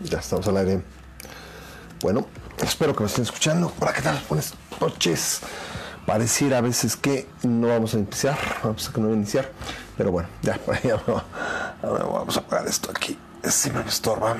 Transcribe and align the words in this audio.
Ya 0.00 0.18
estamos 0.18 0.46
al 0.46 0.56
aire. 0.58 0.82
Bueno, 2.00 2.26
espero 2.62 2.94
que 2.94 3.00
me 3.00 3.06
estén 3.08 3.24
escuchando. 3.24 3.72
Hola, 3.80 3.92
¿qué 3.92 4.02
tal? 4.02 4.22
Buenas 4.28 4.54
noches. 4.80 5.40
Pareciera 6.06 6.58
a 6.58 6.60
veces 6.60 6.94
que 6.94 7.28
no 7.42 7.68
vamos 7.68 7.94
a 7.94 7.98
iniciar, 7.98 8.38
vamos 8.62 8.88
a 8.88 8.92
que 8.92 9.00
no 9.00 9.12
iniciar, 9.12 9.50
pero 9.96 10.12
bueno, 10.12 10.28
ya, 10.40 10.58
ya 10.84 11.02
vamos 11.82 12.36
a 12.36 12.40
apagar 12.40 12.66
esto 12.68 12.90
aquí, 12.90 13.18
si 13.42 13.70
me 13.70 13.80
estorba. 13.82 14.36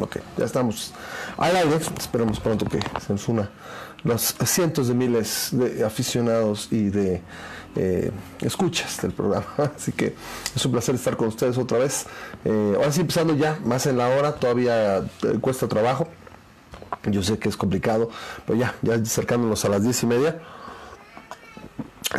Ok, 0.00 0.16
ya 0.36 0.44
estamos 0.44 0.92
al 1.36 1.54
aire, 1.54 1.76
esperemos 1.76 2.40
pronto 2.40 2.66
que 2.66 2.80
se 3.00 3.12
nos 3.12 3.28
una 3.28 3.48
los 4.04 4.34
cientos 4.44 4.88
de 4.88 4.94
miles 4.94 5.48
de 5.52 5.84
aficionados 5.84 6.68
y 6.70 6.90
de 6.90 7.22
eh, 7.74 8.10
escuchas 8.40 9.00
del 9.02 9.12
programa. 9.12 9.46
Así 9.76 9.92
que 9.92 10.14
es 10.54 10.64
un 10.64 10.72
placer 10.72 10.94
estar 10.94 11.16
con 11.16 11.28
ustedes 11.28 11.58
otra 11.58 11.78
vez. 11.78 12.06
Eh, 12.44 12.74
ahora 12.76 12.92
sí, 12.92 13.00
empezando 13.00 13.34
ya, 13.34 13.58
más 13.64 13.86
en 13.86 13.98
la 13.98 14.08
hora, 14.08 14.34
todavía 14.34 14.98
eh, 14.98 15.38
cuesta 15.40 15.66
trabajo. 15.66 16.06
Yo 17.04 17.22
sé 17.22 17.38
que 17.38 17.48
es 17.48 17.56
complicado, 17.56 18.10
pero 18.46 18.58
ya, 18.58 18.74
ya 18.82 18.94
acercándonos 18.94 19.64
a 19.64 19.68
las 19.70 19.82
diez 19.82 20.02
y 20.02 20.06
media. 20.06 20.40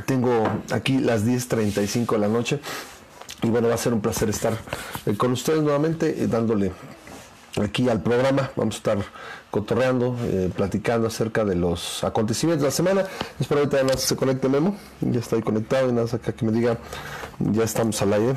Tengo 0.05 0.43
aquí 0.71 0.97
las 0.97 1.25
10.35 1.25 2.13
de 2.13 2.17
la 2.17 2.27
noche 2.27 2.59
y 3.41 3.47
bueno, 3.47 3.69
va 3.69 3.75
a 3.75 3.77
ser 3.77 3.93
un 3.93 4.01
placer 4.01 4.29
estar 4.29 4.57
con 5.17 5.31
ustedes 5.31 5.61
nuevamente 5.61 6.27
dándole 6.27 6.73
aquí 7.61 7.89
al 7.89 8.01
programa. 8.01 8.51
Vamos 8.55 8.75
a 8.75 8.77
estar 8.77 8.97
cotorreando, 9.51 10.17
eh, 10.23 10.49
platicando 10.55 11.07
acerca 11.07 11.45
de 11.45 11.55
los 11.55 12.03
acontecimientos 12.03 12.63
de 12.63 12.67
la 12.67 12.71
semana. 12.71 13.07
Espero 13.39 13.61
que 13.61 13.67
todavía 13.67 13.97
se 13.97 14.15
conecte 14.15 14.49
Memo. 14.49 14.75
Ya 15.01 15.19
estoy 15.19 15.41
conectado 15.41 15.89
y 15.89 15.93
nada 15.93 16.07
acá 16.11 16.33
que 16.33 16.45
me 16.45 16.51
diga, 16.51 16.77
ya 17.39 17.63
estamos 17.63 18.01
al 18.01 18.13
aire. 18.13 18.35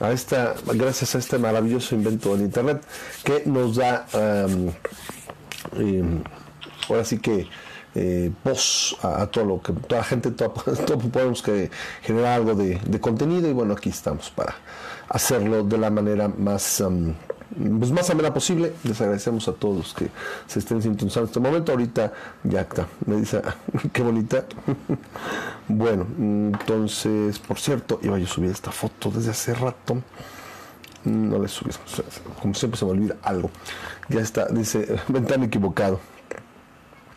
A 0.00 0.12
esta, 0.12 0.54
gracias 0.74 1.14
a 1.14 1.18
este 1.18 1.38
maravilloso 1.38 1.94
invento 1.94 2.34
en 2.34 2.42
internet 2.42 2.82
que 3.24 3.42
nos 3.46 3.76
da 3.76 4.06
em, 4.12 4.70
ahora 6.88 7.04
sí 7.04 7.18
que 7.18 7.48
eh, 7.94 8.30
voz 8.42 8.96
a, 9.02 9.26
todo 9.26 9.44
lo 9.44 9.62
que 9.62 9.72
toda 9.72 10.00
la 10.00 10.04
gente, 10.04 10.32
todo, 10.32 10.52
podemos 11.12 11.42
que 11.42 11.70
generar 12.02 12.40
algo 12.40 12.54
de, 12.54 13.00
contenido 13.00 13.48
y 13.48 13.52
bueno, 13.52 13.74
aquí 13.74 13.90
estamos 13.90 14.30
para 14.30 14.56
hacerlo 15.14 15.62
de 15.62 15.78
la 15.78 15.90
manera 15.90 16.26
más, 16.26 16.82
pues 17.56 17.92
más 17.92 18.10
amena 18.10 18.34
posible. 18.34 18.74
Les 18.82 19.00
agradecemos 19.00 19.46
a 19.46 19.52
todos 19.52 19.94
que 19.94 20.08
se 20.46 20.58
estén 20.58 20.82
sintonizando 20.82 21.26
en 21.26 21.30
este 21.30 21.40
momento. 21.40 21.72
Ahorita 21.72 22.12
ya 22.42 22.62
está, 22.62 22.88
me 23.06 23.16
dice, 23.16 23.40
qué 23.92 24.02
bonita. 24.02 24.44
bueno, 25.68 26.04
entonces, 26.18 27.38
por 27.38 27.58
cierto, 27.58 28.00
iba 28.02 28.18
yo 28.18 28.24
a 28.24 28.28
subir 28.28 28.50
esta 28.50 28.72
foto 28.72 29.10
desde 29.10 29.30
hace 29.30 29.54
rato. 29.54 30.02
No 31.04 31.38
le 31.38 31.48
subí, 31.48 31.70
como 32.40 32.54
siempre 32.54 32.78
se 32.78 32.84
me 32.84 32.90
olvida 32.90 33.16
algo. 33.22 33.50
Ya 34.08 34.20
está, 34.20 34.46
dice, 34.46 34.96
ventana 35.08 35.44
equivocado. 35.44 36.00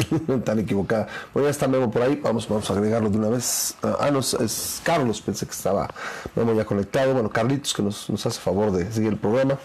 tan 0.44 0.59
equivocada. 0.59 1.08
Bueno, 1.34 1.48
ya 1.48 1.52
está 1.52 1.67
Memo 1.67 1.92
por 1.92 2.02
ahí, 2.02 2.20
vamos, 2.22 2.48
vamos 2.48 2.70
a 2.70 2.73
agregarlo 2.73 3.09
de 3.09 3.17
una 3.17 3.30
vez. 3.30 3.76
Ah, 3.84 3.98
ah, 4.02 4.12
no, 4.12 4.20
es 4.20 4.81
Carlos, 4.84 5.22
pensé 5.22 5.45
que 5.45 5.52
estaba 5.52 5.88
Memo 6.36 6.54
ya 6.54 6.66
conectado. 6.66 7.14
Bueno, 7.14 7.30
Carlitos, 7.30 7.73
que 7.73 7.81
nos, 7.81 8.09
hace 8.09 8.39
favor 8.39 8.72
de 8.72 8.92
seguir 8.92 9.12
el 9.12 9.17
programa. 9.17 9.58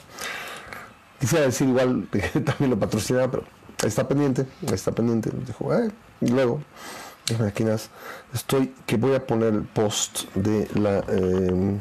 Quisiera 1.20 1.44
decir 1.44 1.68
igual 1.68 2.08
que 2.10 2.20
también 2.40 2.70
lo 2.70 2.78
patrocinaba, 2.78 3.30
pero 3.30 3.44
está 3.84 4.06
pendiente, 4.08 4.46
está 4.72 4.92
pendiente. 4.92 5.30
Dijo, 5.46 5.72
eh, 5.74 5.90
y 6.20 6.28
luego, 6.28 6.60
aquí 7.46 7.64
estoy, 8.34 8.74
que 8.86 8.96
voy 8.96 9.14
a 9.14 9.26
poner 9.26 9.54
el 9.54 9.64
post 9.64 10.24
de 10.34 10.68
la... 10.74 11.04
Eh, 11.08 11.80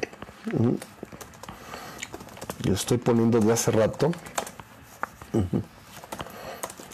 yo 2.63 2.73
estoy 2.73 2.97
poniendo 2.97 3.39
de 3.39 3.51
hace 3.51 3.71
rato. 3.71 4.11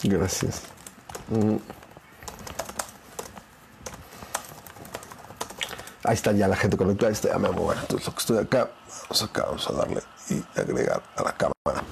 Gracias. 0.03 0.76
Ahí 6.03 6.13
está 6.13 6.31
ya 6.31 6.47
la 6.47 6.55
gente 6.55 6.77
conectada, 6.77 7.09
ahí 7.09 7.13
está 7.13 7.29
ya 7.29 7.37
me 7.37 7.49
bueno, 7.49 7.81
entonces 7.81 8.07
lo 8.07 8.13
que 8.13 8.19
estoy 8.19 8.37
acá, 8.37 8.69
vamos 9.03 9.23
acá, 9.23 9.43
vamos 9.43 9.69
a 9.69 9.73
darle 9.73 10.01
y 10.29 10.59
agregar 10.59 11.03
a 11.17 11.23
la 11.23 11.33
cámara. 11.33 11.83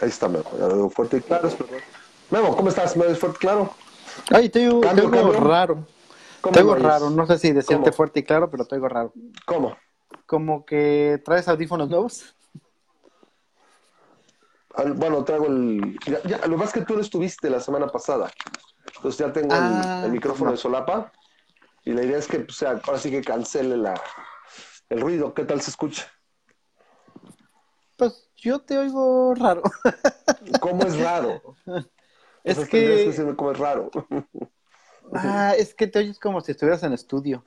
Ahí 0.00 0.08
está 0.08 0.28
Memo, 0.28 0.50
ya 0.52 0.68
lo 0.68 0.76
veo 0.76 0.90
fuerte 0.90 1.16
y 1.16 1.20
claro. 1.22 1.50
Memo, 2.30 2.56
¿cómo 2.56 2.68
estás? 2.68 2.96
¿Me 2.96 3.06
ves 3.06 3.18
fuerte 3.18 3.38
y 3.38 3.40
claro? 3.40 3.74
Ay, 4.30 4.48
te 4.48 4.60
digo, 4.60 4.82
raro. 5.32 5.84
Tengo 6.52 6.74
raro, 6.74 7.10
no 7.10 7.26
sé 7.26 7.38
si 7.38 7.52
decirte 7.52 7.92
fuerte 7.92 8.20
y 8.20 8.22
claro, 8.22 8.50
pero 8.50 8.64
tengo 8.64 8.88
raro. 8.88 9.12
¿Cómo? 9.46 9.76
Como 10.26 10.64
que 10.64 11.20
traes 11.24 11.48
audífonos 11.48 11.88
nuevos. 11.88 12.34
bueno, 14.94 15.24
traigo 15.24 15.46
el. 15.46 15.98
Ya, 16.24 16.46
lo 16.46 16.56
más 16.56 16.72
que 16.72 16.82
tú 16.82 16.94
no 16.94 17.00
estuviste 17.00 17.50
la 17.50 17.60
semana 17.60 17.88
pasada. 17.88 18.30
Entonces 18.96 19.18
ya 19.18 19.32
tengo 19.32 19.54
el, 19.54 19.62
ah, 19.62 20.06
micrófono 20.10 20.50
de 20.50 20.56
solapa. 20.56 21.12
Y 21.84 21.92
la 21.92 22.02
idea 22.02 22.18
es 22.18 22.26
que, 22.26 22.40
pues, 22.40 22.56
sea, 22.56 22.80
ahora 22.84 22.98
sí 22.98 23.10
que 23.10 23.22
cancele 23.22 23.76
la, 23.76 24.00
el 24.88 25.00
ruido. 25.00 25.34
¿Qué 25.34 25.44
tal 25.44 25.60
se 25.60 25.70
escucha? 25.70 26.10
Pues 27.96 28.28
yo 28.36 28.60
te 28.60 28.76
oigo 28.76 29.34
raro. 29.34 29.62
¿Cómo 30.60 30.84
es 30.84 30.98
raro? 30.98 31.40
Es 32.44 32.60
que... 32.68 33.12
que 33.12 33.34
cómo 33.34 33.50
es 33.50 33.58
raro. 33.58 33.90
Ah, 35.24 35.54
es 35.56 35.74
que 35.74 35.86
te 35.86 36.00
oyes 36.00 36.18
como 36.18 36.40
si 36.40 36.52
estuvieras 36.52 36.82
en 36.82 36.92
estudio. 36.92 37.42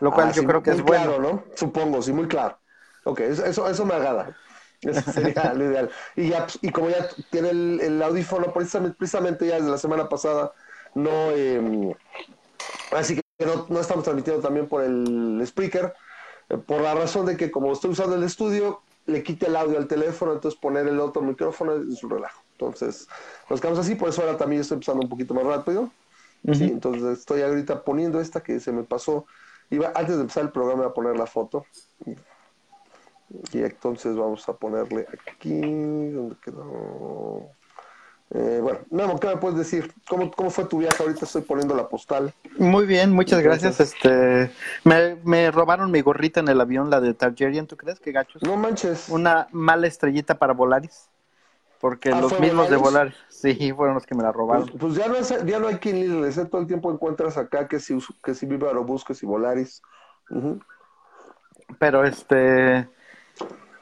Lo 0.00 0.12
cual 0.12 0.28
ah, 0.28 0.32
yo 0.32 0.44
creo 0.44 0.62
que 0.62 0.70
es 0.70 0.82
bueno. 0.82 1.04
claro, 1.04 1.22
¿no? 1.22 1.44
Supongo, 1.54 2.02
sí, 2.02 2.12
muy 2.12 2.26
claro. 2.28 2.58
Ok, 3.04 3.20
eso, 3.20 3.68
eso 3.68 3.86
me 3.86 3.94
agrada. 3.94 4.36
Eso 4.82 5.12
sería 5.12 5.52
lo 5.54 5.64
ideal. 5.64 5.90
Y, 6.16 6.28
ya, 6.28 6.46
y 6.62 6.70
como 6.70 6.90
ya 6.90 7.08
tiene 7.30 7.50
el, 7.50 8.02
audífono, 8.02 8.52
precisamente, 8.52 8.96
precisamente, 8.98 9.46
ya 9.46 9.56
desde 9.56 9.70
la 9.70 9.78
semana 9.78 10.08
pasada, 10.08 10.52
no. 10.94 11.30
Em, 11.30 11.92
así 12.92 13.16
que 13.16 13.44
no, 13.44 13.66
no, 13.68 13.80
estamos 13.80 14.04
transmitiendo 14.04 14.42
también 14.42 14.68
por 14.68 14.82
el 14.82 15.40
speaker, 15.42 15.94
eh, 16.48 16.58
por 16.58 16.80
la 16.80 16.94
razón 16.94 17.26
de 17.26 17.36
que, 17.36 17.50
como 17.50 17.72
estoy 17.72 17.90
usando 17.90 18.16
el 18.16 18.24
estudio, 18.24 18.82
le 19.06 19.22
quite 19.22 19.46
el 19.46 19.56
audio 19.56 19.78
al 19.78 19.88
teléfono, 19.88 20.32
entonces 20.32 20.60
poner 20.60 20.86
el 20.86 21.00
otro 21.00 21.22
micrófono 21.22 21.72
es 21.74 22.02
un 22.04 22.10
relajo. 22.10 22.42
Entonces, 22.52 23.08
nos 23.48 23.60
quedamos 23.60 23.78
así, 23.78 23.94
por 23.94 24.10
eso 24.10 24.20
ahora 24.20 24.36
también 24.36 24.60
estoy 24.60 24.76
empezando 24.76 25.02
un 25.02 25.08
poquito 25.08 25.32
más 25.32 25.44
rápido. 25.44 25.90
Sí, 26.52 26.64
entonces 26.64 27.18
estoy 27.18 27.42
ahorita 27.42 27.84
poniendo 27.84 28.20
esta 28.20 28.42
que 28.42 28.60
se 28.60 28.72
me 28.72 28.84
pasó. 28.84 29.26
Iba 29.70 29.92
antes 29.94 30.16
de 30.16 30.22
empezar 30.22 30.44
el 30.44 30.50
programa 30.50 30.86
a 30.86 30.94
poner 30.94 31.16
la 31.16 31.26
foto. 31.26 31.66
Y 33.52 33.58
entonces 33.58 34.16
vamos 34.16 34.48
a 34.48 34.54
ponerle 34.54 35.06
aquí, 35.30 35.60
donde 35.60 36.36
quedó? 36.42 37.50
Eh, 38.30 38.60
bueno, 38.62 38.80
Memo, 38.90 39.18
¿qué 39.18 39.28
me 39.28 39.36
puedes 39.36 39.58
decir? 39.58 39.92
¿Cómo, 40.08 40.30
¿Cómo 40.30 40.50
fue 40.50 40.64
tu 40.64 40.78
viaje? 40.78 41.02
Ahorita 41.02 41.24
estoy 41.24 41.42
poniendo 41.42 41.74
la 41.74 41.88
postal. 41.88 42.32
Muy 42.58 42.86
bien, 42.86 43.12
muchas 43.12 43.40
gracias. 43.40 43.80
Este, 43.80 44.50
me, 44.84 45.16
me, 45.24 45.50
robaron 45.50 45.90
mi 45.90 46.02
gorrita 46.02 46.40
en 46.40 46.48
el 46.48 46.60
avión, 46.60 46.90
la 46.90 47.00
de 47.00 47.14
Targaryen, 47.14 47.66
¿tú 47.66 47.76
crees? 47.76 48.00
que 48.00 48.12
gachos? 48.12 48.42
No 48.42 48.56
manches. 48.56 49.08
Una 49.08 49.48
mala 49.52 49.86
estrellita 49.86 50.38
para 50.38 50.52
Volaris. 50.52 51.08
Porque 51.80 52.10
ah, 52.10 52.20
los 52.20 52.38
mismos 52.40 52.68
de 52.68 52.76
volar, 52.76 53.14
sí, 53.28 53.72
fueron 53.72 53.94
los 53.94 54.06
que 54.06 54.14
me 54.14 54.22
la 54.22 54.32
robaron. 54.32 54.66
Pues, 54.66 54.78
pues 54.78 54.94
ya, 54.94 55.08
no 55.08 55.14
es, 55.16 55.28
ya 55.46 55.58
no 55.58 55.68
hay 55.68 55.76
quien 55.76 56.22
le 56.22 56.30
todo 56.46 56.60
el 56.60 56.66
tiempo 56.66 56.92
encuentras 56.92 57.36
acá 57.36 57.68
que 57.68 57.78
si, 57.78 57.98
que 58.22 58.34
si 58.34 58.46
Viva 58.46 58.68
Aerobús, 58.68 59.04
que 59.04 59.14
si 59.14 59.26
Volaris. 59.26 59.82
Pero 61.78 62.04
este. 62.04 62.88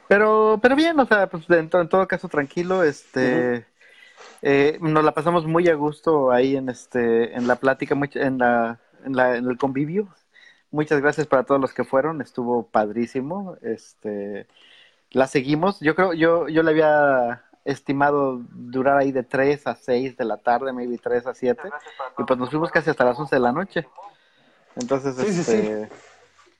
Pero, 0.08 0.58
pero 0.62 0.76
bien, 0.76 0.98
o 1.00 1.06
sea, 1.06 1.28
pues 1.28 1.48
en, 1.50 1.68
todo 1.68 2.06
caso 2.06 2.28
tranquilo, 2.28 2.82
este. 2.82 3.66
Eh, 4.42 4.78
nos 4.80 5.04
la 5.04 5.12
pasamos 5.12 5.46
muy 5.46 5.68
a 5.68 5.74
gusto 5.74 6.30
ahí 6.30 6.56
en 6.56 6.68
este, 6.68 7.34
en 7.34 7.48
la 7.48 7.56
plática, 7.56 7.96
en 8.14 8.38
la, 8.38 8.78
en 9.04 9.16
la, 9.16 9.36
en 9.36 9.46
el 9.46 9.56
convivio. 9.56 10.08
Muchas 10.70 11.00
gracias 11.00 11.26
para 11.26 11.44
todos 11.44 11.60
los 11.60 11.72
que 11.72 11.84
fueron, 11.84 12.20
estuvo 12.20 12.66
padrísimo. 12.66 13.56
Este, 13.62 14.46
la 15.10 15.26
seguimos. 15.26 15.80
Yo 15.80 15.94
creo, 15.94 16.12
yo, 16.12 16.48
yo 16.48 16.62
le 16.62 16.70
había 16.70 17.45
estimado 17.66 18.40
durar 18.50 18.96
ahí 18.96 19.12
de 19.12 19.22
3 19.22 19.66
a 19.66 19.74
6 19.74 20.16
de 20.16 20.24
la 20.24 20.38
tarde, 20.38 20.72
maybe 20.72 20.96
3 20.98 21.26
a 21.26 21.34
7. 21.34 21.60
Y 22.18 22.24
pues 22.24 22.38
nos 22.38 22.50
fuimos 22.50 22.70
casi 22.70 22.90
hasta 22.90 23.04
las 23.04 23.18
11 23.18 23.36
de 23.36 23.40
la 23.40 23.52
noche. 23.52 23.86
Entonces, 24.76 25.18
este, 25.18 25.88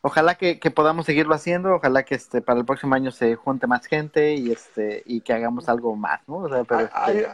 ojalá 0.00 0.34
que, 0.34 0.58
podamos 0.74 1.06
seguirlo 1.06 1.34
haciendo, 1.34 1.74
ojalá 1.74 2.02
que 2.02 2.16
este 2.16 2.40
para 2.40 2.58
el 2.58 2.66
próximo 2.66 2.94
año 2.94 3.12
se 3.12 3.36
junte 3.36 3.66
más 3.66 3.86
gente 3.86 4.34
y 4.34 4.50
este 4.50 5.02
y 5.06 5.20
que 5.20 5.32
hagamos 5.32 5.68
algo 5.68 5.94
más, 5.96 6.20
¿no? 6.26 6.46
Este 6.54 6.88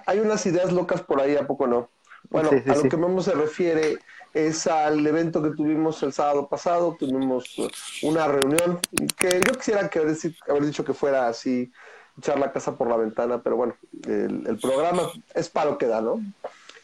hay, 0.06 0.20
unas 0.20 0.44
ideas 0.46 0.72
locas 0.72 1.02
por 1.02 1.20
ahí, 1.20 1.36
¿a 1.36 1.46
poco 1.46 1.66
no? 1.66 1.88
Bueno, 2.30 2.50
a 2.50 2.75
lo 2.75 2.82
que 2.82 2.96
Memo 2.96 3.20
se 3.20 3.32
refiere 3.32 3.98
es 4.34 4.66
al 4.66 5.06
evento 5.06 5.42
que 5.42 5.50
tuvimos 5.50 6.02
el 6.02 6.12
sábado 6.12 6.48
pasado, 6.48 6.96
tuvimos 6.98 7.56
una 8.02 8.26
reunión 8.26 8.80
que 9.16 9.40
yo 9.46 9.52
quisiera 9.54 9.88
que 9.88 9.98
haber, 9.98 10.16
dicho 10.62 10.84
que 10.84 10.94
fuera 10.94 11.28
así 11.28 11.70
echar 12.19 12.38
la 12.38 12.53
casa 12.53 12.76
por 12.76 12.88
la 12.88 12.97
ventana, 12.97 13.43
pero 13.43 13.56
bueno, 13.56 13.76
el, 14.06 14.59
programa 14.61 15.03
es 15.35 15.49
para 15.49 15.70
lo 15.70 15.79
que 15.79 15.87
da, 15.87 16.00
¿no? 16.00 16.20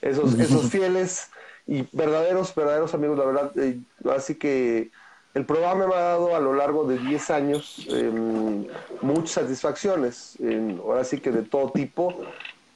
Esos, 0.01 0.39
esos 0.39 0.71
fieles 0.71 1.31
y 1.67 1.87
verdaderos, 1.93 2.55
verdaderos 2.55 2.95
amigos, 2.95 3.19
la 3.19 3.25
verdad, 3.25 3.59
eh, 3.59 3.79
así 4.15 4.37
que 4.37 4.91
el 5.35 5.45
programa 5.45 5.87
me 5.87 5.95
ha 5.95 5.99
dado 5.99 6.35
a 6.35 6.41
lo 6.41 6.55
largo 6.55 6.85
de 6.85 6.99
10 6.99 7.31
años 7.31 7.87
em, 7.91 8.67
muchas 9.03 9.31
satisfacciones, 9.33 10.39
ahora 10.83 11.05
sí 11.05 11.21
que 11.21 11.31
de 11.31 11.43
todo 11.43 11.71
tipo, 11.71 12.15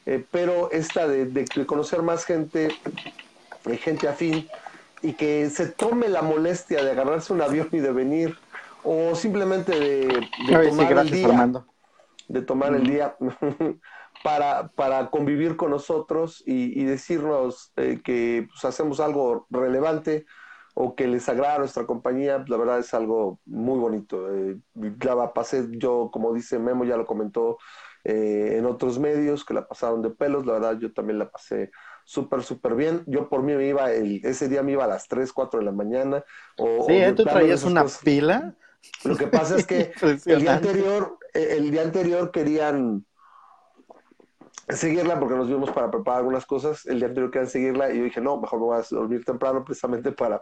eh, 0.05 0.25
pero 0.31 0.71
esta 0.71 1.09
de, 1.09 1.47
conocer 1.67 2.03
más 2.03 2.25
gente, 2.25 2.69
eh, 3.67 3.77
gente 3.79 4.09
afín, 4.09 4.49
y 5.01 5.15
que 5.15 5.49
se 5.51 5.67
tome 5.67 6.09
la 6.09 6.23
molestia 6.23 6.85
de 6.85 6.91
agarrarse 6.91 7.33
un 7.33 7.41
avión 7.41 7.69
y 7.73 7.79
de 7.79 7.93
venir, 7.93 8.37
o 8.85 9.15
simplemente 9.15 9.73
de, 9.79 10.29
tomar 10.69 10.93
el 10.99 11.11
día, 11.11 11.65
de 12.29 12.43
tomar 12.43 12.75
el 12.75 12.87
día 12.87 13.17
para, 14.25 14.69
para 14.69 15.11
convivir 15.11 15.57
con 15.57 15.71
nosotros 15.71 16.43
y, 16.47 16.85
decirnos 16.85 17.73
eh, 17.77 18.01
que 18.03 18.47
pues, 18.51 18.65
hacemos 18.65 19.01
algo 19.01 19.47
relevante 19.51 20.27
o 20.75 20.95
que 20.95 21.07
les 21.07 21.29
agrada 21.29 21.59
nuestra 21.59 21.87
compañía, 21.87 22.45
la 22.47 22.57
verdad 22.57 22.79
es 22.79 22.95
algo 22.95 23.41
muy 23.45 23.79
bonito. 23.79 24.35
Eh, 24.35 24.59
la 24.75 25.33
pasé 25.35 25.67
yo, 25.73 26.11
como 26.13 26.33
dice 26.33 26.59
Memo, 26.59 26.85
ya 26.85 26.97
lo 26.97 27.07
comentó 27.07 27.59
eh, 28.05 28.57
en 28.57 28.65
otros 28.67 28.99
medios, 28.99 29.45
que 29.45 29.55
la 29.55 29.69
pasaron 29.69 30.03
de 30.03 30.11
pelos, 30.11 30.47
la 30.47 30.55
verdad 30.55 30.79
yo 30.79 30.93
también 30.93 31.19
la 31.19 31.31
pasé 31.31 31.71
súper, 32.05 32.43
súper 32.43 32.75
bien. 32.75 33.05
Yo 33.07 33.29
por 33.29 33.43
mí 33.43 33.53
me 33.55 33.67
iba, 33.67 33.93
el, 33.93 34.21
ese 34.25 34.49
día 34.49 34.63
me 34.63 34.73
iba 34.73 34.85
a 34.85 34.89
las 34.89 35.09
3, 35.09 35.33
4 35.33 35.61
de 35.61 35.67
la 35.67 35.73
mañana. 35.73 36.25
O, 36.57 36.87
sí, 36.87 37.01
¿tú 37.15 37.25
traías 37.25 37.65
una 37.65 37.85
pila? 38.03 38.55
Lo 39.05 39.17
que 39.17 39.27
pasa 39.27 39.57
es 39.57 39.67
que 39.67 39.93
el 40.27 40.41
día 40.41 40.55
anterior, 40.55 41.19
el 41.33 41.71
día 41.71 41.83
anterior 41.83 42.31
querían 42.31 43.05
seguirla 44.69 45.19
porque 45.19 45.35
nos 45.35 45.49
vimos 45.49 45.71
para 45.71 45.91
preparar 45.91 46.21
algunas 46.21 46.47
cosas. 46.47 46.87
El 46.87 46.99
día 46.99 47.09
anterior 47.09 47.31
querían 47.31 47.51
seguirla 47.51 47.93
y 47.93 47.99
yo 47.99 48.05
dije, 48.05 48.21
no, 48.21 48.41
mejor 48.41 48.59
me 48.61 48.67
voy 48.67 48.79
a 48.79 48.85
dormir 48.91 49.25
temprano 49.25 49.65
precisamente 49.65 50.13
para, 50.13 50.41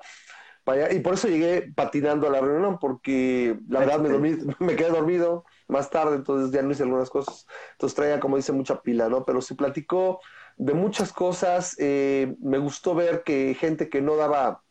para 0.65 0.87
allá. 0.87 0.95
Y 0.95 1.01
por 1.01 1.15
eso 1.15 1.29
llegué 1.29 1.73
patinando 1.75 2.27
a 2.27 2.31
la 2.31 2.41
reunión 2.41 2.79
porque 2.79 3.59
la 3.69 3.81
verdad 3.81 4.01
me, 4.01 4.09
dormí, 4.09 4.37
me 4.59 4.77
quedé 4.77 4.91
dormido 4.91 5.45
más 5.69 5.91
tarde, 5.91 6.17
entonces 6.17 6.51
ya 6.53 6.63
no 6.63 6.71
hice 6.71 6.83
algunas 6.83 7.11
cosas. 7.11 7.47
Entonces 7.73 7.97
traía, 7.97 8.21
como 8.21 8.37
dice, 8.37 8.53
mucha 8.53 8.83
pila, 8.83 9.09
¿no? 9.09 9.25
Pero 9.25 9.41
se 9.41 9.55
platicó 9.55 10.21
de 10.57 10.75
muchas 10.75 11.13
cosas. 11.13 11.77
Eh, 11.79 12.37
me 12.41 12.59
gustó 12.59 12.95
ver 12.95 13.23
que 13.23 13.55
gente 13.55 13.89
que 13.89 14.01
no 14.01 14.17
daba 14.17 14.63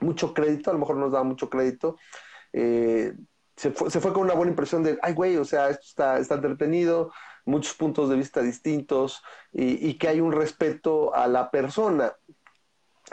mucho 0.00 0.34
crédito, 0.34 0.70
a 0.70 0.72
lo 0.72 0.80
mejor 0.80 0.96
no 0.96 1.02
nos 1.02 1.12
daba 1.12 1.24
mucho 1.24 1.50
crédito, 1.50 1.96
eh, 2.52 3.14
se, 3.60 3.72
fue, 3.72 3.90
se 3.90 4.00
fue 4.00 4.14
con 4.14 4.22
una 4.22 4.32
buena 4.32 4.52
impresión 4.52 4.82
de, 4.82 4.98
ay, 5.02 5.12
güey, 5.12 5.36
o 5.36 5.44
sea, 5.44 5.68
esto 5.68 5.84
está, 5.86 6.18
está 6.18 6.36
entretenido, 6.36 7.12
muchos 7.44 7.74
puntos 7.74 8.08
de 8.08 8.16
vista 8.16 8.40
distintos 8.40 9.22
y, 9.52 9.98
que 9.98 10.08
hay 10.08 10.22
un 10.22 10.32
respeto 10.32 11.14
a 11.14 11.26
la 11.26 11.50
persona. 11.50 12.14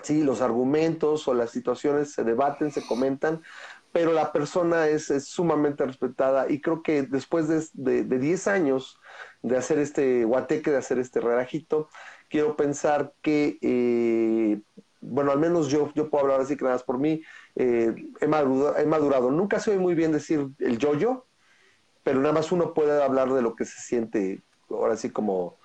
Sí, 0.03 0.23
los 0.23 0.39
argumentos 0.41 1.27
o 1.27 1.33
las 1.33 1.51
situaciones 1.51 2.13
se 2.13 2.23
debaten, 2.23 2.71
se 2.71 2.85
comentan, 2.85 3.44
pero 3.91 4.13
la 4.13 4.31
persona 4.31 4.88
es, 4.88 5.07
sumamente 5.25 5.85
respetada 5.85 6.49
y 6.49 6.61
creo 6.61 6.81
que 6.81 7.01
después 7.01 7.73
de 7.73 8.03
10 8.03 8.47
años 8.47 9.01
de 9.41 9.57
hacer 9.57 9.79
este 9.79 10.23
guateque, 10.23 10.71
de 10.71 10.77
hacer 10.77 10.97
este 10.97 11.19
relajito, 11.19 11.89
quiero 12.29 12.55
pensar 12.55 13.13
que, 13.21 13.57
eh, 13.61 14.61
bueno, 15.01 15.31
al 15.31 15.39
menos 15.39 15.67
yo, 15.67 15.91
yo 15.94 16.09
puedo 16.09 16.23
hablar 16.23 16.39
así 16.39 16.55
que 16.55 16.63
nada 16.63 16.75
más 16.75 16.83
por 16.83 16.99
mí, 16.99 17.21
eh, 17.59 17.94
he, 18.21 18.27
madurado, 18.27 18.77
he 18.77 18.86
madurado. 18.86 19.31
Nunca 19.31 19.59
se 19.59 19.71
oye 19.71 19.80
muy 19.80 19.95
bien 19.95 20.12
decir 20.12 20.48
el 20.59 20.77
yo-yo, 20.77 21.25
pero 22.04 22.19
nada 22.19 22.33
más 22.33 22.51
uno 22.51 22.74
puede 22.74 23.01
hablar 23.04 23.33
de 23.33 23.42
lo 23.42 23.56
que 23.56 23.65
se 23.65 23.81
siente, 23.81 24.44
ahora 24.69 24.95
sí 24.95 25.09
como 25.09 25.57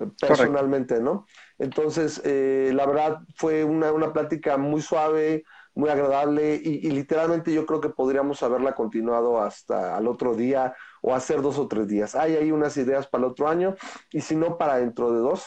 eh, 0.00 0.06
personalmente, 0.20 1.00
¿no? 1.00 1.26
Entonces, 1.58 2.20
eh, 2.24 2.70
la 2.74 2.86
verdad 2.86 3.20
fue 3.34 3.64
una, 3.64 3.92
una, 3.92 4.12
plática 4.12 4.58
muy 4.58 4.82
suave, 4.82 5.44
muy 5.74 5.88
agradable 5.88 6.56
y, 6.56 6.90
literalmente 6.90 7.54
yo 7.54 7.64
creo 7.64 7.80
que 7.80 7.88
podríamos 7.88 8.42
haberla 8.42 8.74
continuado 8.74 9.40
hasta 9.40 9.96
al 9.96 10.08
otro 10.08 10.34
día 10.34 10.74
o 11.00 11.14
hacer 11.14 11.40
dos 11.40 11.56
o 11.58 11.68
tres 11.68 11.86
días. 11.86 12.14
Hay 12.14 12.36
ahí 12.36 12.52
unas 12.52 12.76
ideas 12.76 13.06
para 13.06 13.24
el 13.24 13.30
otro 13.30 13.48
año 13.48 13.74
y 14.10 14.20
si 14.20 14.36
no, 14.36 14.58
para 14.58 14.76
dentro 14.78 15.12
de 15.12 15.20
dos. 15.20 15.46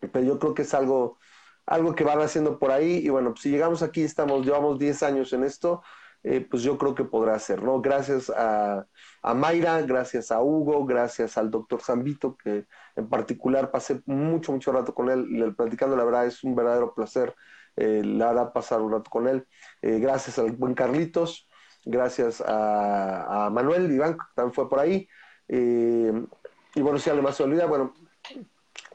Pero 0.00 0.24
yo 0.24 0.38
creo 0.38 0.54
que 0.54 0.62
es 0.62 0.72
algo, 0.74 1.18
algo 1.66 1.94
que 1.94 2.04
van 2.04 2.20
haciendo 2.20 2.58
por 2.58 2.70
ahí 2.70 2.98
y 3.04 3.08
bueno, 3.08 3.30
pues 3.30 3.42
si 3.42 3.50
llegamos 3.50 3.82
aquí, 3.82 4.02
estamos, 4.02 4.44
llevamos 4.44 4.78
10 4.78 5.02
años 5.02 5.32
en 5.32 5.44
esto, 5.44 5.82
eh, 6.24 6.40
pues 6.48 6.62
yo 6.62 6.78
creo 6.78 6.94
que 6.94 7.04
podrá 7.04 7.38
ser, 7.38 7.62
¿no? 7.62 7.80
Gracias 7.80 8.30
a, 8.30 8.86
Mayra, 9.34 9.82
gracias 9.82 10.30
a 10.30 10.40
Hugo, 10.40 10.84
gracias 10.86 11.36
al 11.36 11.50
doctor 11.50 11.80
Zambito, 11.80 12.36
que 12.36 12.66
en 12.94 13.08
particular 13.08 13.70
pasé 13.72 14.02
mucho, 14.06 14.52
mucho 14.52 14.72
rato 14.72 14.94
con 14.94 15.10
él, 15.10 15.54
platicando, 15.56 15.96
la 15.96 16.04
verdad 16.04 16.26
es 16.26 16.44
un 16.44 16.54
verdadero 16.54 16.94
placer, 16.94 17.34
eh, 17.76 18.02
la 18.04 18.28
verdad, 18.28 18.52
pasar 18.52 18.80
un 18.82 18.92
rato 18.92 19.10
con 19.10 19.26
él. 19.26 19.46
Eh, 19.80 19.98
gracias 19.98 20.38
al 20.38 20.52
buen 20.52 20.74
Carlitos, 20.74 21.48
gracias 21.84 22.42
a, 22.46 23.50
Manuel 23.52 23.90
Iván, 23.90 24.14
que 24.14 24.24
también 24.34 24.54
fue 24.54 24.68
por 24.68 24.78
ahí. 24.78 25.08
y 25.48 26.80
bueno, 26.80 26.98
si 26.98 27.10
alguien 27.10 27.24
más 27.24 27.36
se 27.36 27.42
olvida, 27.42 27.66
bueno, 27.66 27.94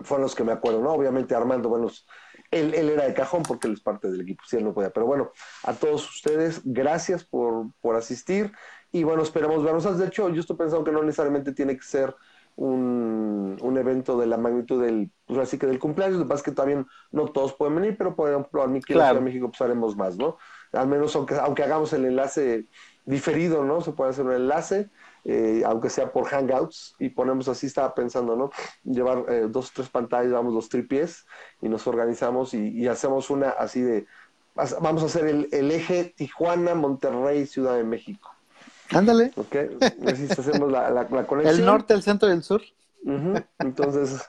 fueron 0.02 0.24
los 0.24 0.36
que 0.36 0.44
me 0.44 0.52
acuerdo, 0.54 0.82
¿no? 0.82 0.92
Obviamente 0.94 1.36
Armando, 1.36 1.70
bueno, 1.70 1.90
él, 2.52 2.74
él, 2.74 2.90
era 2.90 3.06
de 3.06 3.14
cajón 3.14 3.44
porque 3.44 3.68
él 3.68 3.74
es 3.74 3.82
parte 3.82 4.10
del 4.10 4.22
equipo, 4.22 4.44
si 4.46 4.58
él 4.58 4.64
no 4.64 4.74
podía. 4.74 4.92
Pero 4.92 5.06
bueno, 5.06 5.32
a 5.64 5.74
todos 5.74 6.10
ustedes, 6.10 6.62
gracias 6.64 7.24
por, 7.24 7.72
por 7.82 7.96
asistir 7.96 8.52
y 8.92 9.04
bueno, 9.04 9.24
esperamos 9.24 9.64
vernos. 9.64 9.98
De 9.98 10.06
hecho, 10.06 10.30
yo 10.30 10.42
estoy 10.42 10.56
pensando 10.56 10.84
que 10.84 10.92
no 10.92 11.04
necesariamente 11.04 11.54
tiene 11.54 11.76
que 11.76 11.84
ser 11.84 12.16
un, 12.56 13.58
un 13.62 13.78
evento 13.78 14.18
de 14.18 14.26
la 14.26 14.38
magnitud 14.38 14.84
del, 14.84 15.12
pues 15.26 15.40
así 15.40 15.60
que 15.60 15.68
del 15.68 15.78
cumpleaños, 15.78 16.18
lo 16.18 16.26
que 16.26 16.30
pasa 16.30 16.40
es 16.40 16.46
que 16.46 16.52
también 16.52 16.88
no 17.12 17.26
todos 17.26 17.54
pueden 17.54 17.76
venir, 17.76 17.96
pero 17.98 18.16
por 18.16 18.30
ejemplo, 18.30 18.64
a 18.64 18.68
mí 18.68 18.82
que 18.82 18.94
claro. 18.94 19.22
México 19.22 19.50
pues 19.50 19.62
haremos 19.62 19.96
más, 19.96 20.18
¿no? 20.18 20.38
Al 20.72 20.88
menos 20.88 21.16
aunque, 21.16 21.36
aunque 21.36 21.64
hagamos 21.64 21.94
el 21.94 22.06
enlace 22.06 22.66
diferido, 23.06 23.64
¿no? 23.64 23.82
Se 23.82 23.92
puede 23.92 24.10
hacer 24.10 24.26
un 24.26 24.34
enlace 24.34 24.90
eh, 25.30 25.62
aunque 25.66 25.90
sea 25.90 26.10
por 26.14 26.24
Hangouts, 26.30 26.96
y 27.00 27.10
ponemos 27.10 27.50
así, 27.50 27.68
estaba 27.68 27.94
pensando, 27.94 28.38
¿no? 28.38 28.50
Llevar 28.86 29.26
eh, 29.28 29.48
dos 29.50 29.68
o 29.68 29.72
tres 29.76 29.90
pantallas, 29.90 30.32
vamos 30.32 30.54
los 30.54 30.70
tripies, 30.70 31.26
y 31.62 31.68
nos 31.68 31.86
organizamos 31.86 32.54
y, 32.54 32.88
hacemos 32.88 33.30
una 33.30 33.50
así 33.50 33.82
de, 33.82 34.06
vamos 34.80 35.04
a 35.04 35.08
hacer 35.08 35.28
el, 35.28 35.72
eje 35.72 36.14
Tijuana, 36.16 36.76
Monterrey, 36.76 37.46
Ciudad 37.46 37.76
de 37.76 37.84
México. 37.84 38.34
Ándale. 38.92 39.34
Ok, 39.36 39.54
así 40.08 40.28
hacemos 40.30 40.72
la, 40.72 40.90
la, 40.92 41.06
conexión. 41.28 41.56
El 41.60 41.66
norte, 41.66 41.94
el 41.94 42.04
centro 42.04 42.30
y 42.30 42.32
el 42.32 42.44
sur. 42.44 42.62
Entonces, 43.60 44.22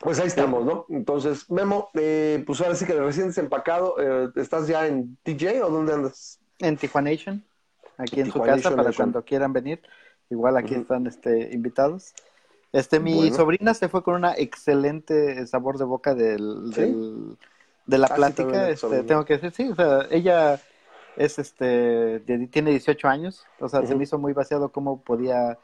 pues 0.00 0.20
ahí 0.20 0.26
estamos, 0.26 0.62
¿no? 0.66 0.84
Entonces, 0.90 1.50
Memo, 1.50 1.88
eh, 1.94 2.44
pues 2.46 2.60
ahora 2.60 2.74
sí 2.74 2.84
que 2.84 2.92
recién 2.92 3.28
desempacado, 3.28 3.96
¿estás 4.36 4.66
ya 4.68 4.86
en 4.86 5.16
TJ 5.22 5.62
o 5.64 5.70
dónde 5.70 5.94
andas? 5.94 6.38
En 6.58 6.76
Tijuanation 6.76 7.42
aquí 8.00 8.20
en 8.20 8.32
su 8.32 8.40
casa 8.40 8.74
para 8.74 8.92
cuando 8.92 9.24
quieran 9.24 9.52
venir. 9.52 9.80
Igual 10.30 10.56
aquí 10.56 10.74
están 10.74 11.06
este, 11.06 11.52
invitados. 11.52 12.14
Este, 12.72 13.00
mi 13.00 13.30
sobrina 13.32 13.74
se 13.74 13.88
fue 13.88 14.02
con 14.02 14.14
una 14.14 14.34
excelente 14.36 15.46
sabor 15.46 15.76
de 15.76 15.84
boca 15.84 16.14
del, 16.14 16.70
de 17.86 17.98
la 17.98 18.06
ah, 18.10 18.14
plática. 18.14 18.70
este, 18.70 19.02
tengo 19.02 19.24
que 19.24 19.38
decir, 19.38 19.52
sí, 19.52 19.68
o 19.68 19.74
sea, 19.74 20.06
ella 20.10 20.60
es 21.16 21.38
este, 21.38 22.20
tiene 22.20 22.70
18 22.70 23.08
años, 23.08 23.44
o 23.58 23.68
sea, 23.68 23.84
se 23.84 23.94
me 23.96 24.04
hizo 24.04 24.18
muy 24.18 24.32
vaciado 24.32 24.70
cómo 24.70 25.02
podía 25.02 25.58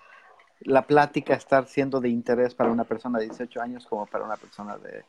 la 0.61 0.83
plática 0.83 1.35
estar 1.35 1.67
siendo 1.67 2.01
de 2.01 2.09
interés 2.09 2.55
para 2.55 2.71
una 2.71 2.85
persona 2.85 3.19
de 3.19 3.27
18 3.27 3.61
años 3.61 3.87
como 3.87 4.07
para 4.07 4.25
una 4.25 4.37
persona 4.37 4.77
de 4.79 5.05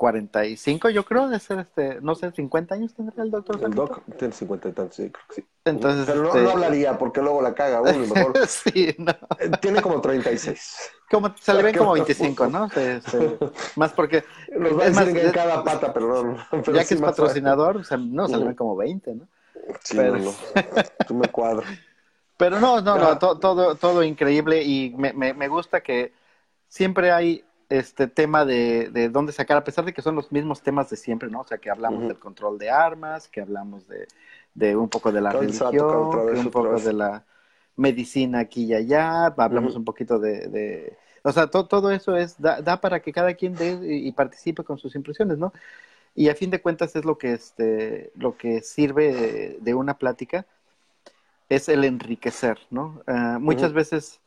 45, 0.00 0.88
yo 0.88 1.04
creo, 1.04 1.28
de 1.28 1.38
ser 1.38 1.58
este, 1.58 2.00
no 2.00 2.14
sé, 2.14 2.32
50 2.32 2.74
años 2.74 2.94
tendría 2.94 3.22
el 3.22 3.30
doctor. 3.30 3.60
El 3.62 3.74
doc 3.74 4.00
tiene 4.16 4.32
50 4.32 4.70
y 4.70 4.72
tantos, 4.72 4.96
sí, 4.96 5.10
creo 5.10 5.24
que 5.28 5.34
sí. 5.34 5.46
Entonces, 5.66 6.06
Pero 6.06 6.22
no, 6.22 6.28
este 6.28 6.50
hablaría 6.50 6.96
porque 6.96 7.20
luego 7.20 7.42
la 7.42 7.52
caga 7.52 7.82
uno, 7.82 8.06
mejor. 8.14 8.32
sí, 8.46 8.94
no. 8.96 9.12
Eh, 9.38 9.50
tiene 9.60 9.82
como 9.82 10.00
36. 10.00 10.90
Como, 11.10 11.36
se 11.36 11.52
le 11.52 11.62
ven 11.62 11.76
como 11.76 11.92
25, 11.92 12.46
¿no? 12.46 12.70
Más 13.76 13.92
porque. 13.92 14.24
Nos 14.56 14.78
va 14.78 14.84
a 14.84 14.88
decir 14.88 15.18
en 15.18 15.32
cada 15.32 15.62
pata, 15.62 15.92
pero 15.92 16.24
no. 16.24 16.62
ya 16.72 16.82
que 16.86 16.94
es 16.94 17.00
patrocinador, 17.00 17.76
o 17.76 17.84
sea, 17.84 17.98
no, 17.98 18.26
se 18.26 18.38
le 18.38 18.44
ven 18.46 18.54
como 18.54 18.76
20, 18.76 19.16
¿no? 19.16 19.28
Sí, 19.82 19.98
pero... 19.98 20.16
no, 20.16 20.32
tú 21.06 21.14
me 21.14 21.28
cuadras. 21.28 21.68
Pero 22.38 22.58
no, 22.58 22.80
no, 22.80 22.96
no, 22.96 23.18
todo, 23.18 23.74
todo 23.74 24.02
increíble 24.02 24.62
y 24.62 24.94
me, 24.96 25.12
me, 25.12 25.34
me 25.34 25.48
gusta 25.48 25.82
que 25.82 26.14
siempre 26.68 27.12
hay 27.12 27.44
este 27.70 28.08
tema 28.08 28.44
de, 28.44 28.90
de 28.90 29.08
dónde 29.08 29.32
sacar, 29.32 29.56
a 29.56 29.64
pesar 29.64 29.84
de 29.84 29.92
que 29.92 30.02
son 30.02 30.16
los 30.16 30.32
mismos 30.32 30.60
temas 30.60 30.90
de 30.90 30.96
siempre, 30.96 31.30
¿no? 31.30 31.40
O 31.40 31.46
sea, 31.46 31.58
que 31.58 31.70
hablamos 31.70 32.02
del 32.02 32.18
control 32.18 32.58
de 32.58 32.68
armas, 32.68 33.28
que 33.28 33.40
hablamos 33.40 33.86
de, 33.88 34.08
de 34.54 34.76
un 34.76 34.88
poco 34.88 35.12
de 35.12 35.20
la 35.20 35.30
religión, 35.30 35.72
un 35.76 36.50
poco 36.50 36.78
de 36.80 36.92
la 36.92 37.24
medicina 37.76 38.40
aquí 38.40 38.64
y 38.64 38.74
allá, 38.74 39.26
hablamos 39.26 39.76
un 39.76 39.84
poquito 39.84 40.18
de, 40.18 40.48
de, 40.48 40.98
o 41.22 41.32
sea, 41.32 41.46
todo 41.46 41.90
eso 41.92 42.16
es, 42.16 42.40
da, 42.40 42.60
da, 42.60 42.80
para 42.80 43.00
que 43.00 43.12
cada 43.12 43.34
quien 43.34 43.54
dé 43.54 43.78
y, 43.82 44.10
participe 44.12 44.64
con 44.64 44.76
sus 44.76 44.94
impresiones, 44.96 45.38
¿no? 45.38 45.52
Y 46.14 46.28
a 46.28 46.34
fin 46.34 46.50
de 46.50 46.60
cuentas 46.60 46.96
es 46.96 47.04
lo 47.04 47.18
que, 47.18 47.32
este, 47.32 48.10
lo 48.16 48.36
que 48.36 48.62
sirve 48.62 49.58
de, 49.60 49.74
una 49.74 49.94
plática, 49.96 50.44
es 51.48 51.68
el 51.68 51.84
enriquecer, 51.84 52.58
¿no? 52.70 53.02
Ah, 53.06 53.38
muchas 53.40 53.72
veces 53.72 54.20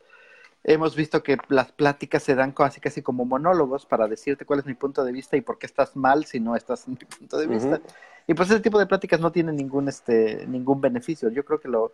hemos 0.64 0.96
visto 0.96 1.22
que 1.22 1.36
las 1.48 1.70
pláticas 1.72 2.22
se 2.22 2.34
dan 2.34 2.52
casi 2.52 2.80
casi 2.80 3.02
como 3.02 3.24
monólogos 3.24 3.84
para 3.84 4.08
decirte 4.08 4.46
cuál 4.46 4.60
es 4.60 4.66
mi 4.66 4.74
punto 4.74 5.04
de 5.04 5.12
vista 5.12 5.36
y 5.36 5.42
por 5.42 5.58
qué 5.58 5.66
estás 5.66 5.94
mal 5.94 6.24
si 6.24 6.40
no 6.40 6.56
estás 6.56 6.88
en 6.88 6.94
mi 6.94 7.06
punto 7.06 7.36
de 7.38 7.46
vista. 7.46 7.80
Y 8.26 8.34
pues 8.34 8.50
ese 8.50 8.60
tipo 8.60 8.78
de 8.78 8.86
pláticas 8.86 9.20
no 9.20 9.30
tienen 9.30 9.56
ningún 9.56 9.88
este 9.88 10.46
ningún 10.46 10.80
beneficio. 10.80 11.28
Yo 11.28 11.44
creo 11.44 11.60
que 11.60 11.68
lo 11.68 11.92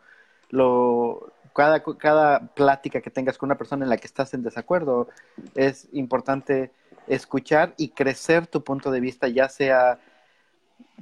lo 0.50 1.32
cada 1.52 1.82
cada 1.82 2.46
plática 2.54 3.00
que 3.00 3.10
tengas 3.10 3.36
con 3.36 3.48
una 3.48 3.58
persona 3.58 3.84
en 3.84 3.90
la 3.90 3.96
que 3.96 4.06
estás 4.06 4.32
en 4.34 4.42
desacuerdo 4.42 5.08
es 5.56 5.88
importante 5.92 6.70
escuchar 7.08 7.74
y 7.76 7.88
crecer 7.88 8.46
tu 8.46 8.62
punto 8.62 8.92
de 8.92 9.00
vista, 9.00 9.26
ya 9.26 9.48
sea 9.48 9.98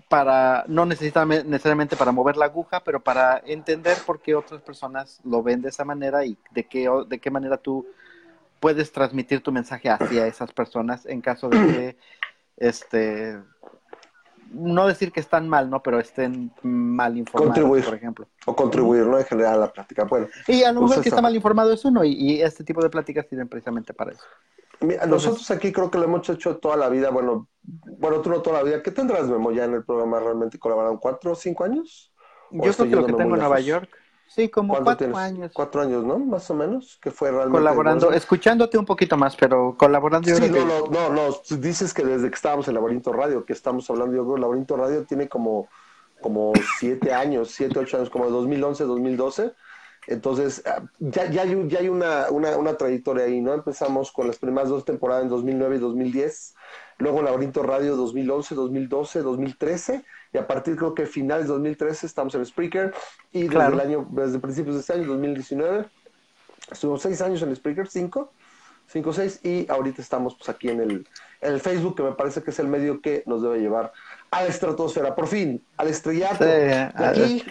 para, 0.08 0.64
no 0.68 0.86
necesariamente 0.86 1.96
para 1.96 2.12
mover 2.12 2.36
la 2.36 2.46
aguja, 2.46 2.80
pero 2.84 3.00
para 3.00 3.42
entender 3.44 3.96
por 4.06 4.20
qué 4.20 4.34
otras 4.34 4.62
personas 4.62 5.20
lo 5.24 5.42
ven 5.42 5.60
de 5.60 5.68
esa 5.68 5.84
manera 5.84 6.24
y 6.24 6.36
de 6.50 6.64
qué, 6.64 6.90
de 7.06 7.18
qué 7.18 7.30
manera 7.30 7.58
tú 7.58 7.86
puedes 8.60 8.90
transmitir 8.90 9.42
tu 9.42 9.52
mensaje 9.52 9.90
hacia 9.90 10.26
esas 10.26 10.52
personas 10.52 11.06
en 11.06 11.20
caso 11.20 11.48
de 11.48 11.58
que, 11.58 11.96
este, 12.56 13.38
no 14.50 14.86
decir 14.86 15.12
que 15.12 15.20
están 15.20 15.48
mal, 15.48 15.68
¿no? 15.68 15.82
Pero 15.82 16.00
estén 16.00 16.52
mal 16.62 17.16
informados, 17.16 17.84
por 17.84 17.94
ejemplo. 17.94 18.26
O 18.46 18.56
contribuir, 18.56 19.04
¿no? 19.04 19.18
En 19.18 19.26
general 19.26 19.54
a 19.54 19.58
la 19.58 19.72
plática. 19.72 20.04
Bueno. 20.04 20.28
Y 20.46 20.62
a 20.62 20.72
lo 20.72 20.82
mejor 20.82 21.02
que 21.02 21.10
está 21.10 21.20
mal 21.20 21.34
informado 21.34 21.72
es 21.72 21.84
uno, 21.84 22.04
y, 22.04 22.12
y, 22.12 22.42
este 22.42 22.64
tipo 22.64 22.82
de 22.82 22.88
pláticas 22.88 23.26
sirven 23.28 23.48
precisamente 23.48 23.92
para 23.92 24.12
eso. 24.12 24.24
Nosotros 24.80 25.50
aquí 25.50 25.72
creo 25.72 25.90
que 25.90 25.98
lo 25.98 26.04
hemos 26.04 26.28
hecho 26.28 26.56
toda 26.58 26.76
la 26.76 26.88
vida, 26.88 27.10
bueno, 27.10 27.48
bueno, 27.98 28.20
tú 28.20 28.30
no 28.30 28.40
toda 28.40 28.58
la 28.58 28.62
vida. 28.62 28.82
¿Qué 28.82 28.90
tendrás, 28.90 29.28
Memo, 29.28 29.50
ya 29.52 29.64
en 29.64 29.74
el 29.74 29.84
programa 29.84 30.20
realmente 30.20 30.58
colaboraron? 30.58 30.98
¿Cuatro 30.98 31.32
o 31.32 31.34
cinco 31.34 31.64
años? 31.64 32.12
Yo 32.50 32.72
creo 32.72 32.88
que 32.88 32.96
lo 32.96 33.06
que 33.06 33.12
tengo 33.12 33.34
en 33.34 33.40
Nueva 33.40 33.60
York. 33.60 33.90
Sí, 34.28 34.48
como 34.50 34.76
cuatro 34.82 35.16
años. 35.16 35.52
Cuatro 35.54 35.80
años, 35.80 36.04
¿no? 36.04 36.18
Más 36.18 36.50
o 36.50 36.54
menos, 36.54 36.98
que 37.02 37.10
fue 37.10 37.30
realmente... 37.30 37.58
Colaborando, 37.58 38.12
escuchándote 38.12 38.76
un 38.76 38.84
poquito 38.84 39.16
más, 39.16 39.34
pero 39.36 39.74
colaborando... 39.76 40.28
sí, 40.28 40.50
no, 40.50 40.64
no, 40.66 40.86
no, 40.88 41.10
no, 41.10 41.56
dices 41.58 41.94
que 41.94 42.04
desde 42.04 42.28
que 42.28 42.34
estábamos 42.34 42.68
en 42.68 42.74
Laberinto 42.74 43.12
Radio, 43.12 43.44
que 43.46 43.54
estamos 43.54 43.88
hablando, 43.88 44.14
yo 44.14 44.24
creo 44.24 44.34
que 44.34 44.40
Laberinto 44.42 44.76
Radio 44.76 45.04
tiene 45.04 45.28
como, 45.28 45.68
como 46.20 46.52
siete 46.78 47.14
años, 47.14 47.52
siete, 47.52 47.78
ocho 47.78 47.96
años, 47.96 48.10
como 48.10 48.28
2011, 48.28 48.84
2012. 48.84 49.52
Entonces, 50.08 50.62
ah, 50.66 50.82
ya, 50.98 51.30
ya 51.30 51.42
hay, 51.42 51.68
ya 51.68 51.80
hay 51.80 51.88
una, 51.88 52.30
una, 52.30 52.56
una 52.56 52.76
trayectoria 52.76 53.24
ahí, 53.24 53.40
¿no? 53.40 53.54
Empezamos 53.54 54.10
con 54.10 54.26
las 54.26 54.38
primeras 54.38 54.70
dos 54.70 54.84
temporadas 54.84 55.22
en 55.22 55.28
2009 55.28 55.76
y 55.76 55.78
2010 55.78 56.54
luego 56.98 57.22
Laberinto 57.22 57.62
Radio 57.62 57.96
2011, 57.96 58.54
2012, 58.54 59.22
2013, 59.22 60.04
y 60.32 60.38
a 60.38 60.46
partir 60.46 60.76
creo 60.76 60.94
que 60.94 61.06
finales 61.06 61.46
de 61.46 61.52
2013 61.52 62.06
estamos 62.06 62.34
en 62.34 62.44
Spreaker, 62.44 62.92
y 63.32 63.44
desde 63.44 63.66
el 63.66 63.80
año, 63.80 64.06
desde 64.10 64.38
principios 64.38 64.74
de 64.74 64.80
este 64.80 64.92
año, 64.94 65.06
2019, 65.06 65.86
estuvimos 66.70 67.02
seis 67.02 67.20
años 67.20 67.40
en 67.42 67.54
Spreaker, 67.54 67.88
cinco, 67.88 68.32
cinco, 68.86 69.12
seis, 69.12 69.40
y 69.44 69.70
ahorita 69.70 70.02
estamos 70.02 70.34
pues 70.34 70.48
aquí 70.48 70.68
en 70.68 70.80
el, 70.80 71.06
en 71.40 71.52
el 71.54 71.60
Facebook, 71.60 71.96
que 71.96 72.02
me 72.02 72.12
parece 72.12 72.42
que 72.42 72.50
es 72.50 72.58
el 72.58 72.66
medio 72.66 73.00
que 73.00 73.22
nos 73.26 73.42
debe 73.42 73.60
llevar 73.60 73.92
a 74.30 74.42
la 74.42 74.48
estratosfera, 74.48 75.14
por 75.14 75.28
fin, 75.28 75.64
al 75.76 75.88
estrellato. 75.88 76.44
aquí 76.96 77.44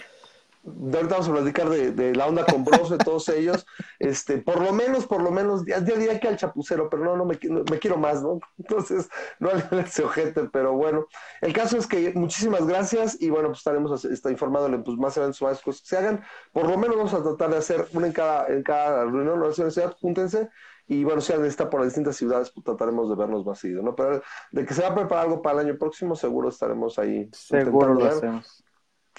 de 0.75 0.97
ahorita 0.97 1.15
vamos 1.15 1.29
a 1.29 1.33
platicar 1.33 1.69
de, 1.69 2.15
la 2.15 2.27
onda 2.27 2.45
con 2.45 2.63
Bros, 2.63 2.89
de 2.89 2.97
todos 2.97 3.29
ellos, 3.29 3.65
este, 4.00 4.38
por 4.38 4.62
lo 4.62 4.74
menos, 4.74 5.07
por 5.07 5.21
lo 5.21 5.31
menos, 5.31 5.65
ya, 5.65 5.79
diría 5.79 6.19
que 6.19 6.27
al 6.27 6.38
chapucero, 6.38 6.89
pero 6.89 7.03
no, 7.03 7.15
no 7.15 7.25
me, 7.25 7.39
me 7.71 7.79
quiero 7.79 7.97
más, 7.97 8.21
¿no? 8.21 8.39
Entonces, 8.57 9.09
no 9.39 9.50
al 9.50 9.67
ese 9.79 10.03
ojete, 10.03 10.50
pero 10.51 10.74
bueno, 10.74 11.07
el 11.41 11.53
caso 11.53 11.77
es 11.77 11.88
que 11.88 12.12
muchísimas 12.13 12.67
gracias 12.67 13.17
y 13.21 13.29
bueno, 13.29 13.50
pues 13.50 13.59
estaremos 13.59 14.05
está 14.05 14.31
informándole 14.31 14.79
pues, 14.79 14.97
más 14.97 15.15
eventos, 15.17 15.41
más 15.41 15.62
cosas 15.62 15.81
que 15.81 15.88
se 15.88 15.97
hagan, 15.97 16.21
por 16.51 16.67
lo 16.69 16.77
menos 16.77 16.97
vamos 16.97 17.13
a 17.13 17.24
tratar 17.24 17.50
de 17.51 17.57
hacer 17.57 17.88
una 17.93 18.07
en 18.07 18.13
cada, 18.13 18.47
en 18.47 18.63
cada 18.63 19.05
reunión 19.05 19.41
o 19.41 19.51
ciudad, 19.51 19.95
júntense, 20.00 20.50
y 20.89 21.03
bueno, 21.03 21.19
si 21.19 21.33
alguien 21.33 21.50
está 21.50 21.69
por 21.69 21.81
las 21.81 21.89
distintas 21.89 22.15
ciudades, 22.15 22.50
pues 22.50 22.63
trataremos 22.63 23.09
de 23.09 23.15
vernos 23.15 23.45
más 23.45 23.59
seguido, 23.59 23.83
¿no? 23.83 23.93
Pero 23.93 24.21
de 24.51 24.65
que 24.65 24.74
se 24.74 24.81
va 24.81 24.89
a 24.89 24.95
preparar 24.95 25.25
algo 25.25 25.41
para 25.41 25.62
el 25.62 25.67
año 25.67 25.77
próximo, 25.77 26.15
seguro 26.15 26.47
estaremos 26.47 26.97
ahí. 26.97 27.29
Seguro 27.33 27.93
lo 27.93 28.05
hacemos. 28.05 28.63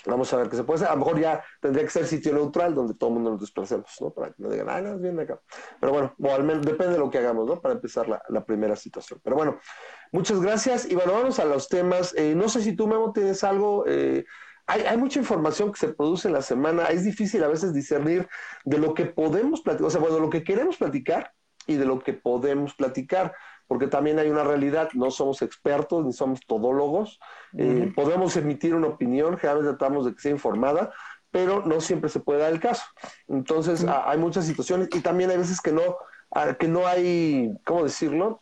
Vamos 0.08 0.32
a 0.32 0.38
ver 0.38 0.48
qué 0.48 0.56
se 0.56 0.64
puede 0.64 0.78
hacer. 0.78 0.88
A 0.88 0.94
lo 0.94 1.00
mejor 1.00 1.20
ya 1.20 1.44
tendría 1.60 1.84
que 1.84 1.90
ser 1.90 2.06
sitio 2.06 2.32
neutral 2.32 2.74
donde 2.74 2.94
todo 2.94 3.10
el 3.10 3.14
mundo 3.14 3.30
nos 3.32 3.40
desplacemos, 3.40 3.90
¿no? 4.00 4.10
Para 4.10 4.28
que 4.28 4.42
no 4.42 4.48
digan, 4.48 4.68
ah, 4.70 4.80
no, 4.80 4.98
viene 4.98 5.22
acá. 5.22 5.40
Pero 5.78 5.92
bueno, 5.92 6.14
o 6.18 6.34
al 6.34 6.44
menos 6.44 6.64
depende 6.64 6.94
de 6.94 6.98
lo 6.98 7.10
que 7.10 7.18
hagamos, 7.18 7.46
¿no? 7.46 7.60
Para 7.60 7.74
empezar 7.74 8.08
la, 8.08 8.22
la 8.28 8.44
primera 8.44 8.74
situación. 8.74 9.20
Pero 9.22 9.36
bueno, 9.36 9.58
muchas 10.10 10.40
gracias. 10.40 10.90
Y 10.90 10.94
bueno, 10.94 11.12
vamos 11.12 11.38
a 11.38 11.44
los 11.44 11.68
temas. 11.68 12.14
Eh, 12.16 12.34
no 12.34 12.48
sé 12.48 12.62
si 12.62 12.74
tú, 12.74 12.86
Memo, 12.86 13.12
tienes 13.12 13.44
algo. 13.44 13.84
Eh, 13.86 14.24
hay, 14.66 14.82
hay, 14.82 14.96
mucha 14.96 15.18
información 15.18 15.72
que 15.72 15.78
se 15.78 15.88
produce 15.88 16.28
en 16.28 16.34
la 16.34 16.42
semana. 16.42 16.86
Es 16.86 17.04
difícil 17.04 17.44
a 17.44 17.48
veces 17.48 17.74
discernir 17.74 18.28
de 18.64 18.78
lo 18.78 18.94
que 18.94 19.06
podemos 19.06 19.60
platicar, 19.60 19.86
o 19.86 19.90
sea, 19.90 20.00
bueno, 20.00 20.16
de 20.16 20.22
lo 20.22 20.30
que 20.30 20.42
queremos 20.42 20.76
platicar 20.78 21.32
y 21.66 21.76
de 21.76 21.84
lo 21.84 21.98
que 21.98 22.14
podemos 22.14 22.74
platicar 22.74 23.34
porque 23.68 23.86
también 23.86 24.18
hay 24.18 24.30
una 24.30 24.42
realidad, 24.42 24.88
no 24.94 25.10
somos 25.10 25.42
expertos 25.42 26.04
ni 26.04 26.12
somos 26.12 26.40
todólogos, 26.46 27.20
eh, 27.56 27.92
podemos 27.94 28.36
emitir 28.36 28.74
una 28.74 28.88
opinión, 28.88 29.36
generalmente 29.36 29.76
tratamos 29.76 30.06
de 30.06 30.14
que 30.14 30.20
sea 30.20 30.32
informada, 30.32 30.90
pero 31.30 31.62
no 31.64 31.80
siempre 31.80 32.08
se 32.08 32.20
puede 32.20 32.40
dar 32.40 32.52
el 32.52 32.60
caso. 32.60 32.84
Entonces, 33.28 33.84
hay 33.86 34.18
muchas 34.18 34.46
situaciones 34.46 34.88
y 34.92 35.00
también 35.00 35.30
hay 35.30 35.36
veces 35.36 35.60
que 35.60 35.72
no, 35.72 35.98
que 36.58 36.66
no 36.66 36.86
hay, 36.86 37.52
¿cómo 37.64 37.84
decirlo? 37.84 38.40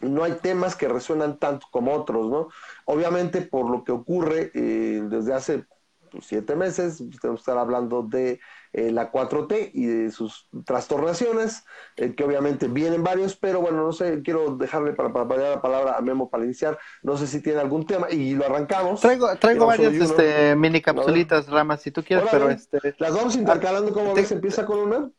No 0.00 0.24
hay 0.24 0.32
temas 0.32 0.74
que 0.74 0.88
resuenan 0.88 1.38
tanto 1.38 1.66
como 1.70 1.92
otros, 1.92 2.30
¿no? 2.30 2.48
Obviamente, 2.86 3.42
por 3.42 3.70
lo 3.70 3.84
que 3.84 3.92
ocurre 3.92 4.50
eh, 4.54 5.02
desde 5.04 5.34
hace 5.34 5.66
pues, 6.10 6.24
siete 6.24 6.56
meses, 6.56 6.96
tenemos 6.96 7.40
que 7.40 7.50
estar 7.50 7.58
hablando 7.58 8.02
de 8.02 8.40
eh, 8.72 8.92
la 8.92 9.10
4T 9.10 9.70
y 9.74 9.86
de 9.86 10.10
sus 10.12 10.46
trastornaciones, 10.64 11.64
eh, 11.96 12.14
que 12.14 12.22
obviamente 12.22 12.68
vienen 12.68 13.02
varios, 13.02 13.34
pero 13.34 13.60
bueno, 13.60 13.82
no 13.82 13.92
sé, 13.92 14.22
quiero 14.22 14.56
dejarle 14.56 14.92
para, 14.92 15.12
para, 15.12 15.50
la 15.50 15.60
palabra 15.60 15.96
a 15.96 16.00
Memo 16.00 16.30
para 16.30 16.44
iniciar, 16.44 16.78
no 17.02 17.16
sé 17.16 17.26
si 17.26 17.42
tiene 17.42 17.60
algún 17.60 17.84
tema 17.84 18.08
y 18.10 18.34
lo 18.34 18.46
arrancamos. 18.46 19.00
Traigo, 19.00 19.34
traigo 19.36 19.66
varias 19.66 19.94
este, 19.94 20.54
mini 20.54 20.80
capsulitas, 20.80 21.48
Ramas, 21.48 21.82
si 21.82 21.90
tú 21.90 22.04
quieres, 22.04 22.28
pero 22.30 22.48
este... 22.48 22.78
Las 22.98 23.14
vamos 23.14 23.34
intercalando, 23.34 23.92
¿cómo 23.92 24.14
ves? 24.14 24.30
Empieza 24.30 24.64
con 24.64 24.78
una. 24.78 25.10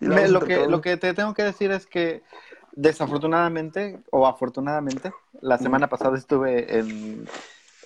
lo, 0.00 0.40
que, 0.40 0.66
lo 0.66 0.80
que 0.80 0.96
te 0.96 1.12
tengo 1.12 1.34
que 1.34 1.42
decir 1.42 1.70
es 1.72 1.86
que 1.86 2.22
desafortunadamente 2.72 4.00
o 4.10 4.26
afortunadamente, 4.26 5.12
la 5.42 5.58
semana 5.58 5.88
pasada 5.88 6.16
estuve 6.16 6.78
en, 6.78 7.28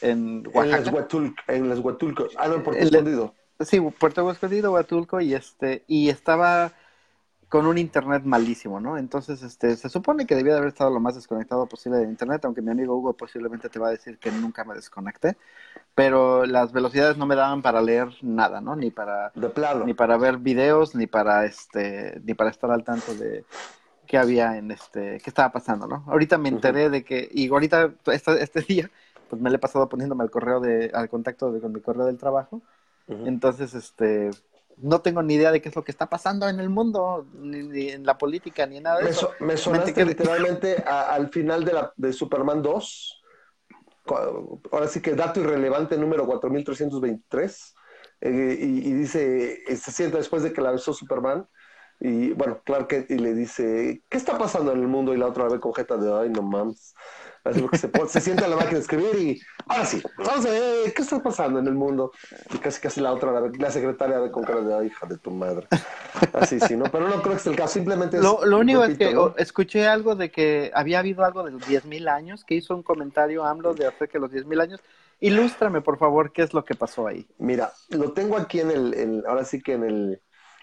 en 0.01 0.47
Oaxaca. 0.53 1.07
En 1.49 1.69
las 1.69 1.79
Huatulcos. 1.81 2.35
Ah, 2.37 2.49
no, 2.49 2.63
por 2.63 2.77
Escondido. 2.77 3.35
Sí, 3.61 3.81
Puerto 3.81 4.29
Escondido, 4.31 4.73
Huatulco, 4.73 5.21
y 5.21 5.35
este, 5.35 5.85
y 5.87 6.09
estaba 6.09 6.73
con 7.49 7.67
un 7.67 7.79
internet 7.79 8.25
malísimo, 8.25 8.81
¿no? 8.81 8.99
Entonces, 8.99 9.43
este, 9.45 9.77
se 9.77 9.89
supone 9.89 10.27
que 10.27 10.35
debía 10.35 10.55
de 10.55 10.59
haber 10.59 10.71
estado 10.71 10.91
lo 10.91 10.99
más 10.99 11.15
desconectado 11.15 11.67
posible 11.67 11.99
de 11.99 12.05
internet, 12.05 12.45
aunque 12.45 12.63
mi 12.63 12.73
amigo 12.73 12.97
Hugo 12.97 13.13
posiblemente 13.13 13.69
te 13.69 13.79
va 13.79 13.89
a 13.89 13.91
decir 13.93 14.19
que 14.19 14.33
nunca 14.33 14.65
me 14.65 14.75
desconecté, 14.75 15.37
pero 15.95 16.47
las 16.47 16.73
velocidades 16.73 17.17
no 17.17 17.27
me 17.27 17.37
daban 17.37 17.63
para 17.63 17.81
leer 17.81 18.09
nada, 18.23 18.61
¿no? 18.61 18.75
Ni 18.75 18.91
para, 18.91 19.31
ni 19.87 19.95
para 19.95 20.17
ver 20.17 20.39
videos, 20.39 20.97
ni 20.97 21.07
para, 21.07 21.45
este, 21.45 22.21
ni 22.25 22.35
para 22.35 22.51
estar 22.51 22.73
al 22.73 22.83
tanto 22.83 23.15
de 23.15 23.45
qué 24.09 24.19
había 24.19 24.57
en 24.59 24.73
este, 24.73 25.21
qué 25.23 25.31
estaba 25.31 25.53
pasando, 25.53 25.87
¿no? 25.87 26.03
Ahorita 26.09 26.39
me 26.39 26.49
enteré 26.49 26.91
de 26.91 27.05
que, 27.05 27.29
y 27.33 27.49
ahorita, 27.49 27.93
este, 28.07 28.43
este 28.43 28.63
día, 28.63 28.91
pues 29.31 29.41
me 29.41 29.49
le 29.49 29.57
he 29.57 29.61
pasado 29.61 29.89
poniéndome 29.89 30.25
al 30.25 30.31
correo 30.31 30.59
de, 30.59 30.91
al 30.93 31.09
contacto 31.09 31.53
de, 31.53 31.61
con 31.61 31.73
mi 31.73 31.81
correo 31.81 32.07
del 32.07 32.19
trabajo, 32.19 32.63
entonces, 33.07 33.75
este, 33.75 34.31
no 34.77 35.01
tengo 35.01 35.23
ni 35.23 35.35
idea 35.35 35.53
de 35.53 35.61
qué 35.61 35.69
es 35.69 35.77
lo 35.77 35.85
que 35.85 35.93
está 35.93 36.09
pasando 36.09 36.49
en 36.49 36.61
el 36.61 36.69
mundo, 36.69 37.27
ni, 37.35 37.91
en 37.91 38.05
la 38.05 38.19
política, 38.19 38.67
ni 38.67 38.81
nada 38.81 39.01
de 39.01 39.11
eso. 39.11 39.33
me 39.41 39.57
sonaste 39.57 40.05
literalmente 40.05 40.77
al 40.87 41.29
final 41.29 41.65
de, 41.65 41.73
la, 41.73 41.93
de 41.97 42.13
Superman 42.13 42.63
2. 42.63 43.23
Ahora 44.71 44.89
sí 44.89 45.01
que 45.01 45.15
dato 45.15 45.41
irrelevante 45.41 45.97
número 45.97 46.27
4323. 46.27 47.75
Eh, 48.21 48.59
y, 48.61 48.89
y, 48.89 48.93
dice, 48.93 49.63
eh, 49.67 49.77
se 49.77 49.93
sienta 49.93 50.19
después 50.19 50.43
de 50.43 50.53
que 50.53 50.61
la 50.61 50.73
besó 50.73 50.93
Superman. 50.93 51.47
Y 52.01 52.33
bueno, 52.33 52.61
Clark 52.65 52.89
Kent 52.89 53.11
y 53.11 53.19
le 53.19 53.35
dice, 53.35 54.03
¿qué 54.09 54.19
está 54.19 54.37
pasando 54.37 54.73
en 54.73 54.81
el 54.81 54.89
mundo? 54.89 55.15
Y 55.15 55.17
la 55.17 55.29
otra 55.29 55.45
vez 55.45 55.61
con 55.61 55.73
jeta 55.73 55.97
de, 55.97 56.13
ay, 56.13 56.31
no 56.31 56.43
mames. 56.43 56.95
Así 57.45 57.63
se, 57.73 57.91
se 58.09 58.21
sienta 58.23 58.45
en 58.45 58.51
la 58.53 58.57
máquina 58.57 58.75
de 58.77 58.81
escribir 58.81 59.17
y 59.17 59.43
ahora 59.69 59.85
sí, 59.85 60.03
vamos 60.17 60.47
a 60.47 60.51
ver 60.51 60.95
qué 60.95 61.03
está 61.03 61.23
pasando 61.23 61.59
en 61.59 61.67
el 61.67 61.75
mundo. 61.75 62.11
Y 62.55 62.57
casi 62.57 62.81
casi 62.81 63.03
la 63.03 63.13
otra, 63.13 63.39
la, 63.41 63.71
secretaria 63.71 64.19
de 64.19 64.31
con 64.31 64.45
cara 64.45 64.63
de 64.63 64.87
hija 64.87 65.07
de 65.07 65.19
tu 65.19 65.31
madre. 65.31 65.67
Así 66.33 66.59
sí, 66.59 66.75
¿no? 66.75 66.85
Pero 66.87 67.07
no 67.07 67.21
creo 67.21 67.35
que 67.35 67.41
sea 67.41 67.53
el 67.53 67.59
caso, 67.59 67.75
simplemente 67.75 68.19
Lo, 68.19 68.39
único 68.59 68.83
es 68.85 68.97
que 68.97 69.15
escuché 69.37 69.87
algo 69.87 70.15
de 70.15 70.31
que 70.31 70.71
había 70.75 71.01
habido 71.01 71.23
algo 71.23 71.43
de 71.43 71.51
los 71.51 71.63
10.000 71.63 72.09
años, 72.09 72.45
que 72.45 72.55
hizo 72.55 72.75
un 72.75 72.83
comentario 72.83 73.45
AMLO 73.45 73.75
de 73.75 73.89
hace 73.89 74.09
que 74.09 74.19
los 74.19 74.31
10.000 74.31 74.63
años. 74.63 74.81
Ilústrame, 75.21 75.83
por 75.83 75.99
favor, 75.99 76.33
qué 76.33 76.43
es 76.43 76.55
lo 76.55 76.65
que 76.65 76.75
pasó 76.75 77.07
ahí. 77.07 77.27
Mira, 77.39 77.73
lo 77.91 78.13
tengo 78.13 78.39
aquí 78.39 78.61
en 78.61 78.71
el, 78.71 79.23
ahora 79.27 79.45
sí 79.45 79.61
que 79.61 79.75
en 79.75 79.85
el, 79.85 80.23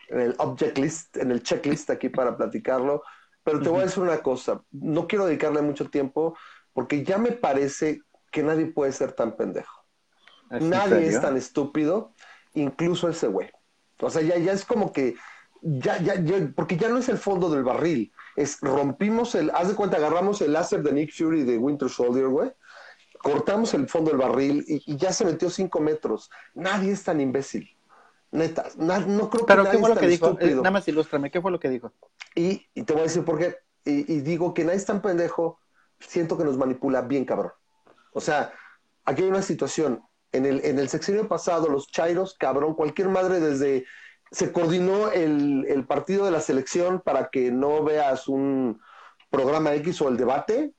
en 0.09 0.19
el 0.19 0.35
object 0.39 0.79
list, 0.79 1.17
en 1.17 1.29
el 1.29 1.43
checklist 1.43 1.91
aquí 1.91 2.09
para 2.09 2.35
platicarlo. 2.35 3.03
Pero 3.43 3.59
te 3.59 3.69
voy 3.69 3.81
a 3.81 3.85
decir 3.85 4.03
una 4.03 4.19
cosa, 4.19 4.61
no 4.71 5.07
quiero 5.07 5.25
dedicarle 5.25 5.61
mucho 5.61 5.89
tiempo 5.89 6.37
porque 6.73 7.03
ya 7.03 7.17
me 7.17 7.31
parece 7.31 8.01
que 8.31 8.43
nadie 8.43 8.67
puede 8.67 8.91
ser 8.91 9.13
tan 9.13 9.35
pendejo. 9.35 9.85
Nadie 10.49 11.07
es 11.07 11.21
tan 11.21 11.37
estúpido, 11.37 12.13
incluso 12.53 13.07
ese 13.09 13.27
güey. 13.27 13.49
O 13.99 14.09
sea, 14.09 14.21
ya, 14.21 14.37
ya 14.37 14.51
es 14.51 14.65
como 14.65 14.91
que 14.91 15.15
ya, 15.61 16.01
ya, 16.01 16.15
ya, 16.15 16.51
porque 16.55 16.75
ya 16.75 16.89
no 16.89 16.97
es 16.97 17.07
el 17.07 17.17
fondo 17.17 17.49
del 17.49 17.63
barril, 17.63 18.11
es 18.35 18.59
rompimos 18.61 19.35
el, 19.35 19.51
haz 19.51 19.69
de 19.69 19.75
cuenta, 19.75 19.97
agarramos 19.97 20.41
el 20.41 20.53
láser 20.53 20.81
de 20.81 20.91
Nick 20.91 21.13
Fury 21.13 21.43
de 21.43 21.57
Winter 21.57 21.87
Soldier, 21.87 22.27
güey, 22.27 22.51
cortamos 23.21 23.73
el 23.73 23.87
fondo 23.87 24.09
del 24.09 24.19
barril 24.19 24.65
y, 24.67 24.97
ya 24.97 25.13
se 25.13 25.23
metió 25.23 25.49
cinco 25.49 25.79
metros. 25.79 26.29
Nadie 26.53 26.91
es 26.91 27.03
tan 27.03 27.21
imbécil. 27.21 27.69
Neta, 28.31 28.65
no 28.77 29.29
creo 29.29 29.45
que 29.45 29.53
Pero 29.53 29.69
¿qué 29.69 29.77
fue 29.77 29.89
lo 29.89 29.95
que 29.95 30.07
dijo? 30.07 30.37
Eh, 30.39 30.55
nada 30.55 30.71
más 30.71 30.87
ilústrame, 30.87 31.29
¿qué 31.29 31.41
fue 31.41 31.51
lo 31.51 31.59
que 31.59 31.69
dijo? 31.69 31.91
Y, 32.33 32.65
y 32.73 32.83
te 32.83 32.93
voy 32.93 33.01
a 33.01 33.03
decir 33.03 33.23
por 33.23 33.37
qué. 33.37 33.57
Y, 33.83 34.11
y, 34.11 34.21
digo 34.21 34.53
que 34.53 34.63
nadie 34.63 34.77
es 34.77 34.85
tan 34.85 35.01
pendejo, 35.01 35.59
siento 36.07 36.37
que 36.37 36.43
nos 36.43 36.57
manipula 36.57 37.01
bien 37.01 37.25
cabrón. 37.25 37.51
O 38.13 38.21
sea, 38.21 38.53
aquí 39.05 39.23
hay 39.23 39.29
una 39.29 39.41
situación. 39.41 40.03
En 40.33 40.45
el, 40.45 40.63
en 40.63 40.79
el 40.79 40.87
sexenio 40.87 41.27
pasado, 41.27 41.67
los 41.67 41.87
chairos, 41.87 42.35
cabrón, 42.37 42.73
cualquier 42.73 43.09
madre 43.09 43.39
desde 43.41 43.85
se 44.31 44.53
coordinó 44.53 45.11
el, 45.11 45.85
partido 45.87 46.25
de 46.25 46.31
la 46.31 46.39
selección 46.39 47.01
para 47.01 47.29
que 47.29 47.51
no 47.51 47.83
veas 47.83 48.29
un 48.29 48.81
programa 49.29 49.73
X 49.75 50.01
o 50.01 50.07
el 50.07 50.15
debate, 50.15 50.73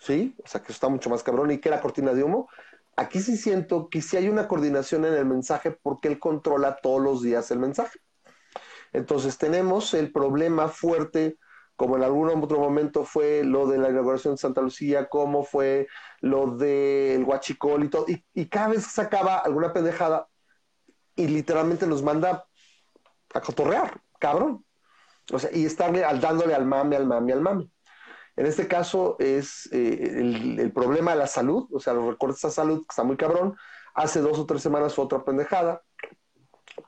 ¿sí? 0.00 0.34
O 0.44 0.48
sea, 0.48 0.62
que 0.62 0.72
está 0.72 0.88
mucho 0.88 1.08
más 1.08 1.22
cabrón 1.22 1.52
y 1.52 1.58
que 1.58 1.68
era 1.68 1.80
cortina 1.80 2.12
de 2.12 2.24
humo. 2.24 2.48
Aquí 2.96 3.20
sí 3.20 3.36
siento 3.36 3.88
que 3.88 4.02
sí 4.02 4.16
hay 4.16 4.28
una 4.28 4.48
coordinación 4.48 5.04
en 5.04 5.14
el 5.14 5.24
mensaje 5.24 5.70
porque 5.70 6.08
él 6.08 6.18
controla 6.18 6.76
todos 6.82 7.00
los 7.00 7.22
días 7.22 7.52
el 7.52 7.60
mensaje. 7.60 8.00
Entonces 8.92 9.38
tenemos 9.38 9.94
el 9.94 10.10
problema 10.10 10.66
fuerte, 10.66 11.38
como 11.78 11.96
en 11.96 12.02
algún 12.02 12.28
otro 12.42 12.58
momento 12.58 13.04
fue 13.04 13.44
lo 13.44 13.68
de 13.68 13.78
la 13.78 13.88
inauguración 13.88 14.34
de 14.34 14.38
Santa 14.38 14.60
Lucía, 14.60 15.08
como 15.08 15.44
fue 15.44 15.86
lo 16.20 16.56
del 16.56 17.22
Huachicol 17.22 17.84
y 17.84 17.88
todo. 17.88 18.04
Y, 18.08 18.24
y 18.34 18.48
cada 18.48 18.70
vez 18.70 18.84
sacaba 18.84 19.38
alguna 19.38 19.72
pendejada 19.72 20.26
y 21.14 21.28
literalmente 21.28 21.86
nos 21.86 22.02
manda 22.02 22.44
a 23.32 23.40
cotorrear, 23.40 24.00
cabrón. 24.18 24.64
O 25.32 25.38
sea, 25.38 25.50
y 25.52 25.66
estarle 25.66 26.04
al, 26.04 26.20
dándole 26.20 26.52
al 26.52 26.66
mame, 26.66 26.96
al 26.96 27.06
mame, 27.06 27.32
al 27.32 27.42
mame. 27.42 27.70
En 28.34 28.46
este 28.46 28.66
caso 28.66 29.14
es 29.20 29.68
eh, 29.70 30.56
el, 30.58 30.72
problema 30.72 31.12
de 31.12 31.18
la 31.18 31.28
salud, 31.28 31.68
o 31.72 31.78
sea, 31.78 31.92
los 31.92 32.06
recortes 32.06 32.44
a 32.44 32.50
salud, 32.50 32.78
que 32.78 32.86
está 32.90 33.04
muy 33.04 33.16
cabrón. 33.16 33.56
Hace 33.94 34.20
dos 34.20 34.36
o 34.36 34.46
tres 34.46 34.62
semanas 34.62 34.94
fue 34.96 35.04
otra 35.04 35.24
pendejada, 35.24 35.84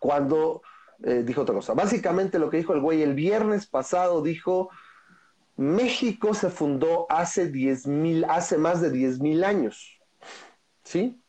cuando 0.00 0.62
eh, 1.02 1.22
dijo 1.24 1.42
otra 1.42 1.54
cosa. 1.54 1.74
Básicamente 1.74 2.38
lo 2.38 2.50
que 2.50 2.58
dijo 2.58 2.74
el 2.74 2.80
güey 2.80 3.02
el 3.02 3.14
viernes 3.14 3.66
pasado 3.66 4.22
dijo, 4.22 4.70
México 5.60 6.32
se 6.32 6.48
fundó 6.48 7.04
hace, 7.10 7.50
mil, 7.84 8.24
hace 8.24 8.56
más 8.56 8.80
de 8.80 8.90
10 8.90 9.20
mil 9.20 9.44
años. 9.44 10.00
¿Sí? 10.84 11.22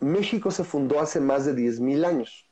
México 0.00 0.50
se 0.50 0.64
fundó 0.64 0.98
hace 0.98 1.20
más 1.20 1.46
de 1.46 1.54
10 1.54 1.78
mil 1.78 2.04
años. 2.04 2.50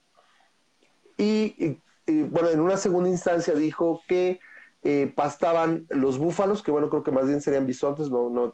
Y, 1.18 1.80
bueno, 2.06 2.50
en 2.50 2.60
una 2.60 2.76
segunda 2.76 3.10
instancia 3.10 3.54
dijo 3.54 4.00
que 4.06 4.38
eh, 4.84 5.12
pastaban 5.12 5.86
los 5.88 6.18
búfalos, 6.18 6.62
que 6.62 6.70
bueno, 6.70 6.88
creo 6.88 7.02
que 7.02 7.10
más 7.10 7.26
bien 7.26 7.40
serían 7.40 7.66
bisontes, 7.66 8.08
no, 8.08 8.30
no 8.30 8.52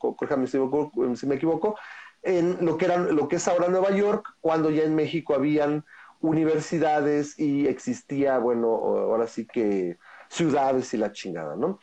si, 1.16 1.26
me 1.26 1.34
equivoco, 1.34 1.76
en 2.22 2.64
lo 2.64 2.78
que, 2.78 2.86
eran, 2.86 3.14
lo 3.14 3.28
que 3.28 3.36
es 3.36 3.46
ahora 3.46 3.68
Nueva 3.68 3.90
York, 3.90 4.26
cuando 4.40 4.70
ya 4.70 4.84
en 4.84 4.94
México 4.94 5.34
habían 5.34 5.84
universidades 6.20 7.38
y 7.38 7.66
existía, 7.66 8.38
bueno, 8.38 8.68
ahora 8.68 9.26
sí 9.26 9.46
que 9.46 9.98
ciudades 10.30 10.94
y 10.94 10.96
la 10.96 11.12
chingada, 11.12 11.56
¿no? 11.56 11.78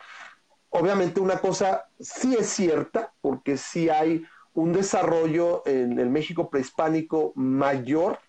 Obviamente 0.69 1.19
una 1.19 1.39
cosa 1.39 1.85
sí 1.99 2.35
es 2.35 2.47
cierta, 2.47 3.13
porque 3.21 3.57
sí 3.57 3.89
hay 3.89 4.23
un 4.53 4.73
desarrollo 4.73 5.63
en 5.65 5.99
el 5.99 6.09
México 6.09 6.49
prehispánico 6.49 7.33
mayor 7.35 8.19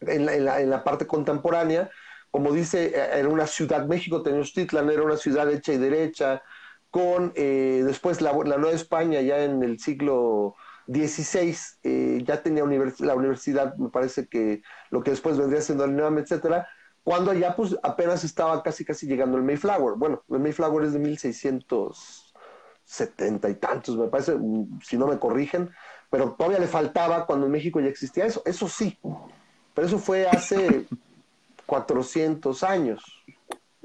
en 0.00 0.70
la, 0.70 0.84
parte 0.84 1.06
contemporánea, 1.06 1.90
como 2.30 2.52
dice, 2.52 2.94
era 2.94 3.28
una 3.28 3.46
ciudad, 3.46 3.86
México 3.86 4.22
Tenochtitlan 4.22 4.90
era 4.90 5.02
una 5.02 5.16
ciudad 5.16 5.50
hecha 5.50 5.72
y 5.72 5.78
derecha, 5.78 6.42
con 6.90 7.32
eh, 7.36 7.82
después 7.84 8.20
la, 8.20 8.32
Nueva 8.32 8.72
España 8.72 9.20
ya 9.20 9.44
en 9.44 9.62
el 9.62 9.78
siglo 9.78 10.56
XVI 10.86 11.56
eh, 11.84 12.22
ya 12.24 12.42
tenía 12.42 12.64
la 12.98 13.14
universidad, 13.14 13.76
me 13.76 13.90
parece 13.90 14.26
que 14.26 14.62
lo 14.90 15.02
que 15.02 15.12
después 15.12 15.38
vendría 15.38 15.60
siendo 15.60 15.84
el 15.84 15.94
NEAM, 15.94 16.18
etcétera, 16.18 16.68
cuando 17.04 17.32
ya 17.32 17.56
pues 17.56 17.74
apenas 17.82 18.24
estaba 18.24 18.62
casi 18.62 18.84
casi 18.84 19.06
llegando 19.06 19.38
el 19.38 19.42
Mayflower. 19.42 19.94
Bueno, 19.96 20.22
el 20.28 20.38
Mayflower 20.38 20.84
es 20.84 20.92
de 20.92 20.98
1670 20.98 23.48
y 23.48 23.54
tantos, 23.54 23.96
me 23.96 24.08
parece, 24.08 24.36
si 24.82 24.98
no 24.98 25.06
me 25.06 25.18
corrigen, 25.18 25.70
pero 26.10 26.32
todavía 26.32 26.58
le 26.58 26.66
faltaba 26.66 27.24
cuando 27.26 27.46
en 27.46 27.52
México 27.52 27.80
ya 27.80 27.88
existía 27.88 28.26
eso, 28.26 28.42
eso 28.44 28.68
sí, 28.68 28.98
pero 29.74 29.86
eso 29.86 29.98
fue 29.98 30.28
hace 30.28 30.86
400 31.66 32.62
años, 32.64 33.02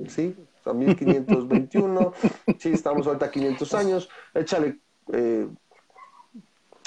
¿sí? 0.08 0.36
O 0.60 0.64
sea, 0.64 0.74
1521, 0.74 2.14
sí, 2.60 2.72
estamos 2.72 3.08
ahorita 3.08 3.28
a 3.28 3.32
500 3.32 3.74
años, 3.76 4.10
échale 4.34 4.80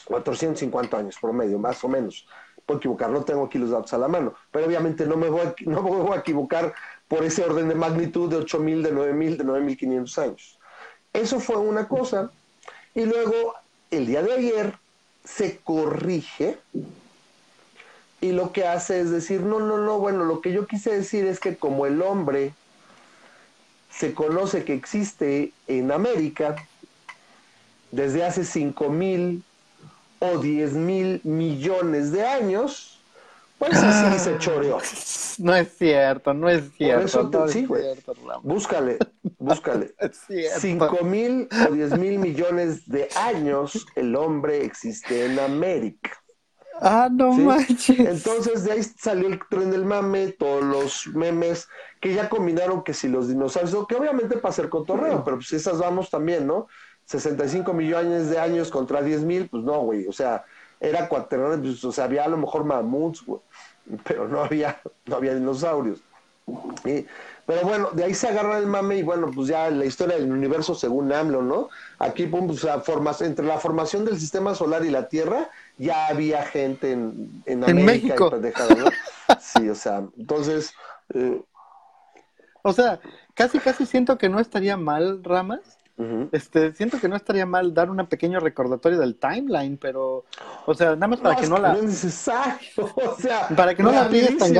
450 0.04 0.96
eh, 0.96 1.00
años 1.00 1.16
promedio, 1.20 1.58
más 1.58 1.82
o 1.84 1.88
menos. 1.88 2.26
Puedo 2.68 2.80
equivocar, 2.80 3.08
no 3.08 3.24
tengo 3.24 3.46
aquí 3.46 3.56
los 3.56 3.70
datos 3.70 3.94
a 3.94 3.98
la 3.98 4.08
mano, 4.08 4.34
pero 4.52 4.66
obviamente 4.66 5.06
no 5.06 5.16
me 5.16 5.30
voy 5.30 5.40
a, 5.40 5.54
no 5.64 6.14
equivocar 6.14 6.74
por 7.08 7.24
ese 7.24 7.42
orden 7.42 7.66
de 7.66 7.74
magnitud 7.74 8.28
de 8.28 8.40
8.000, 8.40 8.82
de 8.82 8.92
9.000, 8.92 9.36
de 9.38 9.44
9.500 9.44 10.18
años. 10.22 10.58
Eso 11.14 11.40
fue 11.40 11.56
una 11.56 11.88
cosa. 11.88 12.30
Y 12.94 13.06
luego, 13.06 13.54
el 13.90 14.04
día 14.04 14.22
de 14.22 14.34
ayer, 14.34 14.74
se 15.24 15.60
corrige 15.64 16.58
y 18.20 18.32
lo 18.32 18.52
que 18.52 18.66
hace 18.66 19.00
es 19.00 19.10
decir, 19.10 19.40
no, 19.40 19.60
no, 19.60 19.78
no, 19.78 19.98
bueno, 19.98 20.26
lo 20.26 20.42
que 20.42 20.52
yo 20.52 20.66
quise 20.66 20.94
decir 20.94 21.24
es 21.24 21.40
que 21.40 21.56
como 21.56 21.86
el 21.86 22.02
hombre 22.02 22.52
se 23.90 24.12
conoce 24.12 24.64
que 24.64 24.74
existe 24.74 25.54
en 25.68 25.90
América 25.90 26.56
desde 27.92 28.24
hace 28.24 28.44
5 28.44 28.90
mil 28.90 29.42
o 30.20 30.38
10 30.38 30.72
mil 30.74 31.20
millones 31.24 32.12
de 32.12 32.26
años, 32.26 33.00
pues 33.58 33.74
así 33.74 34.18
se 34.18 34.38
choreó. 34.38 34.78
No 35.38 35.54
es 35.54 35.76
cierto, 35.76 36.34
no 36.34 36.48
es 36.48 36.64
cierto. 36.76 37.48
sí, 37.48 37.66
búscale, 38.42 38.98
búscale. 39.38 39.94
5 40.58 41.04
mil 41.04 41.48
o 41.68 41.72
10 41.72 41.98
mil 41.98 42.18
millones 42.18 42.88
de 42.88 43.08
años 43.16 43.86
el 43.94 44.14
hombre 44.16 44.64
existe 44.64 45.26
en 45.26 45.38
América. 45.38 46.10
Ah, 46.80 47.08
no 47.10 47.32
manches. 47.32 47.98
Entonces 47.98 48.64
de 48.64 48.72
ahí 48.72 48.82
salió 48.82 49.28
el 49.28 49.40
tren 49.48 49.70
del 49.70 49.84
mame, 49.84 50.28
todos 50.28 50.62
los 50.62 51.06
memes 51.08 51.68
que 52.00 52.14
ya 52.14 52.28
combinaron 52.28 52.84
que 52.84 52.94
si 52.94 53.08
los 53.08 53.28
dinosaurios, 53.28 53.86
que 53.88 53.96
obviamente 53.96 54.38
para 54.38 54.50
hacer 54.50 54.68
cotorreo, 54.68 55.24
pero 55.24 55.38
pues 55.38 55.52
esas 55.52 55.78
vamos 55.78 56.10
también, 56.10 56.46
¿no? 56.46 56.68
65 57.08 57.72
millones 57.72 58.28
de 58.28 58.38
años 58.38 58.70
contra 58.70 59.00
10 59.00 59.22
mil, 59.22 59.48
pues 59.48 59.64
no, 59.64 59.80
güey, 59.80 60.06
o 60.06 60.12
sea, 60.12 60.44
era 60.78 61.08
cuaternario, 61.08 61.58
pues, 61.58 61.82
o 61.82 61.90
sea, 61.90 62.04
había 62.04 62.24
a 62.24 62.28
lo 62.28 62.36
mejor 62.36 62.64
mamuts, 62.64 63.24
güey, 63.24 63.40
pero 64.04 64.28
no 64.28 64.44
había, 64.44 64.78
no 65.06 65.16
había 65.16 65.34
dinosaurios. 65.34 66.00
pero 67.46 67.62
bueno, 67.62 67.90
de 67.92 68.04
ahí 68.04 68.12
se 68.12 68.28
agarra 68.28 68.58
el 68.58 68.66
mame 68.66 68.98
y 68.98 69.02
bueno, 69.02 69.30
pues 69.34 69.48
ya 69.48 69.70
la 69.70 69.86
historia 69.86 70.16
del 70.16 70.30
universo 70.30 70.74
según 70.74 71.10
AMLO, 71.10 71.40
¿no? 71.40 71.70
Aquí, 71.98 72.26
pues, 72.26 72.66
formas, 72.84 73.22
entre 73.22 73.46
la 73.46 73.58
formación 73.58 74.04
del 74.04 74.20
sistema 74.20 74.54
solar 74.54 74.84
y 74.84 74.90
la 74.90 75.08
Tierra, 75.08 75.48
ya 75.78 76.08
había 76.08 76.42
gente 76.42 76.92
en, 76.92 77.42
en, 77.46 77.64
América 77.64 77.84
México. 77.84 78.30
Sí, 79.40 79.68
o 79.68 79.74
sea, 79.74 80.04
entonces... 80.18 80.74
Eh, 81.14 81.40
o 82.62 82.72
sea, 82.74 83.00
casi, 83.32 83.60
casi 83.60 83.86
siento 83.86 84.18
que 84.18 84.28
no 84.28 84.40
estaría 84.40 84.76
mal, 84.76 85.24
Ramas. 85.24 85.77
Este, 86.30 86.72
siento 86.74 87.00
que 87.00 87.08
no 87.08 87.16
estaría 87.16 87.44
mal 87.44 87.74
dar 87.74 87.90
un 87.90 88.06
pequeño 88.06 88.38
recordatorio 88.38 89.00
del 89.00 89.16
timeline, 89.16 89.76
pero, 89.78 90.24
o 90.64 90.74
sea, 90.74 90.94
nada 90.94 91.08
más 91.08 91.20
para 91.20 91.34
que 91.34 91.48
no 91.48 91.58
la. 91.58 91.72
No 91.72 91.78
es 91.78 91.84
necesario, 91.84 92.68
o 92.94 93.16
sea, 93.18 93.48
para 93.48 93.74
que 93.74 93.82
no 93.82 93.90
la 93.90 94.08
pides 94.08 94.38
tan 94.38 94.52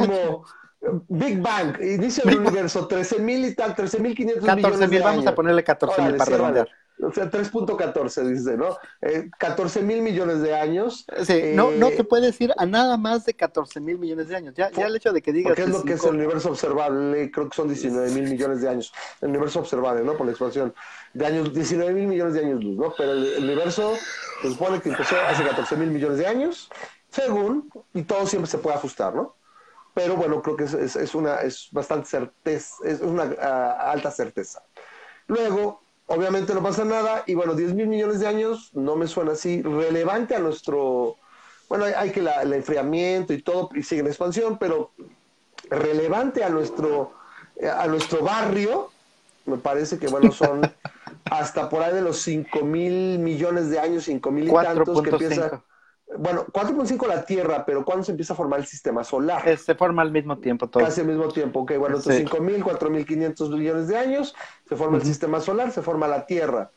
Big 1.09 1.41
Bang, 1.41 1.81
inicio 1.81 2.25
del 2.25 2.39
universo, 2.39 2.87
13 2.87 3.21
mil 3.21 3.45
y 3.45 3.55
tal, 3.55 3.75
13 3.75 4.01
mil 4.01 4.15
500 4.15 4.57
millones 4.57 4.91
de 4.91 4.99
vamos 5.01 5.27
a 5.27 5.35
ponerle 5.35 5.63
14 5.63 6.03
mil 6.03 6.17
para 6.17 6.31
redondear. 6.31 6.69
O 7.01 7.13
sea, 7.13 7.31
3.14 7.31 8.25
dice, 8.25 8.57
¿no? 8.57 8.77
Eh, 9.03 9.31
14 9.39 9.83
mil 9.83 10.03
millones 10.03 10.41
de 10.41 10.55
años. 10.55 11.07
Sí, 11.25 11.53
no, 11.55 11.71
no 11.71 11.91
te 11.91 12.03
puedes 12.03 12.41
ir 12.41 12.53
a 12.57 12.67
nada 12.67 12.97
más 12.97 13.25
de 13.25 13.35
14 13.35 13.81
mil 13.81 13.99
millones 13.99 14.29
de 14.29 14.37
años. 14.37 14.55
Ya, 14.57 14.71
ya 14.71 14.87
el 14.87 14.97
hecho 14.97 15.13
de 15.13 15.23
que 15.23 15.33
digas. 15.33 15.51
Porque 15.51 15.63
es 15.63 15.69
lo 15.69 15.83
que 15.85 15.93
es 15.93 16.05
el 16.05 16.17
universo 16.17 16.51
observable, 16.51 17.31
creo 17.31 17.49
que 17.49 17.57
son 17.57 17.69
19 17.69 18.11
mil 18.11 18.29
millones 18.29 18.63
de 18.63 18.69
años. 18.69 18.93
El 19.21 19.29
universo 19.29 19.61
observable, 19.61 20.03
¿no? 20.05 20.17
Por 20.17 20.27
la 20.27 20.33
expansión 20.33 20.75
de 21.15 21.27
años, 21.27 21.55
19 21.55 21.93
mil 21.93 22.07
millones 22.09 22.35
de 22.35 22.41
años 22.41 22.65
luz, 22.65 22.77
¿no? 22.77 22.93
Pero 22.97 23.13
el, 23.13 23.45
universo 23.45 23.95
se 24.43 24.51
supone 24.51 24.81
que 24.81 24.89
empezó 24.89 25.17
hace 25.29 25.45
14 25.45 25.77
mil 25.77 25.91
millones 25.91 26.19
de 26.19 26.27
años, 26.27 26.69
según, 27.11 27.71
y 27.95 28.03
todo 28.03 28.27
siempre 28.27 28.51
se 28.51 28.59
puede 28.59 28.77
ajustar, 28.77 29.15
¿no? 29.15 29.37
Pero 29.95 30.17
bueno, 30.17 30.43
creo 30.43 30.57
que 30.57 30.65
es, 30.65 30.75
es, 30.75 31.15
una, 31.15 31.43
es 31.43 31.69
bastante 31.73 32.09
certeza, 32.09 32.77
es 32.85 33.01
una 33.01 33.35
ah, 33.41 33.91
alta 33.91 34.11
certeza. 34.11 34.63
Luego, 35.27 35.83
obviamente 36.09 36.53
no 36.55 36.63
pasa 36.63 36.85
nada 36.85 37.23
y 37.27 37.35
bueno, 37.35 37.55
10 37.55 37.75
mil 37.75 37.87
millones 37.87 38.21
de 38.21 38.27
años 38.27 38.71
no 38.75 38.97
me 38.97 39.07
suena 39.07 39.33
así 39.33 39.63
relevante 39.63 40.35
a 40.35 40.41
nuestro, 40.41 41.17
bueno, 41.69 41.85
hay, 41.85 42.11
que 42.11 42.21
el 42.21 42.53
enfriamiento 42.53 43.33
y 43.33 43.43
todo 43.43 43.71
y 43.75 43.83
sigue 43.83 44.01
en 44.01 44.09
expansión, 44.09 44.59
pero 44.59 44.91
relevante 45.71 46.43
a 46.43 46.49
nuestro 46.49 47.13
a 47.63 47.87
nuestro 47.87 48.23
barrio, 48.23 48.91
me 49.47 49.57
parece 49.57 49.99
que, 49.99 50.09
bueno, 50.09 50.31
son 50.33 50.61
hasta 51.25 51.69
por 51.69 51.83
ahí 51.83 51.95
de 51.95 52.03
los 52.03 52.21
5 52.23 52.61
mil 52.61 53.19
millones 53.19 53.71
de 53.71 53.81
años, 53.81 54.05
5 54.05 54.31
mil 54.31 54.49
y 54.49 54.53
tantos 54.53 55.03
que 55.03 55.11
empieza... 55.11 55.63
Bueno, 56.17 56.47
4.5 56.47 57.07
la 57.07 57.25
Tierra, 57.25 57.65
pero 57.67 57.85
¿cuándo 57.85 58.03
se 58.03 58.13
empieza 58.13 58.33
a 58.33 58.37
formar 58.37 58.61
el 58.61 58.67
sistema 58.67 59.05
solar? 59.05 59.47
Eh, 59.47 59.57
se 59.57 59.75
forma 59.75 60.03
al 60.03 60.11
mismo 60.11 60.39
tiempo 60.39 60.69
todo. 60.69 60.83
Casi 60.83 61.03
al 61.03 61.07
mismo 61.07 61.29
tiempo, 61.29 61.61
ok. 61.61 61.77
Bueno, 61.79 61.99
estos 61.99 62.15
5.000, 62.15 62.63
4.500 62.63 63.51
millones 63.57 63.89
de 63.89 63.97
años, 63.99 64.35
se 64.67 64.77
forma 64.77 64.97
el 64.97 65.05
sistema 65.05 65.41
solar, 65.41 65.71
se 65.71 65.83
forma 65.83 66.09
la 66.09 66.25
Tierra. 66.25 66.71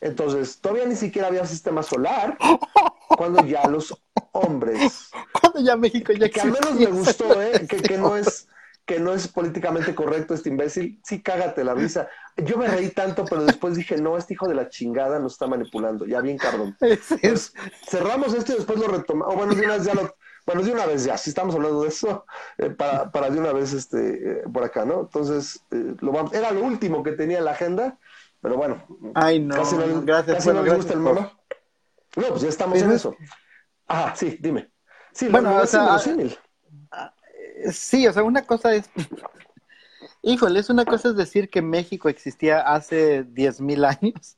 Entonces, 0.00 0.60
todavía 0.60 0.86
ni 0.86 0.96
siquiera 0.96 1.28
había 1.28 1.46
sistema 1.46 1.82
solar 1.82 2.36
cuando 3.08 3.44
ya 3.44 3.66
los 3.68 3.96
hombres... 4.32 5.10
Cuando 5.40 5.60
ya 5.60 5.76
México 5.76 6.12
ya 6.12 6.28
Que 6.28 6.40
al 6.40 6.52
menos 6.52 6.74
me 6.74 6.86
gustó, 6.86 7.40
¿eh? 7.40 7.66
Que, 7.68 7.76
que 7.76 7.96
no 7.96 8.16
es 8.16 8.48
que 8.84 9.00
no 9.00 9.12
es 9.12 9.28
políticamente 9.28 9.94
correcto 9.94 10.34
este 10.34 10.50
imbécil, 10.50 11.00
sí 11.02 11.22
cágate 11.22 11.64
la 11.64 11.74
risa. 11.74 12.08
Yo 12.36 12.58
me 12.58 12.68
reí 12.68 12.90
tanto, 12.90 13.24
pero 13.24 13.44
después 13.44 13.76
dije, 13.76 13.96
no, 13.96 14.18
este 14.18 14.34
hijo 14.34 14.46
de 14.46 14.54
la 14.54 14.68
chingada 14.68 15.18
nos 15.18 15.32
está 15.32 15.46
manipulando. 15.46 16.04
Ya 16.04 16.20
bien, 16.20 16.36
cabrón. 16.38 16.76
Pues, 17.20 17.54
cerramos 17.88 18.34
esto 18.34 18.52
y 18.52 18.56
después 18.56 18.78
lo 18.78 18.88
retomamos. 18.88 19.34
bueno, 19.34 19.54
de 19.54 19.64
una 19.64 19.76
vez 19.76 19.84
ya 19.84 19.94
lo... 19.94 20.14
Bueno, 20.46 20.62
de 20.62 20.72
una 20.72 20.84
vez 20.84 21.04
ya, 21.04 21.16
si 21.16 21.30
estamos 21.30 21.54
hablando 21.54 21.80
de 21.82 21.88
eso, 21.88 22.26
eh, 22.58 22.68
para, 22.68 23.10
para, 23.10 23.30
de 23.30 23.38
una 23.38 23.54
vez 23.54 23.72
este, 23.72 24.40
eh, 24.40 24.42
por 24.52 24.62
acá, 24.62 24.84
¿no? 24.84 25.00
Entonces, 25.00 25.64
eh, 25.70 25.94
lo 26.00 26.12
vamos, 26.12 26.34
era 26.34 26.50
lo 26.50 26.62
último 26.62 27.02
que 27.02 27.12
tenía 27.12 27.38
en 27.38 27.46
la 27.46 27.52
agenda, 27.52 27.98
pero 28.42 28.58
bueno. 28.58 28.84
Ay, 29.14 29.40
no, 29.40 29.54
casi 29.54 29.74
no, 29.74 30.02
gracias. 30.02 30.36
Casi 30.36 30.48
no 30.50 30.62
les 30.62 30.74
gusta 30.74 30.92
el 30.92 31.00
mono. 31.00 31.32
No, 32.16 32.28
pues 32.28 32.42
ya 32.42 32.48
estamos 32.50 32.78
en 32.82 32.92
eso. 32.92 33.16
Ah, 33.88 34.12
sí, 34.14 34.36
dime. 34.38 34.70
Sí, 35.12 35.28
bueno, 35.28 35.56
o 35.56 35.66
sea, 35.66 35.98
Sí, 37.72 38.06
o 38.06 38.12
sea, 38.12 38.22
una 38.22 38.42
cosa 38.42 38.74
es, 38.74 38.90
híjole, 40.22 40.60
es 40.60 40.70
una 40.70 40.84
cosa 40.84 41.08
es 41.08 41.16
decir 41.16 41.50
que 41.50 41.62
México 41.62 42.08
existía 42.08 42.60
hace 42.60 43.24
10.000 43.24 43.84
años. 43.86 44.36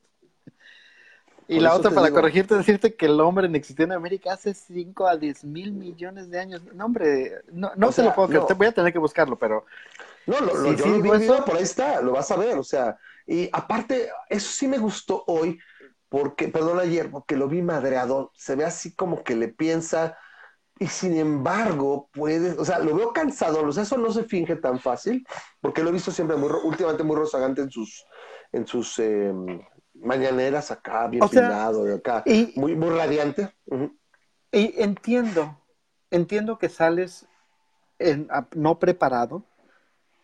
Y 1.49 1.61
la 1.61 1.75
otra, 1.75 1.93
para 1.93 2.11
corregirte, 2.11 2.55
es 2.55 2.59
decirte 2.59 2.97
que 2.97 3.07
el 3.07 3.21
hombre 3.21 3.49
no 3.49 3.57
existió 3.57 3.85
en 3.85 3.93
América 3.93 4.33
hace 4.33 4.53
5 4.53 5.07
a 5.07 5.17
10 5.17 5.45
mil 5.45 5.73
millones 5.73 6.29
de 6.29 6.41
años. 6.41 6.61
No, 6.75 6.87
hombre, 6.87 7.41
no, 7.53 7.71
no 7.77 7.93
se 7.93 8.03
lo 8.03 8.13
puedo 8.15 8.29
creer. 8.29 8.45
Voy 8.57 8.67
a 8.67 8.73
tener 8.73 8.93
que 8.93 8.99
buscarlo, 8.99 9.39
pero. 9.39 9.65
No, 10.27 10.41
lo, 10.41 10.55
lo, 10.55 10.73
yo 10.73 10.87
lo 10.87 11.01
vi 11.01 11.09
por 11.29 11.57
ahí 11.57 11.63
está, 11.63 12.01
lo 12.01 12.13
vas 12.13 12.33
a 12.33 12.37
ver. 12.37 12.59
O 12.59 12.65
sea, 12.65 12.99
y 13.27 13.49
aparte, 13.53 14.09
eso 14.29 14.51
sí 14.51 14.67
me 14.67 14.79
gustó 14.79 15.23
hoy, 15.29 15.61
porque, 16.09 16.49
perdón, 16.49 16.81
ayer, 16.81 17.11
porque 17.13 17.37
lo 17.37 17.47
vi 17.47 17.63
madreado. 17.63 18.33
Se 18.35 18.57
ve 18.57 18.65
así 18.65 18.93
como 18.93 19.23
que 19.23 19.37
le 19.37 19.47
piensa 19.47 20.19
y 20.79 20.87
sin 20.89 21.17
embargo, 21.17 22.09
puedes, 22.13 22.59
o 22.59 22.65
sea, 22.65 22.79
lo 22.79 22.95
veo 22.95 23.13
cansado, 23.13 23.65
o 23.65 23.73
sea, 23.73 23.85
eso 23.85 23.97
no 23.97 24.13
se 24.13 24.25
finge 24.25 24.57
tan 24.57 24.79
fácil, 24.79 25.27
porque 25.61 25.83
lo 25.83 25.89
he 25.89 25.93
visto 25.93 26.11
siempre 26.11 26.37
muy, 26.37 26.51
últimamente 26.65 27.03
muy 27.03 27.17
rozagante 27.17 27.63
en 27.63 27.71
sus, 27.71 28.05
en 28.53 28.67
sus 28.67 28.99
em, 28.99 29.63
mañaneras 29.95 30.71
acá, 30.71 31.09
bien 31.09 31.27
peinado, 31.29 31.95
acá, 31.95 32.23
muy, 32.57 32.77
muy 32.77 32.91
radiante. 32.91 33.55
Y 34.53 34.75
entiendo, 34.83 35.59
entiendo 36.11 36.59
que 36.59 36.69
sales 36.69 37.27
en, 37.99 38.29
no 38.55 38.79
preparado, 38.79 39.45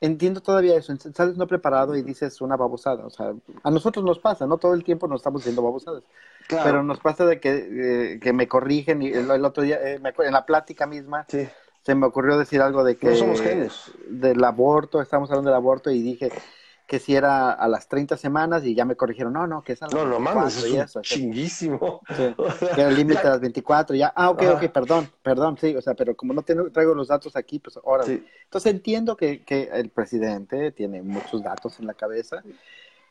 entiendo 0.02 0.42
todavía 0.42 0.76
eso, 0.76 0.94
sales 1.14 1.38
no 1.38 1.46
preparado 1.46 1.96
y 1.96 2.02
dices 2.02 2.42
una 2.42 2.56
babosada, 2.56 3.06
o 3.06 3.10
sea, 3.10 3.32
a 3.62 3.70
nosotros 3.70 4.04
nos 4.04 4.18
pasa, 4.18 4.46
no 4.46 4.58
todo 4.58 4.74
el 4.74 4.84
tiempo 4.84 5.08
nos 5.08 5.20
estamos 5.20 5.40
diciendo 5.40 5.62
babosadas, 5.62 6.02
pero 6.62 6.82
nos 6.82 7.00
pasa 7.00 7.26
de 7.26 7.40
que, 7.40 8.18
que 8.20 8.32
me 8.32 8.48
corrigen 8.48 9.02
y 9.02 9.08
el, 9.08 9.44
otro 9.44 9.62
día, 9.62 9.78
eh, 9.82 10.00
en 10.00 10.32
la 10.32 10.46
plática 10.46 10.86
misma, 10.86 11.26
se 11.28 11.94
me 11.94 12.06
ocurrió 12.06 12.38
decir 12.38 12.60
algo 12.60 12.84
de 12.84 12.96
que... 12.96 13.08
No 13.08 13.16
somos 13.16 13.40
genios. 13.40 13.92
Del 14.08 14.42
aborto, 14.44 15.00
estamos 15.00 15.30
hablando 15.30 15.50
del 15.50 15.56
aborto 15.56 15.90
y 15.90 16.00
dije, 16.00 16.30
que 16.86 16.98
si 16.98 17.16
era 17.16 17.52
a 17.52 17.68
las 17.68 17.88
30 17.88 18.16
semanas 18.16 18.64
y 18.64 18.74
ya 18.74 18.84
me 18.84 18.96
corrigieron, 18.96 19.32
no, 19.32 19.46
no, 19.46 19.62
que 19.62 19.72
es 19.72 19.82
a 19.82 19.86
las 19.86 19.94
No, 19.94 20.04
no 20.04 20.20
mames, 20.20 20.58
es 20.58 20.74
eso, 20.74 21.00
chinguísimo. 21.00 22.00
que 22.16 22.80
era 22.80 22.88
el 22.88 22.96
límite 22.96 23.20
a 23.20 23.30
las 23.30 23.40
24, 23.40 23.96
ya, 23.96 24.12
ah, 24.14 24.30
ok, 24.30 24.42
ok, 24.56 24.70
perdón, 24.70 25.10
perdón, 25.22 25.56
sí, 25.58 25.74
o 25.74 25.80
sea, 25.80 25.94
pero 25.94 26.14
como 26.14 26.34
no 26.34 26.42
tengo, 26.42 26.70
traigo 26.70 26.94
los 26.94 27.08
datos 27.08 27.34
aquí, 27.34 27.58
pues 27.58 27.78
ahora. 27.78 28.04
Entonces 28.04 28.70
entiendo 28.70 29.16
que, 29.16 29.42
que, 29.42 29.70
el 29.72 29.88
presidente 29.88 30.70
tiene 30.72 31.02
muchos 31.02 31.42
datos 31.42 31.80
en 31.80 31.86
la 31.86 31.94
cabeza 31.94 32.42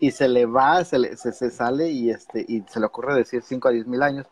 y 0.02 0.12
se 0.12 0.28
le 0.28 0.46
va, 0.46 0.84
se, 0.84 1.00
le, 1.00 1.16
se, 1.16 1.32
sale 1.52 1.90
y, 1.90 2.10
este, 2.10 2.44
y 2.46 2.64
se 2.68 2.82
le 2.82 2.88
ocurre 2.88 3.16
decir 3.16 3.44
5 3.44 3.68
a 3.70 3.72
10 3.72 3.88
mil 3.88 4.02
años, 4.02 4.28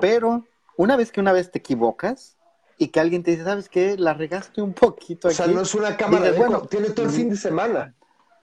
pero 0.00 0.44
una 0.76 0.96
vez 0.96 1.10
que 1.10 1.18
una 1.18 1.32
vez 1.32 1.50
te 1.50 1.58
equivocas, 1.58 2.36
y 2.78 2.88
que 2.88 3.00
alguien 3.00 3.22
te 3.22 3.30
dice, 3.30 3.44
¿sabes 3.44 3.68
qué? 3.68 3.96
La 3.96 4.12
regaste 4.12 4.60
un 4.60 4.72
poquito. 4.72 5.28
O 5.28 5.30
sea, 5.30 5.46
no 5.46 5.60
es 5.60 5.74
una 5.74 5.96
cámara 5.96 6.32
de 6.32 6.38
bueno, 6.38 6.62
tiene 6.62 6.90
todo 6.90 7.06
el 7.06 7.12
fin 7.12 7.30
de 7.30 7.36
semana. 7.36 7.94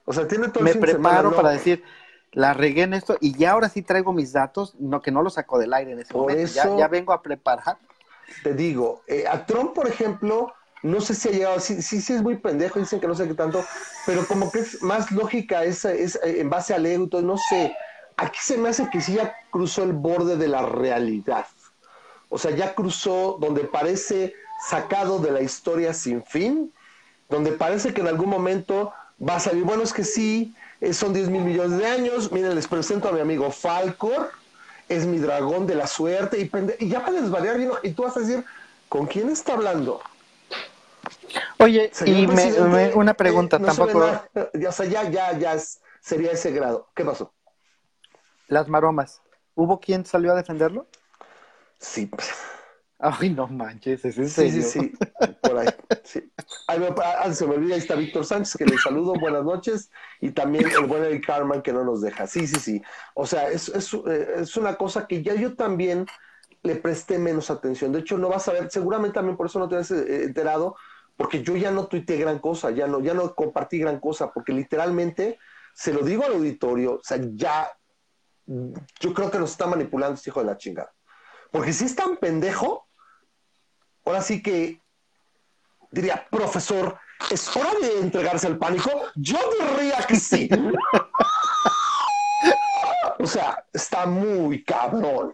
O 0.06 0.14
sea, 0.14 0.28
tiene 0.28 0.48
todo 0.48 0.64
Me 0.64 0.76
preparo 0.76 1.36
para 1.36 1.50
decir, 1.50 1.84
la 2.32 2.54
regué 2.54 2.84
en 2.84 2.94
esto 2.94 3.18
y 3.20 3.38
ya 3.38 3.52
ahora 3.52 3.68
sí 3.68 3.82
traigo 3.82 4.14
mis 4.14 4.32
datos, 4.32 4.76
no 4.80 5.02
que 5.02 5.12
no 5.12 5.22
los 5.22 5.34
saco 5.34 5.60
del 5.60 5.74
aire 5.74 5.92
en 5.92 6.00
ese 6.00 6.14
momento. 6.14 6.52
ya, 6.78 6.88
vengo 6.88 7.12
a 7.12 7.22
preparar. 7.22 7.78
Te 8.44 8.54
digo, 8.54 9.02
eh, 9.08 9.26
a 9.30 9.46
Trump, 9.46 9.74
por 9.74 9.88
ejemplo, 9.88 10.54
no 10.82 11.02
sé 11.02 11.13
si 11.13 11.28
ha 11.28 11.32
llegado, 11.32 11.60
sí, 11.60 11.82
sí, 11.82 12.02
sí 12.02 12.13
es 12.13 12.22
muy 12.22 12.38
pendejo, 12.38 12.80
dicen 12.80 13.00
que 13.00 13.08
no 13.08 13.15
sé 13.15 13.28
qué 13.28 13.34
tanto, 13.34 13.65
pero 14.06 14.26
como 14.28 14.52
que 14.52 14.60
es 14.60 14.82
más 14.82 15.12
lógica 15.12 15.63
es, 15.63 15.84
eh, 15.86 16.10
en 16.24 16.50
base 16.50 16.74
al 16.74 16.86
ego, 16.86 17.22
no 17.22 17.38
sé. 17.38 17.76
Aquí 18.15 18.39
se 18.42 18.58
me 18.58 18.70
hace 18.70 18.89
que 18.89 19.02
sí 19.02 19.13
ya 19.13 19.36
cruzó 19.50 19.84
el 19.84 19.94
borde 19.94 20.38
de 20.38 20.48
la 20.48 20.62
realidad. 20.65 21.46
O 22.30 22.38
sea, 22.38 22.52
ya 22.52 22.76
cruzó 22.76 23.38
donde 23.39 23.63
parece 23.65 24.34
sacado 24.58 25.20
de 25.20 25.32
la 25.32 25.42
historia 25.42 25.94
sin 25.94 26.24
fin, 26.24 26.72
donde 27.30 27.52
parece 27.52 27.94
que 27.94 28.02
en 28.02 28.08
algún 28.08 28.30
momento 28.30 28.94
va 29.28 29.36
a 29.36 29.39
salir, 29.39 29.63
bueno, 29.63 29.84
es 29.84 29.94
que 29.94 30.04
sí, 30.04 30.54
eh, 30.80 30.94
son 30.94 31.13
10 31.13 31.30
mil 31.30 31.42
millones 31.42 31.78
de 31.78 31.86
años, 31.86 32.32
miren, 32.32 32.56
les 32.56 32.68
presento 32.68 33.10
a 33.10 33.12
mi 33.12 33.20
amigo 33.20 33.52
Falcor, 33.52 34.32
es 34.88 35.06
mi 35.06 35.20
dragón 35.20 35.68
de 35.68 35.76
la 35.76 35.88
suerte, 35.88 36.39
y, 36.39 36.86
y 36.86 36.89
ya 36.89 37.00
va 37.00 37.08
a 37.10 37.12
desvariar 37.12 37.58
y 37.84 37.92
tú 37.92 38.04
vas 38.04 38.15
a 38.18 38.22
decir, 38.22 38.46
¿con 38.88 39.08
quién 39.08 39.30
está 39.30 39.54
hablando? 39.54 40.02
Oye, 41.60 41.91
y 42.06 42.28
me, 42.28 42.93
una 42.93 43.13
pregunta, 43.13 43.58
eh, 43.58 43.65
tampoco... 43.65 44.00
o 44.00 44.72
sea, 44.72 44.86
ya, 44.86 45.10
ya, 45.10 45.38
ya 45.38 45.58
sería 46.02 46.32
ese 46.32 46.52
grado. 46.52 46.89
¿Qué 46.95 47.04
pasó? 47.04 47.34
Las 48.48 48.67
maromas. 48.67 49.22
¿Hubo 49.56 49.80
quien 49.80 50.06
salió 50.06 50.32
a 50.32 50.36
defenderlo? 50.36 50.88
Sí, 51.78 52.06
pues 52.06 52.32
Ay, 53.02 53.30
no 53.30 53.48
manches, 53.48 54.04
¿es 54.04 54.17
en 54.17 54.30
serio? 54.30 54.62
Sí, 54.62 54.62
sí, 54.62 54.91
sí, 54.91 55.34
por 55.41 55.58
ahí. 55.58 55.67
Sí. 56.04 56.32
Ah, 56.67 57.32
se 57.32 57.48
me 57.48 57.56
olvida, 57.56 57.76
ahí 57.76 57.80
está 57.80 57.95
Víctor 57.95 58.26
Sánchez, 58.26 58.58
que 58.58 58.65
le 58.65 58.78
saludo, 58.78 59.13
buenas 59.13 59.45
noches, 59.45 59.89
y 60.19 60.32
también 60.32 60.69
el 60.69 60.86
buen 60.86 61.06
Eric 61.06 61.26
Carman, 61.26 61.62
que 61.62 61.72
no 61.72 61.86
nos 61.86 62.02
deja. 62.02 62.28
Sí, 62.28 62.45
sí, 62.45 62.60
sí. 62.60 62.82
O 63.15 63.26
sea, 63.26 63.50
es, 63.50 63.69
es, 63.69 63.93
eh, 63.93 64.34
es, 64.39 64.58
una 64.58 64.76
cosa 64.76 65.08
que 65.08 65.24
ya 65.24 65.34
yo 65.34 65.56
también 65.56 66.08
le 66.62 66.76
presté 66.76 67.17
menos 67.17 67.50
atención. 67.50 67.93
De 67.93 68.00
hecho, 68.00 68.17
no 68.17 68.28
vas 68.28 68.50
a 68.50 68.52
ver, 68.52 68.69
seguramente 68.69 69.15
también 69.15 69.38
por 69.38 69.45
eso 69.45 69.60
no 69.60 69.69
te 69.69 69.78
has 69.78 69.91
eh, 69.91 70.26
enterado, 70.26 70.76
porque 71.20 71.44
yo 71.44 71.58
ya 71.58 71.70
no 71.70 71.88
tuiteé 71.88 72.16
gran 72.16 72.40
cosa, 72.40 72.72
ya 72.72 72.88
no, 72.88 73.02
ya 73.02 73.14
no 73.14 73.36
compartí 73.36 73.78
gran 73.78 74.00
cosa, 74.00 74.32
porque 74.32 74.54
literalmente, 74.54 75.38
se 75.74 75.92
lo 75.92 76.00
digo 76.00 76.24
al 76.24 76.32
auditorio, 76.32 76.94
o 76.94 77.04
sea, 77.04 77.20
ya, 77.34 77.70
yo 78.46 79.14
creo 79.14 79.30
que 79.30 79.38
nos 79.38 79.52
está 79.52 79.68
manipulando 79.68 80.16
este 80.16 80.30
hijo 80.30 80.40
de 80.40 80.46
la 80.46 80.58
chingada. 80.58 80.94
Porque 81.52 81.74
si 81.74 81.84
es 81.84 81.94
tan 81.94 82.16
pendejo, 82.16 82.88
ahora 84.06 84.22
sí 84.22 84.42
que 84.42 84.82
diría, 85.92 86.26
profesor, 86.32 86.98
¿es 87.30 87.54
hora 87.54 87.72
de 87.82 88.00
entregarse 88.00 88.48
al 88.48 88.58
pánico? 88.58 88.90
Yo 89.16 89.40
diría 89.76 89.98
que 90.08 90.16
sí. 90.16 90.50
o 93.20 93.28
sea, 93.28 93.66
está 93.74 94.06
muy 94.06 94.64
cabrón. 94.64 95.34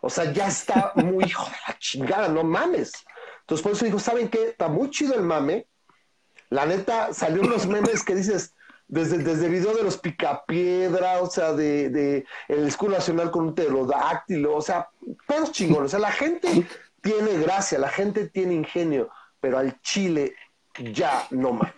O 0.00 0.08
sea, 0.08 0.32
ya 0.32 0.46
está 0.46 0.92
muy 0.94 1.24
hijo 1.24 1.44
de 1.46 1.56
la 1.66 1.76
chingada, 1.80 2.28
no 2.28 2.44
mames. 2.44 2.92
Entonces 3.52 3.64
por 3.64 3.72
eso 3.72 3.84
digo, 3.84 3.98
¿saben 3.98 4.30
qué? 4.30 4.48
Está 4.48 4.68
muy 4.68 4.88
chido 4.88 5.12
el 5.12 5.20
mame. 5.20 5.66
La 6.48 6.64
neta, 6.64 7.12
salió 7.12 7.42
unos 7.42 7.66
memes 7.68 8.02
que 8.02 8.14
dices, 8.14 8.54
desde, 8.88 9.18
desde 9.18 9.44
el 9.44 9.52
video 9.52 9.74
de 9.74 9.82
los 9.82 9.98
picapiedra, 9.98 11.20
o 11.20 11.26
sea, 11.28 11.52
de, 11.52 11.90
de 11.90 12.24
el 12.48 12.66
escudo 12.66 12.92
nacional 12.92 13.30
con 13.30 13.48
un 13.48 13.54
pterodáctilo, 13.54 14.56
o 14.56 14.62
sea, 14.62 14.88
todos 15.26 15.52
chingones. 15.52 15.88
O 15.88 15.88
sea, 15.90 15.98
la 15.98 16.12
gente 16.12 16.66
tiene 17.02 17.36
gracia, 17.40 17.78
la 17.78 17.90
gente 17.90 18.26
tiene 18.30 18.54
ingenio, 18.54 19.10
pero 19.38 19.58
al 19.58 19.78
chile 19.82 20.34
ya 20.78 21.26
no 21.28 21.52
más. 21.52 21.74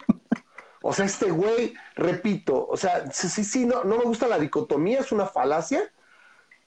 O 0.80 0.92
sea, 0.92 1.06
este 1.06 1.32
güey, 1.32 1.74
repito, 1.96 2.68
o 2.68 2.76
sea, 2.76 3.10
sí, 3.10 3.28
sí, 3.28 3.42
sí, 3.42 3.66
no, 3.66 3.82
no 3.82 3.98
me 3.98 4.04
gusta 4.04 4.28
la 4.28 4.38
dicotomía, 4.38 5.00
es 5.00 5.10
una 5.10 5.26
falacia, 5.26 5.82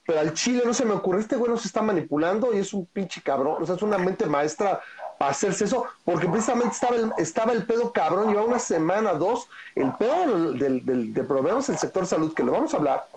pero 0.08 0.22
al 0.22 0.34
chile 0.34 0.64
no 0.66 0.74
se 0.74 0.86
me 0.86 0.94
ocurre, 0.94 1.20
este 1.20 1.36
güey 1.36 1.52
no 1.52 1.58
se 1.58 1.68
está 1.68 1.82
manipulando 1.82 2.54
y 2.54 2.60
es 2.60 2.74
un 2.74 2.86
pinche 2.86 3.22
cabrón, 3.22 3.62
o 3.62 3.66
sea, 3.66 3.76
es 3.76 3.82
una 3.82 3.98
mente 3.98 4.26
maestra 4.26 4.82
para 5.20 5.32
hacerse 5.32 5.66
eso, 5.66 5.86
porque 6.06 6.28
precisamente 6.28 6.74
estaba 6.74 6.96
el, 6.96 7.12
estaba 7.18 7.52
el 7.52 7.66
pedo 7.66 7.92
cabrón, 7.92 8.30
lleva 8.30 8.44
una 8.44 8.60
semana, 8.60 9.14
dos, 9.14 9.50
el 9.76 9.92
pedo 9.94 10.54
del, 10.54 10.86
del, 10.86 11.14
del 11.14 11.28
problemas 11.28 11.68
del 11.68 11.78
sector 11.78 12.08
salud, 12.08 12.34
que 12.34 12.44
lo 12.44 12.54
vamos 12.54 12.74
a 12.74 12.78
hablar, 12.78 13.08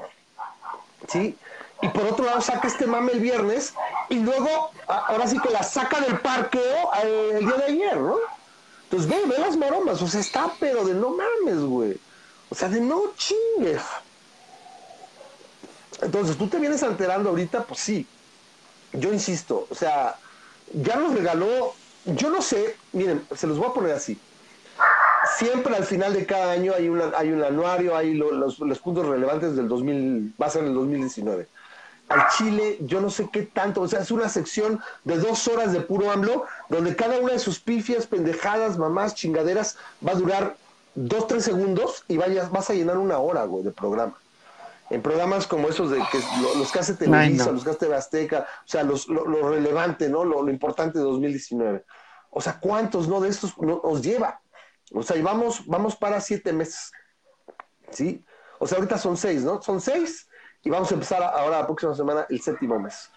¿sí? 1.08 1.38
y 1.82 1.88
por 1.88 2.04
otro 2.04 2.24
lado 2.24 2.40
saca 2.40 2.68
este 2.68 2.86
mame 2.86 3.12
el 3.12 3.20
viernes 3.20 3.72
y 4.08 4.16
luego 4.16 4.70
ahora 4.86 5.26
sí 5.26 5.38
que 5.38 5.50
la 5.50 5.62
saca 5.62 6.00
del 6.00 6.18
parqueo 6.18 6.90
eh, 7.04 7.36
el 7.38 7.46
día 7.46 7.56
de 7.56 7.64
ayer, 7.64 7.96
¿no? 7.96 8.16
Entonces, 8.84 9.08
ve, 9.08 9.16
ve 9.26 9.38
las 9.38 9.56
maromas, 9.56 10.02
o 10.02 10.08
sea, 10.08 10.20
está, 10.20 10.50
pero 10.58 10.84
de 10.84 10.94
no 10.94 11.10
mames, 11.10 11.60
güey. 11.60 11.96
O 12.50 12.54
sea, 12.56 12.68
de 12.68 12.80
no 12.80 13.02
chingues. 13.16 13.82
Entonces, 16.02 16.36
tú 16.36 16.48
te 16.48 16.58
vienes 16.58 16.82
alterando 16.82 17.30
ahorita, 17.30 17.64
pues 17.64 17.80
sí. 17.80 18.06
Yo 18.92 19.12
insisto, 19.12 19.66
o 19.70 19.74
sea, 19.74 20.16
ya 20.72 20.96
nos 20.96 21.14
regaló, 21.14 21.74
yo 22.04 22.30
no 22.30 22.42
sé, 22.42 22.76
miren, 22.92 23.24
se 23.36 23.46
los 23.46 23.58
voy 23.58 23.68
a 23.68 23.72
poner 23.72 23.92
así. 23.92 24.18
Siempre 25.36 25.76
al 25.76 25.84
final 25.84 26.12
de 26.12 26.26
cada 26.26 26.52
año 26.52 26.72
hay, 26.74 26.88
una, 26.88 27.12
hay 27.16 27.30
un 27.30 27.42
anuario, 27.44 27.96
hay 27.96 28.14
los, 28.14 28.58
los, 28.58 28.78
puntos 28.80 29.06
relevantes 29.06 29.54
del 29.54 29.68
2000, 29.68 30.34
va 30.40 30.46
a 30.46 30.50
ser 30.50 30.64
el 30.64 30.74
2019 30.74 31.46
al 32.10 32.26
Chile, 32.36 32.76
yo 32.80 33.00
no 33.00 33.08
sé 33.08 33.28
qué 33.32 33.44
tanto, 33.44 33.82
o 33.82 33.88
sea, 33.88 34.00
es 34.00 34.10
una 34.10 34.28
sección 34.28 34.80
de 35.04 35.16
dos 35.18 35.46
horas 35.46 35.72
de 35.72 35.80
puro 35.80 36.10
AMLO, 36.10 36.44
donde 36.68 36.96
cada 36.96 37.20
una 37.20 37.34
de 37.34 37.38
sus 37.38 37.60
pifias, 37.60 38.08
pendejadas, 38.08 38.76
mamás, 38.78 39.14
chingaderas, 39.14 39.78
va 40.04 40.12
a 40.12 40.16
durar 40.16 40.56
dos, 40.96 41.28
tres 41.28 41.44
segundos 41.44 42.02
y 42.08 42.16
vayas, 42.16 42.50
vas 42.50 42.68
a 42.68 42.74
llenar 42.74 42.98
una 42.98 43.18
hora, 43.18 43.44
güey, 43.44 43.62
de 43.62 43.70
programa. 43.70 44.18
En 44.90 45.02
programas 45.02 45.46
como 45.46 45.68
esos 45.68 45.90
de 45.90 45.98
que 46.10 46.18
los 46.58 46.72
que 46.72 46.80
hace 46.80 46.94
Televisa, 46.94 47.52
los 47.52 47.62
que 47.62 47.70
hace 47.70 47.94
Azteca, 47.94 48.46
o 48.64 48.68
sea, 48.68 48.82
los, 48.82 49.08
lo, 49.08 49.48
relevante, 49.48 50.08
¿no? 50.08 50.24
Lo, 50.24 50.48
importante 50.50 50.98
de 50.98 51.04
2019. 51.04 51.84
O 52.30 52.40
sea, 52.40 52.58
¿cuántos, 52.58 53.08
no, 53.08 53.20
de 53.20 53.28
estos 53.28 53.56
nos 53.58 54.02
lleva? 54.02 54.40
O 54.92 55.02
sea, 55.02 55.16
y 55.16 55.22
vamos, 55.22 55.64
vamos 55.66 55.96
para 55.96 56.20
siete 56.20 56.52
meses. 56.52 56.90
¿Sí? 57.90 58.24
O 58.58 58.66
sea, 58.66 58.78
ahorita 58.78 58.98
son 58.98 59.16
seis, 59.16 59.42
¿no? 59.42 59.62
Son 59.62 59.80
seis 59.80 60.28
y 60.62 60.70
vamos 60.70 60.90
a 60.90 60.94
empezar 60.94 61.22
ahora 61.22 61.60
la 61.60 61.66
próxima 61.66 61.94
semana 61.94 62.26
el 62.28 62.40
séptimo 62.40 62.78
mes. 62.78 63.10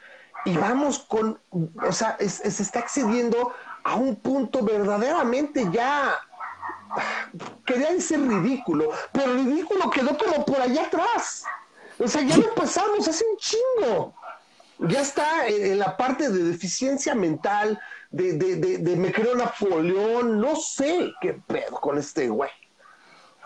Y 0.45 0.57
vamos 0.57 0.99
con, 0.99 1.39
o 1.51 1.91
sea, 1.91 2.17
se 2.19 2.63
está 2.63 2.79
excediendo 2.79 3.53
a 3.83 3.95
un 3.95 4.15
punto 4.17 4.63
verdaderamente 4.63 5.67
ya, 5.71 6.15
quería 7.65 7.91
decir 7.91 8.19
ridículo, 8.19 8.91
pero 9.11 9.33
ridículo 9.33 9.89
quedó 9.89 10.17
como 10.17 10.45
por 10.45 10.61
allá 10.61 10.83
atrás. 10.83 11.43
O 11.99 12.07
sea, 12.07 12.21
ya 12.21 12.37
lo 12.37 12.53
pasamos 12.55 13.07
hace 13.07 13.23
un 13.25 13.37
chingo. 13.37 14.13
Ya 14.79 15.01
está 15.01 15.47
en, 15.47 15.79
la 15.79 15.95
parte 15.95 16.29
de 16.29 16.43
deficiencia 16.43 17.15
mental, 17.15 17.79
de, 18.09 18.33
de, 18.33 18.55
de, 18.57 18.77
de 18.79 18.95
me 18.95 19.11
creo 19.11 19.35
Napoleón, 19.35 20.41
no 20.41 20.55
sé 20.55 21.13
qué 21.21 21.33
pedo 21.47 21.79
con 21.79 21.97
este 21.97 22.27
güey. 22.27 22.49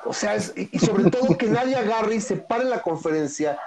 O 0.06 0.14
sea, 0.14 0.38
y 0.56 0.80
sobre 0.80 1.10
todo 1.10 1.38
que 1.38 1.48
nadie 1.48 1.76
agarre 1.76 2.16
y 2.16 2.22
se 2.22 2.38
pare 2.38 2.64
la 2.64 2.82
conferencia 2.82 3.60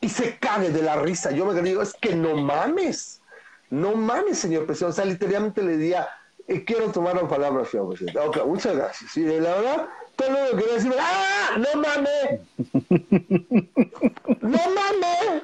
y 0.00 0.08
se 0.08 0.38
cae 0.38 0.70
de 0.70 0.82
la 0.82 0.96
risa. 0.96 1.30
Yo 1.30 1.46
me 1.46 1.60
digo, 1.62 1.82
es 1.82 1.94
que 1.94 2.14
no 2.14 2.36
mames, 2.36 3.22
no 3.70 3.94
mames, 3.94 4.38
señor 4.38 4.66
presidente. 4.66 4.90
O 4.90 4.94
sea, 4.94 5.04
literalmente 5.04 5.62
le 5.62 5.76
diría, 5.76 6.08
eh, 6.46 6.64
quiero 6.64 6.90
tomar 6.90 7.14
la 7.14 7.28
palabra, 7.28 7.64
señor 7.64 7.88
presidente. 7.88 8.18
Ok, 8.18 8.44
muchas 8.44 8.76
gracias. 8.76 9.16
Y 9.16 9.24
la 9.24 9.54
verdad, 9.54 9.88
todo 10.16 10.30
lo 10.30 10.50
que 10.50 10.56
quería 10.62 10.74
decir, 10.74 10.94
¡ah! 10.98 11.56
¡No 11.58 11.80
mames! 11.80 12.40
¡No 14.42 14.58
mames! 14.74 15.42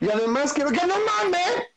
Y 0.00 0.10
además 0.10 0.52
quiero 0.52 0.70
que 0.70 0.86
no 0.86 0.94
mames. 0.94 1.68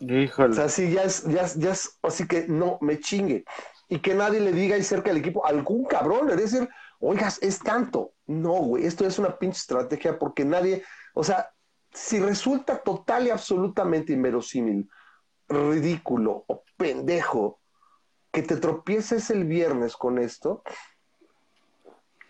Híjole. 0.00 0.52
O 0.52 0.54
sea, 0.54 0.68
sí, 0.68 0.90
ya 0.90 1.02
es, 1.04 1.24
ya, 1.24 1.46
ya 1.56 1.72
es, 1.72 1.98
así 2.02 2.26
que 2.26 2.46
no 2.48 2.78
me 2.80 2.98
chingue. 2.98 3.44
Y 3.88 3.98
que 3.98 4.14
nadie 4.14 4.40
le 4.40 4.52
diga 4.52 4.76
ahí 4.76 4.82
cerca 4.82 5.10
del 5.10 5.18
equipo, 5.18 5.44
algún 5.44 5.84
cabrón, 5.84 6.26
le 6.28 6.36
decir, 6.36 6.68
oigas, 7.00 7.38
es 7.42 7.58
tanto. 7.58 8.14
No, 8.26 8.52
güey, 8.52 8.86
esto 8.86 9.06
es 9.06 9.18
una 9.18 9.38
pinche 9.38 9.58
estrategia 9.58 10.18
porque 10.18 10.44
nadie, 10.44 10.84
o 11.14 11.22
sea, 11.22 11.50
si 11.92 12.20
resulta 12.20 12.82
total 12.82 13.26
y 13.26 13.30
absolutamente 13.30 14.12
inverosímil, 14.12 14.88
ridículo 15.48 16.44
o 16.46 16.62
pendejo 16.76 17.59
que 18.32 18.42
te 18.42 18.56
tropieces 18.56 19.30
el 19.30 19.44
viernes 19.44 19.96
con 19.96 20.18
esto, 20.18 20.62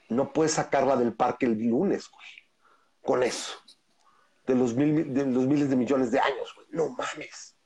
no 0.08 0.32
puedes 0.32 0.52
sacarla 0.52 0.96
del 0.96 1.14
parque 1.14 1.46
el 1.46 1.58
lunes, 1.58 2.08
güey, 2.10 2.26
con 3.02 3.22
eso, 3.22 3.54
de 4.46 4.54
los, 4.54 4.74
mil, 4.74 5.12
de 5.12 5.26
los 5.26 5.46
miles 5.46 5.70
de 5.70 5.76
millones 5.76 6.10
de 6.10 6.20
años, 6.20 6.52
güey, 6.54 6.66
no 6.70 6.90
mames. 6.90 7.56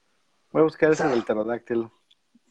Voy 0.50 0.60
a 0.60 0.64
buscar 0.64 0.92
ese 0.92 1.06
del 1.08 1.24
pterodáctilo. 1.24 1.92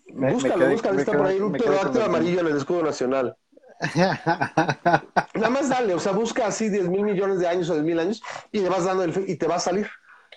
Búscalo, 0.07 0.69
búscalo, 0.69 0.99
está 0.99 1.13
por 1.13 1.25
ahí 1.25 1.39
un 1.39 1.53
pterodáctilo 1.53 2.05
amarillo 2.05 2.41
en 2.41 2.47
el 2.47 2.57
escudo 2.57 2.83
nacional. 2.83 3.37
Nada 3.95 5.49
más 5.49 5.69
dale, 5.69 5.93
o 5.93 5.99
sea, 5.99 6.11
busca 6.11 6.47
así 6.47 6.69
10 6.69 6.89
mil 6.89 7.03
millones 7.03 7.39
de 7.39 7.47
años 7.47 7.69
o 7.69 7.73
10 7.73 7.85
mil 7.85 7.99
años 7.99 8.23
y 8.51 8.59
le 8.59 8.69
vas 8.69 8.85
dando 8.85 9.03
el 9.03 9.29
y 9.29 9.35
te 9.35 9.47
va 9.47 9.55
a 9.55 9.59
salir. 9.59 9.89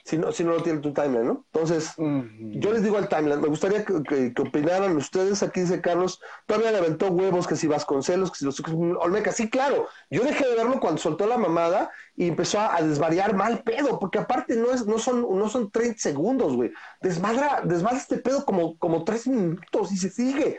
Si 0.04 0.18
no, 0.18 0.32
si 0.32 0.44
no 0.44 0.52
lo 0.52 0.62
tiene 0.62 0.80
tu 0.80 0.92
timeline, 0.92 1.26
¿no? 1.26 1.44
Entonces, 1.52 1.92
yo 1.96 2.72
les 2.72 2.82
digo 2.82 2.96
al 2.96 3.08
timeline, 3.08 3.40
me 3.40 3.48
gustaría 3.48 3.84
que, 3.84 4.32
opinaran 4.38 4.96
ustedes. 4.96 5.42
Aquí 5.42 5.60
dice 5.60 5.80
Carlos, 5.80 6.20
todavía 6.46 6.72
le 6.72 6.78
aventó 6.78 7.08
huevos 7.08 7.46
que 7.46 7.56
si 7.56 7.66
Vasconcelos, 7.66 8.30
que 8.30 8.38
si 8.38 8.44
los 8.44 8.60
Olmeca. 9.00 9.32
Sí, 9.32 9.50
claro, 9.50 9.88
yo 10.10 10.22
dejé 10.22 10.46
de 10.46 10.56
verlo 10.56 10.80
cuando 10.80 11.00
soltó 11.00 11.26
la 11.26 11.38
mamada 11.38 11.90
y 12.16 12.28
empezó 12.28 12.60
a, 12.60 12.80
desvariar 12.82 13.34
mal 13.34 13.62
pedo, 13.62 13.98
porque 13.98 14.18
aparte 14.18 14.56
no, 14.56 14.70
es, 14.72 14.86
no, 14.86 14.98
son, 14.98 15.26
no 15.36 15.48
son 15.48 15.70
30 15.70 15.98
segundos, 15.98 16.54
güey. 16.54 16.72
Desmadra, 17.00 17.62
desmadra 17.64 17.98
este 17.98 18.18
pedo 18.18 18.44
como, 18.44 18.78
como 18.78 19.04
3 19.04 19.26
minutos 19.28 19.92
y 19.92 19.96
se 19.96 20.10
sigue. 20.10 20.58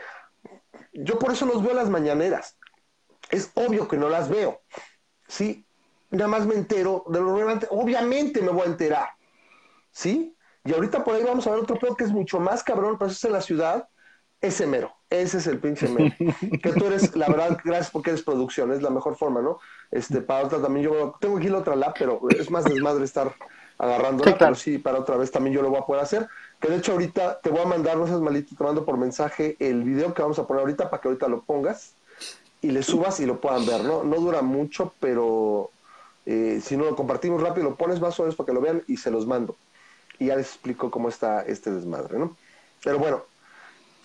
Yo 0.92 1.18
por 1.18 1.32
eso 1.32 1.46
los 1.46 1.62
veo 1.62 1.74
las 1.74 1.88
mañaneras 1.88 2.58
es 3.30 3.50
obvio 3.54 3.88
que 3.88 3.96
no 3.96 4.08
las 4.08 4.28
veo. 4.28 4.62
¿Sí? 5.26 5.66
Nada 6.10 6.28
más 6.28 6.46
me 6.46 6.54
entero 6.54 7.04
de 7.08 7.20
lo 7.20 7.34
relevante. 7.34 7.66
Obviamente 7.70 8.40
me 8.40 8.50
voy 8.50 8.62
a 8.62 8.70
enterar. 8.70 9.08
¿Sí? 9.98 10.36
Y 10.64 10.72
ahorita 10.72 11.02
por 11.02 11.16
ahí 11.16 11.24
vamos 11.24 11.44
a 11.48 11.50
ver 11.50 11.58
otro 11.58 11.76
pedo 11.76 11.96
que 11.96 12.04
es 12.04 12.12
mucho 12.12 12.38
más 12.38 12.62
cabrón, 12.62 12.96
pero 12.96 13.10
eso 13.10 13.16
es 13.16 13.24
en 13.24 13.32
la 13.32 13.40
ciudad. 13.40 13.88
Ese 14.40 14.64
mero. 14.64 14.92
Ese 15.10 15.38
es 15.38 15.48
el 15.48 15.58
pinche 15.58 15.88
mero. 15.88 16.14
que 16.62 16.72
tú 16.72 16.86
eres, 16.86 17.16
la 17.16 17.26
verdad, 17.26 17.58
gracias 17.64 17.90
porque 17.90 18.10
eres 18.10 18.22
producción, 18.22 18.70
es 18.70 18.80
la 18.80 18.90
mejor 18.90 19.16
forma, 19.16 19.42
¿no? 19.42 19.58
Este, 19.90 20.20
para 20.20 20.46
otra 20.46 20.62
también 20.62 20.84
yo 20.84 21.16
tengo 21.20 21.38
aquí 21.38 21.48
la 21.48 21.58
otra 21.58 21.74
lap, 21.74 21.96
pero 21.98 22.20
es 22.30 22.48
más 22.48 22.62
desmadre 22.62 23.04
estar 23.04 23.34
agarrando 23.76 24.22
sí, 24.22 24.34
pero 24.38 24.54
sí, 24.54 24.78
para 24.78 25.00
otra 25.00 25.16
vez 25.16 25.32
también 25.32 25.56
yo 25.56 25.62
lo 25.62 25.70
voy 25.70 25.80
a 25.80 25.86
poder 25.86 26.04
hacer. 26.04 26.28
Que 26.60 26.68
de 26.68 26.76
hecho 26.76 26.92
ahorita 26.92 27.40
te 27.40 27.50
voy 27.50 27.62
a 27.62 27.66
mandar, 27.66 27.96
no 27.96 28.06
seas 28.06 28.20
malito, 28.20 28.54
te 28.56 28.62
mando 28.62 28.84
por 28.84 28.98
mensaje 28.98 29.56
el 29.58 29.82
video 29.82 30.14
que 30.14 30.22
vamos 30.22 30.38
a 30.38 30.46
poner 30.46 30.60
ahorita 30.60 30.90
para 30.90 31.02
que 31.02 31.08
ahorita 31.08 31.26
lo 31.26 31.40
pongas 31.40 31.94
y 32.62 32.70
le 32.70 32.84
subas 32.84 33.18
y 33.18 33.26
lo 33.26 33.40
puedan 33.40 33.66
ver, 33.66 33.82
¿no? 33.82 34.04
No 34.04 34.14
dura 34.16 34.42
mucho, 34.42 34.92
pero 35.00 35.70
eh, 36.24 36.60
si 36.62 36.76
no 36.76 36.84
lo 36.84 36.94
compartimos 36.94 37.42
rápido, 37.42 37.70
lo 37.70 37.74
pones 37.74 38.00
más 38.00 38.16
o 38.20 38.22
menos 38.22 38.36
para 38.36 38.46
que 38.46 38.52
lo 38.52 38.60
vean 38.60 38.84
y 38.86 38.96
se 38.98 39.10
los 39.10 39.26
mando. 39.26 39.56
Y 40.18 40.26
ya 40.26 40.36
les 40.36 40.48
explico 40.48 40.90
cómo 40.90 41.08
está 41.08 41.42
este 41.42 41.70
desmadre, 41.70 42.18
¿no? 42.18 42.36
Pero 42.82 42.98
bueno, 42.98 43.22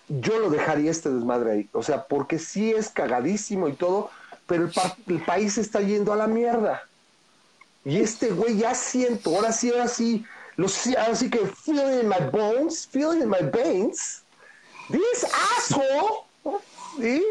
yo 0.07 0.39
lo 0.39 0.49
dejaría 0.49 0.91
este 0.91 1.09
desmadre 1.09 1.51
ahí. 1.51 1.69
O 1.73 1.83
sea, 1.83 2.05
porque 2.05 2.39
sí 2.39 2.71
es 2.71 2.89
cagadísimo 2.89 3.67
y 3.67 3.73
todo, 3.73 4.09
pero 4.45 4.69
el, 5.07 5.21
país 5.23 5.57
está 5.57 5.81
yendo 5.81 6.13
a 6.13 6.15
la 6.15 6.27
mierda. 6.27 6.83
Y 7.85 7.99
este 7.99 8.29
güey 8.29 8.57
ya 8.57 8.75
siento, 8.75 9.35
ahora 9.35 9.51
sí, 9.51 9.71
ahora 9.71 9.87
sí, 9.87 10.25
lo, 10.55 10.67
ahora 10.99 11.15
sí 11.15 11.29
que 11.29 11.39
feeling 11.39 12.01
in 12.01 12.07
my 12.07 12.29
bones, 12.31 12.87
feeling 12.87 13.21
in 13.21 13.29
my 13.29 13.41
veins, 13.41 14.21
this 14.89 15.25
asshole, 15.57 16.25
¿sí? 16.99 17.23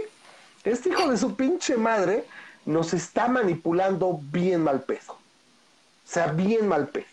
Este 0.64 0.90
hijo 0.90 1.10
de 1.10 1.16
su 1.16 1.34
pinche 1.34 1.76
madre 1.76 2.24
nos 2.64 2.94
está 2.94 3.28
manipulando 3.28 4.20
bien 4.30 4.62
mal 4.62 4.82
pedo. 4.82 5.12
O 5.12 6.12
sea, 6.12 6.28
bien 6.28 6.68
mal 6.68 6.88
pedo. 6.88 7.11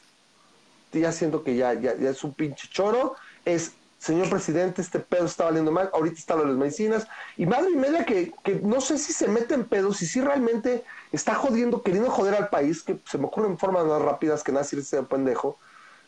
Ya 0.92 1.12
siento 1.12 1.44
que 1.44 1.56
ya, 1.56 1.74
ya, 1.74 1.92
es 1.92 2.24
un 2.24 2.34
pinche 2.34 2.68
choro. 2.70 3.16
Es, 3.46 3.74
señor 4.00 4.30
presidente, 4.30 4.82
este 4.82 5.00
pedo 5.00 5.26
está 5.26 5.46
valiendo 5.46 5.72
mal. 5.72 5.90
Ahorita 5.94 6.18
está 6.18 6.36
lo 6.36 6.42
de 6.42 6.50
las 6.50 6.58
medicinas. 6.58 7.08
Y 7.38 7.46
madre 7.46 7.72
y 7.72 7.76
media 7.76 8.06
que, 8.06 8.34
no 8.64 8.82
sé 8.82 8.98
si 8.98 9.14
se 9.14 9.28
mete 9.28 9.54
en 9.54 9.66
pedos 9.66 10.02
y 10.02 10.06
si 10.06 10.22
realmente 10.22 10.84
está 11.12 11.36
jodiendo, 11.36 11.82
queriendo 11.82 12.10
joder 12.10 12.36
al 12.36 12.50
país, 12.50 12.82
que 12.82 13.00
se 13.06 13.18
me 13.18 13.26
ocurren 13.26 13.58
formas 13.58 13.86
más 13.86 14.02
rápidas 14.02 14.44
que 14.44 14.52
nada 14.52 14.64
si 14.64 14.78
ese 14.78 15.04
pendejo. 15.04 15.58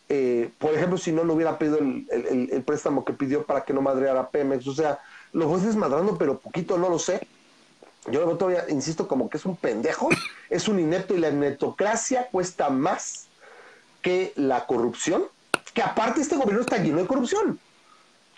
Eh, 0.10 0.52
por 0.58 0.74
ejemplo, 0.74 0.98
si 0.98 1.12
no, 1.12 1.24
no 1.24 1.34
hubiera 1.34 1.58
pedido 1.58 1.78
el, 1.78 2.64
préstamo 2.66 3.06
que 3.06 3.14
pidió 3.14 3.46
para 3.46 3.64
que 3.64 3.74
no 3.74 3.82
madreara 3.82 4.30
Pemex. 4.30 4.68
O 4.68 4.74
sea, 4.74 5.00
lo 5.32 5.48
voy 5.48 5.62
desmadrando, 5.62 6.18
pero 6.18 6.40
poquito 6.40 6.78
no 6.78 6.90
lo 6.90 7.00
sé. 7.00 7.22
Yo 8.10 8.26
todavía 8.36 8.66
insisto 8.70 9.08
como 9.08 9.30
que 9.30 9.38
es 9.38 9.46
un 9.46 9.56
pendejo, 9.56 10.10
es 10.50 10.68
un 10.68 10.80
inepto 10.80 11.14
y 11.14 11.20
la 11.20 11.30
netocracia 11.30 12.28
cuesta 12.32 12.70
más 12.70 13.28
que 14.02 14.34
la 14.36 14.66
corrupción, 14.66 15.24
que 15.74 15.82
aparte 15.82 16.22
este 16.22 16.36
gobierno 16.36 16.62
está 16.62 16.78
lleno 16.78 16.98
de 16.98 17.08
corrupción. 17.08 17.60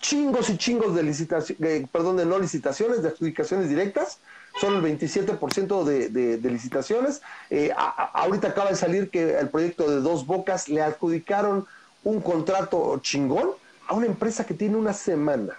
Chingos 0.01 0.49
y 0.49 0.57
chingos 0.57 0.95
de 0.95 1.03
licitaciones, 1.03 1.89
perdón, 1.89 2.17
de 2.17 2.25
no 2.25 2.37
licitaciones, 2.37 3.01
de 3.01 3.09
adjudicaciones 3.09 3.69
directas, 3.69 4.19
son 4.59 4.75
el 4.75 4.99
27% 4.99 5.83
de, 5.83 6.09
de, 6.37 6.49
licitaciones. 6.51 7.21
Eh, 7.49 7.71
ahorita 7.75 8.49
acaba 8.49 8.69
de 8.69 8.75
salir 8.75 9.09
que 9.09 9.39
el 9.39 9.49
proyecto 9.49 9.89
de 9.89 10.01
Dos 10.01 10.25
Bocas 10.25 10.69
le 10.69 10.81
adjudicaron 10.81 11.65
un 12.03 12.21
contrato 12.21 12.99
chingón 12.99 13.51
a 13.87 13.93
una 13.93 14.05
empresa 14.05 14.45
que 14.45 14.53
tiene 14.53 14.75
una 14.75 14.93
semana. 14.93 15.57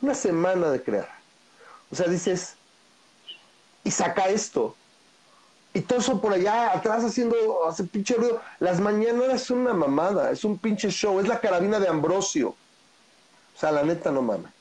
Una 0.00 0.14
semana 0.14 0.70
de 0.70 0.82
crear. 0.82 1.08
O 1.90 1.96
sea, 1.96 2.08
dices, 2.08 2.56
y 3.84 3.90
saca 3.90 4.28
esto. 4.28 4.74
Y 5.72 5.82
todo 5.82 6.00
eso 6.00 6.20
por 6.20 6.32
allá 6.32 6.72
atrás 6.72 7.04
haciendo, 7.04 7.36
hace 7.68 7.84
pinche 7.84 8.14
ruido. 8.14 8.40
Las 8.58 8.80
mañanas 8.80 9.28
es 9.34 9.50
una 9.50 9.72
mamada, 9.72 10.30
es 10.30 10.44
un 10.44 10.58
pinche 10.58 10.90
show, 10.90 11.20
es 11.20 11.28
la 11.28 11.40
carabina 11.40 11.78
de 11.78 11.88
Ambrosio. 11.88 12.48
O 12.50 13.58
sea, 13.58 13.70
la 13.70 13.82
neta 13.82 14.10
no 14.10 14.22
mama. 14.22 14.52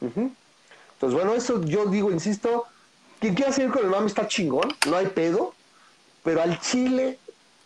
Entonces, 0.00 1.18
bueno, 1.18 1.34
eso 1.34 1.62
yo 1.64 1.86
digo, 1.86 2.10
insisto, 2.10 2.66
quien 3.20 3.34
quiera 3.34 3.52
seguir 3.52 3.72
con 3.72 3.84
el 3.84 3.90
mame 3.90 4.06
está 4.06 4.26
chingón, 4.26 4.68
no 4.88 4.96
hay 4.96 5.06
pedo, 5.06 5.54
pero 6.22 6.42
al 6.42 6.58
Chile 6.60 7.18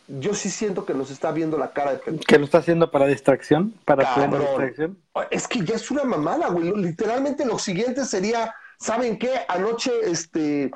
yo 0.09 0.35
sí 0.35 0.51
siento 0.51 0.85
que 0.85 0.95
nos 0.95 1.11
está 1.11 1.31
viendo 1.31 1.57
la 1.57 1.73
cara 1.73 1.92
de 1.92 1.99
pendejo. 1.99 2.25
¿Que 2.27 2.38
lo 2.38 2.45
está 2.45 2.59
haciendo 2.59 2.90
para 2.90 3.07
distracción? 3.07 3.75
¿Para 3.85 4.14
plena 4.14 4.38
distracción? 4.38 4.99
Es 5.31 5.47
que 5.47 5.64
ya 5.64 5.77
es 5.77 5.90
una 5.90 6.05
mamada, 6.05 6.49
güey. 6.49 6.73
Literalmente 6.77 7.47
lo 7.47 7.59
siguiente 7.59 8.05
sería, 8.05 8.55
¿saben 8.79 9.18
qué? 9.18 9.31
Anoche, 9.49 9.92
este, 10.05 10.71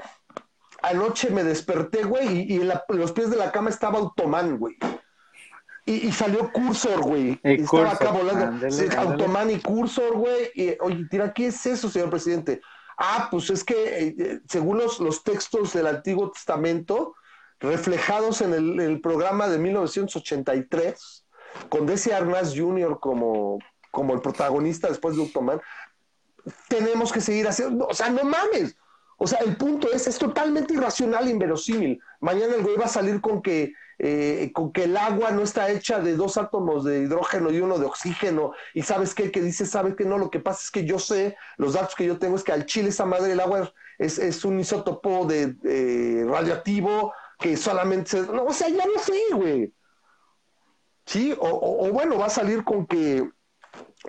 anoche 0.83 1.31
me 1.31 1.45
desperté, 1.45 2.05
güey, 2.05 2.53
y, 2.53 2.61
en, 2.61 2.73
los 2.89 3.13
pies 3.13 3.31
de 3.31 3.37
la 3.37 3.53
cama 3.53 3.71
estaba 3.71 3.99
Automan, 3.99 4.59
güey. 4.59 4.77
Y, 5.85 6.11
salió 6.11 6.51
Cursor, 6.53 7.01
güey. 7.03 7.39
Estaba 7.45 7.93
acá 7.93 8.11
volando. 8.11 8.67
Automan 8.99 9.51
y 9.51 9.61
Cursor, 9.61 10.17
güey. 10.17 10.51
Y, 10.55 10.77
oye, 10.81 11.07
tira, 11.09 11.33
¿qué 11.33 11.47
es 11.47 11.65
eso, 11.65 11.89
señor 11.89 12.11
presidente? 12.11 12.61
Ah, 12.99 13.29
pues 13.31 13.51
es 13.51 13.63
que 13.63 13.75
eh, 13.75 14.15
eh, 14.19 14.41
según 14.49 14.79
los, 14.79 14.99
los 15.01 15.23
textos 15.23 15.75
del 15.75 15.87
Antiguo 15.87 16.31
Testamento, 16.33 17.15
reflejados 17.61 18.41
en 18.41 18.53
el, 18.55 19.01
programa 19.01 19.49
de 19.49 19.59
1983, 19.59 21.27
con 21.69 21.87
Desi 21.87 22.11
Arnaz 22.11 22.55
Jr. 22.57 22.99
como, 22.99 23.59
como 23.91 24.15
el 24.15 24.21
protagonista 24.21 24.89
después 24.89 25.15
de 25.15 25.23
Ultraman, 25.23 25.61
tenemos 26.69 27.13
que 27.13 27.21
seguir 27.21 27.47
haciendo, 27.49 27.87
o 27.87 27.95
sea, 27.95 28.11
no 28.11 28.25
mames. 28.25 28.77
O 29.19 29.27
sea, 29.27 29.39
el 29.41 29.57
punto 29.57 29.91
es, 29.93 30.07
es 30.07 30.19
totalmente 30.19 30.75
irracional 30.75 31.27
e 31.27 31.31
inverosímil. 31.31 31.99
Mañana 32.21 32.55
el 32.55 32.63
güey 32.63 32.77
va 32.77 32.85
a 32.85 32.89
salir 32.89 33.21
con 33.21 33.41
que, 33.41 33.73
eh, 33.99 34.51
con 34.53 34.73
que 34.73 34.85
el 34.85 34.97
agua 34.97 35.31
no 35.31 35.43
está 35.43 35.71
hecha 35.71 36.01
de 36.01 36.17
dos 36.17 36.37
átomos 36.37 36.85
de 36.85 37.01
hidrógeno 37.01 37.51
y 37.51 37.61
uno 37.61 37.79
de 37.79 37.87
oxígeno. 37.87 38.53
Y 38.75 38.83
sabes 38.83 39.15
qué, 39.15 39.31
que 39.31 39.41
dice, 39.41 39.65
sabes 39.65 39.97
que 39.97 40.05
no, 40.05 40.19
lo 40.19 40.31
que 40.31 40.41
pasa 40.41 40.61
es 40.65 40.71
que 40.71 40.85
yo 40.85 40.99
sé, 40.99 41.37
los 41.57 41.73
datos 41.73 41.95
que 41.95 42.07
yo 42.07 42.19
tengo 42.19 42.37
es 42.37 42.45
que 42.45 42.53
al 42.53 42.67
chile 42.67 42.91
esa 42.91 43.07
madre 43.07 43.33
el 43.33 43.41
agua 43.41 43.73
es, 43.99 44.19
es 44.19 44.45
un 44.45 44.61
isótopo 44.61 45.25
de 45.25 45.57
eh, 45.65 46.25
radioactivo 46.29 47.13
que 47.39 47.57
solamente 47.57 48.11
se... 48.11 48.21
No, 48.23 48.45
o 48.45 48.53
sea, 48.53 48.69
ya 48.69 48.85
no 48.85 48.99
sé, 48.99 49.19
güey. 49.33 49.73
Sí, 51.07 51.35
o, 51.39 51.89
bueno, 51.93 52.19
va 52.19 52.27
a 52.27 52.31
salir 52.31 52.65
con 52.65 52.85
que, 52.85 53.31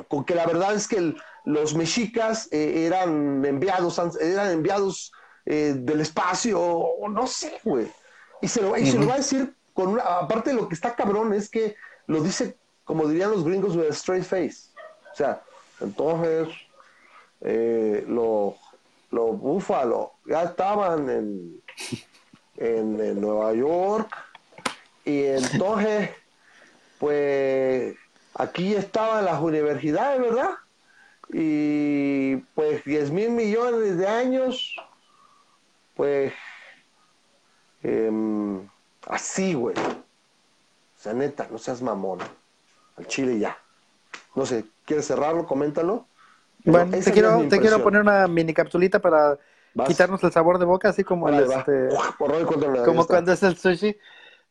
con 0.08 0.26
que 0.26 0.34
la 0.34 0.48
verdad 0.48 0.74
es 0.74 0.88
que 0.88 1.14
los 1.48 1.76
mexicas 1.76 2.50
eh, 2.52 2.86
eran 2.86 3.46
enviados, 3.46 3.98
eran 4.20 4.52
enviados 4.52 5.14
eh, 5.46 5.76
del 5.78 6.02
espacio, 6.02 6.60
o 6.62 7.08
no 7.08 7.26
sé, 7.26 7.62
güey. 7.64 7.88
Y 8.42 8.50
se 8.50 8.62
lo, 8.62 8.76
se 8.76 9.00
lo 9.00 9.08
va 9.08 9.14
a 9.14 9.18
decir 9.18 9.56
con 9.74 9.88
una, 9.88 10.04
aparte 10.04 10.50
de 10.50 10.58
lo 10.58 10.68
que 10.68 10.76
está 10.76 10.94
cabrón 10.94 11.34
es 11.34 11.48
que 11.50 11.78
lo 12.08 12.22
dice, 12.22 12.58
como 12.84 13.08
dirían 13.08 13.32
los 13.32 13.46
gringos, 13.46 13.78
with 13.78 13.88
a 13.88 13.94
straight 13.94 14.26
face. 14.26 14.72
O 15.14 15.16
sea, 15.16 15.42
entonces, 15.80 16.50
eh, 17.40 18.04
los 18.10 18.56
lo 19.12 19.28
búfalos 19.28 20.10
ya 20.26 20.44
estaban 20.44 21.10
en, 21.10 21.64
en, 22.58 23.22
Nueva 23.22 23.54
York. 23.54 24.14
Y 25.06 25.24
entonces, 25.24 26.10
pues 27.00 27.96
aquí 28.34 28.76
estaban 28.76 29.24
las 29.24 29.40
universidades, 29.40 30.20
¿verdad? 30.20 30.50
Y 31.30 32.38
pues 32.56 32.84
10 32.86 33.12
mil 33.12 33.32
millones 33.32 33.98
de 33.98 34.08
años, 34.08 34.76
pues 35.96 36.34
em, 37.84 38.68
así, 39.08 39.54
güey. 39.54 39.76
O 39.78 41.00
sea, 41.00 41.14
neta, 41.14 41.48
no 41.52 41.58
seas 41.58 41.82
mamón. 41.82 42.20
Al 42.98 43.08
chile 43.08 43.38
ya. 43.40 43.58
No 44.36 44.46
sé, 44.46 44.66
¿quieres 44.86 45.06
cerrarlo? 45.06 45.46
Coméntalo. 45.46 46.06
Bueno, 46.64 46.98
te 46.98 47.12
quiero, 47.12 47.48
te 47.48 47.60
quiero 47.60 47.84
poner 47.84 48.02
una 48.02 48.28
mini 48.28 48.54
capsulita 48.54 49.00
para 49.00 49.38
quitarnos 49.86 50.24
el 50.24 50.32
sabor 50.32 50.60
de 50.60 50.66
boca, 50.66 50.90
así 50.90 51.04
como, 51.04 51.30
este, 51.30 51.90
como 52.84 53.06
cuando 53.06 53.32
es 53.32 53.44
el 53.44 53.58
sushi. 53.58 53.96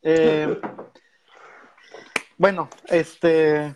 Eh, 0.03 0.61
bueno, 2.39 2.69
este, 2.87 3.75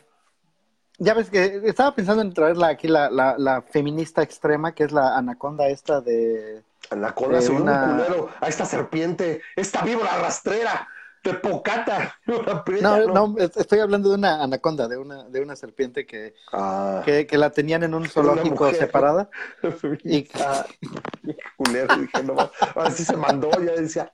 ya 1.00 1.14
ves 1.14 1.30
que 1.30 1.62
estaba 1.64 1.94
pensando 1.94 2.20
en 2.22 2.32
traer 2.32 2.62
aquí 2.62 2.86
la, 2.86 3.10
la, 3.10 3.62
feminista 3.62 4.22
extrema, 4.22 4.72
que 4.74 4.84
es 4.84 4.92
la 4.92 5.16
anaconda 5.16 5.66
esta 5.68 6.00
de... 6.02 6.62
Anaconda, 6.90 7.40
de 7.40 7.48
una... 7.48 7.84
un 7.84 7.90
culero, 7.92 8.28
a 8.38 8.48
esta 8.48 8.66
serpiente, 8.66 9.40
esta 9.56 9.82
víbora 9.82 10.18
rastrera. 10.18 10.86
Tepocata. 11.22 12.16
no, 12.26 13.06
no, 13.06 13.36
estoy 13.38 13.80
hablando 13.80 14.10
de 14.10 14.14
una 14.16 14.42
anaconda, 14.42 14.88
de 14.88 14.96
una, 14.98 15.24
de 15.24 15.40
una 15.40 15.56
serpiente 15.56 16.06
que, 16.06 16.34
ah. 16.52 17.02
que, 17.04 17.26
la 17.32 17.50
tenían 17.50 17.82
en 17.82 17.94
un 17.94 18.06
zoológico 18.06 18.70
separada. 18.72 19.30
y 20.04 20.28
ah, 20.34 20.66
culero, 21.56 21.96
dije, 21.96 22.22
no, 22.22 22.50
así 22.76 23.04
se 23.04 23.16
mandó, 23.16 23.50
ya 23.52 23.72
decía. 23.72 24.10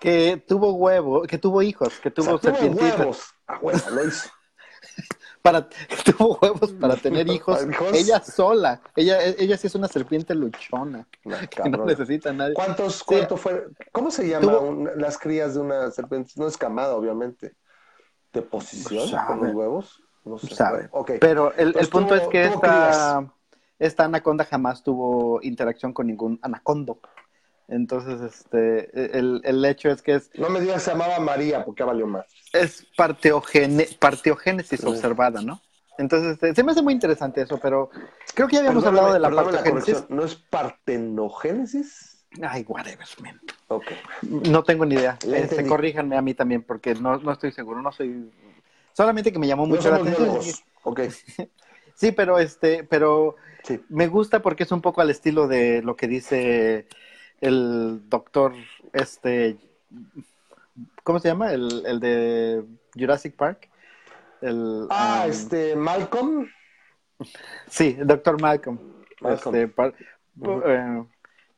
que 0.00 0.42
tuvo 0.48 0.72
huevo, 0.74 1.22
que 1.22 1.38
tuvo 1.38 1.62
hijos, 1.62 2.00
que 2.00 2.10
tuvo 2.10 2.34
o 2.34 2.40
huevos. 2.40 3.34
Ah, 3.50 3.58
huevo, 3.60 3.90
lo 3.90 4.06
hizo 4.06 4.30
para 5.42 5.68
tuvo 6.04 6.38
huevos 6.40 6.72
para 6.72 6.96
tener 6.96 7.28
hijos, 7.28 7.60
ella 7.92 8.20
sola. 8.20 8.80
Ella, 8.96 9.22
ella 9.22 9.56
sí 9.56 9.66
es 9.66 9.74
una 9.74 9.88
serpiente 9.88 10.34
luchona. 10.34 11.06
que 11.50 11.68
no 11.68 11.84
necesita 11.84 12.30
a 12.30 12.32
nadie. 12.32 12.54
¿Cuántos, 12.54 13.02
cuánto 13.02 13.36
fue? 13.36 13.66
¿Cómo 13.92 14.10
se 14.10 14.28
llama 14.28 14.60
las 14.96 15.18
crías 15.18 15.54
de 15.54 15.60
una 15.60 15.90
serpiente? 15.90 16.32
No 16.36 16.46
es 16.46 16.56
camada, 16.56 16.94
obviamente. 16.94 17.54
¿De 18.32 18.42
posición 18.42 19.10
con 19.26 19.44
los 19.44 19.54
huevos? 19.54 20.02
No 20.24 20.38
se 20.38 20.54
sabe. 20.54 20.88
Pero 21.20 21.52
el, 21.54 21.74
el 21.76 21.88
punto 21.88 22.14
es 22.14 22.28
que 22.28 22.44
esta, 22.44 23.26
esta 23.78 24.04
anaconda 24.04 24.44
jamás 24.44 24.82
tuvo 24.82 25.40
interacción 25.42 25.92
con 25.92 26.06
ningún 26.06 26.38
anacondo. 26.42 27.00
Entonces, 27.70 28.20
este, 28.20 29.16
el, 29.16 29.40
el 29.44 29.64
hecho 29.64 29.90
es 29.90 30.02
que 30.02 30.16
es... 30.16 30.30
No 30.34 30.50
me 30.50 30.60
digas 30.60 30.82
se 30.82 30.90
llamaba 30.90 31.20
María, 31.20 31.64
porque 31.64 31.84
valió 31.84 32.06
más. 32.06 32.26
Es 32.52 32.84
parteogénesis 32.96 34.84
observada, 34.84 35.40
¿no? 35.40 35.62
Entonces, 35.96 36.32
este, 36.32 36.54
se 36.54 36.64
me 36.64 36.72
hace 36.72 36.82
muy 36.82 36.94
interesante 36.94 37.42
eso, 37.42 37.60
pero 37.60 37.90
creo 38.34 38.48
que 38.48 38.54
ya 38.54 38.60
habíamos 38.60 38.84
hablado 38.84 39.12
de 39.12 39.20
la 39.20 39.30
parteogénesis. 39.30 40.04
¿No 40.08 40.24
es 40.24 40.34
partenogénesis? 40.34 42.24
Ay, 42.42 42.64
whatever, 42.66 43.06
man. 43.22 43.40
Okay. 43.68 43.96
No 44.22 44.64
tengo 44.64 44.84
ni 44.84 44.96
idea. 44.96 45.16
Este, 45.32 45.64
corríjanme 45.64 46.16
a 46.16 46.22
mí 46.22 46.34
también, 46.34 46.64
porque 46.64 46.94
no, 46.94 47.18
no 47.18 47.32
estoy 47.32 47.52
seguro, 47.52 47.82
no 47.82 47.92
soy... 47.92 48.32
Solamente 48.94 49.32
que 49.32 49.38
me 49.38 49.46
llamó 49.46 49.66
mucho 49.66 49.90
la 49.90 49.96
atención. 49.96 50.40
Ok. 50.82 51.02
sí, 51.94 52.10
pero 52.10 52.40
este, 52.40 52.82
pero 52.82 53.36
me 53.88 54.08
gusta 54.08 54.42
porque 54.42 54.64
es 54.64 54.72
un 54.72 54.80
poco 54.80 55.02
al 55.02 55.10
estilo 55.10 55.46
de 55.46 55.82
lo 55.82 55.94
que 55.94 56.08
dice 56.08 56.88
el 57.40 58.02
doctor, 58.08 58.54
este, 58.92 59.56
¿cómo 61.02 61.18
se 61.18 61.28
llama? 61.28 61.52
El, 61.52 61.84
el 61.86 62.00
de 62.00 62.64
Jurassic 62.94 63.36
Park. 63.36 63.68
El, 64.40 64.86
ah, 64.90 65.22
um, 65.24 65.30
este, 65.30 65.76
Malcolm. 65.76 66.48
Sí, 67.68 67.96
el 67.98 68.06
doctor 68.06 68.40
Malcolm. 68.40 68.78
Este, 69.22 69.62
eh, 69.64 71.04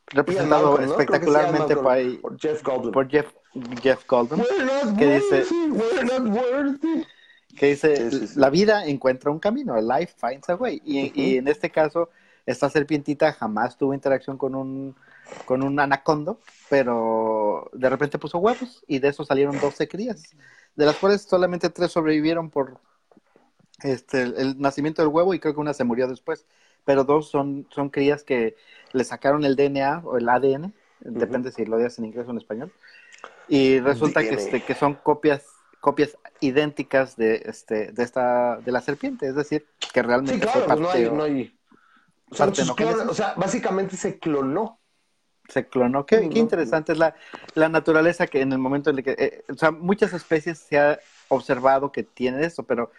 representado 0.09 0.79
espectacularmente 0.81 1.77
por, 1.77 2.39
Jeff 2.41 2.63
Goldblum. 2.63 2.93
Por 2.93 3.09
Jeff, 3.09 3.33
Jeff 3.81 4.07
Goldblum. 4.07 4.43
que 4.99 5.15
dice, 5.15 5.45
que 7.57 7.67
dice, 7.67 8.11
la 8.37 8.51
vida 8.51 8.85
encuentra 8.87 9.31
un 9.31 9.39
camino, 9.39 9.77
life 9.81 10.15
finds 10.19 10.49
a 10.51 10.57
way. 10.57 10.83
Y, 10.85 11.13
y 11.21 11.37
en 11.37 11.47
este 11.47 11.71
caso, 11.71 12.11
esta 12.47 12.69
serpientita 12.69 13.33
jamás 13.33 13.77
tuvo 13.77 13.95
interacción 13.95 14.37
con 14.37 14.57
un 14.57 14.97
con 15.45 15.63
un 15.63 15.79
anacondo, 15.81 16.41
pero 16.69 17.71
de 17.73 17.91
repente 17.91 18.19
puso 18.19 18.39
huevos 18.39 18.85
y 18.87 18.99
de 18.99 19.09
eso 19.09 19.25
salieron 19.25 19.61
12 19.61 19.89
crías, 19.89 20.35
de 20.75 20.87
las 20.87 20.97
cuales 20.97 21.23
solamente 21.23 21.71
tres 21.71 21.93
sobrevivieron 21.93 22.51
por 22.51 22.79
este, 23.83 24.23
el, 24.23 24.61
nacimiento 24.61 25.03
del 25.03 25.11
huevo 25.11 25.35
y 25.35 25.41
creo 25.41 25.55
que 25.55 25.61
una 25.61 25.75
se 25.75 25.85
murió 25.85 26.09
después, 26.09 26.47
pero 26.85 27.05
dos 27.05 27.29
son, 27.31 27.67
son 27.71 27.91
crías 27.91 28.25
que 28.25 28.57
le 28.93 29.05
sacaron 29.05 29.45
el 29.45 29.57
DNA 29.57 30.03
o 30.05 30.19
el 30.19 30.29
ADN, 30.29 30.73
depende 31.01 31.53
si 31.53 31.65
lo 31.65 31.79
dices 31.79 31.99
en 31.99 32.07
inglés 32.07 32.27
o 32.29 32.31
en 32.31 32.39
español, 32.39 32.73
y 33.49 33.81
resulta 33.81 34.21
que, 34.23 34.35
este, 34.35 34.63
que 34.63 34.75
son 34.75 34.95
copias 34.95 35.45
copias 35.81 36.17
idénticas 36.39 37.17
de 37.17 37.43
este 37.45 37.91
de 37.91 38.05
esta 38.05 38.59
de 38.59 38.71
la 38.71 38.81
serpiente, 38.81 39.27
es 39.27 39.35
decir, 39.35 39.67
que 39.93 40.01
realmente 40.01 40.47
sí, 40.47 40.53
claro, 40.53 40.81
no 40.81 40.91
hay, 40.91 41.11
no 41.11 41.23
hay... 41.25 41.59
o 42.39 43.15
sea, 43.15 43.35
básicamente 43.37 43.97
se 43.97 44.21
clonó 44.21 44.79
se 45.49 45.67
clonó. 45.67 46.07
Qué, 46.07 46.23
interesante 46.35 46.93
es 46.93 46.99
la, 46.99 47.15
naturaleza 47.69 48.27
que 48.27 48.41
en 48.41 48.53
el 48.53 48.59
momento 48.59 48.91
en 48.91 48.99
el 48.99 49.05
que, 49.05 49.15
eh, 49.19 49.45
o 49.49 49.55
sea, 49.55 49.71
muchas 49.71 50.13
especies 50.13 50.59
se 50.59 50.79
ha 50.79 50.99
observado 51.29 51.93
que 51.93 52.03
tienen 52.03 52.43
eso, 52.43 52.63
pero 52.63 52.91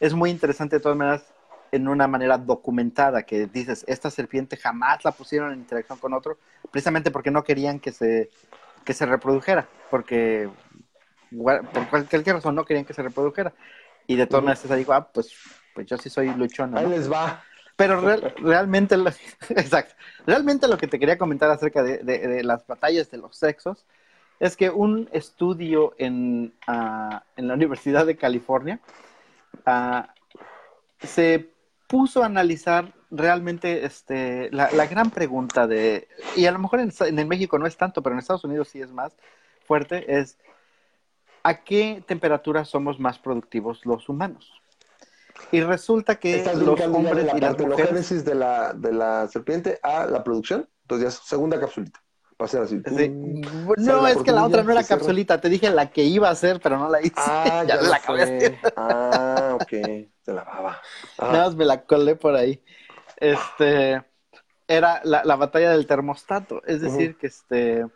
es 0.00 0.14
muy 0.14 0.30
interesante 0.30 0.76
de 0.76 0.80
todas 0.80 0.98
maneras 0.98 1.32
en 1.70 1.88
una 1.88 2.06
manera 2.06 2.36
documentada 2.36 3.22
que 3.22 3.46
dices, 3.46 3.84
esta 3.88 4.10
serpiente 4.10 4.56
jamás 4.56 5.04
la 5.04 5.12
pusieron 5.12 5.52
en 5.52 5.60
interacción 5.60 5.98
con 5.98 6.12
otro, 6.12 6.38
precisamente 6.70 7.10
porque 7.10 7.30
no 7.30 7.44
querían 7.44 7.80
que 7.80 7.92
se, 7.92 8.30
que 8.84 8.92
se 8.92 9.06
reprodujera, 9.06 9.68
porque 9.90 10.50
por 11.30 11.88
cualquier 11.88 12.36
razón 12.36 12.54
no 12.54 12.64
querían 12.64 12.84
que 12.84 12.92
se 12.92 13.02
reprodujera. 13.02 13.54
Y 14.06 14.16
de 14.16 14.26
todas 14.26 14.44
maneras 14.44 14.60
se 14.60 14.76
dijo, 14.76 14.92
ah, 14.92 15.08
pues 15.12 15.32
pues 15.74 15.86
yo 15.86 15.96
sí 15.96 16.10
soy 16.10 16.32
luchona. 16.34 16.80
Ahí 16.80 16.86
les 16.86 17.10
va. 17.10 17.42
Pero 17.82 18.00
realmente, 18.36 18.96
lo, 18.96 19.10
exacto, 19.50 19.94
realmente 20.24 20.68
lo 20.68 20.78
que 20.78 20.86
te 20.86 21.00
quería 21.00 21.18
comentar 21.18 21.50
acerca 21.50 21.82
de, 21.82 22.44
las 22.44 22.64
batallas 22.64 23.10
de 23.10 23.18
los 23.18 23.34
sexos 23.34 23.84
es 24.38 24.56
que 24.56 24.70
un 24.70 25.08
estudio 25.10 25.92
en, 25.98 26.52
ah, 26.68 27.24
la 27.34 27.54
Universidad 27.54 28.06
de 28.06 28.16
California 28.16 28.78
ah, 29.66 30.14
se 31.00 31.50
puso 31.88 32.22
a 32.22 32.26
analizar 32.26 32.92
realmente 33.10 33.84
este, 33.84 34.48
la, 34.52 34.68
gran 34.86 35.10
pregunta 35.10 35.66
de, 35.66 36.06
y 36.36 36.46
a 36.46 36.52
lo 36.52 36.60
mejor 36.60 36.78
en, 36.78 36.92
en 37.00 37.26
México 37.26 37.58
no 37.58 37.66
es 37.66 37.76
tanto, 37.76 38.00
pero 38.00 38.14
en 38.14 38.20
Estados 38.20 38.44
Unidos 38.44 38.68
sí 38.68 38.80
es 38.80 38.92
más 38.92 39.12
fuerte, 39.66 40.20
es 40.20 40.38
¿a 41.42 41.64
qué 41.64 42.04
temperatura 42.06 42.64
somos 42.64 43.00
más 43.00 43.18
productivos 43.18 43.84
los 43.84 44.08
humanos? 44.08 44.61
Y 45.50 45.60
resulta 45.60 46.16
que 46.16 46.44
los 46.44 46.80
hombres 46.80 47.28
y 47.34 47.40
las 47.40 47.58
mujeres... 47.58 48.24
de 48.24 48.34
la, 48.34 48.72
de 48.72 48.92
la 48.92 49.28
serpiente 49.28 49.78
a 49.82 50.06
la 50.06 50.22
producción. 50.22 50.68
Entonces 50.82 51.14
ya 51.14 51.24
segunda 51.24 51.58
capsulita. 51.58 52.02
Va 52.40 52.46
a 52.46 52.48
ser 52.48 52.62
así. 52.62 52.82
No, 53.78 54.06
es 54.06 54.18
que 54.18 54.32
la 54.32 54.44
otra 54.44 54.62
no 54.62 54.72
era 54.72 54.82
capsulita. 54.84 55.40
Te 55.40 55.48
dije 55.48 55.70
la 55.70 55.90
que 55.90 56.04
iba 56.04 56.28
a 56.28 56.32
hacer, 56.32 56.60
pero 56.60 56.78
no 56.78 56.88
la 56.88 57.00
hice. 57.00 57.14
Ah, 57.16 57.64
ya, 57.68 57.76
la 57.76 57.96
acabé 57.96 58.58
Ah, 58.76 59.56
ok. 59.60 59.70
Se 60.22 60.32
la 60.32 60.44
baba. 60.44 60.80
Nada 61.18 61.46
más 61.46 61.56
me 61.56 61.64
la 61.64 61.84
colé 61.84 62.16
por 62.16 62.34
ahí. 62.34 62.62
Este 63.16 64.02
era 64.68 65.00
la, 65.04 65.22
la 65.24 65.36
batalla 65.36 65.70
del 65.70 65.86
termostato. 65.86 66.62
Es 66.66 66.80
decir, 66.80 67.16
que 67.16 67.26
este 67.26 67.86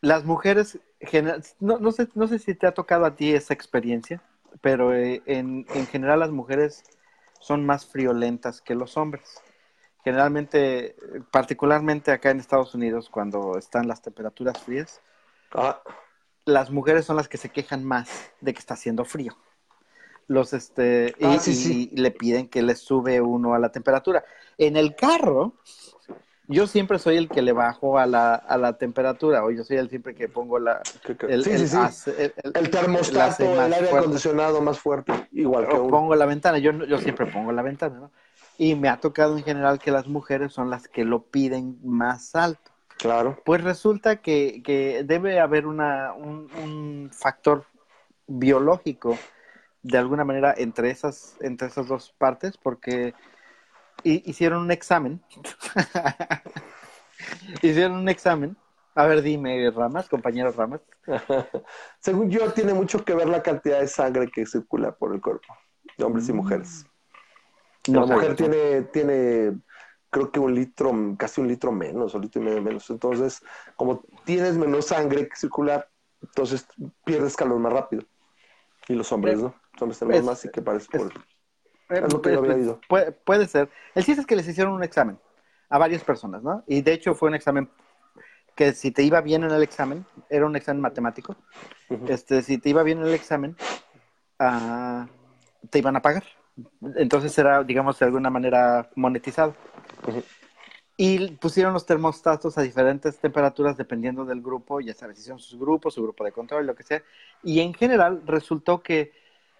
las 0.00 0.24
mujeres 0.24 0.78
no, 1.60 1.78
no, 1.78 1.92
sé, 1.92 2.08
no 2.14 2.26
sé 2.26 2.38
si 2.38 2.54
te 2.54 2.66
ha 2.66 2.72
tocado 2.72 3.04
a 3.04 3.16
ti 3.16 3.32
esa 3.32 3.54
experiencia 3.54 4.22
pero 4.60 4.94
eh, 4.94 5.22
en, 5.26 5.66
en, 5.74 5.86
general 5.86 6.20
las 6.20 6.30
mujeres 6.30 6.84
son 7.40 7.64
más 7.64 7.86
friolentas 7.86 8.60
que 8.60 8.74
los 8.74 8.96
hombres. 8.96 9.42
Generalmente, 10.04 10.96
particularmente 11.30 12.10
acá 12.10 12.30
en 12.30 12.40
Estados 12.40 12.74
Unidos, 12.74 13.10
cuando 13.10 13.58
están 13.58 13.86
las 13.86 14.00
temperaturas 14.00 14.58
frías, 14.62 15.02
ah. 15.52 15.82
las 16.44 16.70
mujeres 16.70 17.04
son 17.04 17.16
las 17.16 17.28
que 17.28 17.36
se 17.36 17.50
quejan 17.50 17.84
más 17.84 18.32
de 18.40 18.54
que 18.54 18.60
está 18.60 18.74
haciendo 18.74 19.04
frío. 19.04 19.36
Los 20.26 20.52
este 20.52 21.14
y, 21.18 21.24
ah, 21.24 21.38
y 21.46 21.96
le 21.96 22.12
piden 22.12 22.48
que 22.48 22.62
les 22.62 22.78
sube 22.78 23.20
uno 23.20 23.52
a 23.54 23.58
la 23.58 23.72
temperatura. 23.72 24.24
En 24.56 24.76
el 24.76 24.94
carro, 24.94 25.54
yo 26.50 26.66
siempre 26.66 26.98
soy 26.98 27.16
el 27.16 27.28
que 27.28 27.42
le 27.42 27.52
bajo 27.52 27.98
a 27.98 28.06
la, 28.06 28.34
a 28.34 28.58
la 28.58 28.76
temperatura, 28.76 29.44
o 29.44 29.50
yo 29.50 29.62
soy 29.62 29.76
el 29.76 29.88
siempre 29.88 30.14
que 30.14 30.28
pongo 30.28 30.58
la, 30.58 30.82
el, 31.28 31.44
sí, 31.44 31.68
sí, 31.68 31.76
el, 32.18 32.32
el, 32.54 32.70
termostato, 32.70 33.64
el 33.64 33.72
aire 33.72 33.88
acondicionado 33.88 34.60
más 34.60 34.78
fuerte, 34.78 35.12
igual 35.32 35.68
que 35.68 35.76
pongo 35.76 36.14
la 36.16 36.26
ventana, 36.26 36.58
yo, 36.58 36.72
yo 36.72 36.98
siempre 36.98 37.26
pongo 37.26 37.52
la 37.52 37.62
ventana, 37.62 38.00
¿no? 38.00 38.10
Y 38.58 38.74
me 38.74 38.88
ha 38.88 38.98
tocado 38.98 39.38
en 39.38 39.44
general 39.44 39.78
que 39.78 39.90
las 39.90 40.06
mujeres 40.06 40.52
son 40.52 40.68
las 40.68 40.88
que 40.88 41.04
lo 41.04 41.22
piden 41.22 41.78
más 41.82 42.34
alto. 42.34 42.70
Claro. 42.98 43.38
Pues 43.44 43.64
resulta 43.64 44.16
que, 44.16 44.60
que 44.62 45.04
debe 45.04 45.40
haber 45.40 45.66
una, 45.66 46.12
un, 46.12 46.50
un 46.62 47.10
factor 47.10 47.64
biológico 48.26 49.16
de 49.82 49.96
alguna 49.96 50.24
manera 50.24 50.54
entre 50.56 50.90
esas, 50.90 51.36
entre 51.40 51.68
esas 51.68 51.86
dos 51.88 52.14
partes, 52.18 52.58
porque 52.58 53.14
hicieron 54.04 54.62
un 54.62 54.70
examen. 54.70 55.22
hicieron 57.62 57.92
un 57.92 58.08
examen. 58.08 58.56
A 58.94 59.06
ver, 59.06 59.22
dime, 59.22 59.70
Ramas, 59.70 60.08
compañero 60.08 60.52
Ramas. 60.52 60.80
Según 62.00 62.30
yo, 62.30 62.52
tiene 62.52 62.74
mucho 62.74 63.04
que 63.04 63.14
ver 63.14 63.28
la 63.28 63.42
cantidad 63.42 63.80
de 63.80 63.86
sangre 63.86 64.30
que 64.30 64.46
circula 64.46 64.92
por 64.92 65.14
el 65.14 65.20
cuerpo, 65.20 65.54
de 65.96 66.04
hombres 66.04 66.28
y 66.28 66.32
mujeres. 66.32 66.86
Mm. 67.86 67.94
la 67.94 68.06
mujer 68.06 68.36
tiene, 68.36 68.82
tiene, 68.92 69.58
creo 70.10 70.30
que 70.30 70.40
un 70.40 70.54
litro, 70.54 70.92
casi 71.16 71.40
un 71.40 71.48
litro 71.48 71.72
menos, 71.72 72.14
un 72.14 72.22
litro 72.22 72.42
y 72.42 72.44
medio 72.44 72.62
menos. 72.62 72.90
Entonces, 72.90 73.42
como 73.76 74.02
tienes 74.24 74.56
menos 74.56 74.86
sangre 74.86 75.28
que 75.28 75.36
circular, 75.36 75.88
entonces 76.20 76.66
pierdes 77.04 77.36
calor 77.36 77.58
más 77.58 77.72
rápido. 77.72 78.02
Y 78.88 78.94
los 78.94 79.12
hombres, 79.12 79.38
¿no? 79.38 79.54
Los 79.72 79.82
hombres 79.82 79.98
tenemos 79.98 80.24
más 80.24 80.44
y 80.44 80.50
que 80.50 80.62
parece 80.62 80.98
por... 80.98 81.12
Eh, 81.90 82.02
pues, 82.08 82.76
puede, 82.88 83.12
puede, 83.12 83.46
ser. 83.46 83.68
El 83.94 84.04
chiste 84.04 84.20
es 84.20 84.26
que 84.26 84.36
les 84.36 84.46
hicieron 84.46 84.72
un 84.72 84.84
examen 84.84 85.18
a 85.68 85.78
varias 85.78 86.04
personas, 86.04 86.42
¿no? 86.42 86.62
Y 86.66 86.82
de 86.82 86.92
hecho 86.92 87.14
fue 87.14 87.28
un 87.28 87.34
examen 87.34 87.68
que 88.54 88.72
si 88.72 88.90
te 88.90 89.02
iba 89.02 89.20
bien 89.20 89.42
en 89.44 89.50
el 89.50 89.62
examen, 89.62 90.04
era 90.28 90.46
un 90.46 90.54
examen 90.54 90.82
matemático, 90.82 91.36
este, 92.08 92.42
si 92.42 92.58
te 92.58 92.68
iba 92.68 92.82
bien 92.82 92.98
en 92.98 93.06
el 93.06 93.14
examen, 93.14 93.56
uh, 94.38 95.06
te 95.70 95.78
iban 95.78 95.96
a 95.96 96.02
pagar. 96.02 96.24
Entonces 96.96 97.36
era, 97.38 97.64
digamos, 97.64 97.98
de 97.98 98.06
alguna 98.06 98.30
manera 98.30 98.90
monetizado. 98.94 99.54
Y 100.96 101.30
pusieron 101.36 101.72
los 101.72 101.86
termostatos 101.86 102.58
a 102.58 102.62
diferentes 102.62 103.18
temperaturas 103.18 103.76
dependiendo 103.76 104.26
del 104.26 104.42
grupo, 104.42 104.80
ya 104.80 104.92
sabes, 104.92 105.18
hicieron 105.18 105.38
sus 105.38 105.58
grupos, 105.58 105.94
su 105.94 106.02
grupo 106.02 106.24
de 106.24 106.32
control, 106.32 106.66
lo 106.66 106.74
que 106.74 106.82
sea. 106.82 107.02
Y 107.42 107.60
en 107.60 107.72
general 107.72 108.22
resultó 108.26 108.82
que 108.82 109.12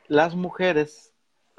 las 0.09 0.35
mujeres 0.35 1.10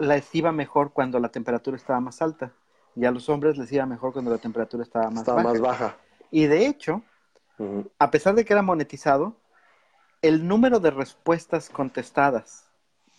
les 0.02 0.34
iba 0.36 0.52
mejor 0.52 0.92
cuando 0.92 1.20
la 1.20 1.30
temperatura 1.30 1.78
estaba 1.78 2.00
más 2.00 2.22
alta 2.22 2.52
y 2.96 3.06
a 3.06 3.12
los 3.12 3.30
hombres 3.30 3.58
les 3.58 3.72
iba 3.72 3.86
mejor 3.86 4.14
cuando 4.14 4.32
la 4.32 4.38
temperatura 4.38 4.84
estaba 4.84 5.10
más 5.10 5.20
estaba 5.20 5.44
baja. 5.44 5.50
más 5.50 5.62
baja. 5.62 5.96
Y 6.30 6.46
de 6.46 6.66
hecho, 6.66 7.04
a 8.00 8.12
pesar 8.12 8.36
de 8.36 8.44
que 8.44 8.54
era 8.54 8.62
monetizado, 8.62 9.36
el 10.22 10.48
número 10.48 10.80
de 10.80 10.92
respuestas 10.92 11.70
contestadas 11.70 12.66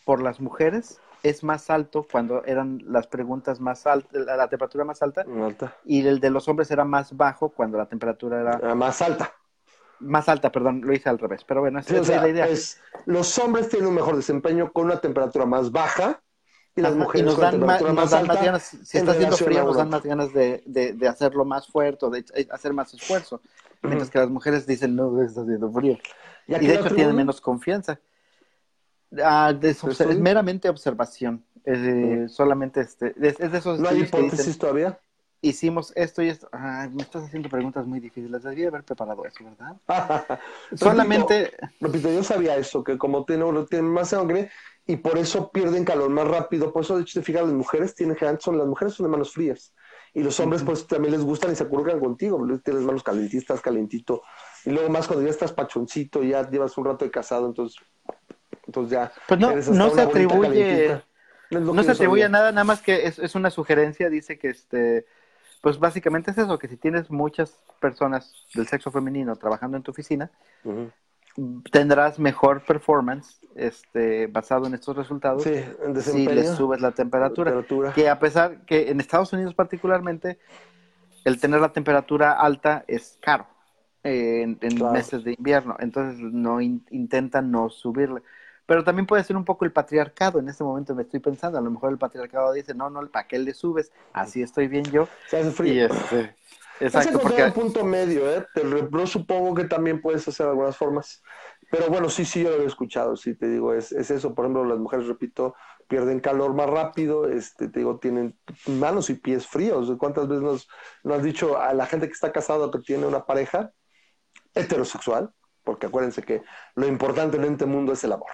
por 0.04 0.22
las 0.22 0.40
mujeres 0.40 1.00
es 1.22 1.44
más 1.44 1.70
alto 1.70 2.06
cuando 2.10 2.44
eran 2.44 2.82
las 2.86 3.06
preguntas 3.06 3.60
más 3.60 3.86
altas, 3.86 4.10
la, 4.12 4.48
temperatura 4.48 4.84
más 4.84 5.02
alta, 5.02 5.24
alta, 5.44 5.76
y 5.84 6.04
el 6.06 6.18
de 6.18 6.30
los 6.30 6.48
hombres 6.48 6.70
era 6.70 6.84
más 6.84 7.16
bajo 7.16 7.50
cuando 7.50 7.78
la 7.78 7.86
temperatura 7.86 8.40
era... 8.40 8.74
más 8.74 9.00
alta. 9.02 9.32
Más 10.00 10.28
alta, 10.28 10.50
perdón, 10.50 10.80
lo 10.82 10.92
hice 10.92 11.08
al 11.08 11.20
revés, 11.20 11.44
pero 11.44 11.60
bueno, 11.60 11.78
esa 11.78 11.98
es 11.98 12.08
la 12.08 12.28
idea. 12.28 12.48
los 13.06 13.38
hombres 13.38 13.68
tienen 13.68 13.88
un 13.88 13.94
mejor 13.94 14.16
desempeño 14.16 14.72
con 14.72 14.86
una 14.86 15.00
temperatura 15.00 15.46
más 15.46 15.70
baja 15.70 16.20
y 16.74 16.80
las 16.80 16.94
mujeres 16.94 17.26
nos 17.26 17.38
dan, 17.38 17.60
más, 17.60 17.82
ganas, 17.82 18.62
si 18.82 18.98
está 18.98 19.12
haciendo 19.12 19.36
frío, 19.36 19.64
nos 19.64 19.76
dan 19.76 19.90
más 19.90 20.02
ganas 20.02 20.32
de, 20.32 20.62
de, 20.64 21.08
hacerlo 21.08 21.44
más 21.44 21.66
fuerte 21.68 22.06
de 22.08 22.48
hacer 22.50 22.72
más 22.72 22.94
esfuerzo. 22.94 23.42
Mientras 23.82 24.10
que 24.10 24.18
las 24.18 24.30
mujeres 24.30 24.66
dicen, 24.66 24.94
no, 24.96 25.20
está 25.22 25.42
haciendo 25.42 25.70
frío. 25.70 25.98
Y, 26.46 26.66
de 26.66 26.74
hecho 26.74 26.94
tienen 26.94 27.14
menos 27.14 27.40
confianza. 27.40 28.00
Ah, 29.22 29.54
es, 29.60 29.84
meramente 30.18 30.68
observación. 30.68 31.44
Solamente 32.28 32.80
este, 32.80 33.14
es, 33.20 33.38
de 33.38 33.58
esos 33.58 33.78
¿No 33.78 33.88
hay 33.88 34.02
hipótesis 34.02 34.56
todavía? 34.56 34.98
Hicimos 35.42 35.92
esto 35.96 36.22
y 36.22 36.28
esto. 36.28 36.48
Ah, 36.52 36.88
me 36.92 37.02
estás 37.02 37.24
haciendo 37.24 37.48
preguntas 37.48 37.84
muy 37.84 37.98
difíciles. 37.98 38.42
Debería 38.42 38.68
haber 38.68 38.84
preparado 38.84 39.24
eso, 39.26 39.44
¿verdad? 39.44 40.38
Solamente. 40.76 41.52
Repito, 41.80 42.10
yo 42.10 42.22
sabía 42.22 42.56
eso, 42.56 42.84
que 42.84 42.96
como 42.96 43.24
tiene, 43.24 43.44
tiene 43.68 43.88
más 43.88 44.10
sangre, 44.10 44.50
y 44.86 44.96
por 44.96 45.16
eso 45.16 45.50
pierden 45.52 45.84
calor 45.84 46.10
más 46.10 46.26
rápido. 46.26 46.72
Por 46.72 46.82
eso, 46.82 46.96
de 46.96 47.02
hecho, 47.02 47.20
te 47.20 47.24
fijas, 47.24 47.42
las 47.42 47.52
mujeres 47.52 47.94
tienen 47.94 48.16
son 48.40 48.58
las 48.58 48.66
mujeres 48.66 48.94
son 48.94 49.06
de 49.06 49.10
manos 49.10 49.32
frías. 49.32 49.74
Y 50.14 50.22
los 50.22 50.38
hombres, 50.40 50.62
pues 50.62 50.86
también 50.86 51.12
les 51.12 51.22
gustan 51.22 51.52
y 51.52 51.54
se 51.54 51.62
acurrucan 51.62 52.00
contigo. 52.00 52.44
Tienes 52.62 52.82
manos 52.82 53.02
calentitas, 53.02 53.60
calentito. 53.60 54.22
Y 54.64 54.70
luego 54.70 54.90
más 54.90 55.06
cuando 55.06 55.24
ya 55.24 55.30
estás 55.30 55.52
pachoncito, 55.52 56.22
ya 56.22 56.48
llevas 56.50 56.76
un 56.76 56.84
rato 56.84 57.04
de 57.04 57.10
casado, 57.10 57.46
entonces, 57.46 57.80
entonces 58.66 58.92
ya. 58.92 59.12
Pues 59.28 59.40
no, 59.40 59.54
no 59.54 59.90
se 59.90 60.00
atribuye. 60.00 61.02
No, 61.50 61.82
se 61.82 61.92
atribuye 61.92 62.24
a 62.24 62.28
nada, 62.28 62.50
nada 62.50 62.64
más 62.64 62.82
que 62.82 63.06
es, 63.06 63.18
es 63.18 63.34
una 63.34 63.50
sugerencia. 63.50 64.10
Dice 64.10 64.38
que 64.38 64.48
este. 64.48 65.06
Pues 65.60 65.78
básicamente 65.78 66.32
es 66.32 66.38
eso, 66.38 66.58
que 66.58 66.66
si 66.66 66.76
tienes 66.76 67.08
muchas 67.08 67.56
personas 67.80 68.34
del 68.52 68.66
sexo 68.66 68.90
femenino 68.90 69.36
trabajando 69.36 69.76
en 69.76 69.84
tu 69.84 69.92
oficina, 69.92 70.32
tendrás 71.70 72.18
mejor 72.18 72.62
performance 72.62 73.40
este, 73.54 74.26
basado 74.26 74.66
en 74.66 74.74
estos 74.74 74.96
resultados 74.96 75.42
si 75.42 76.26
le 76.26 76.46
subes 76.46 76.80
la 76.80 76.92
temperatura, 76.92 77.52
Que 77.94 78.08
a 78.08 78.18
pesar 78.18 78.64
que 78.64 78.90
en 78.90 79.00
Estados 79.00 79.32
Unidos 79.32 79.54
particularmente, 79.54 80.38
el 81.24 81.40
tener 81.40 81.60
la 81.60 81.72
temperatura 81.72 82.32
alta 82.32 82.84
es 82.88 83.18
caro 83.20 83.46
eh, 84.04 84.42
en, 84.42 84.92
meses 84.92 85.24
de 85.24 85.34
invierno, 85.36 85.76
entonces 85.78 86.18
no 86.20 86.60
intentan 86.60 87.50
no 87.50 87.70
subirle. 87.70 88.22
Pero 88.64 88.84
también 88.84 89.06
puede 89.06 89.24
ser 89.24 89.36
un 89.36 89.44
poco 89.44 89.64
el 89.64 89.72
patriarcado, 89.72 90.38
en 90.38 90.48
este 90.48 90.64
momento 90.64 90.94
me 90.94 91.02
estoy 91.02 91.20
pensando, 91.20 91.58
a 91.58 91.60
lo 91.60 91.70
mejor 91.70 91.92
el 91.92 91.98
patriarcado 91.98 92.52
dice, 92.52 92.74
no, 92.74 92.90
no, 92.90 93.06
¿para 93.08 93.26
qué 93.26 93.38
le 93.38 93.54
subes? 93.54 93.92
Así 94.12 94.40
estoy 94.42 94.68
bien 94.68 94.84
yo. 94.84 95.08
Y 95.72 95.80
este, 95.80 96.34
Exacto, 96.82 97.20
porque... 97.20 97.44
un 97.44 97.52
punto 97.52 97.84
medio, 97.84 98.28
¿eh? 98.30 98.44
Te, 98.54 99.06
supongo 99.06 99.54
que 99.54 99.64
también 99.64 100.00
puedes 100.00 100.26
hacer 100.26 100.48
algunas 100.48 100.76
formas. 100.76 101.22
Pero 101.70 101.88
bueno, 101.88 102.10
sí, 102.10 102.24
sí, 102.24 102.42
yo 102.42 102.50
lo 102.50 102.64
he 102.64 102.66
escuchado, 102.66 103.16
sí, 103.16 103.34
te 103.34 103.48
digo, 103.48 103.72
es, 103.72 103.92
es 103.92 104.10
eso. 104.10 104.34
Por 104.34 104.44
ejemplo, 104.44 104.64
las 104.64 104.78
mujeres, 104.78 105.06
repito, 105.06 105.54
pierden 105.86 106.20
calor 106.20 106.54
más 106.54 106.68
rápido, 106.68 107.28
este, 107.28 107.68
te 107.68 107.78
digo, 107.78 107.98
tienen 107.98 108.36
manos 108.66 109.10
y 109.10 109.14
pies 109.14 109.46
fríos. 109.46 109.92
¿Cuántas 109.96 110.26
veces 110.26 110.42
nos, 110.42 110.68
nos 111.04 111.18
has 111.18 111.22
dicho 111.22 111.58
a 111.58 111.72
la 111.72 111.86
gente 111.86 112.08
que 112.08 112.12
está 112.12 112.32
casada 112.32 112.70
que 112.70 112.80
tiene 112.80 113.06
una 113.06 113.24
pareja 113.24 113.72
heterosexual? 114.54 115.32
Porque 115.62 115.86
acuérdense 115.86 116.22
que 116.22 116.42
lo 116.74 116.88
importante 116.88 117.36
en 117.36 117.44
este 117.44 117.66
mundo 117.66 117.92
es 117.92 118.02
el 118.02 118.12
amor. 118.12 118.30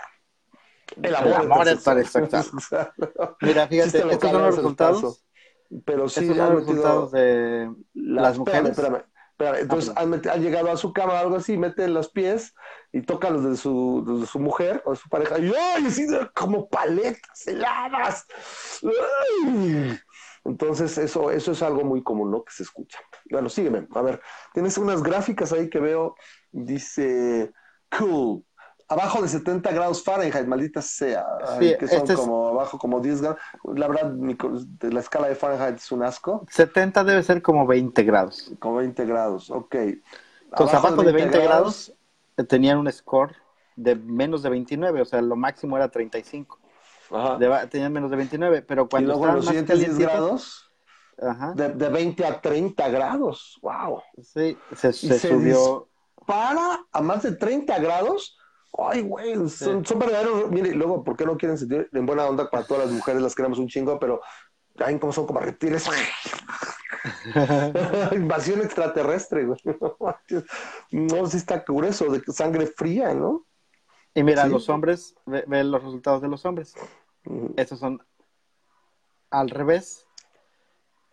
El 1.03 1.15
amor, 1.15 1.69
es 1.69 1.85
Mira, 3.43 3.69
fíjate, 3.69 3.99
estos 4.11 4.31
son 4.31 4.43
los 4.43 4.57
resultados. 4.57 5.28
Pero 5.85 6.09
sí, 6.09 6.27
los 6.27 6.55
resultados 6.55 7.13
de 7.13 7.71
las, 7.95 8.39
mujeres. 8.39 8.71
Espérame, 8.71 9.05
espérame, 9.33 9.61
Entonces 9.61 9.93
han, 9.97 10.41
llegado 10.41 10.71
a 10.71 10.77
su 10.77 10.93
cama 10.93 11.15
o 11.15 11.17
algo 11.17 11.37
así, 11.37 11.59
meten 11.59 11.93
los 11.93 12.11
pies 12.11 12.55
y 12.93 13.03
tocan 13.03 13.35
los 13.35 13.45
de 13.45 13.57
su, 13.57 14.21
de 14.21 14.27
su 14.27 14.39
mujer 14.39 14.83
o 14.87 14.91
de 14.93 14.97
su 14.97 15.09
pareja. 15.09 15.39
Y 15.39 15.53
¡ay! 15.55 15.87
Así 15.87 16.07
como 16.35 16.69
paletas 16.69 17.47
heladas. 17.47 18.27
Entonces, 20.45 20.97
eso, 20.97 21.31
eso 21.31 21.53
es 21.53 21.63
algo 21.63 21.85
muy 21.85 22.03
común, 22.03 22.31
¿no? 22.31 22.43
Que 22.43 22.53
se 22.53 22.63
escucha. 22.63 22.99
Bueno, 23.31 23.51
sígueme. 23.51 23.87
A 23.95 24.01
ver, 24.01 24.23
tienes 24.55 24.79
unas 24.79 25.03
gráficas 25.03 25.53
ahí 25.53 25.69
que 25.69 25.81
veo. 25.81 26.15
Dice, 26.51 27.53
cool, 27.99 28.45
abajo 28.89 29.21
de 29.21 29.29
70 29.29 29.71
grados 29.73 30.03
Fahrenheit, 30.03 30.47
maldita 30.47 30.81
sea, 30.81 31.25
que 31.59 31.87
son 31.87 31.99
este 31.99 32.15
como 32.15 32.49
abajo 32.49 32.79
como 32.79 33.01
10 33.01 33.21
grados. 33.21 33.41
La 33.75 33.87
verdad, 33.87 34.13
la 34.81 35.01
escala 35.01 35.29
de 35.29 35.35
Fahrenheit 35.35 35.77
es 35.77 35.93
un 35.93 36.03
asco. 36.03 36.47
70 36.51 37.05
debe 37.05 37.23
ser 37.23 37.43
como 37.43 37.67
20 37.67 38.03
grados. 38.05 38.53
Como 38.59 38.77
20 38.77 39.05
grados, 39.05 39.51
ok. 39.51 39.75
Entonces, 39.75 40.77
abajo, 40.77 41.03
de 41.03 41.13
20, 41.13 41.39
grados, 41.43 41.93
eh, 42.39 42.45
tenían 42.45 42.79
un 42.79 42.91
score 42.91 43.37
de 43.77 43.95
menos 43.95 44.43
de 44.43 44.49
29, 44.49 45.03
o 45.03 45.05
sea, 45.05 45.21
lo 45.21 45.37
máximo 45.37 45.77
era 45.77 45.91
35. 45.91 46.59
Ajá. 47.11 47.67
tenían 47.69 47.93
menos 47.93 48.11
de 48.11 48.17
29, 48.17 48.63
pero 48.63 48.89
cuando 48.89 49.13
y 49.13 49.17
luego 49.17 49.35
los 49.35 49.47
siguientes 49.47 49.79
10 49.79 49.99
grados, 49.99 50.71
Ajá. 51.21 51.53
De, 51.55 51.71
de, 51.71 51.89
20 51.89 52.25
a 52.25 52.41
30 52.41 52.89
grados, 52.89 53.59
wow. 53.61 54.03
Sí, 54.23 54.57
se, 54.75 54.93
se, 54.93 55.19
se 55.19 55.29
subió. 55.29 55.89
Para 56.27 56.81
a 56.93 57.01
más 57.01 57.23
de 57.23 57.33
30 57.33 57.79
grados 57.79 58.38
Ay, 58.77 59.03
güey, 59.03 59.49
son, 59.49 59.83
verdaderos. 59.97 60.51
Mire, 60.51 60.75
luego, 60.75 61.03
¿por 61.03 61.17
qué 61.17 61.25
no 61.25 61.37
quieren 61.37 61.59
sentir 61.59 61.89
en 61.93 62.07
buena 62.07 62.27
onda 62.27 62.51
para 62.51 62.67
todas 62.67 62.87
las 62.87 62.93
mujeres? 62.93 63.23
Las 63.23 63.35
queremos 63.35 63.59
un 63.59 63.69
chingo, 63.69 63.99
pero 63.99 64.21
cómo 65.01 65.13
son 65.13 65.27
como 65.27 65.41
reptiles. 65.41 65.89
Invasión 68.13 68.61
extraterrestre, 68.61 69.47
güey. 69.47 69.59
No, 70.91 71.27
si 71.27 71.37
está 71.37 71.65
grueso, 71.67 72.11
de 72.11 72.23
sangre 72.33 72.67
fría, 72.67 73.15
¿no? 73.15 73.47
Y 74.15 74.23
mira, 74.23 74.47
los 74.47 74.69
hombres, 74.69 75.15
ve, 75.27 75.65
los 75.65 75.83
resultados 75.83 76.23
de 76.23 76.29
los 76.29 76.45
hombres. 76.45 76.75
Estos 77.57 77.79
son 77.79 78.03
al 79.31 79.51
revés. 79.51 80.07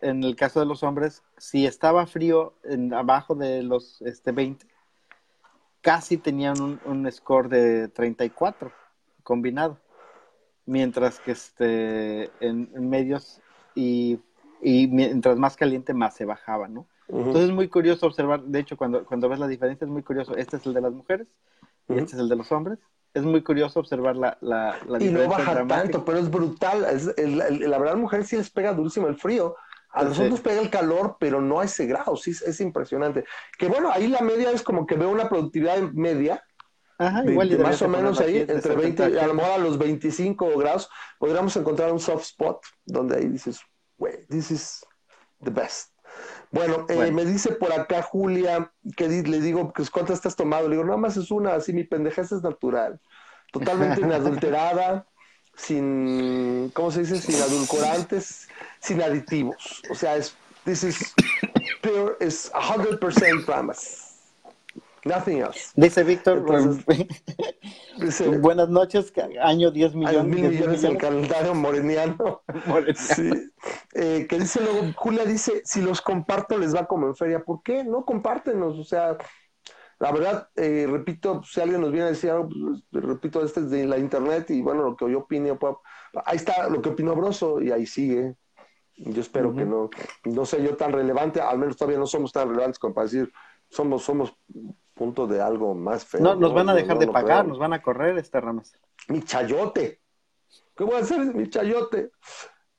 En 0.00 0.22
el 0.24 0.36
caso 0.36 0.60
de 0.60 0.66
los 0.66 0.82
hombres, 0.82 1.22
si 1.38 1.66
estaba 1.66 2.06
frío 2.06 2.58
en, 2.64 2.92
abajo 2.92 3.34
de 3.34 3.62
los 3.62 4.02
este, 4.02 4.30
20, 4.32 4.66
casi 5.86 6.16
tenían 6.16 6.80
un, 6.84 7.12
score 7.12 7.48
de 7.48 7.86
34 7.86 8.72
combinado, 9.22 9.78
mientras 10.64 11.20
que 11.20 11.30
este, 11.30 12.28
en, 12.40 12.68
medios 12.90 13.40
y, 13.76 14.18
mientras 14.60 15.36
más 15.36 15.56
caliente 15.56 15.94
más 15.94 16.16
se 16.16 16.24
bajaba, 16.24 16.66
¿no? 16.66 16.88
Entonces 17.06 17.44
es 17.44 17.52
muy 17.52 17.68
curioso 17.68 18.04
observar, 18.04 18.42
de 18.42 18.58
hecho 18.58 18.76
cuando, 18.76 19.04
cuando 19.04 19.28
ves 19.28 19.38
la 19.38 19.46
diferencia 19.46 19.84
es 19.84 19.90
muy 19.92 20.02
curioso, 20.02 20.36
este 20.36 20.56
es 20.56 20.66
el 20.66 20.74
de 20.74 20.80
las 20.80 20.92
mujeres 20.92 21.28
y 21.88 21.92
este 21.92 22.16
es 22.16 22.18
el 22.18 22.28
de 22.28 22.34
los 22.34 22.50
hombres, 22.50 22.80
es 23.14 23.22
muy 23.22 23.44
curioso 23.44 23.78
observar 23.78 24.16
la, 24.16 24.36
la, 24.40 24.76
la 24.88 25.00
y 25.00 25.08
no 25.08 25.28
baja 25.28 25.64
tanto, 25.68 26.04
pero 26.04 26.18
es 26.18 26.28
brutal, 26.28 26.84
la 27.16 27.78
verdad 27.78 27.94
mujer 27.94 28.24
sí 28.24 28.36
les 28.36 28.50
pega 28.50 28.72
durísimo 28.72 29.06
el 29.06 29.14
frío, 29.14 29.54
a 29.96 30.04
nosotros 30.04 30.40
pega 30.40 30.60
el 30.60 30.68
calor, 30.68 31.16
pero 31.18 31.40
no 31.40 31.60
a 31.60 31.64
ese 31.64 31.86
grado, 31.86 32.16
sí, 32.16 32.30
es 32.30 32.60
impresionante. 32.60 33.24
Que 33.58 33.66
bueno, 33.66 33.90
ahí 33.90 34.08
la 34.08 34.20
media 34.20 34.50
es 34.50 34.62
como 34.62 34.86
que 34.86 34.94
veo 34.94 35.08
una 35.08 35.28
productividad 35.28 35.80
media, 35.92 36.44
Ajá, 36.98 37.24
igual 37.24 37.58
más 37.58 37.80
o 37.80 37.88
menos 37.88 38.20
ahí, 38.20 38.44
entre 38.46 38.76
20, 38.76 39.04
a 39.18 39.26
lo 39.26 39.32
mejor 39.32 39.52
a 39.52 39.58
los 39.58 39.78
25 39.78 40.58
grados, 40.58 40.90
podríamos 41.18 41.56
encontrar 41.56 41.92
un 41.92 41.98
soft 41.98 42.24
spot 42.24 42.62
donde 42.84 43.16
ahí 43.16 43.28
dices, 43.28 43.60
wey, 43.96 44.26
this 44.28 44.50
is 44.50 44.86
the 45.42 45.50
best. 45.50 45.92
Bueno, 46.50 46.84
eh, 46.90 47.10
me 47.10 47.24
dice 47.24 47.52
por 47.52 47.72
acá 47.72 48.02
Julia, 48.02 48.70
que 48.98 49.08
le 49.08 49.40
digo, 49.40 49.72
pues, 49.72 49.90
¿cuántas 49.90 50.16
estás 50.16 50.36
tomado? 50.36 50.68
Le 50.68 50.76
digo, 50.76 50.84
nada 50.84 50.98
más 50.98 51.16
es 51.16 51.30
una, 51.30 51.54
así 51.54 51.72
mi 51.72 51.84
pendejez 51.84 52.32
es 52.32 52.42
natural, 52.42 53.00
totalmente 53.50 54.00
inadulterada, 54.02 55.06
sin, 55.56 56.70
¿cómo 56.74 56.90
se 56.90 57.00
dice? 57.00 57.20
Sin 57.20 57.40
adulcorantes, 57.42 58.48
sin 58.80 59.02
aditivos. 59.02 59.82
O 59.90 59.94
sea, 59.94 60.16
es, 60.16 60.34
this 60.64 60.84
is 60.84 61.14
pure, 61.82 62.16
es 62.20 62.52
100% 62.52 63.44
promise. 63.44 64.06
Nothing 65.06 65.38
else. 65.38 65.70
Dice 65.76 66.02
Víctor, 66.02 66.40
buenas 68.40 68.68
noches, 68.68 69.12
año 69.40 69.70
10 69.70 69.94
millones. 69.94 70.24
Mil 70.24 70.50
millones, 70.50 70.82
el 70.82 70.98
calendario 70.98 71.54
moreniano. 71.54 72.42
Sí. 72.96 73.30
Eh, 73.94 74.26
que 74.28 74.38
dice 74.38 74.60
luego, 74.60 74.92
Julia 74.96 75.24
dice, 75.24 75.62
si 75.64 75.80
los 75.80 76.00
comparto 76.00 76.58
les 76.58 76.74
va 76.74 76.86
como 76.86 77.06
en 77.06 77.14
feria. 77.14 77.44
¿Por 77.44 77.62
qué? 77.62 77.84
No 77.84 78.04
compártenos, 78.04 78.78
o 78.78 78.84
sea, 78.84 79.16
la 79.98 80.12
verdad, 80.12 80.48
eh, 80.56 80.86
repito, 80.88 81.42
si 81.42 81.60
alguien 81.60 81.80
nos 81.80 81.90
viene 81.90 82.06
a 82.06 82.10
decir 82.10 82.30
algo, 82.30 82.48
pues, 82.90 83.04
repito, 83.04 83.42
este 83.42 83.60
es 83.60 83.70
de 83.70 83.86
la 83.86 83.98
internet 83.98 84.50
y 84.50 84.60
bueno, 84.60 84.82
lo 84.82 84.96
que 84.96 85.10
yo 85.10 85.20
opine, 85.20 85.56
ahí 86.24 86.36
está 86.36 86.68
lo 86.68 86.82
que 86.82 86.90
opinó 86.90 87.14
Broso 87.14 87.60
y 87.62 87.70
ahí 87.70 87.86
sigue. 87.86 88.36
Yo 88.98 89.20
espero 89.20 89.54
que 89.54 89.64
no, 89.64 89.90
no 90.24 90.46
sea 90.46 90.58
yo 90.58 90.74
tan 90.76 90.92
relevante, 90.92 91.40
al 91.40 91.58
menos 91.58 91.76
todavía 91.76 91.98
no 91.98 92.06
somos 92.06 92.32
tan 92.32 92.48
relevantes 92.48 92.78
como 92.78 92.94
para 92.94 93.04
decir, 93.04 93.30
somos, 93.68 94.02
somos 94.02 94.34
punto 94.94 95.26
de 95.26 95.40
algo 95.40 95.74
más 95.74 96.04
feo. 96.04 96.20
No, 96.20 96.34
nos 96.34 96.54
van 96.54 96.70
a 96.70 96.74
dejar 96.74 96.98
de 96.98 97.06
pagar, 97.06 97.46
nos 97.46 97.58
van 97.58 97.74
a 97.74 97.82
correr 97.82 98.16
este 98.16 98.40
ramas. 98.40 98.72
Mi 99.08 99.22
chayote. 99.22 100.00
¿Qué 100.74 100.84
voy 100.84 100.96
a 100.96 100.98
hacer? 100.98 101.20
Mi 101.34 101.48
chayote. 101.48 102.10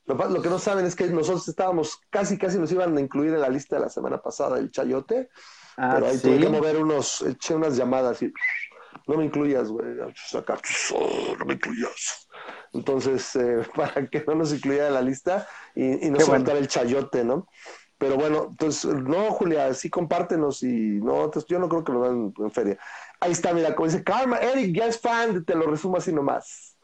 Lo, 0.05 0.41
que 0.41 0.49
no 0.49 0.57
saben 0.57 0.86
es 0.86 0.95
que 0.95 1.07
nosotros 1.07 1.47
estábamos, 1.47 1.99
casi, 2.09 2.38
casi 2.38 2.57
nos 2.57 2.72
iban 2.72 2.95
a 2.97 3.01
incluir 3.01 3.34
en 3.34 3.41
la 3.41 3.49
lista 3.49 3.76
de 3.76 3.84
la 3.84 3.89
semana 3.89 4.22
pasada, 4.22 4.57
el 4.57 4.72
chayote. 4.72 5.30
Ah, 5.78 5.91
pero 5.95 6.07
ahí 6.07 6.17
tuve 6.17 6.39
que 6.39 6.49
mover 6.49 6.78
unos, 6.78 7.21
eché 7.21 7.55
unas 7.55 7.78
llamadas 7.78 8.21
y 8.23 8.34
no 9.07 9.15
me 9.15 9.25
incluyas, 9.25 9.69
güey. 9.69 9.88
no 9.95 11.45
me 11.45 11.53
incluyas. 11.53 12.28
Entonces, 12.73 13.36
eh, 13.36 13.61
para 13.75 14.07
que 14.07 14.23
no 14.28 14.36
nos 14.36 14.53
incluyera 14.53 14.88
en 14.88 14.93
la 14.93 15.01
lista 15.01 15.47
y, 15.75 16.07
y 16.07 16.09
no 16.09 16.19
soltar 16.19 16.57
el 16.57 16.67
chayote, 16.67 17.23
¿no? 17.23 17.47
Pero 17.97 18.15
bueno, 18.15 18.47
entonces, 18.51 18.93
no, 18.93 19.32
Julia, 19.32 19.73
sí 19.73 19.89
compártenos 19.89 20.61
y 20.61 20.67
no, 20.67 21.25
entonces 21.25 21.45
yo 21.49 21.57
no 21.57 21.67
creo 21.67 21.84
que 21.84 21.91
lo 21.93 22.01
dan 22.01 22.34
en 22.38 22.51
feria. 22.51 22.78
Ahí 23.19 23.32
está, 23.32 23.53
mira, 23.53 23.75
como 23.75 23.88
dice 23.88 24.03
Karma, 24.03 24.38
Eric, 24.38 24.75
ya 24.75 24.86
es 24.86 24.99
fan, 24.99 25.43
te 25.43 25.55
lo 25.55 25.65
resumo 25.65 25.97
así 25.97 26.13
nomás. 26.13 26.78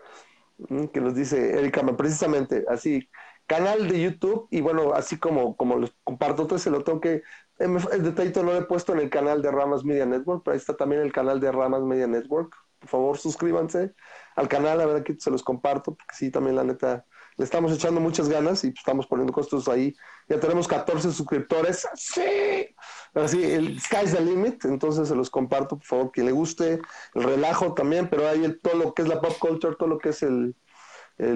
Mm, 0.57 0.85
que 0.85 1.01
nos 1.01 1.13
dice 1.13 1.59
Eric 1.59 1.79
precisamente, 1.95 2.65
así, 2.67 3.07
canal 3.45 3.87
de 3.87 4.01
YouTube 4.01 4.47
y 4.49 4.61
bueno, 4.61 4.93
así 4.93 5.17
como, 5.17 5.55
como 5.55 5.77
les 5.77 5.91
comparto, 6.03 6.43
entonces 6.43 6.63
se 6.63 6.69
lo 6.71 6.83
tengo 6.83 6.99
que, 7.01 7.21
el 7.63 8.03
detallito 8.03 8.43
no 8.43 8.51
lo 8.51 8.57
he 8.57 8.63
puesto 8.63 8.93
en 8.93 8.99
el 8.99 9.09
canal 9.09 9.41
de 9.41 9.51
Ramas 9.51 9.83
Media 9.83 10.05
Network, 10.05 10.43
pero 10.43 10.53
ahí 10.53 10.59
está 10.59 10.75
también 10.75 11.01
el 11.01 11.11
canal 11.11 11.39
de 11.39 11.51
Ramas 11.51 11.81
Media 11.81 12.07
Network. 12.07 12.55
Por 12.79 12.89
favor 12.89 13.17
suscríbanse 13.17 13.93
al 14.35 14.47
canal, 14.49 14.81
a 14.81 14.85
ver 14.85 14.97
aquí 14.97 15.15
se 15.17 15.31
los 15.31 15.43
comparto, 15.43 15.95
porque 15.95 16.15
sí, 16.15 16.29
también 16.29 16.57
la 16.57 16.65
neta, 16.65 17.05
le 17.37 17.45
estamos 17.45 17.71
echando 17.71 18.01
muchas 18.01 18.27
ganas 18.27 18.63
y 18.63 18.71
pues, 18.71 18.79
estamos 18.79 19.07
poniendo 19.07 19.31
costos 19.31 19.67
ahí. 19.69 19.95
Ya 20.27 20.39
tenemos 20.39 20.67
14 20.67 21.11
suscriptores, 21.11 21.87
sí, 21.95 22.75
así, 23.13 23.43
el 23.43 23.79
sky's 23.79 24.13
the 24.13 24.21
limit, 24.21 24.65
entonces 24.65 25.07
se 25.07 25.15
los 25.15 25.29
comparto, 25.29 25.77
por 25.77 25.85
favor, 25.85 26.11
quien 26.11 26.25
le 26.25 26.31
guste, 26.33 26.81
el 27.13 27.23
relajo 27.23 27.73
también, 27.73 28.09
pero 28.09 28.27
ahí 28.27 28.53
todo 28.61 28.75
lo 28.75 28.93
que 28.93 29.03
es 29.03 29.07
la 29.07 29.21
pop 29.21 29.37
culture, 29.39 29.75
todo 29.77 29.87
lo 29.87 29.97
que 29.97 30.09
es 30.09 30.21
el, 30.23 30.55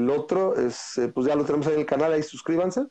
otro, 0.10 0.54
eh, 0.60 0.72
pues 1.14 1.28
ya 1.28 1.36
lo 1.36 1.46
tenemos 1.46 1.68
ahí 1.68 1.76
en 1.76 1.82
el 1.82 1.86
canal, 1.86 2.12
ahí 2.12 2.24
suscríbanse 2.24 2.88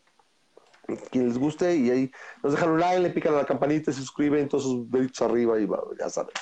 quien 1.11 1.29
les 1.29 1.39
guste 1.39 1.75
y 1.77 1.91
ahí 1.91 2.11
nos 2.43 2.53
dejan 2.53 2.71
un 2.71 2.81
like, 2.81 3.01
le 3.01 3.11
pican 3.11 3.35
a 3.35 3.39
la 3.39 3.47
campanita, 3.47 3.93
se 3.93 4.01
suscriben, 4.01 4.49
todos 4.49 4.65
sus 4.65 4.91
deditos 4.91 5.23
arriba 5.23 5.59
y 5.61 5.69
ya 5.99 6.09
sabes. 6.09 6.35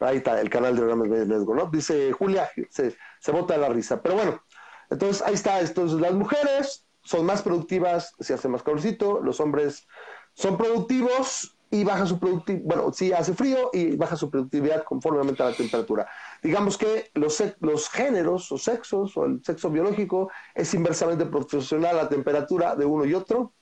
Ahí 0.00 0.18
está 0.18 0.40
el 0.40 0.50
canal 0.50 0.74
de 0.76 0.84
Ramas 0.84 1.08
Network, 1.08 1.60
¿no? 1.60 1.70
Dice 1.70 2.12
Julia, 2.12 2.50
se, 2.70 2.96
se 3.20 3.32
bota 3.32 3.56
la 3.56 3.68
risa. 3.68 4.02
Pero 4.02 4.16
bueno, 4.16 4.42
entonces 4.90 5.22
ahí 5.22 5.34
está. 5.34 5.60
Entonces 5.60 6.00
las 6.00 6.12
mujeres 6.12 6.86
son 7.04 7.26
más 7.26 7.42
productivas, 7.42 8.14
se 8.20 8.34
hace 8.34 8.48
más 8.48 8.62
calorcito, 8.62 9.20
los 9.20 9.40
hombres 9.40 9.86
son 10.34 10.56
productivos 10.56 11.56
y 11.72 11.84
baja 11.84 12.04
su 12.04 12.18
productividad, 12.18 12.66
bueno, 12.66 12.92
sí 12.92 13.14
hace 13.14 13.32
frío 13.32 13.70
y 13.72 13.96
baja 13.96 14.14
su 14.14 14.28
productividad 14.28 14.84
conforme 14.84 15.20
aumenta 15.20 15.46
la 15.46 15.56
temperatura. 15.56 16.06
Digamos 16.42 16.76
que 16.76 17.10
los, 17.14 17.42
los 17.60 17.88
géneros 17.88 18.52
o 18.52 18.58
sexos 18.58 19.16
o 19.16 19.24
el 19.24 19.42
sexo 19.42 19.70
biológico 19.70 20.30
es 20.54 20.74
inversamente 20.74 21.24
proporcional 21.24 21.98
a 21.98 22.02
la 22.02 22.08
temperatura 22.10 22.76
de 22.76 22.84
uno 22.84 23.06
y 23.06 23.14
otro, 23.14 23.54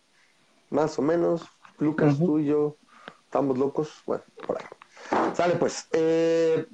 más 0.71 0.99
o 0.99 1.03
menos. 1.03 1.47
Lucas, 1.79 2.19
tú 2.19 2.41
y 2.41 2.47
yo, 2.47 2.77
estamos 3.27 3.57
locos, 3.57 4.03
bueno, 4.05 4.25
por 4.45 4.59
ahí. 4.59 4.67
Sale 5.33 5.55
pues. 5.55 5.87
Eh, 5.93 6.67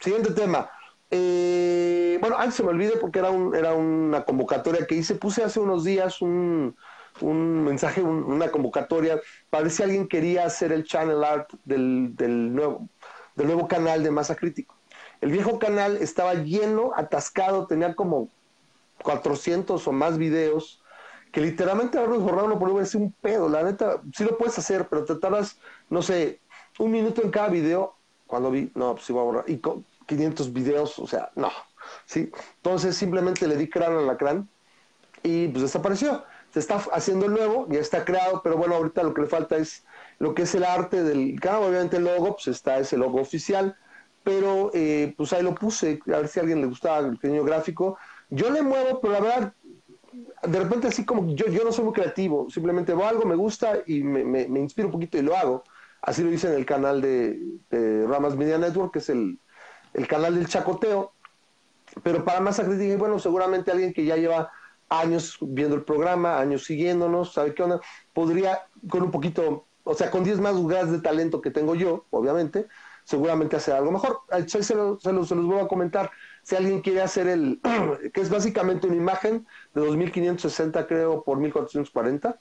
siguiente 0.00 0.32
tema. 0.32 0.68
Eh, 1.08 2.18
bueno, 2.20 2.36
antes 2.38 2.56
se 2.56 2.64
me 2.64 2.70
olvide 2.70 2.96
porque 3.00 3.20
era, 3.20 3.30
un, 3.30 3.54
era 3.54 3.72
una 3.72 4.24
convocatoria 4.24 4.84
que 4.84 4.96
hice. 4.96 5.14
Puse 5.14 5.44
hace 5.44 5.60
unos 5.60 5.84
días 5.84 6.20
un, 6.20 6.76
un 7.20 7.64
mensaje, 7.64 8.02
una 8.02 8.50
convocatoria 8.50 9.20
para 9.50 9.64
ver 9.64 9.72
si 9.72 9.82
alguien 9.82 10.08
quería 10.08 10.44
hacer 10.44 10.72
el 10.72 10.84
channel 10.84 11.24
art 11.24 11.50
del, 11.64 12.14
del, 12.16 12.54
nuevo, 12.54 12.88
del 13.34 13.46
nuevo 13.46 13.68
canal 13.68 14.02
de 14.02 14.10
Masa 14.10 14.34
Crítico. 14.36 14.74
el 15.20 15.30
viejo 15.30 15.58
canal 15.58 15.96
estaba 15.96 16.34
lleno, 16.34 16.92
atascado, 16.94 17.66
tenía 17.66 17.94
como 17.94 18.28
400 19.02 19.86
o 19.86 19.92
más 19.92 20.18
videos, 20.18 20.82
que 21.32 21.40
literalmente 21.40 21.98
ahora 21.98 22.16
borraron 22.16 22.58
por 22.58 22.80
es 22.80 22.94
un 22.94 23.12
pedo. 23.12 23.48
La 23.48 23.62
neta, 23.62 24.00
sí 24.14 24.24
lo 24.24 24.38
puedes 24.38 24.58
hacer, 24.58 24.88
pero 24.88 25.04
te 25.04 25.16
tardas, 25.16 25.58
no 25.90 26.02
sé, 26.02 26.40
un 26.78 26.90
minuto 26.90 27.22
en 27.22 27.30
cada 27.30 27.48
video. 27.48 27.94
Cuando 28.26 28.50
vi, 28.50 28.70
no, 28.74 28.94
pues 28.94 29.08
iba 29.10 29.20
a 29.20 29.24
borrar. 29.24 29.44
Y 29.46 29.58
con 29.58 29.84
500 30.06 30.52
videos, 30.52 30.98
o 30.98 31.06
sea, 31.06 31.30
no. 31.34 31.50
¿sí? 32.06 32.30
Entonces 32.56 32.96
simplemente 32.96 33.46
le 33.46 33.56
di 33.56 33.68
cráneo 33.68 34.08
al 34.08 34.16
crán 34.16 34.48
y 35.22 35.48
pues 35.48 35.62
desapareció. 35.62 36.24
Se 36.56 36.60
está 36.60 36.76
haciendo 36.92 37.26
el 37.26 37.32
nuevo, 37.32 37.66
ya 37.68 37.80
está 37.80 38.02
creado, 38.06 38.40
pero 38.42 38.56
bueno, 38.56 38.76
ahorita 38.76 39.02
lo 39.02 39.12
que 39.12 39.20
le 39.20 39.26
falta 39.26 39.58
es 39.58 39.84
lo 40.18 40.34
que 40.34 40.44
es 40.44 40.54
el 40.54 40.64
arte 40.64 41.02
del 41.02 41.38
canal. 41.38 41.64
Obviamente 41.64 41.98
el 41.98 42.04
logo, 42.04 42.32
pues 42.36 42.46
está 42.46 42.78
ese 42.78 42.96
logo 42.96 43.20
oficial, 43.20 43.76
pero 44.24 44.70
eh, 44.72 45.12
pues 45.18 45.34
ahí 45.34 45.42
lo 45.42 45.54
puse, 45.54 46.00
a 46.06 46.16
ver 46.16 46.28
si 46.28 46.38
a 46.38 46.42
alguien 46.42 46.62
le 46.62 46.66
gustaba 46.66 47.00
el 47.00 47.10
diseño 47.10 47.44
gráfico. 47.44 47.98
Yo 48.30 48.48
le 48.48 48.62
muevo, 48.62 49.02
pero 49.02 49.12
la 49.12 49.20
verdad, 49.20 49.52
de 50.44 50.58
repente 50.58 50.86
así 50.86 51.04
como 51.04 51.26
yo, 51.34 51.44
yo 51.48 51.62
no 51.62 51.72
soy 51.72 51.84
muy 51.84 51.92
creativo, 51.92 52.48
simplemente 52.48 52.94
veo 52.94 53.06
algo, 53.06 53.26
me 53.26 53.36
gusta 53.36 53.80
y 53.86 54.02
me, 54.02 54.24
me, 54.24 54.58
inspiro 54.58 54.88
un 54.88 54.92
poquito 54.92 55.18
y 55.18 55.22
lo 55.22 55.36
hago. 55.36 55.62
Así 56.00 56.22
lo 56.22 56.32
hice 56.32 56.48
en 56.48 56.54
el 56.54 56.64
canal 56.64 57.02
de, 57.02 57.38
Ramas 58.08 58.34
Media 58.34 58.56
Network, 58.56 58.94
que 58.94 59.00
es 59.00 59.10
el, 59.10 59.38
el 59.92 60.08
canal 60.08 60.34
del 60.34 60.48
chacoteo. 60.48 61.12
Pero 62.02 62.24
para 62.24 62.40
más 62.40 62.56
dije, 62.78 62.96
bueno, 62.96 63.18
seguramente 63.18 63.70
alguien 63.70 63.92
que 63.92 64.06
ya 64.06 64.16
lleva 64.16 64.50
años 64.88 65.38
viendo 65.40 65.76
el 65.76 65.84
programa, 65.84 66.38
años 66.38 66.64
siguiéndonos, 66.64 67.32
¿sabe 67.32 67.54
qué 67.54 67.62
onda? 67.62 67.80
Podría, 68.12 68.66
con 68.88 69.02
un 69.02 69.10
poquito, 69.10 69.66
o 69.84 69.94
sea, 69.94 70.10
con 70.10 70.24
10 70.24 70.40
más 70.40 70.56
grados 70.66 70.90
de 70.90 71.00
talento 71.00 71.40
que 71.40 71.50
tengo 71.50 71.74
yo, 71.74 72.06
obviamente, 72.10 72.66
seguramente 73.04 73.56
hacer 73.56 73.74
algo 73.74 73.92
mejor. 73.92 74.20
Se, 74.46 74.62
se, 74.62 74.74
los, 74.74 75.02
se 75.02 75.12
los 75.12 75.46
voy 75.46 75.60
a 75.60 75.68
comentar. 75.68 76.10
Si 76.42 76.56
alguien 76.56 76.80
quiere 76.80 77.02
hacer 77.02 77.28
el, 77.28 77.60
que 78.12 78.20
es 78.20 78.30
básicamente 78.30 78.86
una 78.86 78.96
imagen 78.96 79.46
de 79.74 79.80
2560, 79.80 80.86
creo, 80.86 81.22
por 81.22 81.38
1440, 81.38 82.38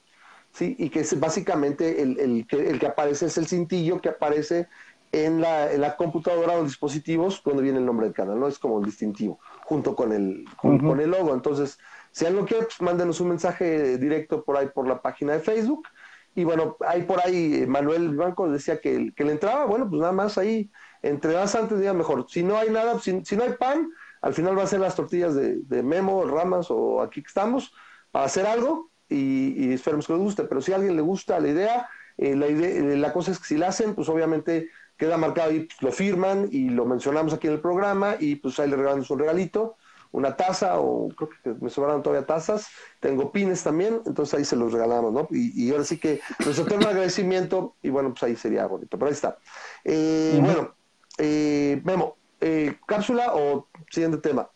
¿sí? 0.52 0.76
Y 0.80 0.90
que 0.90 1.02
es 1.02 1.20
básicamente 1.20 2.02
el, 2.02 2.20
el, 2.20 2.48
que, 2.48 2.88
aparece, 2.88 3.28
es 3.28 3.38
el 3.38 3.48
cintillo 3.48 4.02
que 4.02 4.10
aparece 4.10 4.68
en 5.12 5.40
la, 5.40 5.72
en 5.72 5.82
la 5.82 5.96
computadora 5.96 6.58
o 6.58 6.64
dispositivos 6.64 7.42
cuando 7.42 7.62
viene 7.62 7.80
el 7.80 7.86
nombre 7.86 8.08
del 8.08 8.16
canal, 8.16 8.40
¿no? 8.40 8.48
Es 8.48 8.58
como 8.58 8.80
el 8.80 8.86
distintivo, 8.86 9.40
junto 9.66 9.96
con 9.96 10.14
el, 10.14 10.46
con 10.58 11.00
el 11.00 11.10
logo. 11.10 11.34
Entonces, 11.34 11.80
si 12.12 12.26
alguien 12.26 12.46
quiere, 12.46 12.66
pues 12.66 12.80
mándenos 12.82 13.20
un 13.20 13.30
mensaje 13.30 13.98
directo 13.98 14.44
por 14.44 14.58
ahí 14.58 14.68
por 14.68 14.88
la 14.88 15.02
página 15.02 15.34
de 15.34 15.40
Facebook. 15.40 15.88
Y 16.36 16.44
bueno, 16.44 16.78
ahí 16.88 17.02
por 17.02 17.20
ahí 17.20 17.64
eh, 17.64 17.68
Manuel 17.68 18.16
Banco 18.16 18.48
decía 18.48 18.80
que, 18.80 19.12
que 19.16 19.24
le 19.24 19.32
entraba, 19.32 19.66
bueno, 19.66 19.90
pues 19.90 20.00
nada 20.02 20.14
más 20.14 20.38
ahí, 20.38 20.70
entre 21.02 21.34
más 21.34 21.56
antes 21.56 21.80
día 21.80 21.94
mejor. 21.94 22.28
Si 22.30 22.44
no 22.44 22.58
hay 22.58 22.70
nada, 22.70 23.00
si, 23.00 23.36
no 23.36 23.44
hay 23.44 23.54
pan, 23.54 23.90
al 24.22 24.36
final 24.36 24.56
va 24.56 24.64
a 24.64 24.68
ser 24.68 24.82
las 24.82 24.96
tortillas 24.96 25.34
de, 25.34 25.84
Memo, 25.84 26.26
Ramas 26.26 26.68
o 26.70 27.02
aquí 27.02 27.24
que 27.24 27.28
estamos, 27.28 27.74
para 28.12 28.26
hacer 28.26 28.46
algo 28.46 28.92
y, 29.10 29.74
esperemos 29.74 30.06
que 30.06 30.14
les 30.14 30.22
guste. 30.22 30.44
Pero 30.44 30.62
si 30.62 30.74
a 30.74 30.76
alguien 30.76 30.96
le 30.96 31.02
gusta 31.02 31.40
la 31.40 31.48
idea, 31.48 31.90
eh, 32.18 32.36
la, 32.36 32.48
idea 32.48 32.70
eh, 32.70 32.98
la 32.98 33.14
cosa 33.14 33.32
es 33.32 33.40
que 33.40 33.46
si 33.46 33.58
la 33.58 33.70
hacen, 33.70 33.96
pues 33.96 34.10
obviamente 34.10 34.70
queda 34.98 35.18
marcado 35.18 35.52
y 35.52 35.62
pues, 35.62 35.82
lo 35.82 35.92
firman 35.92 36.48
y 36.52 36.70
lo 36.70 36.86
mencionamos 36.86 37.34
aquí 37.34 37.48
en 37.48 37.54
el 37.54 37.62
programa 37.62 38.16
y 38.20 38.36
pues 38.36 38.60
ahí 38.60 38.70
le 38.70 38.76
regalamos 38.76 39.10
un 39.10 39.20
regalito 39.20 39.76
una 40.16 40.38
taza 40.38 40.80
o 40.80 41.10
creo 41.10 41.30
que 41.44 41.54
me 41.60 41.70
sobraron 41.70 42.02
todavía 42.02 42.26
tazas, 42.26 42.70
tengo 43.02 43.34
pines 43.34 43.62
también, 43.64 44.02
entonces 44.06 44.34
ahí 44.34 44.46
se 44.46 44.56
los 44.56 44.72
regalamos, 44.72 45.12
¿no? 45.12 45.28
Y, 45.30 45.70
ahora 45.72 45.84
sí 45.84 45.98
que 45.98 46.22
nuestro 46.46 46.66
tema 46.66 46.84
de 46.84 46.90
agradecimiento 46.92 47.76
y 47.82 47.90
bueno, 47.90 48.12
pues 48.12 48.24
ahí 48.24 48.36
sería 48.38 48.66
bonito, 48.66 48.98
pero 48.98 49.08
ahí 49.08 49.14
está. 49.14 49.38
Eh, 49.84 50.40
bueno, 50.42 50.74
eh, 51.18 51.82
Memo, 51.84 52.16
eh, 52.40 52.78
cápsula 52.86 53.34
o 53.36 53.68
siguiente 53.92 54.18
tema, 54.20 54.50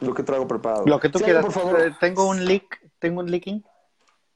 lo 0.00 0.12
que 0.12 0.22
traigo 0.22 0.46
preparado. 0.46 0.84
Lo 0.84 1.00
que 1.00 1.08
tú 1.08 1.18
quieras, 1.18 1.46
por 1.46 1.52
favor. 1.52 1.80
Eh, 1.80 1.94
tengo 1.98 2.28
un 2.28 2.44
leak, 2.44 2.78
tengo 2.98 3.20
un 3.20 3.30
leaking. 3.30 3.64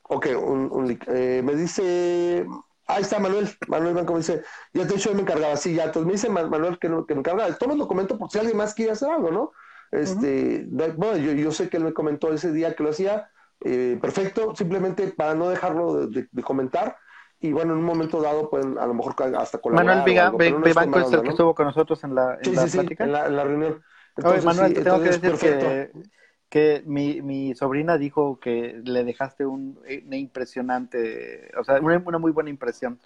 Ok, 0.04 0.28
un, 0.34 0.70
un 0.72 0.88
leak. 0.88 1.06
me 1.08 1.54
dice 1.54 2.46
Ahí 2.86 3.02
está 3.02 3.18
Manuel, 3.18 3.48
Manuel 3.68 3.94
Banco 3.94 4.12
me 4.12 4.18
dice, 4.18 4.42
ya 4.72 4.86
te 4.86 4.94
he 4.94 4.96
dicho, 4.96 5.10
yo 5.10 5.14
me 5.14 5.22
encargaba, 5.22 5.56
sí, 5.56 5.74
ya, 5.74 5.84
entonces 5.84 6.06
me 6.06 6.12
dice 6.12 6.28
Manuel 6.28 6.78
que, 6.78 6.88
que 7.06 7.14
me 7.14 7.20
encargaba, 7.20 7.48
esto 7.48 7.68
me 7.68 7.76
lo 7.76 7.86
comento 7.86 8.18
por 8.18 8.30
si 8.30 8.38
alguien 8.38 8.56
más 8.56 8.74
quiere 8.74 8.92
hacer 8.92 9.08
algo, 9.08 9.30
¿no? 9.30 9.52
Este, 9.92 10.66
bueno, 10.96 11.16
yo, 11.18 11.52
sé 11.52 11.68
que 11.68 11.76
él 11.76 11.84
me 11.84 11.92
comentó 11.92 12.32
ese 12.32 12.50
día 12.50 12.74
que 12.74 12.82
lo 12.82 12.90
hacía, 12.90 13.28
eh, 13.60 13.98
perfecto, 14.00 14.56
simplemente 14.56 15.08
para 15.08 15.34
no 15.34 15.50
dejarlo 15.50 16.06
de, 16.06 16.26
comentar. 16.42 16.96
Y 17.38 17.52
bueno, 17.52 17.72
en 17.72 17.80
un 17.80 17.84
momento 17.84 18.22
dado 18.22 18.48
pueden 18.48 18.78
a 18.78 18.86
lo 18.86 18.94
mejor 18.94 19.14
hasta 19.36 19.58
colaborar. 19.58 19.98
Manuel 20.06 20.62
Vivanco 20.62 20.98
es 20.98 21.12
el 21.12 21.22
que 21.22 21.28
estuvo 21.28 21.54
con 21.54 21.66
nosotros 21.66 22.02
en 22.04 22.14
la, 22.14 22.38
en 22.40 22.54
la 22.54 22.66
plática. 22.66 23.04
en, 23.04 23.12
la, 23.12 23.44
reunión. 23.44 23.82
Manuel, 24.44 24.74
te 24.74 24.82
tengo 24.82 25.00
que 25.00 25.10
decir 25.10 25.32
que, 25.32 25.90
que 26.52 26.82
mi, 26.84 27.22
mi, 27.22 27.54
sobrina 27.54 27.96
dijo 27.96 28.38
que 28.38 28.78
le 28.84 29.04
dejaste 29.04 29.46
un, 29.46 29.80
una 30.06 30.16
impresionante, 30.18 31.50
o 31.58 31.64
sea, 31.64 31.80
una, 31.80 31.96
una 32.04 32.18
muy 32.18 32.30
buena 32.30 32.50
impresión. 32.50 32.98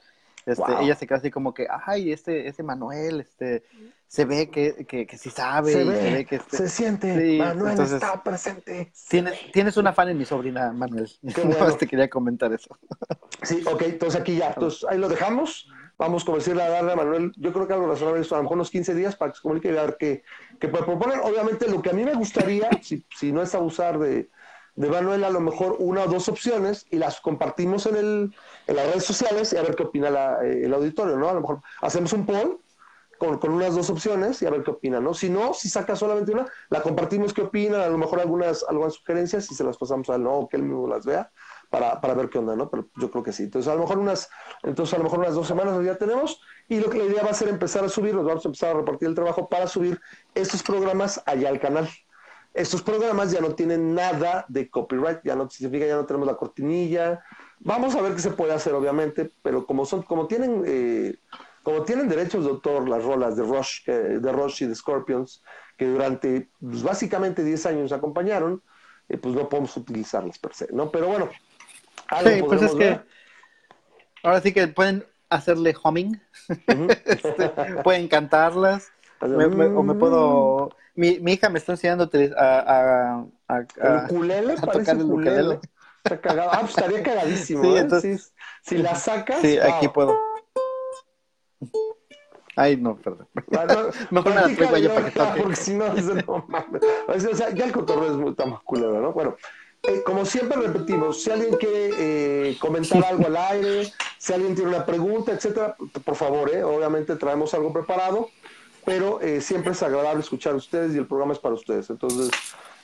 Este, 0.45 0.65
Ella 0.81 0.97
se 0.97 1.07
queda 1.07 1.19
así 1.19 1.31
como 1.31 1.55
que, 1.55 1.69
ay, 1.71 2.11
este, 2.11 2.49
este 2.49 2.65
Manuel, 2.65 3.21
este, 3.21 3.63
se 4.09 4.25
ve 4.25 4.51
que, 4.51 4.85
que, 4.85 5.07
que 5.07 5.17
sí 5.17 5.31
sabe. 5.31 5.73
Se 5.73 5.85
ve, 5.85 6.27
que 6.29 6.37
este, 6.37 6.57
se 6.57 6.69
siente, 6.69 7.39
Manuel 7.39 7.79
está 7.79 8.21
presente. 8.21 8.93
Tienes, 9.09 9.39
tienes 9.53 9.77
una 9.77 9.93
fan 9.93 10.09
en 10.09 10.19
mi 10.19 10.25
sobrina, 10.25 10.73
Manuel. 10.73 11.09
Qué 11.33 11.41
bueno. 11.45 11.77
te 11.77 11.87
quería 11.87 12.11
comentar 12.11 12.53
eso. 12.53 12.77
Sí, 13.43 13.63
ok, 13.65 13.83
entonces 13.83 14.21
aquí 14.21 14.39
ya, 14.39 14.49
entonces 14.49 14.85
ahí 14.91 14.99
lo 14.99 15.09
dejamos. 15.09 15.69
Vamos, 15.99 16.25
como 16.25 16.37
decirle 16.37 16.63
a 16.63 16.69
darle 16.69 16.93
a 16.93 16.97
Manuel, 16.97 17.33
yo 17.37 17.53
creo 17.53 17.67
que 17.67 17.73
algo 17.73 17.87
razonable 17.87 18.21
esto, 18.21 18.35
a 18.35 18.39
lo 18.39 18.43
mejor 18.43 18.57
unos 18.57 18.71
15 18.71 18.95
días 18.95 19.17
para 19.17 19.33
que 19.33 19.37
se 19.37 19.43
comunique 19.43 19.69
y 19.69 19.73
ver 19.73 19.97
qué, 19.99 20.23
puede 20.69 20.85
proponer. 20.85 21.21
Obviamente, 21.21 21.69
lo 21.69 21.81
que 21.81 21.91
a 21.91 21.95
mí 21.95 22.05
me 22.05 22.15
gustaría, 22.15 22.69
si, 22.83 23.05
si 23.17 23.33
no 23.33 23.41
es 23.41 23.55
abusar 23.55 23.99
de, 23.99 24.29
de 24.77 24.91
Manuel 24.91 25.25
a 25.25 25.31
lo 25.31 25.41
mejor 25.41 25.77
una 25.79 26.05
o 26.05 26.07
dos 26.07 26.29
opciones 26.29 26.87
y 26.91 26.99
las 26.99 27.21
compartimos 27.21 27.87
en, 27.87 27.97
el, 27.97 28.35
en 28.67 28.77
las 28.77 28.87
redes 28.89 29.05
sociales 29.05 29.53
y 29.53 29.57
a 29.57 29.63
ver 29.63 29.75
qué 29.75 29.85
opina 29.85 30.09
eh, 30.43 30.65
el 30.65 30.75
auditorio, 30.75 31.17
¿no? 31.17 31.31
A 31.31 31.35
lo 31.35 31.41
mejor 31.41 31.63
hacemos 31.81 32.13
un 32.13 32.27
poll 32.27 32.61
con, 33.19 33.39
con, 33.39 33.53
unas 33.53 33.75
dos 33.75 33.89
opciones 33.89 34.43
y 34.43 34.47
a 34.47 34.51
ver 34.51 34.63
qué 34.63 34.73
opina, 34.73 35.01
¿no? 35.01 35.15
Si 35.15 35.31
no, 35.31 35.55
si 35.55 35.71
saca 35.71 35.97
solamente 35.97 36.33
una, 36.33 36.45
la 36.69 36.83
compartimos 36.83 37.33
qué 37.33 37.43
opina, 37.43 37.85
a 37.85 37.89
lo 37.89 37.97
mejor 37.97 38.21
algunas, 38.21 38.65
algunas 38.69 38.95
sugerencias 38.95 39.51
y 39.51 39.55
se 39.55 39.65
las 39.65 39.79
pasamos 39.79 40.11
a 40.11 40.17
él, 40.17 40.23
¿no? 40.23 40.47
que 40.47 40.59
él 40.59 40.65
mismo 40.65 40.87
las 40.87 41.07
vea 41.07 41.31
para, 41.71 42.01
para 42.01 42.15
ver 42.15 42.29
qué 42.29 42.39
onda, 42.39 42.57
¿no? 42.57 42.71
Pero 42.71 42.89
yo 42.97 43.11
creo 43.11 43.23
que 43.23 43.33
sí. 43.33 43.45
Entonces, 43.45 43.71
a 43.71 43.75
lo 43.75 43.83
mejor 43.83 43.99
unas, 43.99 44.29
entonces 44.63 44.95
a 44.95 44.99
lo 44.99 45.05
mejor 45.05 45.21
unas 45.21 45.35
dos 45.35 45.47
semanas 45.47 45.83
ya 45.85 45.97
tenemos 45.97 46.41
y 46.69 46.81
lo 46.81 46.91
que 46.91 46.99
la 46.99 47.05
idea 47.05 47.23
va 47.23 47.31
a 47.31 47.35
ser 47.35 47.49
empezar 47.49 47.85
a 47.85 47.89
subir, 47.89 48.15
nos 48.15 48.25
vamos 48.25 48.45
a 48.45 48.49
empezar 48.49 48.75
a 48.75 48.79
repartir 48.79 49.09
el 49.09 49.15
trabajo 49.15 49.49
para 49.49 49.67
subir 49.67 50.01
estos 50.35 50.63
programas 50.63 51.23
allá 51.27 51.49
al 51.49 51.61
canal 51.61 51.89
estos 52.57 52.83
programas 52.83 53.31
ya 53.31 53.41
no 53.41 53.55
tienen 53.55 53.95
nada 53.95 54.47
de 54.49 54.71
copyright, 54.71 55.21
ya 55.23 55.37
no 55.37 55.49
significa, 55.51 55.87
ya 55.87 55.97
no 55.97 56.07
tenemos 56.07 56.27
la 56.27 56.37
cortinilla. 56.37 57.23
Vamos 57.61 57.95
a 57.95 58.01
ver 58.01 58.15
qué 58.15 58.21
se 58.21 58.31
puede 58.31 58.55
hacer, 58.55 58.73
obviamente, 58.73 59.31
pero 59.43 59.67
como 59.67 59.85
son, 59.85 60.03
como 60.03 60.27
tienen, 60.27 60.63
eh, 60.67 61.17
como 61.63 61.83
tienen 61.83 62.09
derechos 62.09 62.45
de 62.45 62.51
autor 62.51 62.89
las 62.89 63.05
rolas 63.05 63.37
de 63.37 63.43
Rush, 63.43 63.85
de 63.85 64.33
Rush 64.33 64.63
y 64.63 64.67
de 64.67 64.75
Scorpions, 64.75 65.43
que 65.77 65.87
durante 65.87 66.49
pues, 66.59 66.83
básicamente 66.83 67.45
10 67.45 67.67
años 67.67 67.93
acompañaron, 67.93 68.63
eh, 69.11 69.19
pues 69.19 69.35
no 69.35 69.49
podemos 69.51 69.77
utilizarlas 69.77 70.39
per 70.39 70.55
se, 70.55 70.69
¿no? 70.73 70.91
Pero 70.91 71.09
bueno, 71.09 71.29
sí, 72.25 72.43
pues 72.43 72.63
es 72.63 72.75
que 72.75 73.01
ahora 74.23 74.41
sí 74.41 74.53
que 74.53 74.69
pueden 74.69 75.05
hacerle 75.29 75.75
humming, 75.83 76.21
este, 77.05 77.49
pueden 77.83 78.09
cantarlas, 78.09 78.93
o 79.21 79.83
me 79.83 79.95
puedo 79.95 80.71
mi, 80.97 81.21
mi 81.21 81.35
hija 81.35 81.51
me 81.51 81.59
está 81.59 81.73
enseñando 81.73 82.11
a, 82.37 82.45
a, 82.45 83.27
a, 83.49 83.67
a, 83.83 84.05
ukulele, 84.05 84.55
a 84.55 84.67
tocar 84.67 84.97
el 84.97 85.03
ukulele. 85.03 85.61
Está 86.03 86.21
cagado. 86.21 86.51
Ah, 86.53 86.61
pues 86.61 86.71
estaría 86.71 87.03
cagadísimo. 87.03 87.63
Sí, 87.63 87.69
¿eh? 87.69 87.79
entonces, 87.79 88.33
si, 88.63 88.79
la 88.79 88.95
sacas. 88.95 89.41
Sí, 89.41 89.59
aquí 89.59 89.89
puedo. 89.89 90.17
Ay, 92.57 92.79
no, 92.79 92.97
perdón. 92.97 93.29
Ah, 93.59 93.67
no, 93.67 93.91
Mejor 94.11 94.35
me 94.35 94.41
la 94.41 94.57
traigo 94.57 94.77
yo 94.79 94.95
para 94.95 95.07
que 95.07 95.11
toque. 95.11 95.43
Porque 95.43 95.57
si 95.57 95.75
no, 95.75 95.93
no 96.27 96.47
mames. 96.49 96.83
O 97.09 97.35
sea, 97.35 97.51
ya 97.51 97.67
el 97.67 97.73
cotorreo 97.73 98.13
es 98.13 98.17
muy 98.17 98.35
tan 98.35 98.57
culero, 98.65 98.99
¿no? 99.01 99.13
Bueno, 99.13 99.37
eh, 99.89 100.03
como 100.05 100.25
siempre 100.25 100.61
repetimos, 100.61 101.23
si 101.23 101.31
alguien 101.31 101.57
quiere 101.57 101.91
eh, 102.51 102.57
comentar 102.59 103.05
algo 103.05 103.27
al 103.27 103.37
aire, 103.37 103.93
si 104.19 104.33
alguien 104.33 104.55
tiene 104.55 104.71
una 104.71 104.87
pregunta, 104.87 105.33
etcétera, 105.33 105.77
por 106.05 106.17
favor, 106.17 106.51
¿eh? 106.51 106.63
obviamente 106.63 107.17
traemos 107.17 107.55
algo 107.55 107.73
preparado 107.73 108.31
pero 108.85 109.19
siempre 109.41 109.73
es 109.73 109.83
agradable 109.83 110.21
escuchar 110.21 110.53
a 110.53 110.57
ustedes 110.59 110.95
y 110.95 110.99
el 110.99 111.09
programa 111.09 111.33
es 111.33 111.41
para 111.41 111.57
ustedes. 111.57 111.91
Entonces, 111.91 112.31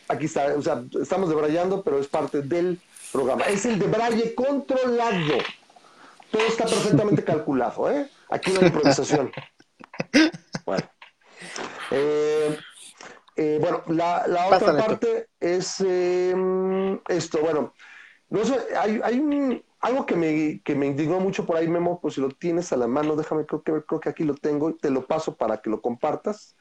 aquí 0.08 0.26
está, 0.26 0.54
o 0.56 0.60
sea, 0.60 0.82
estamos 1.00 1.28
debrayando, 1.28 1.84
pero 1.84 2.00
es 2.00 2.08
parte 2.08 2.42
del 2.42 2.80
programa. 3.12 3.44
Es 3.44 3.64
el 3.66 3.78
debraye 3.78 4.34
controlado. 4.34 5.38
Todo 6.30 6.42
está 6.42 6.64
perfectamente 6.64 7.22
calculado, 7.32 7.90
¿eh? 7.90 8.08
Aquí 8.30 8.50
no 8.50 8.60
hay 8.60 8.66
improvisación. 8.66 9.30
Bueno. 10.64 10.88
Eh, 11.90 12.56
eh, 13.42 13.58
bueno, 13.60 13.82
la, 13.88 14.24
otra 14.46 14.76
parte 14.76 15.28
es 15.40 15.80
esto. 15.80 17.38
Bueno, 17.40 17.74
no 18.30 18.44
sé, 18.44 18.56
hay, 18.76 19.00
hay 19.02 19.18
un, 19.18 19.62
algo 19.82 20.06
que 20.06 20.14
me, 20.14 20.62
que 20.62 20.76
me 20.76 20.86
indignó 20.86 21.18
mucho 21.18 21.44
por 21.44 21.56
ahí, 21.56 21.68
Memo, 21.68 22.00
pues 22.00 22.14
si 22.14 22.20
lo 22.20 22.28
tienes 22.28 22.72
a 22.72 22.76
la 22.76 22.86
mano, 22.86 23.16
déjame, 23.16 23.44
creo 23.44 23.62
que, 23.62 23.82
creo 23.84 24.00
que 24.00 24.08
aquí 24.08 24.22
lo 24.22 24.34
tengo 24.34 24.70
y 24.70 24.78
te 24.78 24.90
lo 24.90 25.06
paso 25.06 25.36
para 25.36 25.60
que 25.60 25.70
lo 25.70 25.82
compartas. 25.82 26.56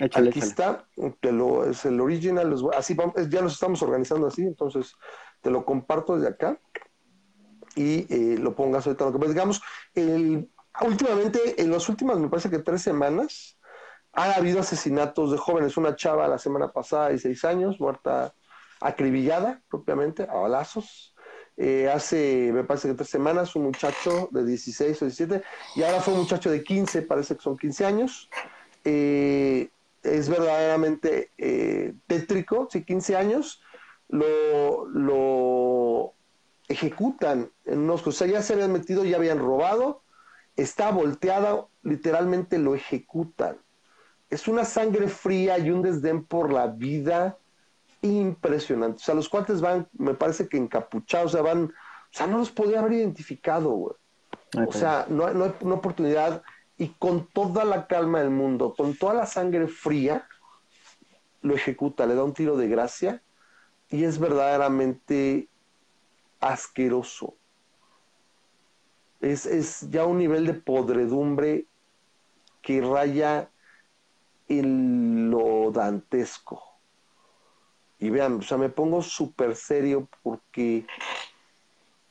Aquí 0.00 0.38
está, 0.38 0.86
que 1.20 1.32
lo, 1.32 1.64
es 1.64 1.84
el 1.86 2.00
original, 2.00 2.54
así 2.76 2.94
ya 3.30 3.42
nos 3.42 3.54
estamos 3.54 3.82
organizando 3.82 4.28
así, 4.28 4.42
entonces 4.42 4.94
te 5.40 5.50
lo 5.50 5.64
comparto 5.64 6.14
desde 6.14 6.28
acá 6.28 6.60
y 7.74 8.06
eh, 8.12 8.38
lo 8.38 8.54
pongas 8.54 8.86
ahorita 8.86 9.10
lo 9.10 9.18
que 9.18 9.28
digamos, 9.28 9.60
el, 9.94 10.48
últimamente, 10.82 11.60
en 11.60 11.70
las 11.70 11.88
últimas, 11.88 12.18
me 12.18 12.28
parece 12.28 12.50
que 12.50 12.58
tres 12.58 12.82
semanas, 12.82 13.57
ha 14.18 14.34
habido 14.34 14.60
asesinatos 14.60 15.30
de 15.30 15.38
jóvenes. 15.38 15.76
Una 15.76 15.94
chava 15.94 16.26
la 16.28 16.38
semana 16.38 16.72
pasada 16.72 17.10
de 17.10 17.18
seis 17.18 17.44
años, 17.44 17.80
muerta 17.80 18.34
acribillada 18.80 19.62
propiamente, 19.68 20.24
a 20.24 20.34
balazos. 20.34 21.14
Eh, 21.56 21.90
hace, 21.92 22.50
me 22.52 22.64
parece 22.64 22.88
que 22.88 22.94
tres 22.94 23.10
semanas, 23.10 23.56
un 23.56 23.64
muchacho 23.64 24.28
de 24.30 24.44
16 24.44 25.02
o 25.02 25.04
17, 25.06 25.42
y 25.74 25.82
ahora 25.82 26.00
fue 26.00 26.14
un 26.14 26.20
muchacho 26.20 26.50
de 26.50 26.62
15, 26.62 27.02
parece 27.02 27.36
que 27.36 27.42
son 27.42 27.56
15 27.56 27.84
años. 27.84 28.30
Eh, 28.84 29.70
es 30.02 30.28
verdaderamente 30.28 31.32
eh, 31.36 31.94
tétrico, 32.06 32.68
sí, 32.70 32.84
15 32.84 33.16
años, 33.16 33.60
lo, 34.08 34.86
lo 34.88 36.14
ejecutan 36.68 37.50
en 37.64 37.80
unos, 37.80 38.06
o 38.06 38.12
sea, 38.12 38.28
ya 38.28 38.42
se 38.42 38.52
habían 38.52 38.72
metido, 38.72 39.04
ya 39.04 39.16
habían 39.16 39.38
robado, 39.38 40.02
está 40.56 40.90
volteado, 40.92 41.70
literalmente 41.82 42.58
lo 42.58 42.74
ejecutan. 42.74 43.58
Es 44.30 44.48
una 44.48 44.64
sangre 44.64 45.08
fría 45.08 45.58
y 45.58 45.70
un 45.70 45.82
desdén 45.82 46.24
por 46.24 46.52
la 46.52 46.66
vida 46.66 47.38
impresionante. 48.02 48.96
O 48.96 49.04
sea, 49.04 49.14
los 49.14 49.28
cuates 49.28 49.60
van, 49.60 49.88
me 49.92 50.14
parece 50.14 50.48
que 50.48 50.56
encapuchados, 50.56 51.34
o 51.34 51.36
sea, 51.36 51.42
van, 51.42 51.64
o 51.64 51.72
sea, 52.10 52.26
no 52.26 52.38
los 52.38 52.50
podía 52.50 52.80
haber 52.80 52.92
identificado, 52.92 53.70
güey. 53.70 53.94
O 54.66 54.72
sea, 54.72 55.06
no, 55.08 55.32
no 55.34 55.44
hay 55.44 55.52
una 55.60 55.74
oportunidad 55.74 56.42
y 56.78 56.88
con 56.88 57.26
toda 57.26 57.64
la 57.64 57.86
calma 57.86 58.20
del 58.20 58.30
mundo, 58.30 58.74
con 58.74 58.96
toda 58.96 59.14
la 59.14 59.26
sangre 59.26 59.66
fría, 59.66 60.26
lo 61.42 61.54
ejecuta, 61.54 62.06
le 62.06 62.14
da 62.14 62.24
un 62.24 62.32
tiro 62.32 62.56
de 62.56 62.68
gracia 62.68 63.22
y 63.90 64.04
es 64.04 64.18
verdaderamente 64.18 65.48
asqueroso. 66.40 67.34
Es, 69.20 69.46
es 69.46 69.90
ya 69.90 70.04
un 70.04 70.18
nivel 70.18 70.46
de 70.46 70.54
podredumbre 70.54 71.66
que 72.62 72.80
raya 72.80 73.50
en 74.48 75.30
lo 75.30 75.70
dantesco. 75.70 76.62
Y 77.98 78.10
vean, 78.10 78.34
o 78.38 78.42
sea, 78.42 78.58
me 78.58 78.68
pongo 78.68 79.02
súper 79.02 79.56
serio 79.56 80.08
porque... 80.22 80.86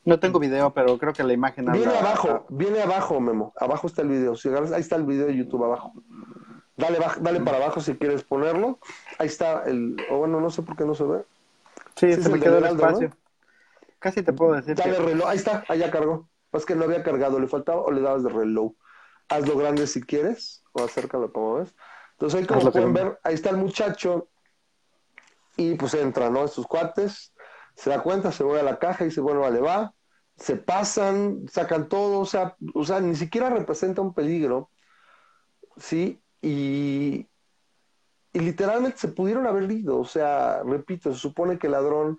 No 0.04 0.18
tengo 0.20 0.38
video, 0.38 0.72
pero 0.72 0.98
creo 0.98 1.12
que 1.12 1.22
la 1.22 1.32
imagen... 1.32 1.66
Viene 1.72 1.96
abajo, 1.96 2.46
viene 2.48 2.82
abajo, 2.82 3.20
Memo. 3.20 3.52
Abajo 3.58 3.86
está 3.86 4.02
el 4.02 4.08
video. 4.08 4.36
Si 4.36 4.48
ahí 4.48 4.80
está 4.80 4.96
el 4.96 5.04
video 5.04 5.26
de 5.26 5.36
YouTube 5.36 5.64
abajo. 5.64 5.92
Dale, 6.76 6.98
dale 7.20 7.40
para 7.40 7.58
abajo 7.58 7.80
si 7.80 7.94
quieres 7.94 8.22
ponerlo. 8.22 8.78
Ahí 9.18 9.26
está 9.26 9.64
el... 9.64 9.96
O 10.10 10.18
bueno, 10.18 10.40
no 10.40 10.50
sé 10.50 10.62
por 10.62 10.76
qué 10.76 10.84
no 10.84 10.94
se 10.94 11.04
ve. 11.04 11.24
Sí, 11.96 12.12
se 12.14 12.28
me 12.28 12.38
quedó 12.38 12.58
el 12.58 12.64
espacio. 12.64 13.10
Casi 13.98 14.22
te 14.22 14.32
puedo 14.32 14.52
decir. 14.52 14.76
Dale 14.76 14.98
reloj. 14.98 15.28
Ahí 15.28 15.36
está, 15.36 15.64
allá 15.68 15.90
cargó. 15.90 16.28
Es 16.52 16.64
que 16.64 16.74
no 16.74 16.84
había 16.84 17.02
cargado, 17.02 17.40
le 17.40 17.48
faltaba 17.48 17.82
o 17.82 17.90
le 17.90 18.00
dabas 18.00 18.22
de 18.22 18.30
reloj. 18.30 18.72
Hazlo 19.28 19.56
grande 19.56 19.86
si 19.86 20.00
quieres, 20.00 20.62
o 20.72 20.82
acércalo 20.82 21.32
como 21.32 21.56
ves. 21.56 21.74
Entonces 22.18 22.40
ahí 22.40 22.46
como 22.46 22.72
pueden 22.72 22.92
ver, 22.92 23.20
ahí 23.22 23.34
está 23.34 23.50
el 23.50 23.58
muchacho 23.58 24.28
y 25.56 25.76
pues 25.76 25.94
entra, 25.94 26.30
¿no? 26.30 26.44
Estos 26.44 26.66
cuates, 26.66 27.32
se 27.76 27.90
da 27.90 28.02
cuenta, 28.02 28.32
se 28.32 28.42
vuelve 28.42 28.60
a 28.60 28.64
la 28.64 28.80
caja 28.80 29.04
y 29.04 29.08
dice, 29.08 29.20
bueno, 29.20 29.40
vale, 29.40 29.60
va, 29.60 29.94
se 30.36 30.56
pasan, 30.56 31.46
sacan 31.48 31.88
todo, 31.88 32.18
o 32.18 32.26
sea, 32.26 32.56
o 32.74 32.84
sea, 32.84 32.98
ni 32.98 33.14
siquiera 33.14 33.50
representa 33.50 34.02
un 34.02 34.14
peligro, 34.14 34.68
¿sí? 35.76 36.20
Y, 36.42 37.28
y 38.32 38.40
literalmente 38.40 38.98
se 38.98 39.08
pudieron 39.08 39.46
haber 39.46 39.70
ido, 39.70 40.00
o 40.00 40.04
sea, 40.04 40.64
repito, 40.64 41.12
se 41.12 41.20
supone 41.20 41.56
que 41.56 41.68
el 41.68 41.72
ladrón 41.74 42.16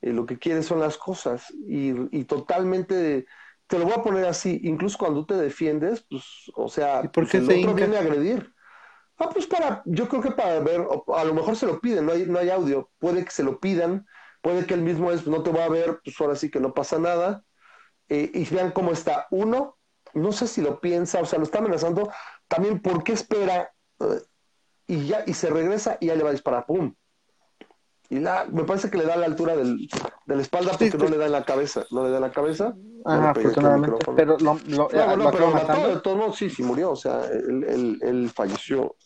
eh, 0.00 0.12
lo 0.12 0.26
que 0.26 0.40
quiere 0.40 0.64
son 0.64 0.80
las 0.80 0.98
cosas 0.98 1.52
y, 1.52 1.92
y 2.16 2.24
totalmente 2.24 3.26
te 3.68 3.78
lo 3.78 3.84
voy 3.84 3.94
a 3.94 4.02
poner 4.02 4.26
así, 4.26 4.60
incluso 4.64 4.98
cuando 4.98 5.24
te 5.24 5.34
defiendes, 5.34 6.04
pues, 6.10 6.24
o 6.54 6.68
sea, 6.68 7.02
¿Y 7.04 7.08
por 7.08 7.28
qué 7.28 7.38
pues, 7.38 7.48
el 7.48 7.60
otro 7.60 7.74
viene 7.74 7.96
a 7.96 8.00
agredir. 8.00 8.55
Ah, 9.18 9.30
pues 9.32 9.46
para, 9.46 9.82
yo 9.86 10.08
creo 10.08 10.20
que 10.20 10.30
para 10.30 10.60
ver, 10.60 10.86
a 11.14 11.24
lo 11.24 11.34
mejor 11.34 11.56
se 11.56 11.66
lo 11.66 11.80
piden, 11.80 12.06
no 12.06 12.12
hay, 12.12 12.26
no 12.26 12.38
hay 12.38 12.50
audio, 12.50 12.90
puede 12.98 13.24
que 13.24 13.30
se 13.30 13.42
lo 13.42 13.60
pidan, 13.60 14.06
puede 14.42 14.66
que 14.66 14.74
él 14.74 14.82
mismo 14.82 15.10
es, 15.10 15.26
no 15.26 15.42
te 15.42 15.50
va 15.50 15.64
a 15.64 15.68
ver, 15.70 16.00
pues 16.04 16.20
ahora 16.20 16.36
sí 16.36 16.50
que 16.50 16.60
no 16.60 16.74
pasa 16.74 16.98
nada. 16.98 17.42
Eh, 18.08 18.30
y 18.34 18.44
vean 18.54 18.70
cómo 18.70 18.92
está. 18.92 19.26
Uno, 19.30 19.78
no 20.14 20.32
sé 20.32 20.46
si 20.46 20.60
lo 20.62 20.80
piensa, 20.80 21.20
o 21.20 21.26
sea, 21.26 21.38
lo 21.38 21.44
está 21.44 21.58
amenazando, 21.58 22.10
también 22.48 22.80
por 22.80 23.02
qué 23.02 23.12
espera 23.12 23.72
eh, 24.00 24.22
y 24.86 25.06
ya, 25.06 25.24
y 25.26 25.34
se 25.34 25.50
regresa 25.50 25.98
y 26.00 26.06
ya 26.06 26.14
le 26.14 26.22
va 26.22 26.30
a 26.30 26.32
disparar, 26.32 26.66
¡pum! 26.66 26.94
Y 28.08 28.20
la, 28.20 28.46
me 28.50 28.64
parece 28.64 28.90
que 28.90 28.98
le 28.98 29.04
da 29.04 29.14
a 29.14 29.18
la 29.18 29.26
altura 29.26 29.56
del, 29.56 29.88
de 30.26 30.36
la 30.36 30.42
espalda 30.42 30.72
porque 30.72 30.96
no 30.96 31.08
le 31.08 31.16
da 31.16 31.26
en 31.26 31.32
la 31.32 31.44
cabeza. 31.44 31.84
No 31.90 32.04
le 32.04 32.10
da 32.10 32.16
en 32.16 32.22
la 32.22 32.32
cabeza. 32.32 32.74
Ajá, 33.04 33.30
afortunadamente. 33.30 34.06
Pero 34.16 34.38
lo, 34.38 34.58
lo, 34.66 34.88
no, 34.92 35.16
no, 35.16 35.30
pero 35.30 35.50
mató, 35.50 35.88
de 35.88 36.00
todos 36.00 36.16
modos, 36.16 36.36
sí, 36.36 36.50
sí 36.50 36.62
murió. 36.62 36.92
O 36.92 36.96
sea, 36.96 37.24
él, 37.26 37.64
él, 37.68 37.98
él 38.02 38.30
falleció. 38.30 38.96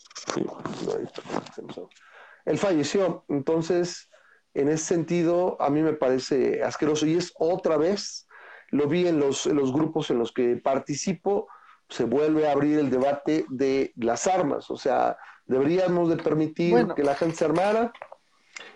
él 2.44 2.59
falleció. 2.59 3.24
Entonces, 3.28 4.11
en 4.55 4.68
ese 4.68 4.84
sentido, 4.84 5.57
a 5.61 5.70
mí 5.70 5.82
me 5.82 5.92
parece 5.92 6.62
asqueroso. 6.62 7.07
Y 7.07 7.16
es 7.16 7.32
otra 7.38 7.76
vez, 7.76 8.26
lo 8.70 8.86
vi 8.86 9.07
en 9.07 9.18
los, 9.18 9.46
en 9.46 9.57
los 9.57 9.72
grupos 9.72 10.11
en 10.11 10.18
los 10.18 10.32
que 10.32 10.57
participo, 10.57 11.48
se 11.88 12.05
vuelve 12.05 12.48
a 12.48 12.53
abrir 12.53 12.78
el 12.78 12.90
debate 12.90 13.44
de 13.48 13.92
las 13.96 14.26
armas. 14.26 14.70
O 14.70 14.76
sea, 14.76 15.16
deberíamos 15.46 16.09
de 16.09 16.16
permitir 16.16 16.86
que 16.94 17.03
la 17.03 17.14
gente 17.14 17.36
se 17.36 17.44
armara 17.44 17.92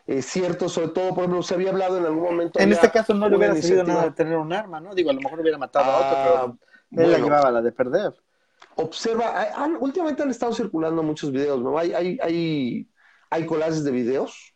es 0.06 0.26
cierto, 0.26 0.68
sobre 0.68 0.88
todo, 0.88 1.10
por 1.10 1.20
ejemplo, 1.20 1.42
se 1.42 1.54
había 1.54 1.70
hablado 1.70 1.96
en 1.96 2.04
algún 2.04 2.24
momento. 2.24 2.60
En 2.60 2.72
este 2.72 2.90
caso 2.90 3.14
no 3.14 3.28
le 3.28 3.36
hubiera 3.36 3.54
servido 3.54 3.84
nada 3.84 4.04
de 4.04 4.10
tener 4.10 4.36
un 4.36 4.52
arma, 4.52 4.78
¿no? 4.78 4.94
Digo, 4.94 5.10
a 5.10 5.14
lo 5.14 5.20
mejor 5.20 5.40
hubiera 5.40 5.56
matado 5.56 5.90
a 5.90 5.96
otro, 5.96 6.18
pero 6.22 6.36
ah, 6.36 7.02
él 7.04 7.12
la 7.12 7.18
llevaba 7.18 7.50
la 7.50 7.62
de 7.62 7.72
perder. 7.72 8.14
Observa, 8.76 9.48
últimamente 9.80 10.22
han 10.22 10.30
estado 10.30 10.52
circulando 10.52 11.02
muchos 11.02 11.32
videos, 11.32 11.62
¿no? 11.62 11.78
Hay, 11.78 11.94
hay, 11.94 12.18
hay, 12.20 12.90
hay 13.30 13.46
collages 13.46 13.82
de 13.82 13.92
videos. 13.92 14.54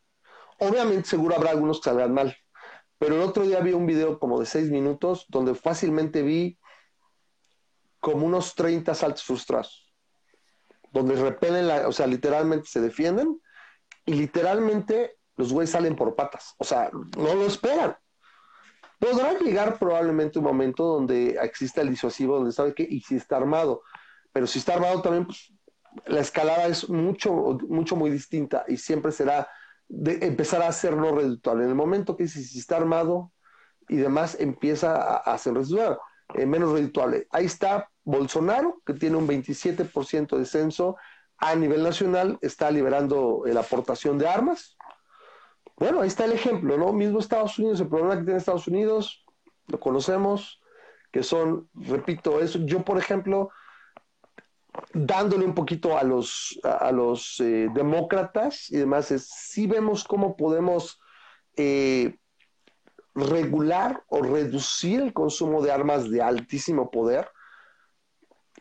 Obviamente, 0.59 1.09
seguro 1.09 1.37
habrá 1.37 1.51
algunos 1.51 1.81
que 1.81 1.91
salgan 1.91 2.13
mal. 2.13 2.37
Pero 2.99 3.15
el 3.15 3.23
otro 3.23 3.45
día 3.45 3.61
vi 3.61 3.73
un 3.73 3.87
video 3.87 4.19
como 4.19 4.41
de 4.41 4.47
seis 4.47 4.71
minutos 4.71 5.25
donde 5.29 5.55
fácilmente 5.55 6.23
vi 6.23 6.59
como 8.01 8.27
unos 8.27 8.55
30 8.55 8.93
saltos 8.95 9.23
frustrados. 9.23 9.95
Donde 10.93 11.15
repelen, 11.15 11.69
la, 11.69 11.89
o 11.89 11.93
sea, 11.93 12.07
literalmente 12.07 12.69
se 12.69 12.81
defienden 12.81 13.41
y 14.05 14.15
literalmente 14.15 15.18
los 15.39 15.53
güeyes 15.53 15.71
salen 15.71 15.97
por 15.97 16.15
patas. 16.15 16.55
O 16.59 16.65
sea, 16.65 16.91
no 16.93 17.35
lo 17.35 17.47
esperan. 17.47 17.97
Podrá 18.99 19.39
llegar 19.39 19.79
probablemente 19.79 20.41
un 20.41 20.45
momento 20.45 20.85
donde 20.85 21.39
exista 21.41 21.81
el 21.81 21.91
disuasivo, 21.91 22.37
donde 22.37 22.53
sabe 22.53 22.75
que, 22.75 22.83
y 22.83 23.01
si 23.01 23.17
está 23.17 23.37
armado. 23.37 23.83
Pero 24.33 24.49
si 24.49 24.59
está 24.59 24.75
armado 24.75 25.01
también, 25.01 25.27
pues, 25.27 25.55
la 26.07 26.21
escalada 26.21 26.67
es 26.67 26.89
mucho, 26.91 27.33
mucho, 27.69 27.97
muy 27.97 28.11
distinta 28.11 28.65
y 28.69 28.77
siempre 28.77 29.13
será 29.13 29.49
de 29.89 30.27
empezar 30.27 30.61
a 30.63 30.69
hacerlo 30.69 31.15
redituable. 31.15 31.65
En 31.65 31.71
el 31.71 31.77
momento 31.77 32.17
que 32.17 32.27
si, 32.27 32.43
si 32.45 32.59
está 32.59 32.77
armado 32.77 33.33
y 33.89 33.97
demás, 33.97 34.37
empieza 34.41 34.97
a, 34.97 35.17
hacer 35.19 35.55
eh, 36.35 36.47
menos 36.47 36.73
redituable. 36.73 37.29
Ahí 37.31 37.47
está 37.47 37.89
Bolsonaro, 38.05 38.83
que 38.85 38.95
tiene 38.95 39.17
un 39.17 39.29
27% 39.29 40.31
de 40.31 40.39
descenso 40.39 40.97
a 41.39 41.55
nivel 41.55 41.85
nacional, 41.85 42.39
está 42.43 42.71
liberando 42.71 43.43
la 43.47 43.61
aportación 43.61 44.19
de 44.19 44.29
armas, 44.29 44.77
bueno, 45.79 46.01
ahí 46.01 46.09
está 46.09 46.25
el 46.25 46.33
ejemplo, 46.33 46.77
¿no? 46.77 46.93
Mismo 46.93 47.19
Estados 47.19 47.59
Unidos, 47.59 47.81
el 47.81 47.89
problema 47.89 48.17
que 48.17 48.25
tiene 48.25 48.39
Estados 48.39 48.67
Unidos, 48.67 49.25
lo 49.67 49.79
conocemos, 49.79 50.61
que 51.13 51.23
son, 51.23 51.69
repito, 51.75 52.41
eso. 52.41 52.59
Yo, 52.65 52.85
por 52.85 52.99
ejemplo, 52.99 53.51
dándole 54.93 55.45
un 55.45 55.55
poquito 55.55 55.97
a 55.97 56.03
los, 56.03 56.59
a, 56.63 56.91
los 56.93 57.41
eh, 57.41 57.69
demócratas 57.75 58.71
y 58.71 58.79
demás, 58.79 59.11
es 59.11 59.29
si 59.29 59.67
vemos 59.67 60.05
cómo 60.05 60.37
podemos 60.37 61.01
eh, 61.57 62.19
regular 63.15 64.05
o 64.09 64.23
reducir 64.23 65.01
el 65.01 65.13
consumo 65.13 65.63
de 65.63 65.73
armas 65.73 66.11
de 66.11 66.23
altísimo 66.23 66.91
poder 66.91 67.29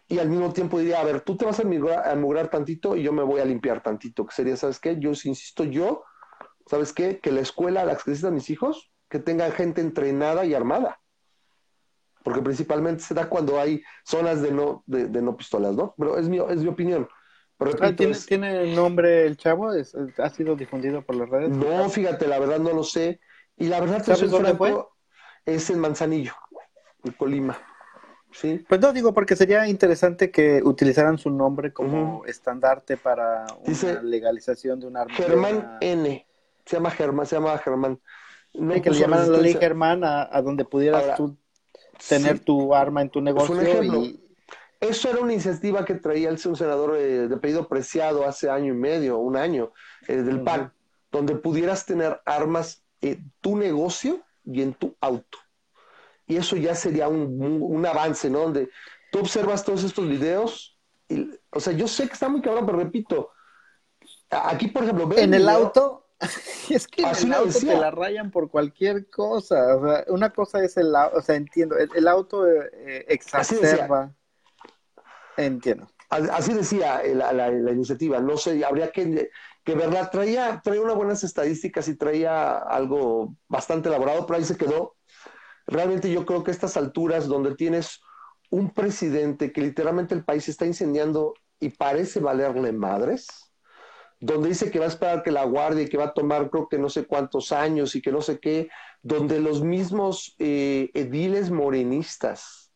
y 0.08 0.20
al 0.20 0.30
mismo 0.30 0.54
tiempo 0.54 0.80
diría, 0.80 1.02
a 1.02 1.04
ver, 1.04 1.22
tú 1.22 1.36
te 1.36 1.46
vas 1.46 1.60
a 1.60 1.64
migrar, 1.64 2.50
tantito 2.50 2.96
y 2.96 3.04
yo 3.04 3.12
me 3.12 3.24
voy 3.24 3.42
a 3.42 3.46
limpiar 3.46 3.84
tantito, 3.84 4.26
que 4.26 4.34
sería, 4.34 4.56
¿sabes 4.56 4.80
qué? 4.80 4.98
Yo, 5.00 5.10
insisto, 5.10 5.64
yo 5.66 6.04
¿sabes 6.70 6.94
qué? 6.94 7.20
Que 7.20 7.32
la 7.32 7.42
escuela 7.42 7.82
a 7.82 7.86
la 7.86 7.96
que 7.98 8.12
a 8.26 8.32
mis 8.32 8.50
hijos, 8.50 8.92
que 9.10 9.20
tengan 9.20 9.52
gente 9.52 9.82
entrenada 9.82 10.46
y 10.46 10.54
armada. 10.54 11.00
Porque 12.24 12.42
principalmente 12.42 13.04
se 13.04 13.14
da 13.14 13.30
cuando 13.30 13.60
hay 13.60 13.82
zonas 14.04 14.42
de 14.42 14.52
no, 14.52 14.84
de, 14.86 15.22
no 15.22 15.38
pistolas, 15.38 15.76
¿no? 15.76 15.96
Pero 15.98 16.18
es 16.18 16.28
mi, 16.28 16.40
es 16.40 16.58
mi 16.58 16.68
opinión. 16.68 17.08
Pero 17.58 17.72
ah, 17.82 17.94
¿tiene, 17.96 18.16
¿Tiene 18.16 18.76
nombre 18.76 19.26
el 19.26 19.38
chavo? 19.38 19.72
¿Ha 19.72 20.30
sido 20.30 20.56
difundido 20.56 21.02
por 21.04 21.16
las 21.16 21.30
redes? 21.30 21.50
No, 21.50 21.90
fíjate, 21.90 22.28
la 22.28 22.38
verdad 22.38 22.60
no 22.60 22.72
lo 22.72 22.84
sé. 22.84 23.20
Y 23.56 23.68
la 23.68 23.80
verdad, 23.80 24.04
¿Sabes 24.04 24.30
dónde 24.30 24.54
fue? 24.54 24.76
es 25.46 25.70
en 25.70 25.80
Manzanillo, 25.80 26.34
en 27.04 27.14
Colima. 27.14 27.58
Sí. 28.32 28.64
Pues 28.68 28.82
no 28.82 28.92
digo 28.92 29.14
porque 29.14 29.36
sería 29.36 29.68
interesante 29.68 30.30
que 30.30 30.62
utilizaran 30.64 31.18
su 31.18 31.32
nombre 31.32 31.72
como 31.72 32.26
estandarte 32.26 32.98
para 32.98 33.46
una 33.66 34.02
legalización 34.02 34.80
de 34.80 34.88
un 34.88 34.98
arma. 34.98 35.16
Germán 35.16 35.78
N. 35.82 36.28
Se 36.68 36.76
llama 36.76 36.92
Germán, 36.92 37.26
se 37.26 37.36
llama 37.36 37.58
Germán. 37.58 38.00
No 38.54 38.80
que 38.82 38.92
le 38.92 39.00
llamaran 39.00 39.32
la 39.32 39.38
ley 39.40 39.54
Germán 39.54 40.04
a, 40.04 40.42
donde 40.42 40.66
pudieras 40.66 41.16
tú 41.16 41.36
tener 42.08 42.40
tu 42.40 42.76
arma 42.76 43.02
en 43.02 43.10
tu 43.10 43.22
negocio 43.22 43.84
y 43.84 44.20
eso 44.80 45.10
era 45.10 45.20
una 45.20 45.34
iniciativa 45.34 45.84
que 45.86 45.96
traía 45.96 46.30
el 46.30 46.38
senador 46.38 46.96
eh, 46.96 47.28
de 47.28 47.38
pedido 47.38 47.68
preciado 47.68 48.28
hace 48.28 48.50
año 48.50 48.74
y 48.74 48.78
medio, 48.78 49.18
un 49.18 49.36
año, 49.36 49.72
eh, 50.08 50.18
del 50.18 50.44
PAN, 50.44 50.72
donde 51.12 51.36
pudieras 51.36 51.86
tener 51.86 52.22
armas 52.26 52.84
en 53.02 53.32
tu 53.42 53.58
negocio 53.58 54.22
y 54.46 54.62
en 54.62 54.74
tu 54.74 54.96
auto. 55.02 55.40
Y 56.28 56.36
eso 56.36 56.56
ya 56.58 56.76
sería 56.76 57.08
un, 57.08 57.86
avance, 57.86 58.30
¿no? 58.30 58.42
Donde 58.42 58.70
tú 59.12 59.20
observas 59.20 59.64
todos 59.64 59.84
estos 59.84 60.08
videos, 60.08 60.78
y, 61.10 61.32
o 61.50 61.60
sea, 61.60 61.74
yo 61.74 61.88
sé 61.88 62.06
que 62.06 62.14
está 62.14 62.30
muy 62.30 62.42
cabrón, 62.42 62.66
pero 62.66 62.78
repito, 62.78 63.32
aquí, 64.30 64.68
por 64.68 64.84
ejemplo, 64.84 65.10
en 65.18 65.34
el, 65.34 65.50
auto, 65.50 66.07
es 66.70 66.88
que 66.88 67.04
en 67.04 67.28
el 67.28 67.34
auto 67.34 67.60
te 67.60 67.78
la 67.78 67.92
rayan 67.92 68.32
por 68.32 68.50
cualquier 68.50 69.10
cosa. 69.10 69.76
O 69.76 69.86
sea, 69.86 70.06
una 70.08 70.32
cosa 70.32 70.64
es 70.64 70.78
el 70.78 70.96
auto, 70.96 71.18
o 71.18 71.22
sea, 71.22 71.36
entiendo, 71.36 71.76
el, 71.78 72.08
auto 72.08 72.48
eh, 72.48 73.06
exacerba. 73.08 74.14
Entiendo. 75.38 75.88
Así 76.10 76.54
decía 76.54 77.02
la, 77.04 77.72
iniciativa, 77.72 78.20
no 78.20 78.38
sé, 78.38 78.64
habría 78.64 78.92
que, 78.92 79.30
que 79.64 79.76
verla. 79.76 80.10
Traía, 80.10 80.62
traía 80.64 80.82
unas 80.82 80.96
buenas 80.96 81.24
estadísticas 81.24 81.88
y 81.90 81.98
traía 81.98 82.58
algo 82.58 83.36
bastante 83.48 83.90
elaborado, 83.90 84.26
pero 84.26 84.38
ahí 84.38 84.46
se 84.46 84.58
quedó. 84.58 84.96
Realmente 85.68 86.10
yo 86.10 86.26
creo 86.26 86.44
que 86.44 86.52
estas 86.52 86.78
alturas, 86.78 87.28
donde 87.28 87.56
tienes 87.56 88.00
un 88.50 88.74
presidente 88.74 89.52
que 89.52 89.62
literalmente 89.62 90.16
el 90.16 90.24
país 90.24 90.48
está 90.48 90.66
incendiando 90.66 91.34
y 91.60 91.70
parece 91.70 92.22
valerle 92.22 92.72
madres, 92.72 93.47
donde 94.20 94.50
dice 94.50 94.72
que 94.72 94.80
va 94.80 94.86
a 94.86 94.90
esperar 94.90 95.24
que 95.24 95.32
la 95.32 95.46
guardia 95.46 95.84
y 95.84 95.90
que 95.90 95.98
va 95.98 96.06
a 96.06 96.14
tomar 96.14 96.50
creo 96.50 96.68
que 96.68 96.80
no 96.80 96.90
sé 96.90 97.06
cuántos 97.06 97.52
años 97.52 97.96
y 97.96 98.02
que 98.02 98.12
no 98.12 98.22
sé 98.22 98.40
qué, 98.40 98.70
donde 99.02 99.40
los 99.40 99.62
mismos 99.62 100.36
eh, 100.40 100.90
ediles 100.94 101.52
morenistas, 101.52 102.68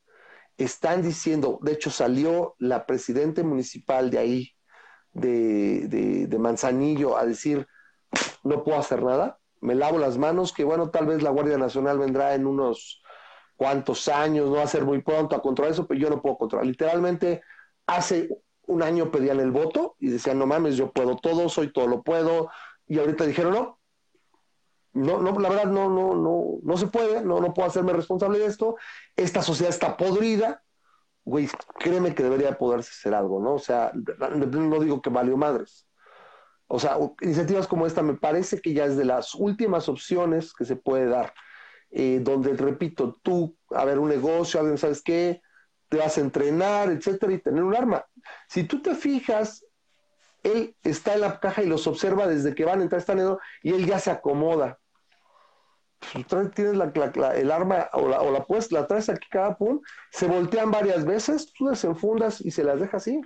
están 0.63 1.01
diciendo, 1.01 1.59
de 1.61 1.73
hecho 1.73 1.89
salió 1.89 2.55
la 2.59 2.85
presidente 2.85 3.43
municipal 3.43 4.09
de 4.09 4.17
ahí, 4.19 4.51
de, 5.13 5.87
de, 6.27 6.39
Manzanillo, 6.39 7.17
a 7.17 7.25
decir, 7.25 7.67
no 8.43 8.63
puedo 8.63 8.77
hacer 8.77 9.03
nada, 9.03 9.39
me 9.59 9.75
lavo 9.75 9.97
las 9.97 10.17
manos, 10.17 10.53
que 10.53 10.63
bueno, 10.63 10.89
tal 10.89 11.05
vez 11.05 11.21
la 11.21 11.29
Guardia 11.29 11.57
Nacional 11.57 11.99
vendrá 11.99 12.33
en 12.33 12.45
unos 12.45 13.01
cuantos 13.55 14.07
años, 14.07 14.49
no 14.49 14.55
va 14.55 14.63
a 14.63 14.67
ser 14.67 14.85
muy 14.85 15.01
pronto 15.01 15.35
a 15.35 15.41
controlar 15.41 15.73
eso, 15.73 15.85
pero 15.87 15.99
yo 15.99 16.09
no 16.09 16.21
puedo 16.21 16.37
controlar. 16.37 16.65
Literalmente, 16.65 17.41
hace 17.85 18.29
un 18.67 18.83
año 18.83 19.11
pedían 19.11 19.39
el 19.39 19.51
voto 19.51 19.95
y 19.99 20.09
decían, 20.09 20.39
no 20.39 20.45
mames, 20.45 20.77
yo 20.77 20.91
puedo 20.91 21.17
todo, 21.17 21.49
soy 21.49 21.71
todo 21.71 21.87
lo 21.87 22.03
puedo, 22.03 22.49
y 22.87 22.99
ahorita 22.99 23.25
dijeron, 23.25 23.53
no, 23.53 23.79
no, 24.93 25.21
no, 25.21 25.39
la 25.39 25.49
verdad 25.49 25.71
no, 25.71 25.89
no, 25.89 26.15
no, 26.15 26.59
no 26.61 26.77
se 26.77 26.87
puede, 26.87 27.23
no, 27.23 27.39
no 27.39 27.53
puedo 27.53 27.67
hacerme 27.67 27.93
responsable 27.93 28.39
de 28.39 28.45
esto. 28.45 28.75
Esta 29.15 29.41
sociedad 29.41 29.69
está 29.69 29.95
podrida, 29.95 30.63
güey, 31.23 31.49
créeme 31.79 32.13
que 32.13 32.23
debería 32.23 32.57
poderse 32.57 32.91
hacer 32.91 33.13
algo, 33.13 33.41
¿no? 33.41 33.53
O 33.53 33.59
sea, 33.59 33.91
no 33.93 34.79
digo 34.79 35.01
que 35.01 35.09
valió 35.09 35.37
madres. 35.37 35.87
O 36.67 36.79
sea, 36.79 36.97
iniciativas 37.21 37.67
como 37.67 37.85
esta 37.85 38.01
me 38.01 38.15
parece 38.15 38.61
que 38.61 38.73
ya 38.73 38.85
es 38.85 38.97
de 38.97 39.05
las 39.05 39.35
últimas 39.35 39.89
opciones 39.89 40.53
que 40.53 40.65
se 40.65 40.75
puede 40.75 41.05
dar, 41.05 41.33
eh, 41.89 42.19
donde, 42.21 42.53
repito, 42.53 43.19
tú, 43.21 43.57
a 43.71 43.85
ver, 43.85 43.99
un 43.99 44.09
negocio, 44.09 44.59
alguien, 44.59 44.77
¿sabes 44.77 45.01
qué? 45.01 45.41
Te 45.91 45.97
vas 45.97 46.17
a 46.17 46.21
entrenar, 46.21 46.89
etcétera, 46.89 47.33
y 47.33 47.37
tener 47.39 47.61
un 47.61 47.75
arma. 47.75 48.05
Si 48.47 48.63
tú 48.63 48.81
te 48.81 48.95
fijas, 48.95 49.65
él 50.41 50.75
está 50.81 51.13
en 51.13 51.21
la 51.21 51.39
caja 51.39 51.61
y 51.61 51.67
los 51.67 51.85
observa 51.85 52.25
desde 52.25 52.55
que 52.55 52.65
van 52.65 52.79
a 52.79 52.83
entrar, 52.83 52.99
están 52.99 53.19
en, 53.19 53.35
y 53.61 53.73
él 53.73 53.85
ya 53.85 53.99
se 53.99 54.09
acomoda 54.09 54.79
tienes 56.53 56.75
la, 56.75 57.35
el 57.35 57.51
arma 57.51 57.89
o 57.93 58.07
la, 58.07 58.21
o 58.21 58.31
la, 58.31 58.43
pues, 58.45 58.71
la 58.71 58.87
traes 58.87 59.09
aquí 59.09 59.27
cada 59.29 59.57
pum, 59.57 59.81
se 60.11 60.27
voltean 60.27 60.71
varias 60.71 61.05
veces, 61.05 61.53
tú 61.53 61.67
desenfundas 61.67 62.41
y 62.41 62.51
se 62.51 62.63
las 62.63 62.79
dejas 62.79 63.07
ir. 63.07 63.21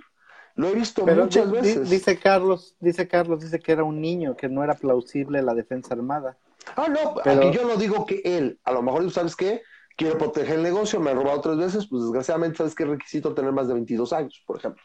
Lo 0.54 0.68
he 0.68 0.74
visto 0.74 1.06
muchas 1.06 1.50
veces. 1.50 1.90
Dice 1.90 2.18
Carlos, 2.18 2.76
dice 2.80 3.06
Carlos, 3.06 3.42
dice 3.42 3.58
que 3.58 3.72
era 3.72 3.84
un 3.84 4.00
niño, 4.00 4.36
que 4.36 4.48
no 4.48 4.64
era 4.64 4.74
plausible 4.74 5.42
la 5.42 5.54
defensa 5.54 5.94
armada. 5.94 6.38
Ah, 6.76 6.88
no, 6.88 7.16
aquí 7.22 7.50
yo 7.52 7.66
no 7.66 7.76
digo 7.76 8.06
que 8.06 8.22
él, 8.24 8.58
a 8.64 8.72
lo 8.72 8.82
mejor, 8.82 9.10
¿sabes 9.10 9.36
qué? 9.36 9.62
Quiero 9.96 10.18
proteger 10.18 10.56
el 10.56 10.62
negocio, 10.62 11.00
me 11.00 11.10
ha 11.10 11.14
robado 11.14 11.40
tres 11.40 11.56
veces, 11.56 11.86
pues 11.88 12.02
desgraciadamente, 12.02 12.58
¿sabes 12.58 12.74
qué 12.74 12.84
requisito 12.84 13.34
tener 13.34 13.52
más 13.52 13.66
de 13.68 13.74
22 13.74 14.12
años, 14.12 14.42
por 14.46 14.58
ejemplo? 14.58 14.82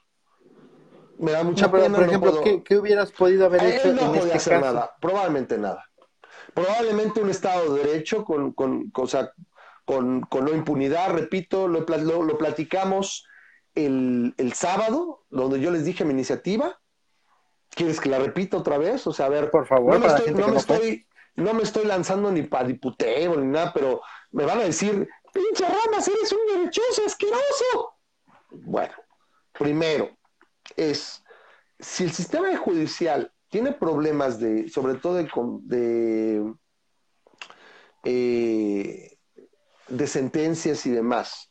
Me 1.19 1.33
da 1.33 1.43
mucha 1.43 1.69
pena. 1.69 1.97
Por 1.97 2.07
ejemplo, 2.07 2.41
¿qué, 2.63 2.77
hubieras 2.77 3.11
podido 3.11 3.45
haber 3.45 3.63
hecho? 3.63 3.93
no 3.93 4.07
podía 4.07 4.21
este 4.21 4.37
hacer 4.37 4.61
nada, 4.61 4.95
probablemente 4.99 5.57
nada 5.57 5.83
probablemente 6.53 7.21
un 7.21 7.29
Estado 7.29 7.73
de 7.73 7.83
Derecho 7.83 8.23
con, 8.25 8.51
con, 8.53 8.91
con, 8.91 10.21
con 10.21 10.45
no 10.45 10.53
impunidad, 10.53 11.11
repito, 11.11 11.67
lo, 11.67 11.81
lo, 11.81 12.37
platicamos 12.37 13.25
el, 13.75 14.33
el, 14.37 14.53
sábado, 14.53 15.25
donde 15.29 15.59
yo 15.59 15.71
les 15.71 15.85
dije 15.85 16.05
mi 16.05 16.11
iniciativa. 16.11 16.79
¿Quieres 17.69 18.01
que 18.01 18.09
la 18.09 18.19
repita 18.19 18.57
otra 18.57 18.77
vez? 18.77 19.07
O 19.07 19.13
sea, 19.13 19.27
a 19.27 19.29
ver, 19.29 19.49
por 19.49 19.65
favor, 19.65 19.93
no 19.93 19.99
me, 19.99 20.07
estoy, 20.07 20.33
no 20.33 20.47
me 20.49 20.57
estoy, 20.57 21.07
no 21.35 21.53
me 21.53 21.63
estoy 21.63 21.85
lanzando 21.85 22.31
ni 22.31 22.43
para 22.43 22.67
diputeo 22.67 23.35
ni 23.37 23.47
nada, 23.47 23.71
pero 23.73 24.01
me 24.31 24.45
van 24.45 24.59
a 24.59 24.63
decir, 24.63 25.07
pinche 25.33 25.65
Ramas, 25.65 26.07
eres 26.07 26.31
un 26.31 26.39
derechoso 26.47 27.05
asqueroso. 27.05 27.95
Bueno, 28.51 28.93
primero 29.53 30.09
es, 30.75 31.23
si 31.79 32.03
el 32.03 32.11
sistema 32.11 32.55
judicial 32.57 33.33
tiene 33.51 33.73
problemas 33.73 34.39
de, 34.39 34.69
sobre 34.69 34.95
todo 34.95 35.15
de, 35.15 35.29
de, 35.63 36.53
eh, 38.05 39.17
de 39.89 40.07
sentencias 40.07 40.85
y 40.85 40.91
demás. 40.91 41.49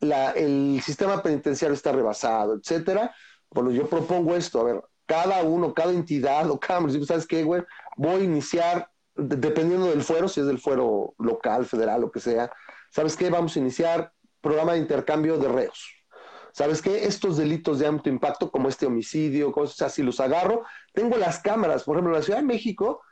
La, 0.00 0.30
el 0.32 0.80
sistema 0.82 1.22
penitenciario 1.22 1.74
está 1.74 1.92
rebasado, 1.92 2.54
etcétera. 2.54 3.14
Bueno, 3.50 3.70
yo 3.70 3.88
propongo 3.88 4.36
esto, 4.36 4.60
a 4.60 4.64
ver, 4.64 4.82
cada 5.06 5.42
uno, 5.42 5.74
cada 5.74 5.92
entidad 5.92 6.50
o 6.50 6.60
cada 6.60 6.80
municipio, 6.80 7.06
¿sabes 7.06 7.26
qué, 7.26 7.42
güey? 7.42 7.62
Voy 7.96 8.20
a 8.20 8.24
iniciar, 8.24 8.90
dependiendo 9.20 9.86
del 9.86 10.02
fuero, 10.02 10.28
si 10.28 10.40
es 10.40 10.46
del 10.46 10.58
fuero 10.58 11.14
local, 11.18 11.66
federal, 11.66 12.00
lo 12.00 12.10
que 12.10 12.20
sea, 12.20 12.50
¿sabes 12.90 13.16
qué? 13.16 13.30
Vamos 13.30 13.56
a 13.56 13.58
iniciar 13.58 14.12
programa 14.40 14.72
de 14.72 14.78
intercambio 14.78 15.38
de 15.38 15.48
reos 15.48 16.00
¿sabes 16.52 16.82
qué? 16.82 17.04
Estos 17.04 17.36
delitos 17.36 17.78
de 17.78 17.86
alto 17.86 18.08
impacto, 18.08 18.50
como 18.50 18.68
este 18.68 18.86
homicidio, 18.86 19.52
cosas 19.52 19.82
así, 19.82 20.02
los 20.02 20.20
agarro. 20.20 20.64
Tengo 20.92 21.16
las 21.16 21.40
cámaras, 21.40 21.84
por 21.84 21.96
ejemplo, 21.96 22.12
la 22.12 22.22
Ciudad 22.22 22.40
de 22.40 22.46
México 22.46 23.02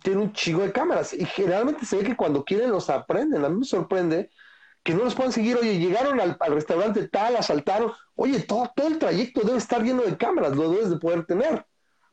tiene 0.00 0.20
un 0.22 0.32
chico 0.32 0.60
de 0.60 0.70
cámaras 0.70 1.12
y 1.12 1.24
generalmente 1.24 1.84
se 1.84 1.96
ve 1.96 2.04
que 2.04 2.16
cuando 2.16 2.44
quieren 2.44 2.70
los 2.70 2.88
aprenden. 2.88 3.44
A 3.44 3.48
mí 3.48 3.58
me 3.58 3.64
sorprende 3.64 4.30
que 4.82 4.94
no 4.94 5.04
los 5.04 5.14
puedan 5.14 5.32
seguir. 5.32 5.56
Oye, 5.56 5.78
llegaron 5.78 6.20
al, 6.20 6.36
restaurante 6.38 7.08
tal, 7.08 7.36
asaltaron. 7.36 7.92
Oye, 8.14 8.40
todo, 8.40 8.70
todo 8.74 8.88
el 8.88 8.98
trayecto 8.98 9.40
debe 9.42 9.58
estar 9.58 9.82
lleno 9.82 10.02
de 10.02 10.16
cámaras, 10.16 10.56
lo 10.56 10.70
debes 10.70 10.90
de 10.90 10.98
poder 10.98 11.24
tener. 11.26 11.66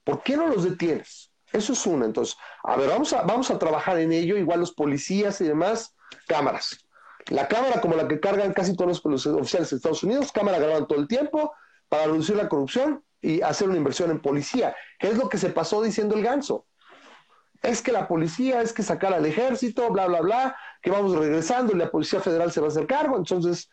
¿Por 0.03 0.23
qué 0.23 0.35
no 0.35 0.47
los 0.47 0.63
detienes? 0.63 1.28
Eso 1.51 1.73
es 1.73 1.85
uno. 1.85 2.05
Entonces, 2.05 2.37
a 2.63 2.75
ver, 2.75 2.89
vamos 2.89 3.13
a, 3.13 3.23
vamos 3.23 3.49
a 3.51 3.57
trabajar 3.57 3.99
en 3.99 4.11
ello, 4.11 4.37
igual 4.37 4.59
los 4.59 4.71
policías 4.71 5.41
y 5.41 5.45
demás, 5.45 5.95
cámaras. 6.27 6.85
La 7.27 7.47
cámara 7.47 7.81
como 7.81 7.95
la 7.95 8.07
que 8.07 8.19
cargan 8.19 8.53
casi 8.53 8.75
todos 8.75 9.01
los 9.03 9.25
oficiales 9.27 9.69
de 9.69 9.75
Estados 9.77 10.03
Unidos, 10.03 10.31
cámara 10.31 10.57
grabando 10.57 10.87
todo 10.87 10.99
el 10.99 11.07
tiempo 11.07 11.53
para 11.87 12.05
reducir 12.05 12.35
la 12.35 12.49
corrupción 12.49 13.03
y 13.21 13.41
hacer 13.41 13.67
una 13.67 13.77
inversión 13.77 14.11
en 14.11 14.21
policía, 14.21 14.75
que 14.97 15.09
es 15.09 15.17
lo 15.17 15.29
que 15.29 15.37
se 15.37 15.49
pasó 15.49 15.81
diciendo 15.81 16.15
el 16.15 16.23
ganso. 16.23 16.65
Es 17.61 17.81
que 17.81 17.91
la 17.91 18.07
policía, 18.07 18.61
es 18.61 18.71
que 18.71 18.83
sacar 18.83 19.13
al 19.13 19.25
ejército, 19.25 19.89
bla, 19.91 20.07
bla, 20.07 20.21
bla, 20.21 20.55
que 20.81 20.91
vamos 20.91 21.13
regresando 21.13 21.73
y 21.73 21.77
la 21.77 21.91
Policía 21.91 22.21
Federal 22.21 22.51
se 22.51 22.61
va 22.61 22.67
a 22.67 22.69
hacer 22.69 22.87
cargo. 22.87 23.17
Entonces, 23.17 23.69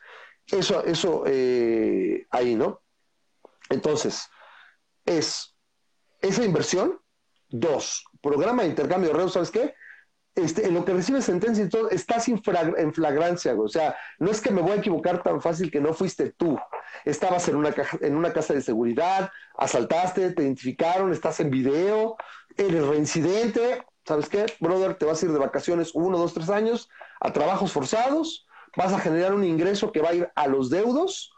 eso, 0.47 0.85
eso 0.85 1.23
eh, 1.27 2.27
ahí, 2.31 2.57
¿no? 2.57 2.83
Entonces, 3.71 4.29
es 5.05 5.55
esa 6.21 6.45
inversión. 6.45 7.01
Dos, 7.49 8.05
programa 8.21 8.63
de 8.63 8.71
intercambio 8.71 9.11
de 9.11 9.17
redes, 9.17 9.33
¿sabes 9.33 9.51
qué? 9.51 9.75
Este, 10.35 10.67
en 10.67 10.75
lo 10.75 10.85
que 10.85 10.93
recibe 10.93 11.23
sentencia 11.23 11.65
y 11.65 11.69
todo, 11.69 11.89
estás 11.89 12.29
en 12.29 12.43
flagrancia, 12.93 13.55
O 13.55 13.69
sea, 13.69 13.97
no 14.19 14.31
es 14.31 14.43
que 14.43 14.51
me 14.51 14.61
voy 14.61 14.73
a 14.73 14.77
equivocar 14.77 15.23
tan 15.23 15.41
fácil 15.41 15.71
que 15.71 15.81
no 15.81 15.95
fuiste 15.95 16.33
tú. 16.33 16.59
Estabas 17.05 17.49
en 17.49 17.57
una, 17.57 17.75
en 18.01 18.17
una 18.17 18.33
casa 18.33 18.53
de 18.53 18.61
seguridad, 18.61 19.31
asaltaste, 19.57 20.33
te 20.33 20.43
identificaron, 20.43 21.13
estás 21.13 21.41
en 21.41 21.51
video, 21.51 22.17
eres 22.57 22.87
reincidente. 22.87 23.83
¿Sabes 24.05 24.29
qué, 24.29 24.47
brother? 24.61 24.95
Te 24.97 25.07
vas 25.07 25.23
a 25.23 25.27
ir 25.27 25.33
de 25.33 25.39
vacaciones 25.39 25.93
uno, 25.95 26.19
dos, 26.19 26.35
tres 26.35 26.51
años 26.51 26.89
a 27.21 27.33
trabajos 27.33 27.73
forzados, 27.73 28.47
vas 28.77 28.93
a 28.93 29.01
generar 29.01 29.35
un 29.35 29.45
ingreso 29.45 29.91
que 29.91 30.01
va 30.03 30.11
a 30.11 30.15
ir 30.15 30.31
a 30.35 30.47
los 30.47 30.69
deudos, 30.71 31.33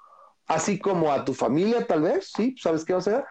así 0.47 0.79
como 0.79 1.13
a 1.13 1.25
tu 1.25 1.35
familia, 1.35 1.87
tal 1.87 2.03
vez, 2.03 2.33
¿sí? 2.35 2.57
¿Sabes 2.59 2.85
qué 2.85 2.93
va 2.95 2.99
a 2.99 3.01
hacer? 3.01 3.25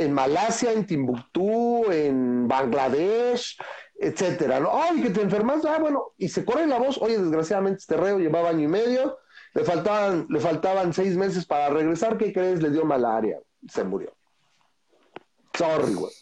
En 0.00 0.12
Malasia, 0.12 0.72
en 0.72 0.86
Timbuktu, 0.86 1.90
en 1.90 2.48
Bangladesh, 2.48 3.58
etcétera, 3.98 4.60
¿no? 4.60 4.70
Ay, 4.72 5.02
que 5.02 5.10
te 5.10 5.20
enfermas, 5.20 5.64
ah, 5.64 5.78
bueno, 5.78 6.12
y 6.16 6.28
se 6.28 6.44
corre 6.44 6.66
la 6.66 6.78
voz, 6.78 6.98
oye, 6.98 7.18
desgraciadamente 7.18 7.80
este 7.80 7.96
reo 7.96 8.18
llevaba 8.18 8.50
año 8.50 8.64
y 8.64 8.68
medio 8.68 9.18
le 9.54 9.64
faltaban, 9.64 10.26
le 10.28 10.40
faltaban 10.40 10.92
seis 10.92 11.16
meses 11.16 11.44
para 11.44 11.68
regresar, 11.70 12.16
¿qué 12.16 12.32
crees? 12.32 12.62
Le 12.62 12.70
dio 12.70 12.84
malaria, 12.84 13.40
se 13.68 13.84
murió. 13.84 14.14
Sorry, 15.54 15.94
güey. 15.94 16.12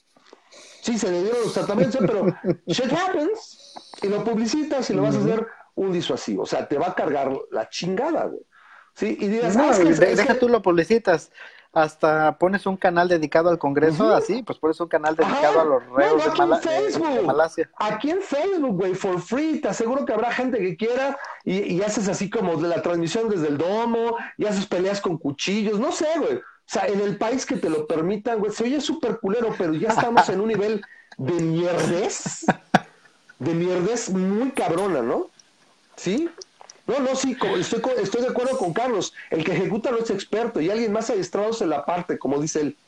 Sí, 0.81 0.99
se 0.99 1.11
le 1.11 1.23
dieron 1.23 1.43
los 1.43 1.53
tratamientos, 1.53 2.01
pero 2.01 2.27
shit 2.67 2.93
happens, 2.93 3.75
y 4.03 4.09
lo 4.09 4.25
publicitas 4.25 4.89
y 4.91 4.95
lo 4.95 5.03
vas 5.03 5.17
a 5.17 5.19
hacer 5.19 5.47
un 5.75 5.93
disuasivo. 5.93 6.45
O 6.45 6.47
sea, 6.47 6.67
te 6.67 6.79
va 6.79 6.89
a 6.89 6.95
cargar 6.95 7.31
la 7.51 7.69
chingada, 7.69 8.25
güey. 8.25 8.43
Sí, 8.95 9.17
y 9.21 9.29
digas, 9.29 9.55
no, 9.55 9.65
ah, 9.65 9.71
es 9.73 9.79
que, 9.79 9.89
es 9.91 10.17
deja 10.17 10.35
que- 10.35 10.41
tú 10.41 10.49
lo 10.49 10.63
publicitas. 10.63 11.31
Hasta 11.73 12.39
pones 12.39 12.65
un 12.67 12.77
canal 12.77 13.09
dedicado 13.09 13.51
al 13.51 13.59
Congreso, 13.59 14.05
Ujú. 14.07 14.15
así, 14.15 14.43
pues 14.43 14.59
pones 14.59 14.81
un 14.81 14.89
canal 14.89 15.15
dedicado 15.15 15.61
Ajá. 15.61 15.61
a 15.61 15.65
los 15.65 15.87
reos 15.91 16.25
no, 16.27 16.33
de, 16.33 16.39
Mala-. 16.99 17.23
Malasia. 17.27 17.71
Aquí 17.77 18.11
en 18.11 18.23
Facebook, 18.23 18.75
güey, 18.77 18.95
for 18.95 19.21
free. 19.21 19.61
Te 19.61 19.69
aseguro 19.69 20.05
que 20.07 20.15
habrá 20.15 20.33
gente 20.33 20.59
que 20.59 20.77
quiera 20.77 21.19
y, 21.45 21.75
y 21.75 21.83
haces 21.83 22.09
así 22.09 22.31
como 22.31 22.57
de 22.57 22.69
la 22.69 22.81
transmisión 22.81 23.29
desde 23.29 23.49
el 23.49 23.59
domo 23.59 24.17
y 24.39 24.47
haces 24.47 24.67
peleas 24.67 25.01
con 25.01 25.19
cuchillos. 25.19 25.79
No 25.79 25.93
sé, 25.93 26.09
güey. 26.19 26.37
O 26.37 26.71
sea, 26.71 26.87
en 26.87 27.01
el 27.01 27.17
país 27.17 27.47
que 27.47 27.57
te 27.57 27.71
lo 27.71 27.87
permitan, 27.87 28.39
güey, 28.41 28.53
se 28.53 28.65
oye 28.65 28.81
súper 28.81 29.19
culero, 29.21 29.55
pero 29.57 29.73
ya 29.75 29.89
estamos 29.89 30.29
en 30.29 30.41
un 30.41 30.49
nivel 30.49 30.83
de 31.17 31.33
mierdez. 31.35 32.45
De 33.39 33.55
mierdez 33.55 34.11
muy 34.11 34.51
cabrona, 34.51 35.01
¿no? 35.01 35.29
¿Sí? 35.97 36.29
No, 36.89 37.01
no, 37.01 37.15
sí, 37.15 37.37
estoy, 37.59 37.83
estoy 38.03 38.23
de 38.23 38.29
acuerdo 38.29 38.59
con 38.59 38.73
Carlos. 38.73 39.15
El 39.31 39.45
que 39.45 39.53
ejecuta 39.53 39.93
no 39.93 39.99
es 39.99 40.11
experto 40.11 40.61
y 40.61 40.71
alguien 40.71 40.93
más 40.93 41.11
adiestrado 41.11 41.53
se 41.53 41.67
la 41.67 41.85
parte, 41.85 42.19
como 42.19 42.41
dice 42.41 42.63
él. 42.63 42.79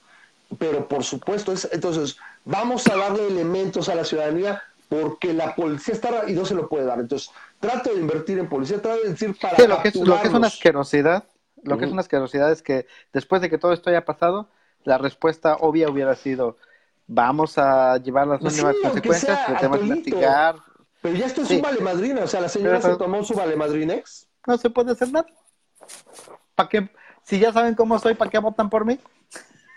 Pero 0.59 0.89
por 0.89 1.05
supuesto, 1.05 1.53
es, 1.53 1.69
entonces 1.73 2.17
vamos 2.45 2.89
a 2.89 2.97
darle 2.97 3.29
elementos 3.29 3.89
a 3.89 3.95
la 3.95 4.05
ciudadanía 4.05 4.63
porque 4.89 5.33
la 5.33 5.55
policía 5.55 5.95
está 5.95 6.29
y 6.29 6.33
no 6.35 6.45
se 6.45 6.55
lo 6.55 6.69
puede 6.69 6.87
dar. 6.87 6.99
Entonces, 7.01 7.31
trato 7.61 7.95
de 7.95 8.01
invertir 8.01 8.39
en 8.39 8.49
policía, 8.49 8.83
trato 8.83 9.03
de 9.03 9.11
decir 9.11 9.37
para 9.41 9.57
Sí, 9.57 9.67
lo 9.69 9.81
que, 9.83 9.89
es, 9.89 9.97
lo 9.97 10.21
que 10.21 10.27
es 10.29 10.35
una 10.35 10.47
asquerosidad, 10.49 11.25
lo 11.63 11.79
que 11.79 11.85
es 11.85 11.93
una 11.93 12.01
asquerosidad 12.01 12.51
es 12.51 12.63
que 12.63 12.87
después 13.13 13.43
de 13.43 13.51
que 13.51 13.59
todo 13.59 13.73
esto 13.73 13.91
haya 13.91 14.05
pasado, 14.05 14.49
la 14.85 14.99
respuesta 14.99 15.57
obvia 15.57 15.89
hubiera 15.91 16.17
sido, 16.17 16.57
vamos 17.07 17.59
a 17.59 17.99
llevar 17.99 18.27
las 18.27 18.41
Pues 18.41 18.55
sí, 18.55 18.61
últimas 18.63 18.77
aunque 18.91 19.09
consecuencias, 19.09 19.47
tratemos 19.47 19.79
de 19.81 19.85
atolito. 19.87 20.17
Pero 21.03 21.15
ya 21.17 21.27
esto 21.27 21.43
es 21.43 21.49
Sí. 21.49 21.57
un 21.57 21.63
vale 21.63 21.81
madrina, 21.81 22.23
o 22.25 22.27
sea, 22.27 22.41
la 22.41 22.49
señora 22.49 22.79
Pero- 22.81 22.95
se 22.95 22.99
tomó 22.99 23.25
su 23.25 23.35
vale 23.35 23.57
madrinex. 23.57 24.29
no 24.47 24.59
se 24.59 24.71
puede 24.71 24.93
hacer 24.93 25.11
nada. 25.13 25.27
¿Para 26.55 26.69
qué? 26.69 26.91
Si 27.23 27.39
ya 27.39 27.53
saben 27.53 27.75
cómo 27.75 27.99
soy, 27.99 28.15
¿para 28.15 28.31
qué 28.31 28.39
votan 28.39 28.69
por 28.71 28.85
mí? 28.85 28.99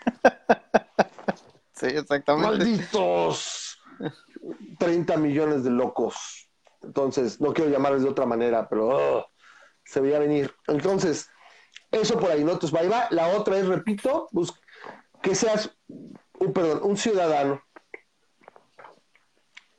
sí, 1.74 1.86
exactamente. 1.88 2.48
Malditos 2.58 3.78
30 4.80 5.18
millones 5.18 5.64
de 5.64 5.70
locos. 5.72 6.50
Entonces, 6.82 7.40
no 7.40 7.54
quiero 7.54 7.72
llamarles 7.72 8.04
de 8.04 8.10
otra 8.10 8.26
manera, 8.26 8.68
pero 8.68 8.90
oh, 8.90 9.26
se 9.86 10.02
veía 10.02 10.20
venir. 10.20 10.54
Entonces, 10.68 11.30
eso 11.92 12.20
por 12.20 12.30
ahí, 12.32 12.44
¿no? 12.44 12.54
Entonces, 12.54 12.78
ahí 12.78 12.88
va. 12.90 13.08
La 13.12 13.28
otra 13.30 13.58
es, 13.58 13.68
repito, 13.68 14.28
que 15.22 15.36
seas, 15.36 15.72
un, 16.40 16.52
perdón, 16.54 16.82
un 16.84 16.98
ciudadano 16.98 17.62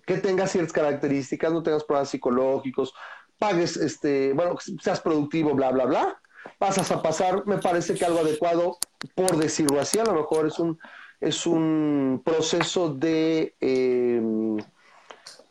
que 0.07 0.19
tenga 0.19 0.47
ciertas 0.47 0.73
características, 0.73 1.53
no 1.53 1.63
tengas 1.63 1.85
problemas 1.85 2.11
psicológicos, 2.11 2.95
pagues, 3.39 3.77
este, 3.77 4.33
bueno, 4.33 4.57
seas 4.81 5.01
productivo, 5.01 5.55
bla, 5.55 5.71
bla, 5.71 5.85
bla. 5.87 6.21
Pasas 6.59 6.91
a 6.91 7.01
pasar, 7.03 7.47
me 7.47 7.59
parece 7.59 7.95
que 7.95 8.05
algo 8.05 8.21
adecuado, 8.21 8.79
por 9.15 9.37
decirlo 9.37 9.81
así, 9.81 9.99
a 9.99 10.05
lo 10.05 10.15
mejor 10.15 10.47
es 10.47 10.59
un, 10.59 10.79
es 11.21 11.47
un 11.47 12.23
proceso 12.25 12.91
de, 12.91 13.55
eh, 13.61 14.21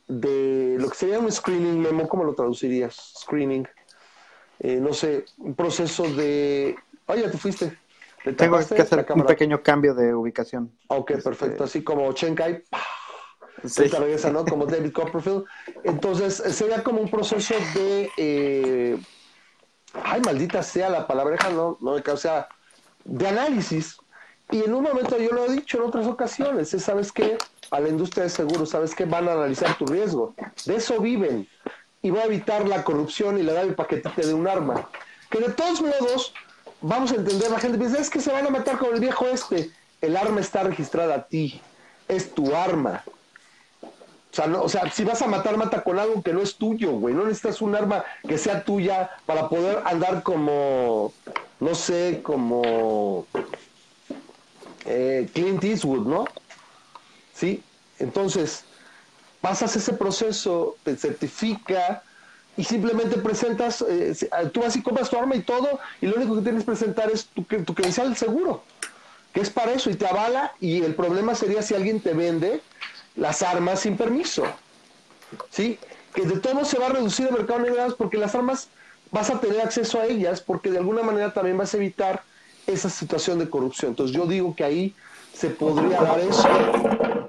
de 0.08 0.78
lo 0.80 0.90
que 0.90 0.96
sería 0.96 1.20
un 1.20 1.32
screening 1.32 1.82
memo, 1.82 2.08
¿cómo 2.08 2.24
lo 2.24 2.36
traducirías? 2.36 3.14
Screening. 3.22 3.68
Eh, 4.60 4.80
no 4.80 4.94
sé, 4.94 5.26
un 5.38 5.56
proceso 5.56 6.04
de... 6.04 6.76
Ay, 7.08 7.22
ya 7.22 7.32
te 7.32 7.38
fuiste. 7.38 7.78
¿Te 8.24 8.34
Tengo 8.34 8.58
que 8.58 8.82
hacer 8.82 9.06
un 9.14 9.26
pequeño 9.26 9.62
cambio 9.62 9.94
de 9.94 10.14
ubicación. 10.14 10.72
Ok, 10.88 11.12
Este, 11.12 11.24
perfecto. 11.24 11.66
Así 11.66 11.84
como 11.84 12.14
Chenkai, 12.14 12.64
Sí. 13.64 13.88
se 13.90 14.00
regresa, 14.00 14.32
¿no? 14.32 14.46
Como 14.46 14.66
David 14.66 14.92
Copperfield. 14.92 15.46
Entonces, 15.84 16.36
sería 16.56 16.84
como 16.84 17.02
un 17.02 17.10
proceso 17.10 17.56
de. 17.76 18.10
eh, 18.18 18.98
ay, 20.04 20.22
maldita 20.22 20.64
sea 20.64 20.90
la 20.90 21.08
palabreja, 21.08 21.50
no, 21.50 21.78
no, 21.82 21.92
o 21.92 22.18
sea, 22.18 22.48
de 23.04 23.28
análisis. 23.28 23.98
Y 24.52 24.64
en 24.64 24.74
un 24.74 24.84
momento 24.84 25.18
yo 25.18 25.32
lo 25.32 25.46
he 25.46 25.54
dicho 25.54 25.78
en 25.78 25.84
otras 25.84 26.06
ocasiones, 26.06 26.74
es, 26.74 26.84
¿sabes 26.84 27.12
qué? 27.12 27.38
A 27.72 27.80
la 27.80 27.90
industria 27.90 28.24
de 28.26 28.30
seguros, 28.30 28.70
¿sabes 28.70 28.94
qué? 28.94 29.06
Van 29.06 29.28
a 29.28 29.34
analizar 29.34 29.78
tu 29.78 29.86
riesgo. 29.86 30.36
De 30.66 30.76
eso 30.76 31.00
viven. 31.00 31.48
Y 32.02 32.12
va 32.12 32.22
a 32.22 32.26
evitar 32.26 32.68
la 32.68 32.84
corrupción 32.84 33.40
y 33.40 33.44
le 33.44 33.54
da 33.54 33.62
el 33.62 33.76
paquetito 33.76 34.22
de 34.22 34.34
un 34.34 34.48
arma. 34.48 34.90
Que 35.30 35.40
de 35.40 35.50
todos 35.50 35.82
modos, 35.82 36.34
vamos 36.82 37.12
a 37.14 37.16
entender, 37.16 37.50
la 37.50 37.60
gente 37.60 37.78
piensa, 37.78 37.98
es 37.98 38.10
que 38.10 38.20
se 38.20 38.32
van 38.32 38.46
a 38.46 38.50
matar 38.50 38.78
con 38.78 38.94
el 38.94 39.00
viejo 39.00 39.26
este. 39.28 39.72
El 40.02 40.18
arma 40.18 40.42
está 40.42 40.64
registrada 40.64 41.16
a 41.16 41.28
ti. 41.28 41.62
Es 42.08 42.34
tu 42.36 42.54
arma. 42.54 43.04
O 44.34 44.36
sea, 44.36 44.48
no, 44.48 44.64
o 44.64 44.70
sea, 44.70 44.90
si 44.90 45.04
vas 45.04 45.22
a 45.22 45.28
matar, 45.28 45.58
mata 45.58 45.84
con 45.84 46.00
algo 46.00 46.24
que 46.24 46.34
no 46.34 46.42
es 46.42 46.56
tuyo, 46.56 46.94
güey. 46.94 47.14
No 47.14 47.24
necesitas 47.24 47.62
un 47.62 47.76
arma 47.76 48.04
que 48.28 48.40
sea 48.40 48.64
tuya 48.64 49.12
para 49.28 49.48
poder 49.48 49.84
andar 49.86 50.24
como, 50.24 51.14
no 51.60 51.76
sé, 51.76 52.22
como 52.24 53.28
eh, 54.86 55.30
Clint 55.32 55.64
Eastwood, 55.64 56.08
¿no? 56.08 56.26
Sí. 57.36 57.62
Entonces, 58.00 58.64
pasas 59.40 59.76
ese 59.76 59.94
proceso, 59.94 60.78
te 60.82 60.96
certifica 60.96 62.02
y 62.58 62.64
simplemente 62.64 63.18
presentas, 63.18 63.86
eh, 63.88 64.16
tú 64.52 64.62
vas 64.62 64.76
y 64.76 64.82
compras 64.82 65.12
tu 65.12 65.18
arma 65.18 65.36
y 65.36 65.42
todo, 65.42 65.80
y 66.02 66.08
lo 66.08 66.16
único 66.16 66.38
que 66.38 66.42
tienes 66.42 66.64
que 66.64 66.72
presentar 66.72 67.12
es 67.12 67.28
tu, 67.28 67.44
tu 67.44 67.76
credencial 67.76 68.18
seguro, 68.18 68.64
que 69.32 69.42
es 69.42 69.52
para 69.52 69.74
eso, 69.74 69.92
y 69.92 69.96
te 69.96 70.08
avala, 70.08 70.54
y 70.60 70.82
el 70.82 70.96
problema 70.96 71.36
sería 71.36 71.62
si 71.62 71.76
alguien 71.76 72.00
te 72.00 72.16
vende 72.16 72.64
las 73.16 73.42
armas 73.42 73.82
sin 73.82 73.98
permiso. 73.98 74.44
¿Sí? 75.50 75.80
Que 76.14 76.26
de 76.26 76.40
todo 76.40 76.64
se 76.66 76.78
va 76.78 76.88
a 76.88 76.90
reducir 76.90 77.28
el 77.28 77.34
mercado 77.34 77.60
negro 77.60 77.96
porque 77.98 78.18
las 78.18 78.36
armas 78.36 78.70
vas 79.12 79.30
a 79.30 79.40
tener 79.40 79.62
acceso 79.62 80.00
a 80.00 80.06
ellas 80.06 80.42
porque 80.42 80.72
de 80.72 80.78
alguna 80.78 81.04
manera 81.04 81.34
también 81.34 81.58
vas 81.58 81.74
a 81.74 81.78
evitar 81.78 82.24
esa 82.68 82.90
situación 82.90 83.40
de 83.40 83.50
corrupción. 83.50 83.92
Entonces 83.92 84.16
yo 84.16 84.26
digo 84.26 84.56
que 84.56 84.64
ahí 84.64 84.96
se 85.34 85.50
podría 85.50 86.02
dar 86.02 86.20
eso. 86.20 86.48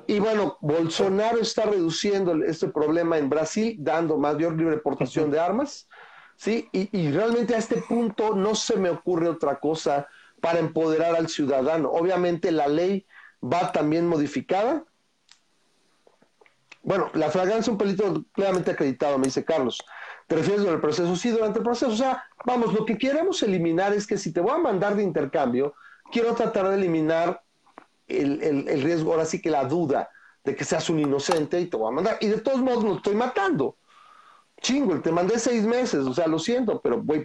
Y 0.07 0.19
bueno, 0.19 0.59
Bolsonaro 0.61 1.39
está 1.41 1.65
reduciendo 1.65 2.35
este 2.45 2.69
problema 2.69 3.19
en 3.19 3.31
Brasil, 3.31 3.77
dando 3.79 4.19
mayor 4.19 4.55
libre 4.57 4.77
portación 4.77 5.31
de 5.31 5.41
armas. 5.41 5.89
¿sí? 6.37 6.69
Y 6.73 7.11
realmente 7.11 7.55
a 7.55 7.59
este 7.59 7.77
punto 7.77 8.35
no 8.35 8.55
se 8.55 8.77
me 8.77 8.91
ocurre 8.91 9.29
otra 9.29 9.59
cosa 9.59 10.07
para 10.41 10.59
empoderar 10.59 11.17
al 11.17 11.29
ciudadano. 11.29 11.91
Obviamente 11.91 12.53
la 12.53 12.69
ley 12.69 13.07
va 13.43 13.73
también 13.73 14.07
modificada. 14.07 14.85
Bueno, 16.85 17.11
la 17.15 17.31
fragancia 17.31 17.61
es 17.61 17.69
un 17.69 17.79
pelito 17.79 18.25
claramente 18.33 18.71
acreditado, 18.71 19.19
me 19.19 19.25
dice 19.25 19.45
Carlos. 19.45 19.79
¿Te 20.27 20.37
refieres 20.37 20.61
durante 20.61 20.77
el 20.77 20.81
proceso? 20.81 21.17
Sí, 21.17 21.31
durante 21.31 21.59
el 21.59 21.65
proceso. 21.65 21.91
O 21.93 21.97
sea, 21.97 22.25
vamos, 22.45 22.73
lo 22.73 22.85
que 22.85 22.97
queremos 22.97 23.43
eliminar 23.43 23.93
es 23.93 24.07
que 24.07 24.17
si 24.19 24.33
te 24.33 24.41
voy 24.41 24.53
a 24.53 24.59
mandar 24.59 24.95
de 24.95 25.03
intercambio, 25.03 25.75
quiero 26.13 26.35
tratar 26.35 26.69
de 26.69 26.77
eliminar 26.77 27.43
el, 28.07 28.43
el- 28.43 28.69
el 28.69 28.83
riesgo, 28.83 29.13
ahora 29.13 29.25
sí 29.25 29.41
que 29.41 29.51
la 29.51 29.65
duda 29.65 30.11
de 30.45 30.55
que 30.55 30.65
seas 30.65 30.89
un 30.91 30.99
inocente 31.01 31.59
y 31.61 31.67
te 31.67 31.77
voy 31.77 31.89
a 31.89 31.95
mandar. 31.95 32.19
Y 32.21 32.29
de 32.29 32.39
todos 32.41 32.61
modos 32.61 32.85
no 32.85 32.97
estoy 32.97 33.15
matando. 33.15 33.77
Chingo, 34.61 35.01
te 35.01 35.11
mandé 35.13 35.39
seis 35.39 35.65
meses, 35.65 36.07
o 36.07 36.15
sea, 36.15 36.27
lo 36.27 36.39
siento, 36.39 36.81
pero 36.81 37.01
voy, 37.03 37.25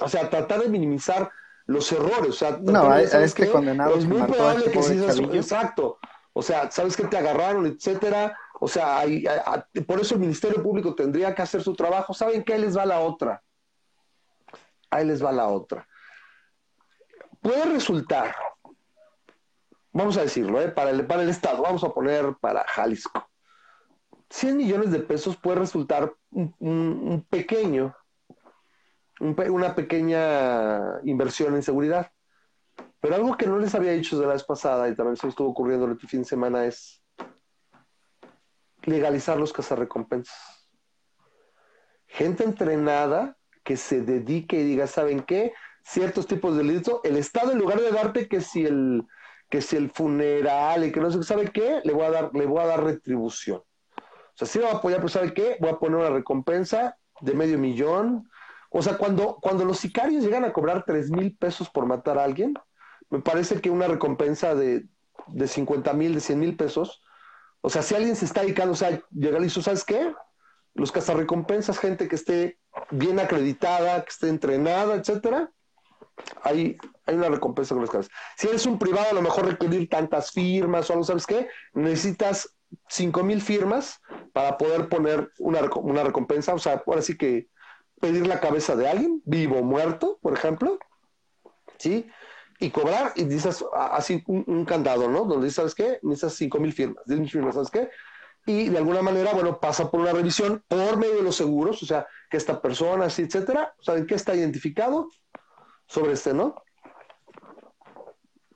o 0.00 0.08
sea, 0.08 0.28
tratar 0.30 0.60
de 0.62 0.68
minimizar 0.68 1.30
los 1.66 1.90
errores. 1.92 2.30
O 2.30 2.32
sea, 2.32 2.58
No, 2.60 2.72
es 3.24 3.34
que 3.34 3.44
muy 4.06 4.18
mató 4.18 4.32
a 4.32 4.36
probable 4.36 4.58
este 4.66 4.70
que 4.72 4.82
sí 4.82 4.94
exacto. 5.38 5.98
O 6.32 6.42
sea, 6.42 6.70
sabes 6.70 6.96
que 6.96 7.04
te 7.04 7.16
agarraron, 7.16 7.66
etcétera. 7.66 8.36
O 8.58 8.68
sea, 8.68 8.98
hay- 9.00 9.24
por 9.86 10.00
eso 10.00 10.14
el 10.14 10.20
Ministerio 10.20 10.62
Público 10.62 10.94
tendría 10.94 11.34
que 11.34 11.42
hacer 11.42 11.62
su 11.62 11.74
trabajo. 11.74 12.14
¿Saben 12.14 12.42
qué? 12.42 12.54
Ahí 12.54 12.60
les 12.62 12.76
va 12.76 12.86
la 12.86 13.00
otra. 13.00 13.42
Ahí 14.90 15.04
les 15.06 15.22
va 15.24 15.30
la 15.32 15.48
otra. 15.48 15.86
Puede 17.40 17.64
resultar, 17.66 18.34
vamos 19.92 20.16
a 20.16 20.22
decirlo, 20.22 20.60
¿eh? 20.60 20.68
para, 20.68 20.90
el, 20.90 21.06
para 21.06 21.22
el 21.22 21.28
Estado, 21.28 21.62
vamos 21.62 21.84
a 21.84 21.90
poner 21.90 22.34
para 22.40 22.64
Jalisco. 22.66 23.28
100 24.30 24.56
millones 24.56 24.90
de 24.90 25.00
pesos 25.00 25.36
puede 25.36 25.58
resultar 25.58 26.12
un, 26.30 27.24
pequeño, 27.30 27.94
un 29.20 29.34
pe- 29.36 29.50
una 29.50 29.74
pequeña 29.74 31.00
inversión 31.04 31.54
en 31.54 31.62
seguridad. 31.62 32.10
Pero 33.00 33.14
algo 33.14 33.36
que 33.36 33.46
no 33.46 33.58
les 33.58 33.74
había 33.74 33.92
dicho 33.92 34.16
desde 34.16 34.26
la 34.26 34.32
vez 34.34 34.44
pasada 34.44 34.88
y 34.88 34.94
también 34.96 35.16
se 35.16 35.28
estuvo 35.28 35.48
ocurriendo 35.50 35.86
el 35.86 35.98
fin 36.00 36.20
de 36.22 36.26
semana 36.26 36.64
es 36.64 37.02
legalizar 38.86 39.38
los 39.38 39.52
cazarrecompensas. 39.52 40.36
Gente 42.06 42.44
entrenada 42.44 43.36
que 43.62 43.76
se 43.76 44.00
dedique 44.00 44.60
y 44.60 44.64
diga, 44.64 44.86
¿saben 44.86 45.22
qué? 45.22 45.52
Ciertos 45.84 46.26
tipos 46.26 46.56
de 46.56 46.64
delitos, 46.64 47.00
el 47.04 47.16
Estado 47.16 47.52
en 47.52 47.58
lugar 47.58 47.80
de 47.80 47.90
darte 47.90 48.28
que 48.28 48.40
si 48.40 48.64
el 48.64 49.04
que 49.48 49.62
si 49.62 49.76
el 49.76 49.90
funeral 49.90 50.84
y 50.84 50.92
que 50.92 51.00
no 51.00 51.10
sé, 51.10 51.22
¿sabe 51.22 51.50
qué? 51.52 51.80
Le 51.84 51.92
voy 51.92 52.04
a 52.04 52.10
dar, 52.10 52.30
le 52.34 52.46
voy 52.46 52.60
a 52.60 52.66
dar 52.66 52.82
retribución. 52.82 53.58
O 53.58 54.38
sea, 54.38 54.48
sí 54.48 54.58
me 54.58 54.64
va 54.64 54.72
a 54.72 54.74
apoyar, 54.76 54.98
pero 54.98 55.08
¿sabe 55.08 55.32
qué? 55.32 55.56
Voy 55.60 55.70
a 55.70 55.78
poner 55.78 55.98
una 55.98 56.10
recompensa 56.10 56.98
de 57.20 57.34
medio 57.34 57.58
millón, 57.58 58.28
O 58.70 58.82
sea, 58.82 58.98
cuando, 58.98 59.38
cuando 59.40 59.64
los 59.64 59.78
sicarios 59.78 60.24
llegan 60.24 60.44
a 60.44 60.52
cobrar 60.52 60.84
tres 60.84 61.10
mil 61.10 61.36
pesos 61.36 61.70
por 61.70 61.86
matar 61.86 62.18
a 62.18 62.24
alguien, 62.24 62.54
me 63.08 63.20
parece 63.20 63.60
que 63.60 63.70
una 63.70 63.86
recompensa 63.86 64.54
de, 64.54 64.86
de 65.28 65.48
50 65.48 65.92
mil, 65.94 66.14
de 66.14 66.20
100 66.20 66.38
mil 66.38 66.56
pesos, 66.56 67.02
o 67.66 67.68
sea, 67.68 67.82
si 67.82 67.96
alguien 67.96 68.14
se 68.14 68.26
está 68.26 68.42
dedicando, 68.42 68.74
o 68.74 68.76
sea, 68.76 69.02
llegar 69.10 69.42
y 69.42 69.50
¿sabes 69.50 69.82
qué? 69.82 70.14
Los 70.74 70.92
cazarrecompensas, 70.92 71.80
gente 71.80 72.06
que 72.06 72.14
esté 72.14 72.60
bien 72.92 73.18
acreditada, 73.18 74.04
que 74.04 74.08
esté 74.08 74.28
entrenada, 74.28 74.94
etcétera, 74.94 75.50
hay, 76.44 76.76
hay 77.06 77.14
una 77.16 77.28
recompensa 77.28 77.74
con 77.74 77.82
los 77.82 77.90
casos. 77.90 78.12
Si 78.36 78.46
eres 78.46 78.66
un 78.66 78.78
privado, 78.78 79.08
a 79.10 79.14
lo 79.14 79.20
mejor 79.20 79.46
requerir 79.46 79.88
tantas 79.88 80.30
firmas 80.30 80.88
o 80.88 80.92
algo, 80.92 81.04
¿sabes 81.04 81.26
qué? 81.26 81.48
Necesitas 81.74 82.56
cinco 82.88 83.24
mil 83.24 83.42
firmas 83.42 84.00
para 84.32 84.58
poder 84.58 84.88
poner 84.88 85.32
una, 85.40 85.68
una 85.74 86.04
recompensa, 86.04 86.54
o 86.54 86.60
sea, 86.60 86.84
ahora 86.86 87.02
sí 87.02 87.18
que 87.18 87.48
pedir 88.00 88.28
la 88.28 88.38
cabeza 88.38 88.76
de 88.76 88.88
alguien, 88.88 89.22
vivo 89.24 89.58
o 89.58 89.64
muerto, 89.64 90.20
por 90.22 90.34
ejemplo, 90.34 90.78
¿sí? 91.78 92.08
Y 92.58 92.70
cobrar, 92.70 93.12
y 93.16 93.24
dices 93.24 93.64
así 93.74 94.22
un, 94.26 94.64
candado, 94.64 95.08
¿no? 95.08 95.24
Donde 95.24 95.46
dices, 95.46 95.56
¿sabes 95.56 95.74
qué? 95.74 95.98
Necesitas 96.02 96.34
cinco 96.34 96.58
mil 96.58 96.72
firmas, 96.72 97.04
diez 97.06 97.20
mil 97.20 97.30
firmas, 97.30 97.54
¿sabes 97.54 97.70
qué? 97.70 97.90
Y 98.46 98.68
de 98.68 98.78
alguna 98.78 99.02
manera, 99.02 99.32
bueno, 99.32 99.60
pasa 99.60 99.90
por 99.90 100.00
una 100.00 100.12
revisión 100.12 100.62
por 100.68 100.96
medio 100.96 101.16
de 101.16 101.22
los 101.22 101.36
seguros, 101.36 101.82
o 101.82 101.86
sea, 101.86 102.06
que 102.30 102.36
esta 102.36 102.62
persona, 102.62 103.06
así, 103.06 103.22
etcétera, 103.22 103.74
¿saben 103.80 104.06
qué 104.06 104.14
está 104.14 104.34
identificado? 104.34 105.10
sobre 105.86 106.12
este, 106.12 106.34
¿no? 106.34 106.54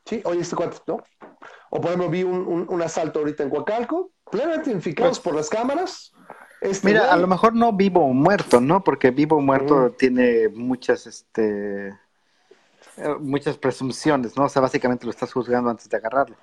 Sí, 0.05 0.21
oye, 0.25 0.41
este 0.41 0.57
cuate, 0.57 0.79
¿no? 0.87 1.03
O 1.71 1.81
por 1.81 1.87
ejemplo, 1.87 2.11
vi 2.11 2.25
un, 2.25 2.67
un, 2.69 2.83
asalto 2.83 3.21
ahorita 3.21 3.45
en 3.45 3.51
Coacalco, 3.51 4.11
plenamente 4.31 4.71
identificados 4.71 5.21
pues 5.21 5.25
por 5.25 5.35
las 5.37 5.49
cámaras. 5.49 6.13
Este 6.61 6.89
mira, 6.89 7.13
a 7.13 7.17
lo 7.17 7.29
mejor 7.29 7.55
no 7.55 7.73
vivo 7.73 8.05
o 8.05 8.13
muerto, 8.13 8.61
¿no? 8.61 8.83
Porque 8.83 9.13
vivo 9.13 9.37
o 9.37 9.41
muerto 9.41 9.93
tiene 9.93 10.49
muchas, 10.49 11.07
este, 11.07 11.97
muchas 13.21 13.57
presunciones, 13.59 14.37
¿no? 14.37 14.45
O 14.45 14.49
sea, 14.49 14.63
básicamente 14.63 15.05
lo 15.05 15.11
estás 15.11 15.33
juzgando 15.33 15.71
antes 15.71 15.89
de 15.89 15.97
agarrarlo. 15.97 16.37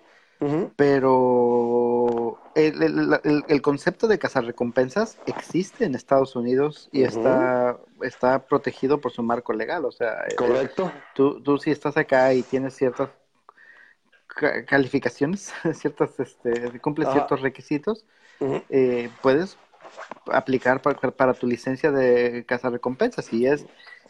Pero 0.76 2.39
el, 2.54 3.43
el, 3.48 3.62
concepto 3.64 4.08
de 4.08 4.20
cazar 4.20 4.45
recompensas 4.45 5.18
existe 5.26 5.84
en 5.86 5.95
Estados 5.95 6.36
Unidos 6.36 6.89
y 6.91 7.02
está, 7.04 7.80
está 8.02 8.45
protegido 8.45 9.02
por 9.02 9.12
su 9.12 9.24
marco 9.24 9.52
legal. 9.54 9.86
O 9.86 9.91
sea, 9.91 10.26
eh, 10.30 10.36
correcto. 10.36 10.91
tú, 11.16 11.41
tú 11.41 11.58
si 11.58 11.72
estás 11.72 11.98
acá 11.98 12.36
y 12.36 12.43
tienes 12.43 12.76
ciertas 12.76 13.10
calificaciones, 14.68 15.54
ciertas, 15.74 16.20
este, 16.20 16.80
cumples 16.80 17.10
ciertos 17.12 17.41
requisitos, 17.41 18.06
eh, 18.70 19.10
puedes 19.24 19.58
aplicar 20.32 20.82
para, 20.82 21.12
para, 21.12 21.34
tu 21.34 21.48
licencia 21.48 21.91
de 21.91 22.45
cazar 22.45 22.72
recompensas 22.72 23.32
y 23.34 23.48
es 23.48 23.66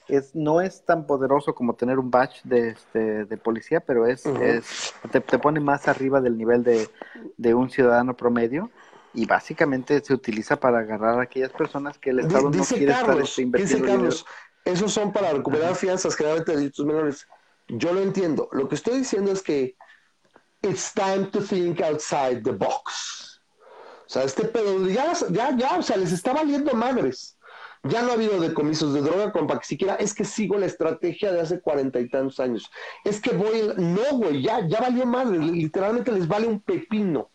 es, 0.08 0.36
no 0.36 0.62
es 0.62 0.84
tan 0.84 1.06
poderoso 1.06 1.54
como 1.54 1.76
tener 1.76 2.00
un 2.00 2.10
badge 2.10 2.42
de, 2.44 2.70
este, 2.70 3.26
de 3.26 3.38
policía, 3.38 3.80
pero 3.80 4.06
es, 4.06 4.26
es 4.26 4.94
te, 5.12 5.22
pone 5.22 5.60
más 5.60 5.88
arriba 5.88 6.22
del 6.22 6.38
nivel 6.38 6.64
de, 6.64 6.90
de, 7.38 7.54
un 7.54 7.70
ciudadano 7.70 8.16
promedio 8.16 8.70
y 9.14 9.26
básicamente 9.26 10.02
se 10.04 10.14
utiliza 10.14 10.58
para 10.58 10.80
agarrar 10.80 11.20
a 11.20 11.24
aquellas 11.24 11.52
personas 11.52 11.98
que 11.98 12.12
el 12.12 12.20
Estado 12.20 12.50
no 12.50 12.64
quiere 12.64 12.92
estar 12.92 13.20
este, 13.20 13.42
invirtiendo 13.42 13.88
Carlos, 13.88 14.26
esos 14.64 14.94
son 14.94 15.12
para 15.12 15.32
recuperar 15.32 15.76
fianzas 15.76 16.16
generalmente 16.16 16.52
de 16.52 16.58
delitos 16.58 16.86
menores. 16.86 17.28
Yo 17.68 17.94
lo 17.94 18.02
entiendo. 18.02 18.50
Lo 18.52 18.68
que 18.68 18.76
estoy 18.76 19.00
diciendo 19.00 19.32
es 19.32 19.42
que 19.42 19.76
it's 20.62 20.94
time 20.94 21.26
to 21.32 21.42
think 21.42 21.82
outside 21.82 22.42
the 22.44 22.52
box. 22.52 23.42
O 24.06 24.10
sea, 24.10 24.24
este 24.24 24.46
pedo, 24.46 24.88
ya, 24.88 25.14
ya, 25.32 25.56
ya, 25.56 25.78
o 25.78 25.84
sea, 25.84 25.98
les 25.98 26.14
está 26.14 26.34
valiendo 26.34 26.74
madres. 26.74 27.37
Ya 27.90 28.02
no 28.02 28.12
ha 28.12 28.14
habido 28.14 28.40
decomisos 28.40 28.94
de 28.94 29.02
droga, 29.02 29.32
compa, 29.32 29.60
que 29.60 29.66
siquiera 29.66 29.96
es 29.96 30.14
que 30.14 30.26
sigo 30.26 30.58
la 30.58 30.66
estrategia 30.66 31.32
de 31.32 31.42
hace 31.42 31.60
cuarenta 31.60 32.00
y 32.00 32.10
tantos 32.10 32.40
años. 32.40 32.72
Es 33.04 33.20
que 33.20 33.32
voy, 33.32 33.74
no, 33.78 34.18
güey, 34.18 34.42
ya, 34.42 34.66
ya 34.68 34.80
valió 34.80 35.06
madre, 35.06 35.38
literalmente 35.38 36.12
les 36.12 36.28
vale 36.28 36.48
un 36.48 36.60
pepino. 36.60 37.30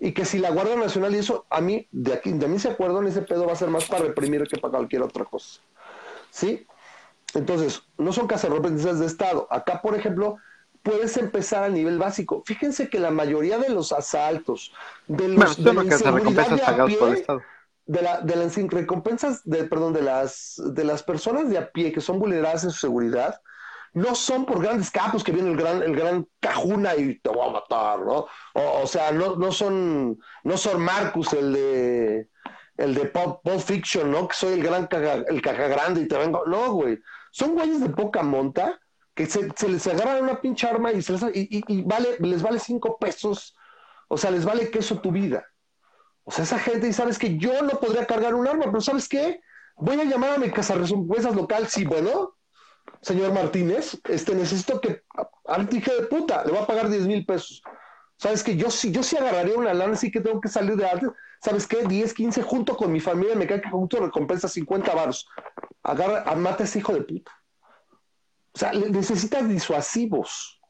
Y 0.00 0.12
que 0.12 0.24
si 0.24 0.38
la 0.38 0.50
Guardia 0.50 0.76
Nacional 0.76 1.14
y 1.14 1.18
eso, 1.18 1.46
a 1.50 1.60
mí, 1.60 1.86
de 1.92 2.14
aquí, 2.14 2.32
de 2.32 2.48
mí 2.48 2.58
se 2.58 2.68
acuerdan, 2.68 3.06
ese 3.06 3.22
pedo 3.22 3.46
va 3.46 3.52
a 3.52 3.56
ser 3.56 3.68
más 3.68 3.84
para 3.86 4.04
reprimir 4.04 4.46
que 4.48 4.58
para 4.58 4.72
cualquier 4.72 5.02
otra 5.02 5.24
cosa. 5.24 5.60
¿Sí? 6.30 6.66
Entonces, 7.34 7.82
no 7.98 8.12
son 8.12 8.26
cazarrecompensas 8.26 9.00
de 9.00 9.06
Estado. 9.06 9.46
Acá, 9.50 9.80
por 9.82 9.96
ejemplo, 9.96 10.38
puedes 10.82 11.16
empezar 11.16 11.64
a 11.64 11.68
nivel 11.68 11.98
básico. 11.98 12.42
Fíjense 12.44 12.88
que 12.88 13.00
la 13.00 13.10
mayoría 13.10 13.58
de 13.58 13.70
los 13.70 13.92
asaltos, 13.92 14.72
de 15.08 15.28
los 15.28 15.56
de 15.56 15.72
pie, 16.86 17.26
de, 17.86 18.02
la, 18.02 18.20
las 18.24 18.56
recompensas, 18.56 19.42
de, 19.44 19.64
perdón, 19.64 19.92
de 19.92 20.02
las, 20.02 20.60
de 20.72 20.84
las 20.84 21.02
personas 21.02 21.48
de 21.48 21.58
a 21.58 21.70
pie 21.70 21.92
que 21.92 22.00
son 22.00 22.18
vulneradas 22.18 22.64
en 22.64 22.70
su 22.70 22.78
seguridad, 22.78 23.40
no 23.92 24.14
son 24.14 24.44
por 24.44 24.60
grandes 24.60 24.90
capos 24.90 25.22
que 25.22 25.32
viene 25.32 25.50
el 25.50 25.56
gran, 25.56 25.82
el 25.82 25.94
gran 25.94 26.26
cajuna 26.40 26.96
y 26.96 27.18
te 27.20 27.30
voy 27.30 27.48
a 27.48 27.52
matar, 27.52 28.00
¿no? 28.00 28.26
O, 28.54 28.86
sea, 28.86 29.12
no, 29.12 29.36
no 29.36 29.52
son, 29.52 30.18
no 30.42 30.56
son 30.56 30.80
Marcus, 30.82 31.32
el 31.32 31.52
de 31.52 32.28
el 32.76 32.94
de 32.94 33.06
Pop, 33.06 33.40
Fiction, 33.64 34.10
¿no? 34.10 34.26
Que 34.26 34.34
soy 34.34 34.54
el 34.54 34.62
gran 34.62 34.86
caja, 34.86 35.24
el 35.28 35.40
caja 35.40 35.68
grande 35.68 36.02
y 36.02 36.08
te 36.08 36.18
vengo. 36.18 36.44
No, 36.46 36.72
güey. 36.72 36.98
Son 37.30 37.54
güeyes 37.54 37.80
de 37.80 37.90
poca 37.90 38.22
monta 38.22 38.80
que 39.14 39.26
se, 39.26 39.48
les 39.68 39.86
agarran 39.86 40.24
una 40.24 40.40
pinche 40.40 40.66
arma 40.66 40.92
y, 40.92 41.00
se 41.02 41.12
les, 41.12 41.22
y, 41.34 41.62
y, 41.68 41.82
vale, 41.82 42.16
les 42.18 42.42
vale 42.42 42.58
cinco 42.58 42.98
pesos. 42.98 43.56
O 44.08 44.16
sea, 44.16 44.30
les 44.30 44.44
vale 44.44 44.70
queso 44.70 45.00
tu 45.00 45.12
vida. 45.12 45.44
O 46.24 46.30
sea, 46.30 46.44
esa 46.44 46.58
gente, 46.58 46.88
y 46.88 46.92
sabes 46.92 47.18
que 47.18 47.36
yo 47.36 47.62
no 47.62 47.78
podría 47.78 48.06
cargar 48.06 48.34
un 48.34 48.48
arma, 48.48 48.64
pero 48.66 48.80
¿sabes 48.80 49.08
qué? 49.08 49.40
Voy 49.76 50.00
a 50.00 50.04
llamar 50.04 50.30
a 50.30 50.38
mi 50.38 50.50
casa 50.50 50.74
recompensas 50.74 51.34
local, 51.34 51.66
sí, 51.68 51.84
bueno, 51.84 52.36
señor 53.02 53.32
Martínez, 53.32 54.00
este, 54.08 54.34
necesito 54.34 54.80
que, 54.80 55.02
al 55.46 55.68
dije 55.68 55.92
de 55.94 56.06
puta, 56.06 56.44
le 56.44 56.52
voy 56.52 56.62
a 56.62 56.66
pagar 56.66 56.88
10 56.88 57.06
mil 57.06 57.26
pesos. 57.26 57.62
¿Sabes 58.16 58.42
que 58.42 58.56
Yo 58.56 58.70
sí, 58.70 58.90
yo 58.90 59.02
sí 59.02 59.16
agarraría 59.16 59.56
una 59.58 59.74
lana, 59.74 59.96
sí 59.96 60.10
que 60.10 60.20
tengo 60.20 60.40
que 60.40 60.48
salir 60.48 60.76
de 60.76 60.88
antes. 60.88 61.10
¿Sabes 61.42 61.66
qué? 61.66 61.82
10, 61.82 62.14
15, 62.14 62.42
junto 62.42 62.76
con 62.76 62.90
mi 62.90 63.00
familia, 63.00 63.34
me 63.34 63.46
cae 63.46 63.60
que 63.60 63.68
junto 63.68 64.00
recompensa 64.00 64.48
50 64.48 64.94
baros. 64.94 65.28
Agarra, 65.82 66.34
mata 66.36 66.62
a 66.62 66.66
ese 66.66 66.78
hijo 66.78 66.94
de 66.94 67.02
puta. 67.02 67.32
O 68.54 68.58
sea, 68.58 68.72
necesitas 68.72 69.46
disuasivos, 69.48 70.60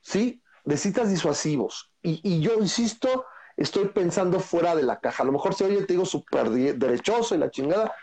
¿sí? 0.00 0.42
Necesitas 0.64 1.10
disuasivos. 1.10 1.92
Y, 2.02 2.20
y 2.24 2.40
yo 2.40 2.54
insisto, 2.54 3.26
estoy 3.60 3.88
pensando 3.88 4.40
fuera 4.40 4.74
de 4.74 4.82
la 4.82 4.98
caja. 5.00 5.22
A 5.22 5.26
lo 5.26 5.32
mejor 5.32 5.54
si 5.54 5.64
oye, 5.64 5.82
te 5.82 5.92
digo 5.92 6.06
súper 6.06 6.48
derechoso 6.50 7.34
y 7.34 7.38
la 7.38 7.50
chingada, 7.50 7.94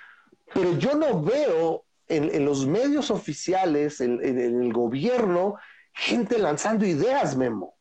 pero 0.53 0.77
yo 0.77 0.93
no 0.93 1.21
veo 1.21 1.83
en, 2.07 2.45
los 2.45 2.65
medios 2.67 3.11
oficiales, 3.11 3.99
en, 3.99 4.21
el 4.21 4.71
gobierno, 4.71 5.55
gente 5.93 6.37
lanzando 6.37 6.85
ideas, 6.85 7.35
Memo. 7.35 7.75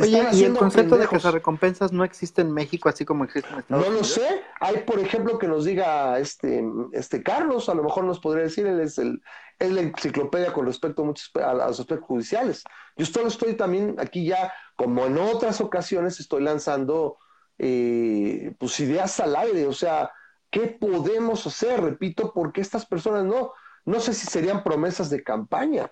Oye, 0.00 0.26
¿y 0.32 0.44
el 0.44 0.54
concepto 0.54 0.96
de 0.96 1.06
que 1.06 1.20
se 1.20 1.30
recompensas 1.30 1.92
no 1.92 2.04
existe 2.04 2.40
en 2.40 2.52
México 2.52 2.88
así 2.88 3.04
como 3.04 3.24
existe 3.24 3.50
en 3.52 3.58
Estados 3.58 3.86
Unidos? 3.86 4.16
No 4.16 4.22
lo 4.22 4.28
sé. 4.28 4.42
Hay, 4.60 4.84
por 4.84 4.98
ejemplo, 5.00 5.38
que 5.38 5.48
nos 5.48 5.64
diga 5.64 6.18
este, 6.18 6.64
este 6.92 7.22
Carlos, 7.22 7.68
a 7.68 7.74
lo 7.74 7.82
mejor 7.82 8.04
nos 8.04 8.20
podría 8.20 8.44
decir, 8.44 8.66
él 8.66 8.80
es, 8.80 8.96
el, 8.98 9.20
es 9.58 9.70
la 9.70 9.82
enciclopedia 9.82 10.52
con 10.52 10.66
respecto 10.66 11.02
a, 11.02 11.04
muchos, 11.04 11.30
a, 11.34 11.52
los 11.52 11.80
aspectos 11.80 12.06
judiciales. 12.06 12.64
Yo 12.96 13.04
solo 13.04 13.28
estoy 13.28 13.54
también 13.54 13.96
aquí 13.98 14.26
ya, 14.26 14.52
como 14.76 15.06
en 15.06 15.18
otras 15.18 15.60
ocasiones, 15.60 16.20
estoy 16.20 16.42
lanzando 16.42 17.18
eh, 17.58 18.54
pues 18.58 18.78
ideas 18.80 19.18
al 19.20 19.34
aire, 19.34 19.66
o 19.66 19.72
sea, 19.72 20.12
¿qué 20.50 20.66
podemos 20.68 21.46
hacer? 21.46 21.80
Repito, 21.80 22.32
porque 22.34 22.60
estas 22.60 22.86
personas 22.86 23.24
no, 23.24 23.52
no 23.84 24.00
sé 24.00 24.12
si 24.12 24.26
serían 24.26 24.62
promesas 24.62 25.10
de 25.10 25.24
campaña, 25.24 25.90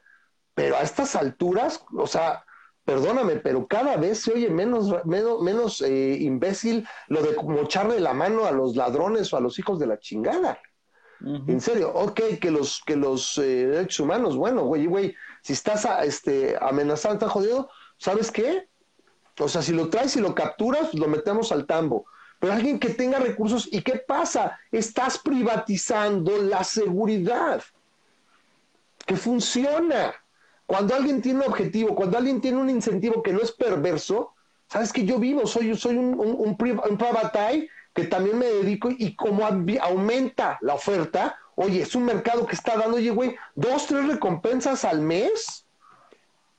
pero 0.55 0.77
a 0.77 0.82
estas 0.82 1.16
alturas, 1.16 1.85
o 1.97 2.06
sea, 2.06 2.44
perdóname, 2.85 3.36
pero 3.36 3.66
cada 3.66 3.97
vez 3.97 4.20
se 4.20 4.32
oye 4.32 4.51
menos, 4.51 4.94
menos, 5.06 5.40
menos 5.40 5.81
eh, 5.81 6.19
imbécil 6.20 6.86
lo 7.09 7.23
de 7.23 7.35
mocharle 7.43 7.98
la 7.98 8.12
mano 8.12 8.44
a 8.44 8.52
los 8.52 8.77
ladrones 8.77 9.32
o 9.32 9.39
a 9.39 9.40
los 9.40 9.59
hijos 9.59 9.78
de 9.78 9.86
la 9.86 9.98
chingada. 9.98 10.59
En 11.20 11.59
serio, 11.62 11.90
ok, 11.94 12.20
que 12.39 12.51
los, 12.51 12.82
que 12.85 12.97
los 12.97 13.39
eh, 13.39 13.66
derechos 13.66 14.01
humanos, 14.01 14.36
bueno, 14.36 14.65
güey, 14.65 14.85
güey, 14.85 15.16
si 15.43 15.55
estás 15.55 15.86
a, 15.86 16.05
este, 16.05 16.55
amenazando, 16.61 17.15
está 17.15 17.28
jodido, 17.31 17.70
¿sabes 17.97 18.31
qué? 18.31 18.69
O 19.39 19.48
sea, 19.48 19.62
si 19.62 19.73
lo 19.73 19.89
traes 19.89 20.16
y 20.16 20.20
lo 20.20 20.35
capturas, 20.35 20.94
lo 20.94 21.09
metemos 21.09 21.51
al 21.52 21.66
tambo. 21.66 22.06
Pero 22.39 22.52
alguien 22.52 22.78
que 22.78 22.90
tenga 22.90 23.19
recursos, 23.19 23.69
¿y 23.70 23.82
qué 23.82 23.97
pasa? 23.97 24.59
Estás 24.70 25.19
privatizando 25.19 26.39
la 26.39 26.62
seguridad, 26.62 27.62
que 29.06 29.16
funciona. 29.16 30.15
Cuando 30.66 30.94
alguien 30.94 31.20
tiene 31.20 31.40
un 31.40 31.47
objetivo, 31.47 31.94
cuando 31.94 32.19
alguien 32.19 32.40
tiene 32.40 32.59
un 32.59 32.70
incentivo 32.70 33.23
que 33.23 33.32
no 33.32 33.40
es 33.40 33.52
perverso, 33.52 34.35
sabes 34.69 34.93
que 34.93 35.05
yo 35.05 35.19
vivo, 35.19 35.47
soy, 35.47 35.77
soy 35.77 35.97
un, 35.97 36.19
un, 36.19 36.56
que 37.94 38.05
también 38.05 38.39
me 38.39 38.47
dedico 38.47 38.89
y 38.90 39.15
como 39.15 39.47
aumenta 39.47 40.59
la 40.62 40.74
oferta, 40.74 41.39
oye, 41.55 41.82
es 41.82 41.94
un 41.94 42.05
mercado 42.05 42.47
que 42.47 42.56
está 42.56 42.77
dando, 42.77 42.97
oye, 42.97 43.11
güey, 43.11 43.36
dos, 43.55 43.86
tres 43.86 44.06
recompensas 44.06 44.85
al 44.85 45.01
mes 45.01 45.64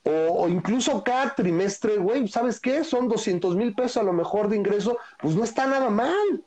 o, 0.08 0.48
incluso 0.48 1.04
cada 1.04 1.34
trimestre, 1.34 1.98
güey, 1.98 2.28
¿sabes 2.28 2.60
qué? 2.60 2.84
Son 2.84 3.08
200 3.08 3.56
mil 3.56 3.74
pesos 3.74 3.98
a 3.98 4.04
lo 4.04 4.14
mejor 4.14 4.50
de 4.50 4.56
ingreso, 4.56 4.98
pues 5.20 5.36
no 5.36 5.44
está 5.44 5.66
nada 5.66 5.90
mal. 5.90 6.44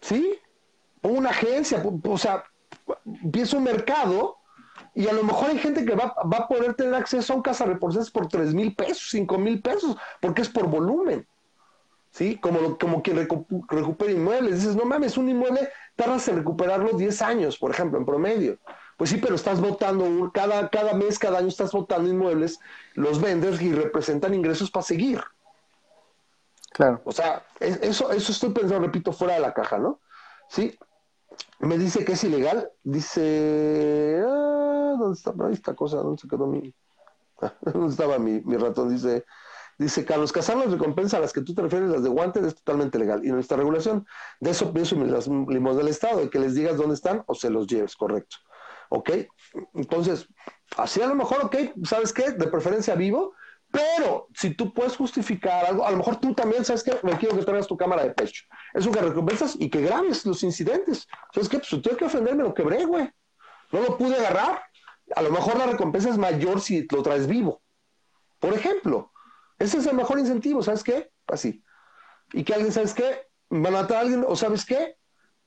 ¿Sí? 0.00 0.38
O 1.02 1.08
una 1.08 1.30
agencia, 1.30 1.82
o 2.04 2.18
sea, 2.18 2.44
empieza 3.04 3.56
un 3.56 3.62
mercado 3.64 4.38
y 4.94 5.06
a 5.06 5.12
lo 5.12 5.22
mejor 5.22 5.50
hay 5.50 5.58
gente 5.58 5.84
que 5.84 5.94
va, 5.94 6.14
va 6.32 6.38
a 6.38 6.48
poder 6.48 6.74
tener 6.74 6.94
acceso 6.94 7.32
a 7.32 7.36
un 7.36 7.42
casa 7.42 7.64
por 8.12 8.28
tres 8.28 8.52
mil 8.52 8.74
pesos, 8.74 9.08
cinco 9.10 9.38
mil 9.38 9.62
pesos, 9.62 9.96
porque 10.20 10.42
es 10.42 10.48
por 10.48 10.66
volumen. 10.66 11.26
¿Sí? 12.10 12.36
Como, 12.36 12.76
como 12.76 13.02
quien 13.02 13.26
recupera 13.68 14.12
inmuebles. 14.12 14.56
Dices, 14.56 14.76
no 14.76 14.84
mames, 14.84 15.16
un 15.16 15.30
inmueble 15.30 15.70
tardas 15.96 16.28
en 16.28 16.36
recuperarlo 16.36 16.90
10 16.92 17.22
años, 17.22 17.56
por 17.56 17.70
ejemplo, 17.70 17.98
en 17.98 18.04
promedio. 18.04 18.58
Pues 19.02 19.10
sí, 19.10 19.16
pero 19.16 19.34
estás 19.34 19.60
votando, 19.60 20.30
cada, 20.32 20.68
cada 20.68 20.94
mes, 20.94 21.18
cada 21.18 21.38
año 21.38 21.48
estás 21.48 21.72
votando 21.72 22.08
inmuebles, 22.08 22.60
los 22.94 23.20
vendes 23.20 23.60
y 23.60 23.72
representan 23.72 24.32
ingresos 24.32 24.70
para 24.70 24.84
seguir. 24.84 25.20
Claro. 26.70 27.02
O 27.04 27.10
sea, 27.10 27.44
eso, 27.58 28.12
eso 28.12 28.30
estoy 28.30 28.50
pensando, 28.50 28.86
repito, 28.86 29.12
fuera 29.12 29.34
de 29.34 29.40
la 29.40 29.54
caja, 29.54 29.76
¿no? 29.76 29.98
Sí. 30.48 30.78
Me 31.58 31.78
dice 31.78 32.04
que 32.04 32.12
es 32.12 32.22
ilegal. 32.22 32.70
Dice. 32.84 34.22
Ah, 34.24 34.94
¿Dónde 34.96 35.18
está? 35.18 35.34
Ahí 35.48 35.54
está 35.54 35.74
cosa, 35.74 35.96
¿dónde 35.96 36.22
se 36.22 36.28
quedó 36.28 36.46
mi. 36.46 36.72
¿Dónde 37.60 37.88
estaba 37.88 38.20
mi, 38.20 38.40
mi 38.42 38.56
ratón? 38.56 38.88
Dice. 38.88 39.24
Dice 39.78 40.04
Carlos, 40.04 40.30
cazar 40.30 40.58
las 40.58 40.70
recompensas 40.70 41.14
a 41.14 41.20
las 41.22 41.32
que 41.32 41.40
tú 41.40 41.56
te 41.56 41.62
refieres, 41.62 41.90
las 41.90 42.04
de 42.04 42.08
guantes, 42.08 42.44
es 42.44 42.54
totalmente 42.54 43.00
legal. 43.00 43.26
Y 43.26 43.32
nuestra 43.32 43.56
regulación, 43.56 44.06
de 44.38 44.50
eso 44.50 44.72
pienso 44.72 44.94
en 44.94 45.10
las 45.10 45.26
limos 45.26 45.76
del 45.76 45.88
Estado, 45.88 46.20
de 46.20 46.30
que 46.30 46.38
les 46.38 46.54
digas 46.54 46.76
dónde 46.76 46.94
están 46.94 47.24
o 47.26 47.34
se 47.34 47.50
los 47.50 47.66
lleves, 47.66 47.96
correcto. 47.96 48.36
¿Ok? 48.94 49.10
Entonces, 49.72 50.28
así 50.76 51.00
a 51.00 51.06
lo 51.06 51.14
mejor, 51.14 51.42
ok, 51.46 51.56
¿sabes 51.84 52.12
qué? 52.12 52.32
De 52.32 52.46
preferencia 52.46 52.94
vivo, 52.94 53.34
pero 53.70 54.28
si 54.34 54.50
tú 54.54 54.74
puedes 54.74 54.96
justificar 54.96 55.64
algo, 55.64 55.86
a 55.86 55.90
lo 55.90 55.96
mejor 55.96 56.16
tú 56.16 56.34
también, 56.34 56.62
¿sabes 56.62 56.82
qué? 56.82 56.98
Me 57.02 57.16
quiero 57.16 57.34
que 57.34 57.42
traigas 57.42 57.66
tu 57.66 57.74
cámara 57.74 58.04
de 58.04 58.10
pecho. 58.10 58.44
Eso 58.74 58.92
que 58.92 59.00
recompensas 59.00 59.56
y 59.58 59.70
que 59.70 59.80
grabes 59.80 60.26
los 60.26 60.42
incidentes. 60.42 61.08
¿Sabes 61.32 61.48
qué? 61.48 61.58
Pues 61.58 61.82
tengo 61.82 61.96
que 61.96 62.04
ofenderme, 62.04 62.42
lo 62.42 62.52
quebré, 62.52 62.84
güey. 62.84 63.10
No 63.70 63.80
lo 63.80 63.96
pude 63.96 64.14
agarrar. 64.14 64.62
A 65.16 65.22
lo 65.22 65.30
mejor 65.30 65.56
la 65.56 65.66
recompensa 65.66 66.10
es 66.10 66.18
mayor 66.18 66.60
si 66.60 66.86
lo 66.92 67.02
traes 67.02 67.26
vivo. 67.26 67.62
Por 68.40 68.52
ejemplo, 68.52 69.10
ese 69.58 69.78
es 69.78 69.86
el 69.86 69.96
mejor 69.96 70.18
incentivo, 70.18 70.62
¿sabes 70.62 70.84
qué? 70.84 71.10
Así. 71.26 71.64
Y 72.34 72.44
que 72.44 72.52
alguien, 72.52 72.72
¿sabes 72.72 72.92
qué? 72.92 73.26
Va 73.50 73.68
a 73.68 73.72
matar 73.72 73.96
a 73.96 74.00
alguien, 74.00 74.22
o 74.28 74.36
¿sabes 74.36 74.66
qué? 74.66 74.96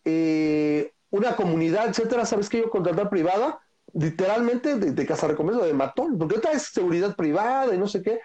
Eh, 0.03 0.94
una 1.15 1.35
comunidad, 1.35 1.87
etcétera, 1.87 2.25
¿sabes 2.25 2.49
qué? 2.49 2.59
Yo 2.59 2.69
contratar 2.69 3.09
privada, 3.09 3.59
literalmente 3.93 4.75
de, 4.75 4.91
de 4.91 5.05
de 5.05 5.73
matón, 5.73 6.17
porque 6.17 6.35
ahorita 6.35 6.51
es 6.51 6.63
seguridad 6.63 7.15
privada 7.15 7.73
y 7.73 7.77
no 7.77 7.87
sé 7.87 8.01
qué, 8.01 8.19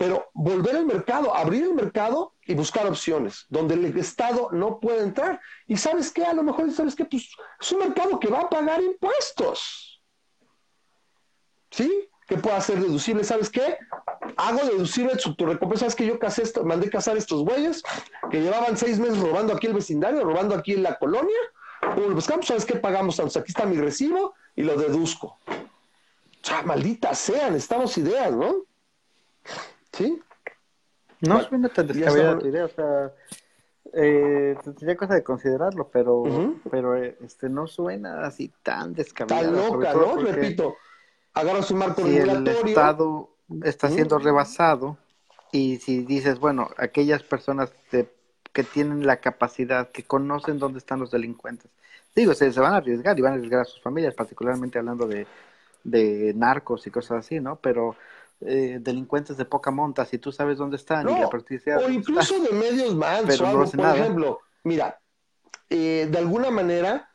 pero 0.00 0.30
volver 0.32 0.76
al 0.76 0.86
mercado, 0.86 1.36
abrir 1.36 1.64
el 1.64 1.74
mercado 1.74 2.34
y 2.46 2.54
buscar 2.54 2.86
opciones 2.86 3.44
donde 3.50 3.74
el 3.74 3.98
Estado 3.98 4.48
no 4.50 4.80
puede 4.80 5.02
entrar. 5.02 5.38
Y 5.66 5.76
sabes 5.76 6.10
qué, 6.10 6.24
a 6.24 6.32
lo 6.32 6.42
mejor, 6.42 6.72
¿sabes 6.72 6.96
qué? 6.96 7.04
Pues 7.04 7.28
es 7.60 7.72
un 7.72 7.80
mercado 7.80 8.18
que 8.18 8.28
va 8.28 8.40
a 8.40 8.48
pagar 8.48 8.82
impuestos. 8.82 10.02
¿Sí? 11.70 12.08
Que 12.26 12.38
pueda 12.38 12.58
ser 12.62 12.80
deducible. 12.80 13.24
¿Sabes 13.24 13.50
qué? 13.50 13.76
Hago 14.38 14.64
deducible 14.64 15.16
tu 15.16 15.44
recompensa. 15.44 15.80
¿Sabes 15.80 15.96
que 15.96 16.06
yo 16.06 16.18
casé 16.18 16.44
esto, 16.44 16.64
mandé 16.64 16.88
cazar 16.88 17.18
estos 17.18 17.44
güeyes 17.44 17.82
que 18.30 18.40
llevaban 18.40 18.78
seis 18.78 18.98
meses 18.98 19.18
robando 19.18 19.52
aquí 19.52 19.66
el 19.66 19.74
vecindario, 19.74 20.24
robando 20.24 20.54
aquí 20.54 20.72
en 20.72 20.82
la 20.82 20.98
colonia? 20.98 21.38
Como 21.80 22.10
buscamos, 22.10 22.46
¿sabes 22.46 22.64
qué 22.64 22.76
pagamos? 22.76 23.18
aquí 23.20 23.48
está 23.48 23.64
mi 23.66 23.76
recibo 23.76 24.34
y 24.54 24.62
lo 24.62 24.76
deduzco. 24.76 25.38
O 25.48 26.46
sea, 26.46 26.62
malditas 26.62 27.18
sean, 27.18 27.54
estamos 27.54 27.96
ideas, 27.98 28.32
¿no? 28.32 28.64
¿Sí? 29.92 30.20
No 31.20 31.42
suena 31.42 31.68
tan 31.68 31.86
descabellada 31.86 32.38
tu 32.38 32.46
idea, 32.46 32.64
o 32.64 32.68
sea, 32.68 33.12
eh, 33.92 34.56
tendría 34.62 34.96
cosa 34.96 35.14
de 35.14 35.22
considerarlo, 35.22 35.88
pero, 35.88 36.22
pero 36.70 36.96
eh, 36.96 37.16
este 37.22 37.48
no 37.48 37.66
suena 37.66 38.24
así 38.24 38.50
tan 38.62 38.94
descabellado. 38.94 39.52
Tan 39.52 39.72
loca, 39.72 39.92
¿no? 39.94 40.16
Repito, 40.16 40.76
agarras 41.34 41.70
un 41.70 41.78
marco 41.78 42.02
si 42.02 42.16
el 42.16 42.46
Estado 42.46 43.30
está 43.64 43.90
siendo 43.90 44.18
rebasado 44.18 44.96
y 45.52 45.76
si 45.78 46.04
dices, 46.04 46.38
bueno, 46.38 46.70
aquellas 46.76 47.22
personas 47.22 47.72
que 48.52 48.64
tienen 48.64 49.06
la 49.06 49.18
capacidad, 49.18 49.90
que 49.90 50.02
conocen 50.02 50.58
dónde 50.58 50.78
están 50.78 51.00
los 51.00 51.10
delincuentes, 51.10 51.70
digo, 52.14 52.34
se, 52.34 52.52
se 52.52 52.60
van 52.60 52.74
a 52.74 52.78
arriesgar 52.78 53.18
y 53.18 53.22
van 53.22 53.32
a 53.32 53.36
arriesgar 53.36 53.60
a 53.60 53.64
sus 53.64 53.80
familias, 53.80 54.14
particularmente 54.14 54.78
hablando 54.78 55.06
de, 55.06 55.26
de 55.84 56.32
narcos 56.34 56.86
y 56.86 56.90
cosas 56.90 57.24
así, 57.24 57.40
¿no? 57.40 57.56
Pero 57.56 57.96
eh, 58.40 58.78
delincuentes 58.80 59.36
de 59.36 59.44
poca 59.44 59.70
monta, 59.70 60.04
si 60.04 60.18
tú 60.18 60.32
sabes 60.32 60.58
dónde 60.58 60.76
están 60.76 61.08
y 61.08 61.20
la 61.20 61.28
O 61.78 61.90
incluso 61.90 62.40
de 62.40 62.52
medios 62.52 62.94
más, 62.94 63.22
por 63.22 63.96
ejemplo, 63.96 64.40
mira, 64.64 65.00
eh, 65.68 66.08
de 66.10 66.18
alguna 66.18 66.50
manera 66.50 67.08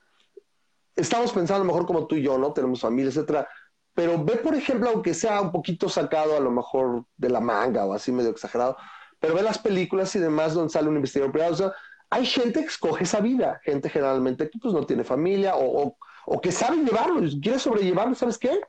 estamos 0.96 1.32
pensando 1.34 1.56
a 1.56 1.66
lo 1.66 1.66
mejor 1.66 1.86
como 1.86 2.08
tú 2.08 2.16
y 2.16 2.22
yo, 2.22 2.38
¿no? 2.38 2.54
Tenemos 2.54 2.80
familia, 2.80 3.10
etcétera. 3.10 3.48
Pero 3.94 4.24
ve, 4.24 4.36
por 4.38 4.56
ejemplo, 4.56 4.90
aunque 4.90 5.14
sea 5.14 5.42
un 5.42 5.52
poquito 5.52 5.90
sacado 5.90 6.36
a 6.36 6.40
lo 6.40 6.52
mejor 6.52 7.06
de 7.18 7.30
la 7.30 7.40
manga 7.40 7.86
o 7.86 7.94
así 7.94 8.12
medio 8.12 8.30
exagerado, 8.30 8.78
pero 9.26 9.38
ve 9.38 9.42
las 9.42 9.58
películas 9.58 10.16
y 10.16 10.20
demás 10.20 10.54
donde 10.54 10.72
sale 10.72 10.88
un 10.88 10.98
investigador 10.98 11.32
privado. 11.32 11.54
O 11.54 11.58
sea, 11.58 11.74
hay 12.12 12.28
gente 12.28 12.60
que 12.60 12.68
escoge 12.68 13.06
esa 13.06 13.22
vida, 13.22 13.60
gente 13.64 13.90
generalmente 13.90 14.48
que 14.52 14.60
pues 14.60 14.72
no 14.72 14.86
tiene 14.86 15.04
familia 15.04 15.56
o, 15.56 15.98
o 16.28 16.42
que 16.42 16.52
sabe 16.52 16.78
llevarlo, 16.78 17.22
quiere 17.42 17.58
sobrellevarlo, 17.58 18.14
¿sabes 18.14 18.38
qué? 18.38 18.62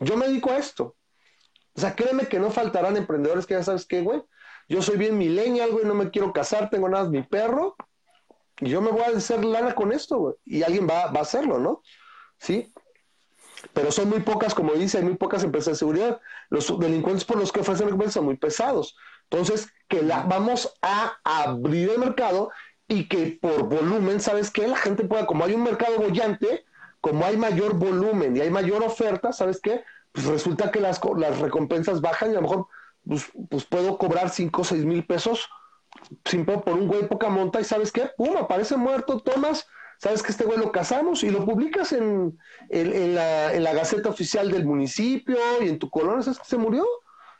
Yo 0.00 0.16
me 0.16 0.26
dedico 0.26 0.50
a 0.50 0.56
esto. 0.56 0.96
O 1.76 1.80
sea, 1.80 1.94
créeme 1.94 2.26
que 2.26 2.40
no 2.40 2.50
faltarán 2.50 2.96
emprendedores 2.96 3.46
que 3.46 3.54
ya 3.54 3.62
sabes 3.62 3.86
qué, 3.86 4.02
güey. 4.02 4.24
Yo 4.68 4.82
soy 4.82 4.96
bien 4.96 5.16
millennial, 5.16 5.70
güey, 5.70 5.84
no 5.84 5.94
me 5.94 6.10
quiero 6.10 6.32
casar, 6.32 6.68
tengo 6.68 6.88
nada, 6.88 7.08
mi 7.08 7.22
perro. 7.22 7.76
Y 8.58 8.70
yo 8.70 8.80
me 8.80 8.90
voy 8.90 9.02
a 9.02 9.16
hacer 9.16 9.44
lana 9.44 9.72
con 9.76 9.92
esto, 9.92 10.18
güey. 10.18 10.34
Y 10.44 10.64
alguien 10.64 10.88
va, 10.88 11.12
va 11.12 11.20
a 11.20 11.22
hacerlo, 11.22 11.60
¿no? 11.60 11.80
Sí. 12.38 12.72
Pero 13.72 13.92
son 13.92 14.08
muy 14.08 14.18
pocas, 14.18 14.52
como 14.52 14.72
dice, 14.72 14.98
hay 14.98 15.04
muy 15.04 15.14
pocas 15.14 15.44
empresas 15.44 15.74
de 15.74 15.78
seguridad. 15.78 16.20
Los 16.50 16.76
delincuentes 16.80 17.24
por 17.24 17.38
los 17.38 17.52
que 17.52 17.60
ofrecen 17.60 17.86
recompensas 17.86 18.14
son 18.14 18.24
muy 18.24 18.36
pesados. 18.36 18.96
Entonces, 19.32 19.68
que 19.88 20.02
la, 20.02 20.22
vamos 20.24 20.74
a 20.82 21.16
abrir 21.24 21.90
el 21.90 21.98
mercado 21.98 22.50
y 22.86 23.08
que 23.08 23.38
por 23.40 23.64
volumen, 23.64 24.20
¿sabes 24.20 24.50
qué? 24.50 24.68
La 24.68 24.76
gente 24.76 25.04
pueda, 25.04 25.26
como 25.26 25.44
hay 25.44 25.54
un 25.54 25.62
mercado 25.62 25.98
bollante, 25.98 26.64
como 27.00 27.24
hay 27.24 27.36
mayor 27.36 27.74
volumen 27.74 28.36
y 28.36 28.40
hay 28.40 28.50
mayor 28.50 28.82
oferta, 28.82 29.32
¿sabes 29.32 29.60
qué? 29.60 29.82
pues 30.12 30.26
resulta 30.26 30.70
que 30.70 30.80
las, 30.80 31.00
las 31.16 31.38
recompensas 31.40 32.00
bajan 32.00 32.30
y 32.30 32.32
a 32.32 32.36
lo 32.36 32.42
mejor 32.42 32.66
pues, 33.06 33.30
pues 33.48 33.64
puedo 33.64 33.98
cobrar 33.98 34.30
5 34.30 34.60
o 34.60 34.64
6 34.64 34.84
mil 34.84 35.04
pesos 35.06 35.48
sin, 36.24 36.44
por 36.44 36.68
un 36.68 36.86
güey 36.86 37.08
poca 37.08 37.28
monta 37.28 37.60
y 37.60 37.64
sabes 37.64 37.90
qué, 37.90 38.10
pum, 38.16 38.36
aparece 38.36 38.76
muerto, 38.76 39.20
tomas, 39.20 39.66
sabes 39.98 40.22
que 40.22 40.32
este 40.32 40.44
güey 40.44 40.58
lo 40.58 40.72
casamos 40.72 41.22
y 41.24 41.30
lo 41.30 41.44
publicas 41.44 41.92
en, 41.92 42.38
en, 42.68 43.14
la, 43.14 43.54
en 43.54 43.64
la 43.64 43.72
Gaceta 43.72 44.08
Oficial 44.08 44.50
del 44.50 44.64
municipio 44.64 45.38
y 45.60 45.68
en 45.68 45.78
tu 45.78 45.90
colonia, 45.90 46.22
¿sabes 46.22 46.38
que 46.38 46.44
se 46.44 46.58
murió? 46.58 46.84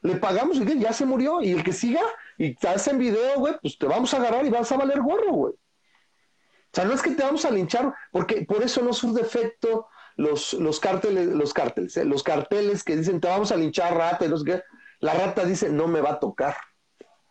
Le 0.03 0.17
pagamos 0.17 0.59
y 0.59 0.79
ya 0.79 0.93
se 0.93 1.07
murió 1.07 1.41
y 1.41 1.53
el 1.53 1.63
que 1.63 1.73
siga 1.73 2.03
y 2.37 2.55
te 2.55 2.69
hacen 2.69 2.99
video, 2.99 3.39
güey, 3.39 3.55
pues 3.61 3.79
te 3.79 3.87
vamos 3.87 4.13
a 4.13 4.17
agarrar 4.19 4.45
y 4.45 4.51
vas 4.51 4.71
a 4.73 4.77
valer 4.77 5.01
gorro, 5.01 5.33
güey. 5.33 5.55
O 5.55 6.75
sea, 6.75 6.85
no 6.85 6.95
es 6.95 7.03
que 7.03 7.11
te 7.11 7.23
vamos 7.23 7.45
a 7.45 7.51
linchar, 7.51 7.95
porque 8.11 8.45
por 8.47 8.63
eso 8.63 8.83
no 8.83 8.93
surge 8.93 9.21
efecto 9.21 9.89
los, 10.17 10.55
los 10.55 10.81
cárteles, 10.81 11.27
los 11.29 11.53
cárteles, 11.53 11.97
¿eh? 11.97 12.05
los 12.05 12.23
carteles 12.23 12.83
que 12.83 12.97
dicen 12.97 13.21
te 13.21 13.29
vamos 13.29 13.53
a 13.53 13.57
linchar 13.57 13.95
rata 13.97 14.25
y 14.25 14.29
no 14.29 14.39
sé 14.39 14.45
qué, 14.45 14.63
la 15.01 15.15
rata 15.15 15.45
dice 15.45 15.69
no 15.69 15.87
me 15.87 16.01
va 16.01 16.13
a 16.13 16.21
tocar. 16.21 16.57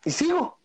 Y 0.06 0.12
sigo. 0.12 0.60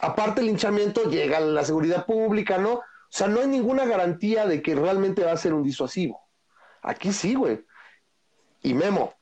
Aparte 0.00 0.40
el 0.40 0.46
linchamiento 0.46 1.04
llega 1.04 1.38
a 1.38 1.40
la 1.40 1.64
seguridad 1.64 2.06
pública, 2.06 2.58
¿no? 2.58 2.74
O 2.74 2.82
sea, 3.10 3.26
no 3.26 3.40
hay 3.40 3.46
ninguna 3.46 3.84
garantía 3.84 4.46
de 4.46 4.62
que 4.62 4.74
realmente 4.74 5.24
va 5.24 5.32
a 5.32 5.36
ser 5.36 5.54
un 5.54 5.62
disuasivo. 5.62 6.20
Aquí 6.82 7.12
sí, 7.12 7.34
güey. 7.34 7.64
Y 8.62 8.74
Memo, 8.74 9.14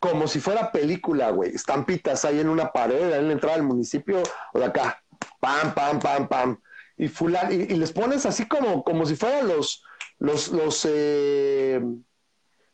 como 0.00 0.26
si 0.26 0.40
fuera 0.40 0.72
película, 0.72 1.30
güey. 1.30 1.54
Estampitas 1.54 2.24
ahí 2.24 2.40
en 2.40 2.48
una 2.48 2.72
pared, 2.72 3.12
en 3.12 3.28
la 3.28 3.32
entrada 3.32 3.56
del 3.56 3.66
municipio 3.66 4.22
o 4.52 4.58
de 4.58 4.64
acá. 4.64 5.02
Pam, 5.38 5.74
pam, 5.74 6.00
pam, 6.00 6.26
pam. 6.26 6.60
Y, 6.96 7.08
fulan, 7.08 7.52
y, 7.52 7.54
y 7.54 7.76
les 7.76 7.92
pones 7.92 8.26
así 8.26 8.48
como, 8.48 8.82
como 8.82 9.06
si 9.06 9.14
fueran 9.14 9.48
los, 9.48 9.84
los, 10.18 10.48
los 10.48 10.86
eh, 10.88 11.80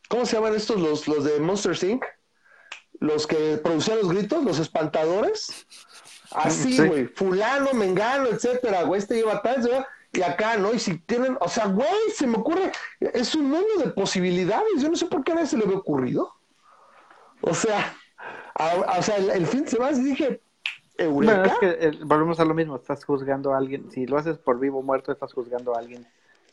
¿cómo 0.09 0.25
se 0.25 0.37
llaman 0.37 0.55
estos? 0.55 0.81
Los, 0.81 1.07
los 1.09 1.25
de 1.25 1.41
Monster 1.41 1.77
Inc. 1.85 2.05
Los 2.99 3.27
que 3.27 3.59
producían 3.59 3.99
los 3.99 4.09
gritos, 4.09 4.43
los 4.43 4.59
espantadores. 4.59 5.67
Así, 6.31 6.77
güey, 6.79 7.07
fulano, 7.07 7.73
mengano, 7.75 8.29
etcétera, 8.29 8.83
güey, 8.83 9.01
este 9.01 9.17
lleva 9.17 9.43
tal, 9.43 9.87
y 10.13 10.23
acá, 10.23 10.57
¿no? 10.57 10.73
Y 10.73 10.79
si 10.79 10.99
tienen, 10.99 11.37
o 11.41 11.49
sea, 11.49 11.67
güey, 11.67 12.11
se 12.15 12.27
me 12.27 12.39
ocurre, 12.39 12.73
es 13.01 13.35
un 13.35 13.51
mundo 13.51 13.85
de 13.85 13.91
posibilidades, 13.91 14.81
yo 14.81 14.89
no 14.89 14.97
sé 14.97 15.07
por 15.07 15.23
qué 15.23 15.33
a 15.33 15.35
nadie 15.37 15.47
se 15.47 15.57
le 15.57 15.65
había 15.65 15.77
ocurrido. 15.77 16.33
O 17.41 17.55
sea, 17.55 17.95
o 18.99 19.03
sea, 19.03 19.17
el, 19.17 19.47
fin 19.47 19.65
de 19.65 19.71
semana 19.71 19.97
dije, 19.99 20.41
Eureka. 20.99 21.45
es 21.45 21.59
que 21.59 21.91
volvemos 22.05 22.41
a 22.41 22.45
lo 22.45 22.55
mismo, 22.55 22.77
estás 22.77 23.05
juzgando 23.05 23.53
a 23.53 23.59
alguien, 23.59 23.91
si 23.91 24.07
lo 24.07 24.19
haces 24.19 24.39
por 24.39 24.59
vivo 24.59 24.81
o 24.81 24.83
muerto, 24.83 25.13
estás 25.13 25.33
juzgando 25.33 25.75
a 25.75 25.79
alguien 25.79 26.07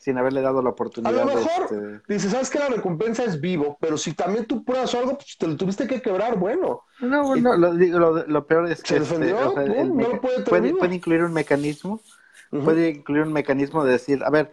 sin 0.04 0.18
haberle 0.18 0.42
dado 0.42 0.60
la 0.60 0.68
oportunidad. 0.68 1.18
A 1.18 1.24
lo 1.24 1.34
mejor, 1.34 1.62
este... 1.62 2.12
dices, 2.12 2.30
sabes 2.30 2.50
que 2.50 2.58
la 2.58 2.68
recompensa 2.68 3.24
es 3.24 3.40
vivo, 3.40 3.78
pero 3.80 3.96
si 3.96 4.12
también 4.12 4.44
tú 4.44 4.62
pruebas 4.62 4.94
algo, 4.94 5.16
pues 5.16 5.38
te 5.38 5.46
lo 5.46 5.56
tuviste 5.56 5.86
que 5.86 6.02
quebrar, 6.02 6.38
bueno. 6.38 6.82
No, 7.00 7.24
bueno, 7.24 7.56
lo, 7.56 7.72
lo, 7.72 8.26
lo, 8.26 8.46
peor 8.46 8.70
es 8.70 8.82
que 8.82 8.96
este, 8.96 9.34
puede, 10.44 10.74
puede, 10.74 10.94
incluir 10.94 11.22
un 11.22 11.32
mecanismo, 11.32 12.02
puede 12.50 12.90
incluir 12.90 13.22
un 13.22 13.32
mecanismo 13.32 13.82
de 13.82 13.92
decir, 13.92 14.22
a 14.24 14.28
ver, 14.28 14.52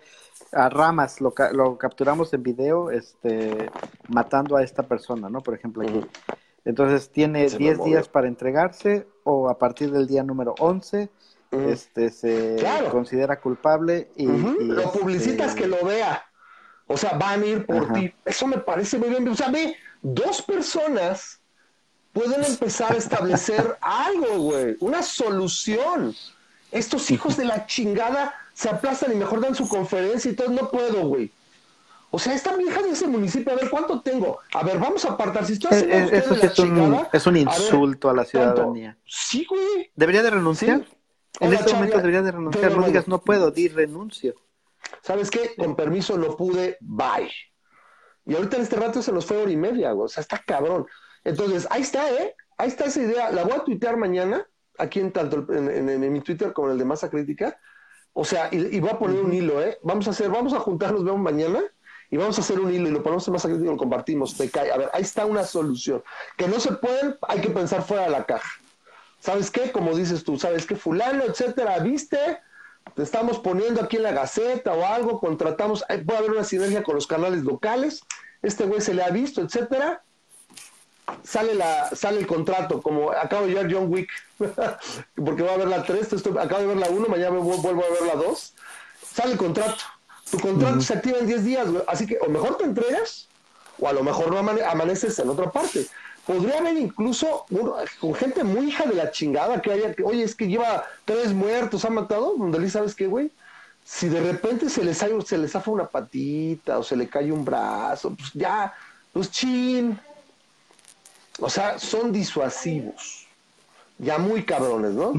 a 0.51 0.69
Ramas 0.69 1.21
lo, 1.21 1.33
lo 1.53 1.77
capturamos 1.77 2.33
en 2.33 2.43
video 2.43 2.91
este, 2.91 3.69
matando 4.09 4.57
a 4.57 4.63
esta 4.63 4.83
persona, 4.83 5.29
¿no? 5.29 5.41
Por 5.41 5.53
ejemplo, 5.53 5.83
aquí. 5.83 6.01
Entonces 6.63 7.09
tiene 7.09 7.47
10 7.47 7.83
días 7.83 8.07
para 8.07 8.27
entregarse 8.27 9.07
o 9.23 9.49
a 9.49 9.57
partir 9.57 9.91
del 9.91 10.07
día 10.07 10.23
número 10.23 10.53
11 10.59 11.09
este, 11.51 12.09
se 12.09 12.57
considera 12.91 13.39
culpable 13.39 14.09
y, 14.15 14.25
lo 14.25 14.91
publicitas 14.91 15.49
este 15.49 15.61
que 15.61 15.67
lo 15.67 15.83
vea. 15.85 16.23
O 16.87 16.97
sea, 16.97 17.17
van 17.17 17.41
a 17.41 17.45
ir 17.45 17.65
por 17.65 17.91
ti. 17.93 18.13
Eso 18.23 18.47
me 18.47 18.57
parece 18.57 18.97
muy 18.97 19.09
bien. 19.09 19.27
O 19.27 19.35
sea, 19.35 19.49
ve, 19.49 19.75
dos 20.01 20.41
personas 20.41 21.39
pueden 22.13 22.43
empezar 22.43 22.93
a 22.93 22.97
establecer 22.97 23.77
algo, 23.81 24.37
güey, 24.37 24.77
una 24.79 25.01
solución. 25.01 26.15
Estos 26.71 27.11
hijos 27.11 27.35
de 27.35 27.45
la 27.45 27.65
chingada 27.65 28.33
se 28.53 28.69
aplastan 28.69 29.11
y 29.11 29.15
mejor 29.15 29.41
dan 29.41 29.55
su 29.55 29.67
conferencia 29.67 30.31
y 30.31 30.35
todo. 30.35 30.49
No 30.49 30.69
puedo, 30.69 31.07
güey. 31.07 31.31
O 32.13 32.19
sea, 32.19 32.33
esta 32.33 32.55
vieja 32.57 32.81
de 32.81 32.89
ese 32.89 33.07
municipio, 33.07 33.53
a 33.53 33.55
ver, 33.55 33.69
¿cuánto 33.69 34.01
tengo? 34.01 34.39
A 34.53 34.63
ver, 34.63 34.77
vamos 34.79 35.05
a 35.05 35.11
apartar. 35.11 35.45
Si 35.45 35.53
estoy 35.53 35.71
haciendo 35.71 35.95
es, 35.95 36.11
eso 36.11 36.35
es, 36.35 36.59
un, 36.59 37.07
es 37.13 37.25
un 37.25 37.37
insulto 37.37 38.09
a, 38.09 38.13
la 38.13 38.25
ciudadanía. 38.25 38.97
Sí, 39.05 39.45
güey. 39.49 39.91
¿Debería 39.95 40.21
de 40.21 40.31
renunciar? 40.31 40.85
En 41.39 41.53
este 41.53 41.73
momento 41.73 41.97
debería 41.97 42.21
de 42.21 42.31
renunciar. 42.31 42.75
No 42.75 42.85
digas, 42.85 43.07
no 43.07 43.21
puedo, 43.21 43.51
di 43.51 43.69
renuncio. 43.69 44.35
¿Sabes 45.01 45.31
qué? 45.31 45.55
Con 45.57 45.75
permiso 45.75 46.17
no 46.17 46.35
pude, 46.35 46.77
bye. 46.81 47.31
Y 48.25 48.35
ahorita 48.35 48.57
en 48.57 48.63
este 48.63 48.75
rato 48.75 49.01
se 49.01 49.11
nos 49.11 49.25
fue 49.25 49.37
hora 49.37 49.51
y 49.51 49.57
media, 49.57 49.93
güey. 49.93 50.05
O 50.05 50.09
sea, 50.09 50.21
está 50.21 50.39
cabrón. 50.45 50.85
Entonces, 51.23 51.67
ahí 51.71 51.81
está, 51.81 52.11
¿eh? 52.11 52.35
Ahí 52.57 52.67
está 52.67 52.85
esa 52.85 53.01
idea. 53.01 53.31
La 53.31 53.43
voy 53.43 53.53
a 53.53 53.63
tuitear 53.63 53.97
mañana, 53.97 54.45
aquí 54.77 54.99
en 54.99 55.11
tanto 55.11 55.47
en, 55.53 56.11
mi 56.11 56.21
Twitter 56.21 56.53
como 56.53 56.67
en 56.67 56.73
el 56.73 56.79
de 56.79 56.85
Masa 56.85 57.09
Crítica. 57.09 57.57
O 58.13 58.25
sea, 58.25 58.49
y, 58.51 58.79
voy 58.79 58.89
a 58.89 58.99
poner 58.99 59.21
un 59.21 59.33
hilo, 59.33 59.61
¿eh? 59.61 59.79
Vamos 59.83 60.07
a 60.07 60.11
hacer, 60.11 60.29
vamos 60.29 60.53
a 60.53 60.59
juntarnos, 60.59 61.03
vemos 61.03 61.21
mañana 61.21 61.61
y 62.09 62.17
vamos 62.17 62.37
a 62.37 62.41
hacer 62.41 62.59
un 62.59 62.73
hilo 62.73 62.89
y 62.89 62.91
lo 62.91 63.01
ponemos 63.01 63.25
en 63.27 63.33
Masa 63.33 63.47
Crítica 63.47 63.69
y 63.69 63.73
lo 63.73 63.77
compartimos. 63.77 64.35
Te 64.35 64.49
cae. 64.49 64.71
A 64.71 64.77
ver, 64.77 64.89
ahí 64.93 65.01
está 65.01 65.25
una 65.25 65.43
solución. 65.43 66.03
Que 66.37 66.47
no 66.47 66.59
se 66.59 66.73
pueden, 66.73 67.17
hay 67.21 67.39
que 67.39 67.49
pensar 67.49 67.83
fuera 67.83 68.03
de 68.03 68.09
la 68.09 68.25
caja. 68.25 68.51
¿Sabes 69.19 69.49
qué? 69.49 69.71
Como 69.71 69.95
dices 69.95 70.23
tú, 70.23 70.37
¿sabes 70.37 70.65
qué? 70.65 70.75
Fulano, 70.75 71.23
etcétera, 71.23 71.79
¿viste? 71.79 72.39
Te 72.95 73.03
estamos 73.03 73.39
poniendo 73.39 73.81
aquí 73.81 73.97
en 73.97 74.03
la 74.03 74.11
Gaceta 74.11 74.73
o 74.73 74.83
algo, 74.83 75.19
contratamos, 75.19 75.85
puede 76.05 76.17
haber 76.17 76.31
una 76.31 76.43
sinergia 76.43 76.83
con 76.83 76.95
los 76.95 77.05
canales 77.05 77.43
locales, 77.43 78.03
este 78.41 78.65
güey 78.65 78.81
se 78.81 78.95
le 78.95 79.03
ha 79.03 79.11
visto, 79.11 79.41
etcétera 79.41 80.03
sale 81.23 81.55
la 81.55 81.89
sale 81.95 82.19
el 82.19 82.27
contrato, 82.27 82.81
como 82.81 83.11
acabo 83.11 83.45
de 83.47 83.53
ver 83.53 83.73
John 83.73 83.91
Wick, 83.91 84.09
porque 85.15 85.43
voy 85.43 85.51
a 85.51 85.57
ver 85.57 85.67
la 85.67 85.83
3, 85.83 86.07
acabo 86.39 86.61
de 86.61 86.67
ver 86.67 86.77
la 86.77 86.89
1, 86.89 87.07
mañana 87.07 87.29
vuelvo 87.29 87.83
a 87.83 87.89
ver 87.89 88.03
la 88.07 88.15
2, 88.15 88.53
sale 89.13 89.33
el 89.33 89.37
contrato. 89.37 89.83
Tu 90.29 90.39
contrato 90.39 90.79
se 90.79 90.93
activa 90.93 91.19
en 91.19 91.27
10 91.27 91.43
días, 91.43 91.67
así 91.87 92.07
que 92.07 92.17
o 92.21 92.29
mejor 92.29 92.57
te 92.57 92.63
entregas 92.63 93.27
o 93.79 93.87
a 93.87 93.93
lo 93.93 94.03
mejor 94.03 94.31
no 94.31 94.37
amaneces 94.37 95.19
en 95.19 95.29
otra 95.29 95.51
parte. 95.51 95.87
Podría 96.25 96.59
haber 96.59 96.77
incluso 96.77 97.45
con 97.99 98.13
gente 98.13 98.43
muy 98.43 98.67
hija 98.67 98.85
de 98.85 98.95
la 98.95 99.11
chingada 99.11 99.61
que 99.61 99.71
haya, 99.71 99.93
que, 99.93 100.03
oye, 100.03 100.23
es 100.23 100.35
que 100.35 100.47
lleva 100.47 100.85
tres 101.03 101.33
muertos, 101.33 101.83
ha 101.83 101.89
matado, 101.89 102.35
donde 102.37 102.69
¿sabes 102.69 102.95
qué, 102.95 103.07
güey? 103.07 103.31
Si 103.83 104.07
de 104.07 104.21
repente 104.21 104.69
se 104.69 104.83
les, 104.83 104.99
se 104.99 105.37
les 105.37 105.51
zafa 105.51 105.71
una 105.71 105.87
patita 105.87 106.77
o 106.77 106.83
se 106.83 106.95
le 106.95 107.09
cae 107.09 107.31
un 107.31 107.43
brazo, 107.43 108.13
pues 108.15 108.31
ya, 108.33 108.71
pues 109.11 109.31
chin, 109.31 109.99
o 111.41 111.49
sea, 111.49 111.79
son 111.79 112.11
disuasivos. 112.11 113.25
Ya 113.97 114.17
muy 114.17 114.43
cabrones, 114.43 114.91
¿no? 114.91 115.13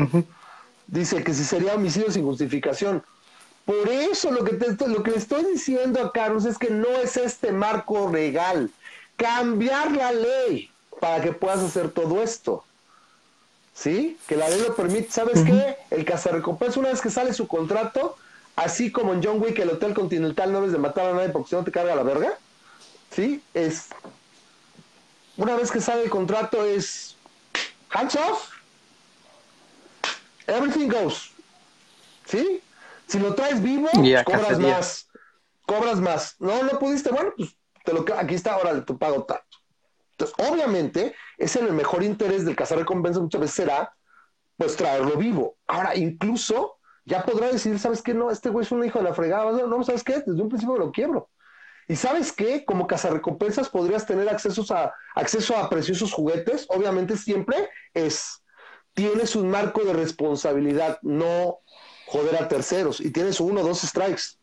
Dice 0.86 1.23
que 1.23 1.35
si 1.35 1.44
sería 1.44 1.74
homicidio 1.74 2.11
sin 2.11 2.24
justificación. 2.24 3.03
Por 3.65 3.89
eso 3.89 4.31
lo 4.31 4.44
que, 4.44 4.55
te, 4.55 4.89
lo 4.89 5.03
que 5.03 5.12
le 5.12 5.16
estoy 5.19 5.44
diciendo 5.44 6.01
a 6.01 6.12
Carlos 6.12 6.44
es 6.44 6.59
que 6.59 6.70
no 6.70 6.89
es 6.89 7.16
este 7.16 7.53
marco 7.53 8.11
legal. 8.11 8.70
Cambiar 9.16 9.93
la 9.93 10.12
ley 10.12 10.70
para 11.01 11.23
que 11.23 11.32
puedas 11.32 11.61
hacer 11.61 11.90
todo 11.90 12.23
esto. 12.23 12.65
¿Sí? 13.74 14.16
Que 14.27 14.36
la 14.36 14.49
ley 14.49 14.61
lo 14.66 14.74
permite. 14.74 15.11
¿Sabes 15.11 15.43
qué? 15.44 15.77
El 15.90 16.05
cazarrecompensa, 16.05 16.81
una 16.81 16.90
vez 16.90 17.01
que 17.01 17.11
sale 17.11 17.32
su 17.32 17.47
contrato, 17.47 18.16
así 18.57 18.90
como 18.90 19.12
en 19.12 19.23
John 19.23 19.40
Wick, 19.40 19.59
el 19.59 19.70
Hotel 19.70 19.94
Continental 19.94 20.53
no 20.53 20.59
debes 20.59 20.73
de 20.73 20.78
matar 20.78 21.07
a 21.07 21.15
nadie 21.15 21.31
porque 21.31 21.51
si 21.51 21.57
no 21.57 21.65
te 21.65 21.73
carga 21.73 21.94
la 21.94 22.03
verga. 22.03 22.32
¿Sí? 23.11 23.43
Es 23.55 23.89
una 25.36 25.56
vez 25.56 25.70
que 25.70 25.80
sale 25.80 26.04
el 26.04 26.10
contrato 26.10 26.64
es 26.64 27.16
hands 27.90 28.16
off, 28.16 28.50
everything 30.46 30.88
goes. 30.88 31.30
¿Sí? 32.26 32.62
Si 33.06 33.18
lo 33.18 33.34
traes 33.34 33.62
vivo, 33.62 33.88
cobras 34.24 34.59
más. 34.59 35.09
Cobras 35.66 36.00
más. 36.00 36.36
No, 36.38 36.62
no 36.62 36.78
pudiste, 36.78 37.10
bueno, 37.10 37.32
pues 37.36 37.56
te 37.84 37.92
lo, 37.92 38.04
aquí 38.16 38.34
está, 38.34 38.54
ahora 38.54 38.84
te 38.84 38.94
pago 38.94 39.24
tanto. 39.24 39.59
Entonces, 40.12 40.36
obviamente, 40.50 41.14
es 41.38 41.56
en 41.56 41.66
el 41.66 41.72
mejor 41.72 42.02
interés 42.02 42.44
del 42.44 42.56
cazar 42.56 42.78
recompensa 42.78 43.20
muchas 43.20 43.40
veces 43.40 43.56
será, 43.56 43.94
pues, 44.56 44.76
traerlo 44.76 45.16
vivo. 45.16 45.56
Ahora, 45.66 45.96
incluso, 45.96 46.78
ya 47.04 47.24
podrá 47.24 47.48
decir, 47.48 47.78
¿sabes 47.78 48.02
qué? 48.02 48.14
No, 48.14 48.30
este 48.30 48.50
güey 48.50 48.64
es 48.64 48.72
un 48.72 48.84
hijo 48.84 48.98
de 48.98 49.04
la 49.04 49.14
fregada. 49.14 49.50
No 49.66 49.82
¿sabes 49.84 50.04
qué? 50.04 50.22
Desde 50.24 50.40
un 50.40 50.48
principio 50.48 50.76
lo 50.76 50.92
quiebro. 50.92 51.28
Y 51.93 51.97
sabes 51.97 52.32
qué, 52.32 52.64
como 52.64 52.86
cazarrecompensas 52.86 53.69
podrías 53.69 54.06
tener 54.06 54.27
accesos 54.31 54.70
a, 54.70 54.94
acceso 55.14 55.55
a 55.55 55.69
preciosos 55.69 56.10
juguetes. 56.10 56.64
Obviamente 56.70 57.19
siempre 57.19 57.69
es, 57.93 58.43
tienes 58.94 59.36
un 59.36 59.51
marco 59.51 59.85
de 59.85 59.93
responsabilidad, 59.93 60.98
no 61.02 61.59
joder 62.06 62.43
a 62.43 62.48
terceros. 62.48 62.98
Y 62.98 63.10
tienes 63.10 63.40
uno 63.40 63.60
o 63.60 63.64
dos 63.64 63.82
strikes. 63.82 64.39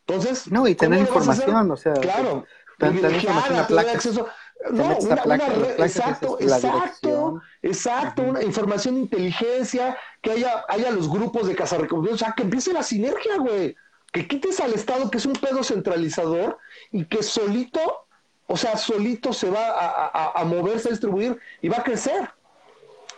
Entonces... 0.00 0.52
No, 0.52 0.68
y 0.68 0.74
tener 0.74 1.00
información, 1.00 1.70
o 1.70 1.76
sea... 1.78 1.94
Claro. 1.94 2.44
Tener 2.78 3.06
acceso... 3.06 4.28
No, 4.70 4.98
una, 4.98 5.36
exacto, 5.78 6.36
exacto, 6.38 7.40
exacto, 7.62 8.22
una 8.24 8.42
información 8.42 8.96
de 8.96 9.00
inteligencia, 9.00 9.96
que 10.20 10.32
haya, 10.32 10.66
haya 10.68 10.90
los 10.90 11.08
grupos 11.08 11.48
de 11.48 11.56
cazarrecompensas, 11.56 12.20
o 12.20 12.24
sea, 12.26 12.34
que 12.36 12.42
empiece 12.42 12.74
la 12.74 12.82
sinergia, 12.82 13.38
güey 13.38 13.74
que 14.12 14.28
quites 14.28 14.60
al 14.60 14.74
Estado, 14.74 15.10
que 15.10 15.18
es 15.18 15.26
un 15.26 15.32
pedo 15.32 15.64
centralizador, 15.64 16.58
y 16.90 17.06
que 17.06 17.22
solito, 17.22 18.06
o 18.46 18.56
sea, 18.56 18.76
solito 18.76 19.32
se 19.32 19.50
va 19.50 20.30
a, 20.34 20.44
moverse, 20.44 20.88
a 20.88 20.90
distribuir 20.90 21.38
y 21.62 21.68
va 21.68 21.78
a 21.78 21.82
crecer. 21.82 22.30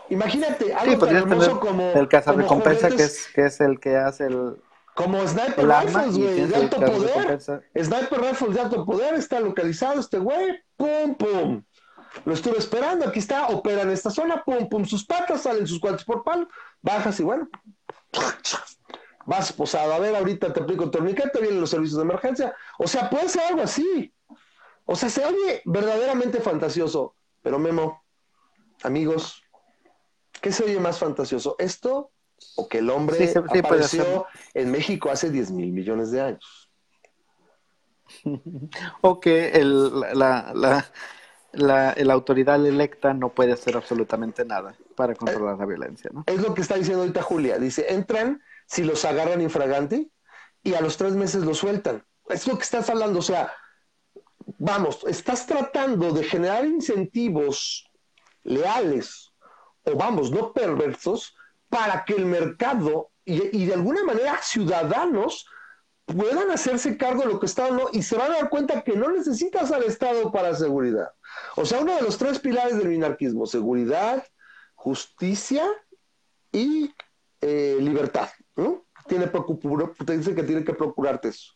Imagínate, 0.08 0.72
algo 0.72 1.04
tan 1.04 1.16
hermoso 1.16 1.58
como. 1.58 1.92
El 1.92 2.08
cazarrecompensa, 2.08 2.90
que 2.90 3.02
es, 3.02 3.26
que 3.34 3.46
es 3.46 3.60
el 3.60 3.80
que 3.80 3.96
hace 3.96 4.26
el. 4.26 4.56
Como 4.94 5.26
Sniper 5.26 5.66
Rifles, 5.66 6.16
güey, 6.16 6.46
de 6.46 6.54
alto 6.54 6.78
poder. 6.78 7.40
Sniper 7.40 8.20
Rifles 8.20 8.54
de 8.54 8.60
alto 8.60 8.84
poder, 8.84 9.14
está 9.14 9.40
localizado 9.40 9.98
este 9.98 10.18
güey, 10.18 10.62
pum, 10.76 11.16
pum. 11.16 11.64
Lo 12.24 12.32
estuve 12.32 12.58
esperando, 12.58 13.08
aquí 13.08 13.18
está, 13.18 13.48
opera 13.48 13.82
en 13.82 13.90
esta 13.90 14.10
zona, 14.10 14.44
pum, 14.44 14.68
pum, 14.68 14.84
sus 14.84 15.04
patas, 15.04 15.42
salen 15.42 15.66
sus 15.66 15.80
cuartos 15.80 16.04
por 16.04 16.22
palo, 16.22 16.48
bajas 16.80 17.18
y 17.18 17.24
bueno, 17.24 17.48
vas 19.26 19.52
posado, 19.52 19.92
a 19.92 19.98
ver, 19.98 20.14
ahorita 20.14 20.52
te 20.52 20.60
aplico 20.60 20.84
el 20.84 20.90
torniquete, 20.90 21.40
vienen 21.40 21.60
los 21.60 21.70
servicios 21.70 21.98
de 21.98 22.04
emergencia. 22.04 22.54
O 22.78 22.86
sea, 22.86 23.08
puede 23.08 23.28
ser 23.28 23.42
algo 23.42 23.62
así. 23.62 24.12
O 24.84 24.96
sea, 24.96 25.08
se 25.08 25.24
oye 25.24 25.62
verdaderamente 25.64 26.40
fantasioso. 26.40 27.14
Pero 27.42 27.58
Memo, 27.58 28.02
amigos, 28.82 29.42
¿qué 30.40 30.52
se 30.52 30.64
oye 30.64 30.80
más 30.80 30.98
fantasioso? 30.98 31.56
¿Esto 31.58 32.10
o 32.56 32.68
que 32.68 32.78
el 32.78 32.90
hombre 32.90 33.32
apareció 33.36 34.26
en 34.52 34.70
México 34.70 35.10
hace 35.10 35.30
10 35.30 35.50
mil 35.52 35.72
millones 35.72 36.10
de 36.10 36.20
años? 36.20 36.70
o 39.00 39.20
que 39.20 39.50
el, 39.52 40.00
la, 40.00 40.52
la, 40.54 41.94
la, 41.96 42.12
autoridad 42.12 42.64
electa 42.64 43.14
no 43.14 43.30
puede 43.30 43.52
hacer 43.52 43.76
absolutamente 43.76 44.44
nada 44.44 44.74
para 44.94 45.14
controlar 45.14 45.58
la 45.58 45.66
violencia, 45.66 46.10
¿no? 46.12 46.24
Es 46.26 46.40
lo 46.40 46.54
que 46.54 46.60
está 46.60 46.76
diciendo 46.76 47.02
ahorita 47.02 47.22
Julia. 47.22 47.58
Dice, 47.58 47.86
entran 47.88 48.42
si 48.66 48.84
los 48.84 49.04
agarran 49.04 49.40
infragante 49.40 50.10
y 50.62 50.74
a 50.74 50.80
los 50.80 50.96
tres 50.96 51.14
meses 51.14 51.44
los 51.44 51.58
sueltan. 51.58 52.04
Es 52.28 52.46
lo 52.46 52.56
que 52.56 52.64
estás 52.64 52.88
hablando, 52.88 53.18
o 53.18 53.22
sea, 53.22 53.52
vamos, 54.58 55.04
estás 55.06 55.46
tratando 55.46 56.12
de 56.12 56.24
generar 56.24 56.64
incentivos 56.64 57.90
leales 58.42 59.32
o 59.84 59.94
vamos, 59.96 60.30
no 60.30 60.52
perversos, 60.52 61.36
para 61.68 62.04
que 62.04 62.14
el 62.14 62.26
mercado 62.26 63.10
y, 63.24 63.66
de 63.66 63.74
alguna 63.74 64.04
manera 64.04 64.38
ciudadanos 64.42 65.46
puedan 66.04 66.50
hacerse 66.50 66.96
cargo 66.98 67.22
de 67.22 67.28
lo 67.28 67.40
que 67.40 67.46
está 67.46 67.70
no 67.70 67.88
y 67.92 68.02
se 68.02 68.16
van 68.16 68.32
a 68.32 68.36
dar 68.36 68.50
cuenta 68.50 68.84
que 68.84 68.96
no 68.96 69.10
necesitas 69.10 69.72
al 69.72 69.84
Estado 69.84 70.30
para 70.30 70.54
seguridad. 70.54 71.12
O 71.56 71.64
sea, 71.64 71.80
uno 71.80 71.96
de 71.96 72.02
los 72.02 72.18
tres 72.18 72.38
pilares 72.38 72.76
del 72.76 72.88
minarquismo, 72.88 73.46
seguridad, 73.46 74.24
justicia 74.74 75.66
y 76.52 76.94
eh, 77.40 77.78
libertad. 77.80 78.28
¿No? 78.56 78.86
Tiene 79.06 79.26
te 79.26 80.16
dice 80.16 80.34
que 80.34 80.42
tiene 80.42 80.64
que 80.64 80.74
procurarte 80.74 81.28
eso. 81.28 81.52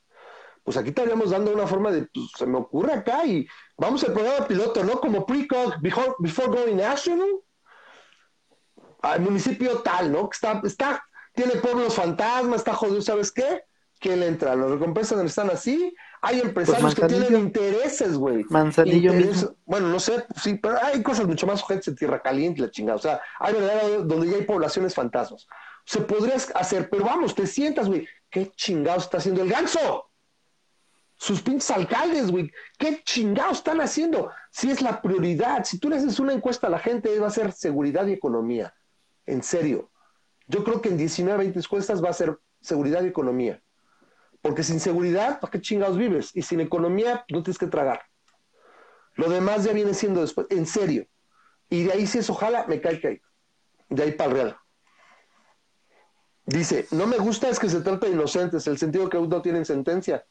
Pues 0.63 0.77
aquí 0.77 0.91
estaríamos 0.91 1.31
dando 1.31 1.53
una 1.53 1.67
forma 1.67 1.91
de, 1.91 2.03
pues, 2.13 2.31
se 2.37 2.47
me 2.47 2.59
ocurre 2.59 2.93
acá 2.93 3.25
y 3.25 3.47
vamos 3.77 4.05
al 4.05 4.13
programa 4.13 4.47
piloto, 4.47 4.85
¿no? 4.85 5.01
Como 5.01 5.25
pre-cog, 5.25 5.81
before, 5.81 6.15
before 6.19 6.49
going 6.49 6.77
national, 6.77 7.29
al 9.01 9.21
municipio 9.21 9.79
tal, 9.81 10.13
¿no? 10.13 10.29
Que 10.29 10.35
está, 10.35 10.61
está, 10.65 11.03
tiene 11.35 11.53
pueblos 11.53 11.95
fantasmas, 11.95 12.59
está 12.59 12.75
jodido, 12.75 13.01
¿sabes 13.01 13.33
qué? 13.33 13.63
¿quién 13.99 14.21
le 14.21 14.27
entra? 14.27 14.55
¿Las 14.57 14.71
recompensas 14.71 15.23
están 15.25 15.51
así? 15.51 15.95
Hay 16.21 16.41
empresarios 16.41 16.95
que 16.95 17.07
tienen 17.07 17.37
intereses, 17.37 18.17
güey. 18.17 18.45
Manzanillo 18.49 19.13
mismo. 19.13 19.55
Bueno, 19.65 19.89
no 19.89 20.01
sé, 20.01 20.25
sí, 20.43 20.55
pero 20.55 20.79
hay 20.83 21.03
cosas 21.03 21.27
mucho 21.27 21.47
más 21.47 21.61
sujetas 21.61 21.89
en 21.89 21.97
tierra 21.97 22.21
caliente, 22.21 22.63
la 22.63 22.71
chingada. 22.71 22.97
O 22.97 23.01
sea, 23.03 23.21
hay 23.39 23.55
verdad 23.55 24.01
donde 24.05 24.29
ya 24.29 24.37
hay 24.37 24.43
poblaciones 24.43 24.95
fantasmas. 24.95 25.47
Se 25.89 26.03
podría 26.03 26.35
hacer, 26.35 26.91
pero 26.91 27.07
vamos, 27.07 27.35
te 27.35 27.47
sientas, 27.47 27.89
güey. 27.89 28.07
¿Qué 28.29 28.51
chingados 28.51 29.05
está 29.05 29.17
haciendo 29.17 29.41
el 29.41 29.49
ganso? 29.49 30.11
Sus 31.17 31.41
pinches 31.41 31.71
alcaldes, 31.71 32.31
güey. 32.31 32.53
¿Qué 32.79 33.03
chingados 33.03 33.57
están 33.57 33.81
haciendo? 33.81 34.31
Si 34.51 34.71
es 34.71 34.83
la 34.83 35.01
prioridad, 35.01 35.65
si 35.65 35.79
tú 35.79 35.89
le 35.89 35.97
haces 35.97 36.21
una 36.21 36.35
encuesta 36.35 36.67
a 36.67 36.71
la 36.71 36.79
gente, 36.79 37.19
va 37.19 37.29
a 37.29 37.31
ser 37.31 37.53
seguridad 37.53 38.07
y 38.07 38.13
economía. 38.13 38.75
En 39.25 39.43
serio. 39.43 39.91
Yo 40.47 40.63
creo 40.63 40.83
que 40.83 40.91
en 40.91 40.99
19, 40.99 41.39
20 41.39 41.59
encuestas 41.59 42.05
va 42.05 42.11
a 42.11 42.13
ser 42.13 42.39
seguridad 42.61 43.03
y 43.03 43.07
economía. 43.07 43.63
Porque 44.43 44.65
sin 44.65 44.81
seguridad, 44.81 45.41
¿para 45.41 45.51
qué 45.51 45.63
chingados 45.63 45.97
vives? 45.97 46.33
Y 46.35 46.43
sin 46.43 46.61
economía, 46.61 47.25
no 47.31 47.43
tienes 47.43 47.57
que 47.57 47.67
tragar. 47.67 48.03
Lo 49.15 49.31
demás 49.31 49.65
ya 49.65 49.73
viene 49.73 49.95
siendo 49.95 50.21
después, 50.21 50.47
en 50.51 50.67
serio. 50.67 51.07
Y 51.71 51.85
de 51.85 51.93
ahí 51.93 52.07
si 52.07 52.19
eso 52.19 52.35
jala, 52.35 52.67
me 52.69 52.79
cae 52.79 53.01
que 53.01 53.23
De 53.89 54.03
ahí 54.03 54.13
para 54.13 54.31
el 54.31 54.37
real. 54.37 54.59
Dice, 56.49 56.89
no 56.93 57.07
me 57.07 57.19
gusta 57.19 57.51
es 57.51 57.59
que 57.59 57.69
se 57.69 57.83
trata 57.83 58.07
de 58.07 58.13
inocentes, 58.13 58.67
el 58.67 58.79
sentido 58.79 59.11
que 59.11 59.19
aún 59.19 59.29
no 59.29 59.43
tienen 59.43 59.67
sentencia. 59.67 60.25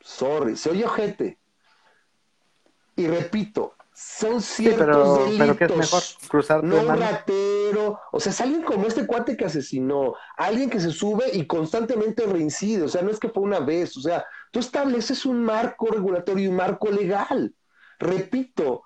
Sorry, 0.00 0.56
se 0.56 0.70
oye 0.70 0.84
ojete. 0.84 1.36
Y 2.94 3.08
repito, 3.08 3.74
son 3.92 4.40
ciertos 4.40 5.28
sí, 5.28 5.36
pero, 5.36 5.56
que 5.56 5.64
es 5.64 5.76
mejor 5.76 6.02
cruzar 6.28 6.62
no 6.62 6.80
un 6.80 6.96
ratero, 6.96 7.98
o 8.12 8.20
sea, 8.20 8.30
es 8.30 8.40
alguien 8.40 8.62
como 8.62 8.86
este 8.86 9.04
cuate 9.04 9.36
que 9.36 9.46
asesinó, 9.46 10.14
alguien 10.36 10.70
que 10.70 10.78
se 10.78 10.92
sube 10.92 11.24
y 11.32 11.44
constantemente 11.44 12.24
reincide, 12.24 12.84
o 12.84 12.88
sea, 12.88 13.02
no 13.02 13.10
es 13.10 13.18
que 13.18 13.30
fue 13.30 13.42
una 13.42 13.58
vez, 13.58 13.96
o 13.96 14.00
sea, 14.00 14.24
tú 14.52 14.60
estableces 14.60 15.26
un 15.26 15.42
marco 15.42 15.86
regulatorio 15.86 16.44
y 16.44 16.48
un 16.48 16.56
marco 16.56 16.88
legal. 16.88 17.52
Repito, 17.98 18.84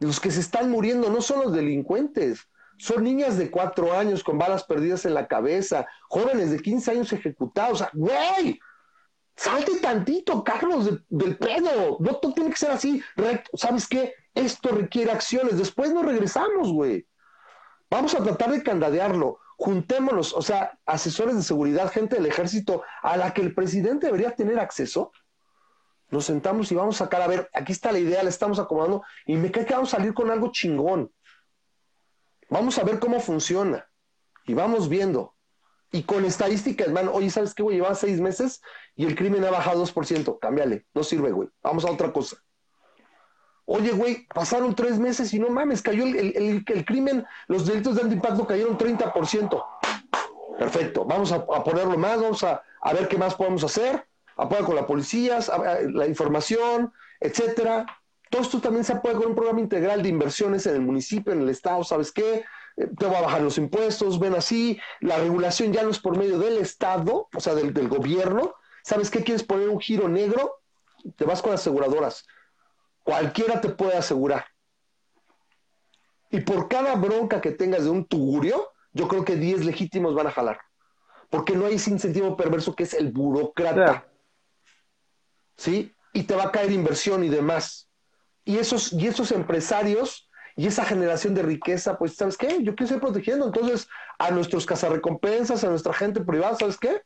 los 0.00 0.20
que 0.20 0.30
se 0.30 0.40
están 0.40 0.70
muriendo 0.70 1.08
no 1.08 1.22
son 1.22 1.40
los 1.44 1.54
delincuentes, 1.54 2.46
son 2.78 3.04
niñas 3.04 3.38
de 3.38 3.50
cuatro 3.50 3.96
años 3.96 4.22
con 4.22 4.38
balas 4.38 4.64
perdidas 4.64 5.04
en 5.04 5.14
la 5.14 5.26
cabeza, 5.26 5.86
jóvenes 6.08 6.50
de 6.50 6.60
15 6.60 6.90
años 6.90 7.12
ejecutados, 7.12 7.72
o 7.72 7.84
sea, 7.84 7.90
güey, 7.94 8.60
salte 9.36 9.78
tantito, 9.80 10.42
Carlos, 10.44 10.90
del 11.08 11.36
pedo, 11.38 11.98
no 12.00 12.16
todo 12.16 12.32
tiene 12.32 12.50
que 12.50 12.56
ser 12.56 12.70
así, 12.70 13.02
¿sabes 13.54 13.86
qué? 13.86 14.14
Esto 14.34 14.70
requiere 14.70 15.10
acciones. 15.10 15.56
Después 15.56 15.92
nos 15.92 16.04
regresamos, 16.04 16.70
güey. 16.72 17.06
Vamos 17.90 18.14
a 18.14 18.22
tratar 18.22 18.50
de 18.50 18.62
candadearlo. 18.62 19.38
Juntémonos, 19.56 20.34
o 20.34 20.42
sea, 20.42 20.78
asesores 20.84 21.36
de 21.36 21.42
seguridad, 21.42 21.90
gente 21.90 22.16
del 22.16 22.26
ejército, 22.26 22.82
a 23.02 23.16
la 23.16 23.32
que 23.32 23.40
el 23.40 23.54
presidente 23.54 24.06
debería 24.06 24.34
tener 24.34 24.58
acceso. 24.58 25.12
Nos 26.10 26.26
sentamos 26.26 26.70
y 26.70 26.74
vamos 26.74 27.00
a 27.00 27.04
sacar, 27.04 27.22
a 27.22 27.26
ver, 27.26 27.48
aquí 27.54 27.72
está 27.72 27.90
la 27.90 27.98
idea, 27.98 28.22
la 28.22 28.28
estamos 28.28 28.58
acomodando 28.58 29.02
y 29.24 29.36
me 29.36 29.50
cae 29.50 29.64
que 29.64 29.72
vamos 29.72 29.92
a 29.94 29.96
salir 29.96 30.12
con 30.12 30.30
algo 30.30 30.52
chingón. 30.52 31.10
Vamos 32.48 32.78
a 32.78 32.84
ver 32.84 32.98
cómo 32.98 33.20
funciona 33.20 33.88
y 34.46 34.54
vamos 34.54 34.88
viendo. 34.88 35.34
Y 35.92 36.02
con 36.02 36.24
estadísticas, 36.24 36.88
man, 36.88 37.08
oye, 37.12 37.30
¿sabes 37.30 37.54
qué, 37.54 37.62
güey? 37.62 37.76
Lleva 37.76 37.94
seis 37.94 38.20
meses 38.20 38.60
y 38.94 39.06
el 39.06 39.14
crimen 39.14 39.44
ha 39.44 39.50
bajado 39.50 39.84
2%. 39.84 40.38
Cámbiale, 40.40 40.86
no 40.94 41.02
sirve, 41.02 41.30
güey. 41.32 41.48
Vamos 41.62 41.84
a 41.84 41.90
otra 41.90 42.12
cosa. 42.12 42.36
Oye, 43.68 43.90
güey, 43.90 44.26
pasaron 44.32 44.76
tres 44.76 44.98
meses 44.98 45.34
y 45.34 45.40
no 45.40 45.48
mames, 45.48 45.82
cayó 45.82 46.04
el, 46.04 46.64
crimen, 46.86 47.26
los 47.48 47.66
delitos 47.66 47.96
de 47.96 48.02
alto 48.02 48.14
impacto 48.14 48.46
cayeron 48.46 48.78
30%. 48.78 49.64
Perfecto, 50.56 51.04
vamos 51.04 51.32
a, 51.32 51.44
ponerlo 51.44 51.98
más, 51.98 52.20
vamos 52.22 52.44
a, 52.44 52.62
ver 52.92 53.08
qué 53.08 53.18
más 53.18 53.34
podemos 53.34 53.64
hacer, 53.64 54.06
apoya 54.36 54.64
con 54.64 54.76
la 54.76 54.86
policía, 54.86 55.40
la 55.88 56.06
información, 56.06 56.92
etcétera. 57.18 57.86
Todo 58.30 58.42
esto 58.42 58.60
también 58.60 58.84
se 58.84 58.92
apoya 58.92 59.16
con 59.16 59.28
un 59.28 59.34
programa 59.34 59.60
integral 59.60 60.02
de 60.02 60.08
inversiones 60.08 60.66
en 60.66 60.74
el 60.74 60.82
municipio, 60.82 61.32
en 61.32 61.42
el 61.42 61.48
estado, 61.48 61.84
¿sabes 61.84 62.12
qué? 62.12 62.44
Eh, 62.76 62.88
te 62.98 63.06
va 63.06 63.18
a 63.18 63.22
bajar 63.22 63.42
los 63.42 63.58
impuestos, 63.58 64.18
ven 64.18 64.34
así, 64.34 64.78
la 65.00 65.16
regulación 65.18 65.72
ya 65.72 65.82
no 65.82 65.90
es 65.90 65.98
por 65.98 66.18
medio 66.18 66.38
del 66.38 66.58
estado, 66.58 67.28
o 67.32 67.40
sea, 67.40 67.54
del, 67.54 67.72
del 67.72 67.88
gobierno. 67.88 68.54
¿Sabes 68.82 69.10
qué? 69.10 69.22
¿Quieres 69.22 69.42
poner 69.42 69.68
un 69.68 69.80
giro 69.80 70.08
negro? 70.08 70.60
Te 71.16 71.24
vas 71.24 71.42
con 71.42 71.52
aseguradoras 71.52 72.24
Cualquiera 73.06 73.60
te 73.60 73.68
puede 73.68 73.96
asegurar. 73.96 74.46
Y 76.28 76.40
por 76.40 76.68
cada 76.68 76.96
bronca 76.96 77.40
que 77.40 77.52
tengas 77.52 77.84
de 77.84 77.90
un 77.90 78.04
tugurio, 78.04 78.72
yo 78.92 79.06
creo 79.06 79.24
que 79.24 79.36
10 79.36 79.64
legítimos 79.64 80.12
van 80.12 80.26
a 80.26 80.32
jalar. 80.32 80.60
Porque 81.30 81.54
no 81.54 81.66
hay 81.66 81.76
ese 81.76 81.90
incentivo 81.90 82.36
perverso 82.36 82.74
que 82.74 82.82
es 82.82 82.94
el 82.94 83.12
burócrata. 83.12 84.08
¿Sí? 85.56 85.94
Y 86.12 86.24
te 86.24 86.34
va 86.34 86.46
a 86.46 86.50
caer 86.50 86.72
inversión 86.72 87.22
y 87.22 87.28
demás. 87.28 87.85
Y 88.46 88.58
esos, 88.58 88.92
y 88.92 89.08
esos 89.08 89.32
empresarios 89.32 90.30
y 90.54 90.68
esa 90.68 90.84
generación 90.84 91.34
de 91.34 91.42
riqueza, 91.42 91.98
pues, 91.98 92.14
¿sabes 92.14 92.38
qué? 92.38 92.62
Yo 92.62 92.74
quiero 92.74 92.86
seguir 92.86 93.02
protegiendo. 93.02 93.46
Entonces, 93.46 93.88
a 94.18 94.30
nuestros 94.30 94.64
cazarrecompensas, 94.64 95.64
a 95.64 95.68
nuestra 95.68 95.92
gente 95.92 96.20
privada, 96.20 96.56
¿sabes 96.56 96.78
qué? 96.78 97.02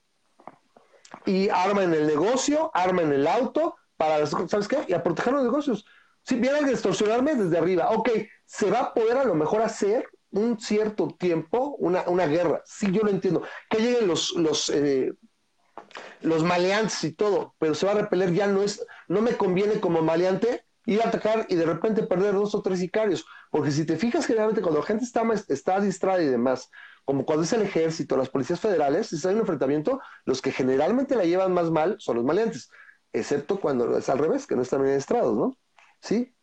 Y 1.24 1.48
arma 1.48 1.82
en 1.82 1.94
el 1.94 2.06
negocio, 2.06 2.70
arma 2.74 3.02
en 3.02 3.12
el 3.12 3.26
auto, 3.26 3.74
para, 3.96 4.24
¿sabes 4.26 4.68
qué? 4.68 4.84
Y 4.86 4.92
a 4.92 5.02
proteger 5.02 5.32
los 5.32 5.42
negocios. 5.42 5.86
Si 6.22 6.36
vienen 6.36 6.66
a 6.66 6.70
extorsionarme 6.70 7.34
desde 7.34 7.56
arriba, 7.56 7.90
ok, 7.90 8.10
se 8.44 8.70
va 8.70 8.80
a 8.80 8.94
poder 8.94 9.16
a 9.16 9.24
lo 9.24 9.34
mejor 9.34 9.62
hacer 9.62 10.06
un 10.30 10.60
cierto 10.60 11.08
tiempo 11.18 11.74
una, 11.78 12.02
una 12.06 12.26
guerra. 12.26 12.62
Sí, 12.66 12.92
yo 12.92 13.00
lo 13.02 13.10
entiendo. 13.10 13.42
Que 13.70 13.78
lleguen 13.78 14.06
los, 14.06 14.32
los, 14.32 14.68
eh, 14.68 15.14
los 16.20 16.44
maleantes 16.44 17.02
y 17.02 17.12
todo, 17.12 17.54
pero 17.58 17.74
se 17.74 17.86
va 17.86 17.92
a 17.92 18.02
repeler, 18.02 18.32
ya 18.34 18.46
no 18.46 18.62
es, 18.62 18.86
no 19.08 19.22
me 19.22 19.36
conviene 19.36 19.80
como 19.80 20.02
maleante 20.02 20.64
ir 20.92 21.02
a 21.02 21.08
atacar 21.08 21.46
y 21.48 21.54
de 21.54 21.66
repente 21.66 22.02
perder 22.02 22.34
dos 22.34 22.54
o 22.54 22.62
tres 22.62 22.80
sicarios. 22.80 23.24
Porque 23.50 23.70
si 23.70 23.84
te 23.84 23.96
fijas, 23.96 24.26
generalmente 24.26 24.62
cuando 24.62 24.80
la 24.80 24.86
gente 24.86 25.04
está, 25.04 25.22
está 25.48 25.80
distraída 25.80 26.28
y 26.28 26.30
demás, 26.30 26.70
como 27.04 27.24
cuando 27.24 27.44
es 27.44 27.52
el 27.52 27.62
ejército, 27.62 28.16
las 28.16 28.28
policías 28.28 28.60
federales, 28.60 29.08
si 29.08 29.26
hay 29.26 29.34
un 29.34 29.40
enfrentamiento, 29.40 30.00
los 30.24 30.42
que 30.42 30.52
generalmente 30.52 31.16
la 31.16 31.24
llevan 31.24 31.54
más 31.54 31.70
mal 31.70 31.96
son 31.98 32.16
los 32.16 32.24
maleantes 32.24 32.70
excepto 33.12 33.60
cuando 33.60 33.96
es 33.96 34.08
al 34.08 34.18
revés, 34.18 34.46
que 34.46 34.56
no 34.56 34.62
están 34.62 34.82
administrados, 34.82 35.36
¿no? 35.36 35.56
¿Sí? 36.00 36.34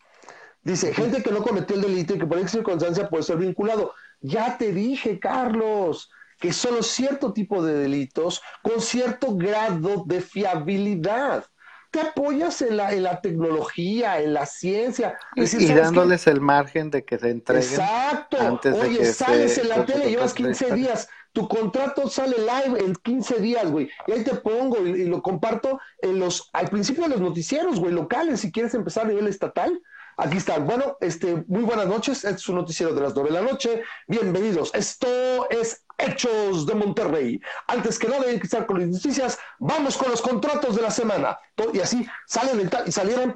Dice, 0.62 0.94
gente 0.94 1.24
que 1.24 1.32
no 1.32 1.44
cometió 1.44 1.76
el 1.76 1.84
delito 1.84 2.16
y 2.16 2.20
que 2.20 2.26
por 2.26 2.38
esa 2.38 2.50
circunstancia 2.50 3.10
puede 3.10 3.24
ser 3.24 3.38
vinculado. 3.38 3.94
Ya 4.20 4.58
te 4.58 4.72
dije, 4.74 5.20
Carlos, 5.20 6.10
que 6.40 6.52
solo 6.52 6.84
cierto 6.84 7.32
tipo 7.32 7.64
de 7.64 7.74
delitos 7.74 8.42
con 8.62 8.82
cierto 8.82 9.36
grado 9.36 10.04
de 10.06 10.22
fiabilidad. 10.22 11.46
Te 11.92 12.02
apoyas 12.02 12.62
en 12.62 12.78
la, 12.78 12.94
en 12.94 13.04
la 13.04 13.22
tecnología, 13.22 14.20
en 14.22 14.34
la 14.34 14.46
ciencia. 14.46 15.18
y, 15.36 15.74
dándoles 15.74 16.28
el 16.28 16.42
margen 16.42 16.90
de 16.92 17.06
que 17.06 17.18
se 17.18 17.30
entreguen. 17.30 17.64
Exacto. 17.64 18.38
Oye, 18.82 19.06
sales 19.06 19.58
en 19.58 19.70
la 19.70 19.86
tele, 19.86 20.10
llevas 20.10 20.34
15 20.34 20.74
días 20.74 21.10
tu 21.38 21.48
contrato 21.48 22.10
sale 22.10 22.36
live 22.40 22.80
en 22.80 22.96
15 22.96 23.40
días, 23.40 23.70
güey. 23.70 23.92
Y 24.08 24.12
ahí 24.12 24.24
te 24.24 24.34
pongo 24.34 24.84
y, 24.84 25.06
lo 25.06 25.22
comparto 25.22 25.80
en 26.02 26.18
los, 26.18 26.50
al 26.52 26.68
principio 26.68 27.04
de 27.04 27.10
los 27.10 27.22
noticieros, 27.22 27.80
güey, 27.80 27.94
locales, 27.94 28.40
si 28.40 28.52
quieres 28.52 28.74
empezar 28.74 29.06
a 29.06 29.10
nivel 29.10 29.28
estatal. 29.28 29.80
Aquí 30.18 30.38
está. 30.38 30.58
Bueno, 30.58 30.98
este, 31.00 31.44
muy 31.48 31.62
buenas 31.62 31.86
noches. 31.86 32.26
Este 32.26 32.38
es 32.38 32.50
un 32.50 32.56
noticiero 32.56 32.92
de 32.96 33.02
las 33.02 33.14
9 33.14 33.30
de 33.30 33.36
la 33.36 33.52
noche. 33.52 33.84
Bienvenidos. 34.08 34.72
Esto 34.74 35.48
es 35.52 35.84
Hechos 35.98 36.66
de 36.66 36.76
Monterrey. 36.76 37.42
Antes 37.68 37.98
que 37.98 38.08
nada, 38.08 38.24
hay 38.28 38.40
que 38.40 38.46
estar 38.46 38.66
con 38.66 38.80
las 38.80 38.90
noticias. 38.90 39.40
Vamos 39.60 39.98
con 39.98 40.12
los 40.12 40.22
contratos 40.22 40.76
de 40.76 40.82
la 40.82 40.92
semana. 40.92 41.40
Y 41.74 41.80
así 41.80 42.08
salen 42.28 42.70
y 42.86 42.92
salieron 42.92 43.34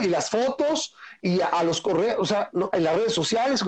y 0.00 0.06
las 0.08 0.30
fotos 0.30 0.94
y 1.20 1.40
a, 1.40 1.62
los 1.64 1.80
correos, 1.80 2.16
o 2.18 2.24
sea, 2.24 2.50
en 2.72 2.84
las 2.84 2.96
redes 2.96 3.12
sociales, 3.12 3.64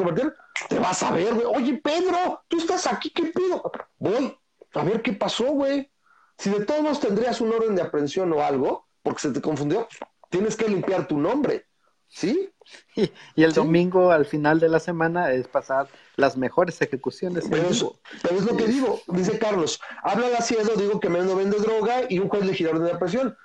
te 0.69 0.79
vas 0.79 1.03
a 1.03 1.11
ver, 1.11 1.35
güey. 1.35 1.47
Oye, 1.47 1.81
Pedro, 1.83 2.45
tú 2.49 2.59
estás 2.59 2.87
aquí, 2.87 3.11
¿qué 3.11 3.25
pido? 3.25 3.63
Voy 3.99 4.39
a 4.75 4.85
ver 4.85 5.03
qué 5.03 5.13
pasó, 5.13 5.47
güey. 5.47 5.91
Si 6.37 6.51
de 6.51 6.65
todos 6.65 7.01
tendrías 7.01 7.41
un 7.41 7.53
orden 7.53 7.75
de 7.75 7.83
aprehensión 7.83 8.33
o 8.33 8.43
algo, 8.43 8.87
porque 9.03 9.21
se 9.21 9.31
te 9.31 9.41
confundió, 9.41 9.89
tienes 10.31 10.57
que 10.57 10.69
limpiar 10.69 11.09
tu 11.09 11.19
nombre. 11.19 11.67
¿Sí? 12.07 12.53
Y, 13.37 13.43
el 13.45 13.53
domingo 13.53 14.11
al 14.11 14.27
final 14.27 14.61
de 14.61 14.69
la 14.69 14.81
semana 14.81 15.33
es 15.33 15.47
pasar 15.47 15.89
las 16.17 16.37
mejores 16.37 16.81
ejecuciones. 16.83 17.45
Pero, 17.49 17.69
es, 17.69 17.85
pero 18.23 18.37
es 18.37 18.45
lo 18.45 18.57
que 18.57 18.67
digo, 18.67 19.01
dice 19.07 19.39
Carlos, 19.39 19.81
habla 20.03 20.29
la 20.29 20.41
Ciedo, 20.41 20.75
digo 20.77 20.99
que 20.99 21.09
menos 21.09 21.35
vende 21.37 21.59
droga 21.59 22.03
y 22.09 22.19
un 22.19 22.29
juez 22.29 22.45
le 22.45 22.55
gira 22.55 22.77
de 22.79 22.97
presión. 22.97 23.37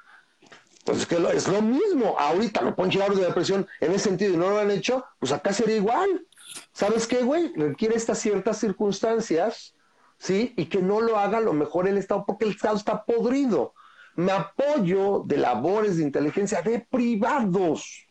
Pues 0.86 1.00
es 1.00 1.06
que 1.06 1.16
es 1.16 1.48
lo 1.48 1.62
mismo, 1.62 2.16
ahorita 2.20 2.62
lo 2.62 2.76
ponen 2.76 2.92
girar 2.92 3.14
de 3.14 3.32
presión 3.32 3.68
en 3.80 3.92
ese 3.92 4.06
sentido 4.10 4.34
y 4.34 4.38
no 4.38 4.50
lo 4.50 4.60
han 4.60 4.72
hecho, 4.72 5.06
pues 5.20 5.32
acá 5.32 5.54
sería 5.54 5.78
igual. 5.78 6.26
¿Sabes 6.74 7.08
qué, 7.08 7.24
güey? 7.24 7.54
Requiere 7.56 7.96
estas 7.96 8.20
ciertas 8.20 8.58
circunstancias, 8.58 9.76
¿sí? 10.18 10.54
Y 10.58 10.66
que 10.66 10.82
no 10.82 11.00
lo 11.00 11.18
haga 11.18 11.40
lo 11.40 11.54
mejor 11.54 11.88
el 11.88 11.98
Estado 11.98 12.26
porque 12.28 12.46
el 12.46 12.52
Estado 12.52 12.76
está 12.76 13.06
podrido. 13.06 13.74
Me 14.16 14.32
apoyo 14.32 15.24
de 15.26 15.38
labores 15.38 15.98
de 15.98 16.04
inteligencia 16.04 16.62
de 16.62 16.80
privados 16.80 18.08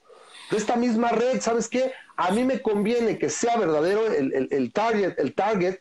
de 0.52 0.58
esta 0.58 0.76
misma 0.76 1.08
red, 1.08 1.40
¿sabes 1.40 1.68
qué? 1.68 1.92
A 2.16 2.30
mí 2.30 2.44
me 2.44 2.60
conviene 2.60 3.18
que 3.18 3.30
sea 3.30 3.56
verdadero 3.56 4.06
el, 4.06 4.72
target, 4.72 5.18
el 5.18 5.34
target, 5.34 5.78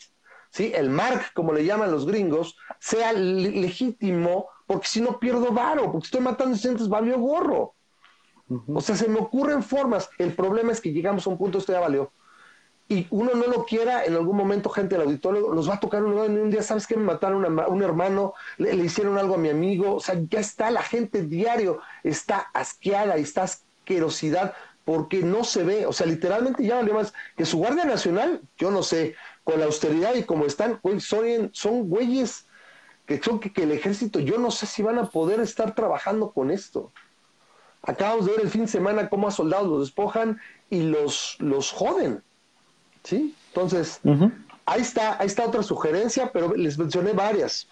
¿sí? 0.50 0.72
El 0.74 0.90
mark, 0.90 1.34
como 1.34 1.54
le 1.54 1.66
llaman 1.66 1.92
los 1.92 2.08
gringos, 2.08 2.56
sea 2.80 3.12
legítimo 3.14 4.48
porque 4.66 4.88
si 4.88 5.02
no 5.02 5.20
pierdo 5.20 5.52
varo, 5.52 5.92
porque 5.92 6.06
estoy 6.06 6.22
matando 6.22 6.54
inocentes, 6.54 6.88
valió 6.88 7.20
gorro. 7.20 7.74
O 8.74 8.80
sea, 8.80 8.96
se 8.96 9.10
me 9.10 9.20
ocurren 9.20 9.64
formas. 9.64 10.10
El 10.18 10.34
problema 10.34 10.72
es 10.72 10.80
que 10.80 10.94
llegamos 10.94 11.28
a 11.28 11.30
un 11.30 11.38
punto, 11.38 11.58
esto 11.58 11.74
ya 11.74 11.82
valió. 11.82 12.12
Y 12.88 13.08
uno 13.10 13.34
no 13.34 13.48
lo 13.48 13.66
quiera, 13.66 14.06
en 14.06 14.16
algún 14.16 14.38
momento 14.38 14.70
gente 14.70 14.96
del 14.96 15.08
auditorio 15.08 15.54
nos 15.54 15.70
va 15.70 15.76
a 15.76 15.80
tocar 15.80 16.04
un, 16.04 16.14
un 16.18 16.50
día, 16.50 16.64
¿sabes 16.64 16.88
qué? 16.88 16.96
Me 16.96 17.04
mataron 17.04 17.60
a 17.60 17.68
un 17.68 17.84
hermano, 17.84 18.34
le, 18.58 18.74
hicieron 18.76 19.18
algo 19.18 19.36
a 19.36 19.38
mi 19.38 19.50
amigo. 19.50 19.96
O 19.96 20.00
sea, 20.00 20.16
ya 20.30 20.40
está, 20.40 20.72
la 20.72 20.84
gente 20.84 21.24
diario 21.24 21.80
está 22.04 22.50
asqueada 22.54 23.18
y 23.18 23.24
está 23.24 23.44
asquerosidad 23.82 24.54
porque 24.86 25.22
no 25.22 25.44
se 25.44 25.64
ve. 25.64 25.86
O 25.86 25.94
sea, 25.94 26.08
literalmente 26.08 26.64
ya 26.64 26.76
valió 26.76 26.94
más 26.94 27.14
que 27.36 27.46
su 27.46 27.58
Guardia 27.58 27.86
Nacional, 27.86 28.42
yo 28.58 28.72
no 28.72 28.84
sé, 28.84 29.16
con 29.44 29.60
la 29.60 29.66
austeridad 29.66 30.16
y 30.16 30.24
como 30.24 30.46
están, 30.46 30.80
son, 31.00 31.50
son 31.54 31.90
güeyes 31.90 32.46
que 33.06 33.22
son 33.22 33.40
que, 33.40 33.52
que 33.52 33.64
el 33.64 33.72
ejército, 33.72 34.20
yo 34.20 34.38
no 34.38 34.52
sé 34.52 34.66
si 34.66 34.84
van 34.84 34.98
a 35.00 35.10
poder 35.10 35.40
estar 35.42 35.76
trabajando 35.76 36.32
con 36.32 36.52
esto. 36.52 36.92
Acabamos 37.82 38.26
de 38.26 38.34
ver 38.34 38.42
el 38.42 38.50
fin 38.50 38.62
de 38.62 38.68
semana 38.68 39.10
cómo 39.10 39.28
a 39.28 39.32
soldados 39.32 39.68
los 39.68 39.80
despojan 39.82 40.40
y 40.70 40.84
los, 40.84 41.36
los 41.40 41.72
joden. 41.72 42.24
¿Sí? 43.04 43.36
Entonces, 43.48 44.00
ahí, 44.66 44.82
está, 44.82 45.20
ahí 45.20 45.26
está 45.26 45.46
otra 45.46 45.64
sugerencia, 45.64 46.32
pero 46.32 46.54
les 46.54 46.78
mencioné 46.78 47.14
varias. 47.14 47.68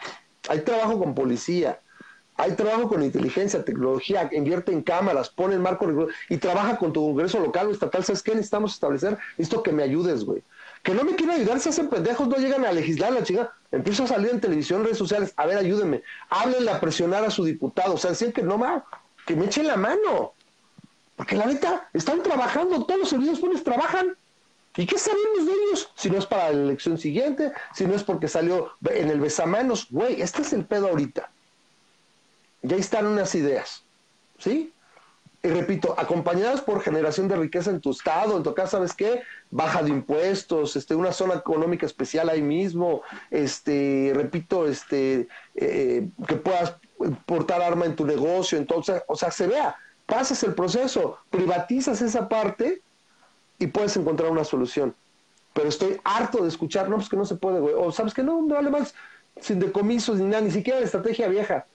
Hay 0.49 0.61
trabajo 0.61 0.97
con 0.97 1.13
policía, 1.13 1.79
hay 2.39 2.53
trabajo 2.53 2.87
con 2.87 3.03
inteligencia, 3.03 3.65
tecnología, 3.65 4.29
invierte 4.31 4.71
en 4.71 4.81
cámaras, 4.81 5.29
pone 5.29 5.55
el 5.55 5.59
marco 5.59 6.07
y 6.29 6.37
trabaja 6.37 6.77
con 6.77 6.93
tu 6.93 7.05
congreso 7.05 7.37
local 7.39 7.67
o 7.67 7.71
estatal. 7.71 8.03
¿Sabes 8.05 8.23
qué 8.23 8.31
necesitamos 8.31 8.73
establecer? 8.73 9.17
Esto 9.37 9.61
que 9.61 9.73
me 9.73 9.83
ayudes, 9.83 10.23
güey. 10.23 10.41
Que 10.81 10.93
no 10.93 11.03
me 11.03 11.15
quieren 11.15 11.35
ayudar, 11.35 11.59
se 11.59 11.67
hacen 11.67 11.89
pendejos, 11.89 12.29
no 12.29 12.37
llegan 12.37 12.63
a 12.63 12.71
legislar 12.71 13.11
la 13.11 13.23
chica. 13.23 13.51
Empiezo 13.73 14.05
a 14.05 14.07
salir 14.07 14.31
en 14.31 14.39
televisión, 14.39 14.85
redes 14.85 14.97
sociales. 14.97 15.33
A 15.35 15.45
ver, 15.45 15.57
ayúdenme. 15.57 16.01
Háblenle 16.29 16.71
a 16.71 16.79
presionar 16.79 17.25
a 17.25 17.29
su 17.29 17.43
diputado. 17.43 17.95
O 17.95 17.97
sea, 17.97 18.11
decir 18.11 18.31
que 18.31 18.41
no 18.41 18.57
va 18.57 18.85
que 19.25 19.35
me 19.35 19.45
echen 19.45 19.67
la 19.67 19.75
mano. 19.75 20.33
Porque 21.17 21.35
la 21.35 21.45
neta, 21.45 21.89
están 21.93 22.23
trabajando, 22.23 22.85
todos 22.85 23.01
los 23.01 23.09
servidores 23.09 23.39
públicos 23.39 23.65
trabajan. 23.65 24.15
¿Y 24.77 24.85
qué 24.85 24.97
sabemos 24.97 25.45
de 25.45 25.51
ellos? 25.51 25.91
Si 25.95 26.09
no 26.09 26.17
es 26.17 26.25
para 26.25 26.51
la 26.51 26.63
elección 26.63 26.97
siguiente, 26.97 27.51
si 27.75 27.85
no 27.85 27.95
es 27.95 28.03
porque 28.03 28.29
salió 28.29 28.71
en 28.89 29.09
el 29.09 29.19
besamanos, 29.19 29.87
güey, 29.89 30.21
este 30.21 30.41
es 30.41 30.53
el 30.53 30.63
pedo 30.63 30.87
ahorita. 30.87 31.29
Ya 32.61 32.75
están 32.75 33.05
unas 33.05 33.33
ideas, 33.35 33.83
¿sí? 34.37 34.73
Y 35.41 35.47
repito, 35.47 35.95
acompañadas 35.97 36.59
por 36.59 36.81
generación 36.81 37.29
de 37.29 37.37
riqueza 37.37 37.69
en 37.71 37.79
tu 37.79 37.91
estado, 37.91 38.35
en 38.35 38.43
tu 38.43 38.53
casa, 38.53 38.71
¿sabes 38.71 38.93
qué? 38.93 39.21
Baja 39.49 39.81
de 39.81 39.89
impuestos, 39.89 40.75
este, 40.75 40.95
una 40.95 41.13
zona 41.13 41.35
económica 41.35 41.85
especial 41.85 42.27
ahí 42.27 42.41
mismo, 42.41 43.03
este, 43.31 44.11
repito, 44.13 44.67
este, 44.67 45.29
eh, 45.55 46.09
que 46.27 46.35
puedas 46.35 46.75
portar 47.25 47.61
arma 47.61 47.85
en 47.85 47.95
tu 47.95 48.05
negocio, 48.05 48.57
entonces, 48.57 49.01
o 49.07 49.15
sea, 49.15 49.31
se 49.31 49.47
vea, 49.47 49.77
pasas 50.05 50.43
el 50.43 50.53
proceso, 50.53 51.19
privatizas 51.29 52.01
esa 52.01 52.27
parte 52.27 52.81
y 53.59 53.67
puedes 53.67 53.95
encontrar 53.95 54.31
una 54.31 54.43
solución. 54.43 54.93
Pero 55.53 55.69
estoy 55.69 56.01
harto 56.03 56.43
de 56.43 56.49
escuchar, 56.49 56.89
no, 56.89 56.97
pues 56.97 57.07
que 57.07 57.15
no 57.15 57.25
se 57.25 57.35
puede, 57.35 57.61
güey, 57.61 57.75
o 57.77 57.93
sabes 57.93 58.13
que 58.13 58.23
no, 58.23 58.41
no 58.41 58.55
vale 58.55 58.69
más 58.69 58.93
sin 59.39 59.59
decomisos 59.59 60.19
ni 60.19 60.25
nada, 60.25 60.41
ni 60.41 60.51
siquiera 60.51 60.79
la 60.79 60.85
estrategia 60.85 61.29
vieja. 61.29 61.65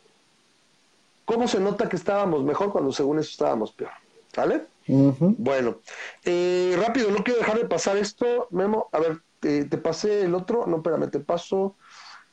¿Cómo 1.24 1.48
se 1.48 1.60
nota 1.60 1.88
que 1.88 1.96
estábamos 1.96 2.44
mejor 2.44 2.72
cuando 2.72 2.92
según 2.92 3.18
eso 3.18 3.30
estábamos 3.30 3.72
peor? 3.72 3.92
¿Vale? 4.36 4.66
Bueno, 4.86 5.78
eh, 6.24 6.76
rápido, 6.78 7.10
no 7.10 7.24
quiero 7.24 7.40
dejar 7.40 7.58
de 7.58 7.64
pasar 7.64 7.96
esto, 7.96 8.48
Memo. 8.50 8.88
A 8.92 8.98
ver, 8.98 9.20
te, 9.40 9.64
pasé 9.78 10.22
el 10.22 10.34
otro, 10.34 10.66
no, 10.66 10.78
espérame, 10.78 11.10
te 11.10 11.20
paso 11.20 11.76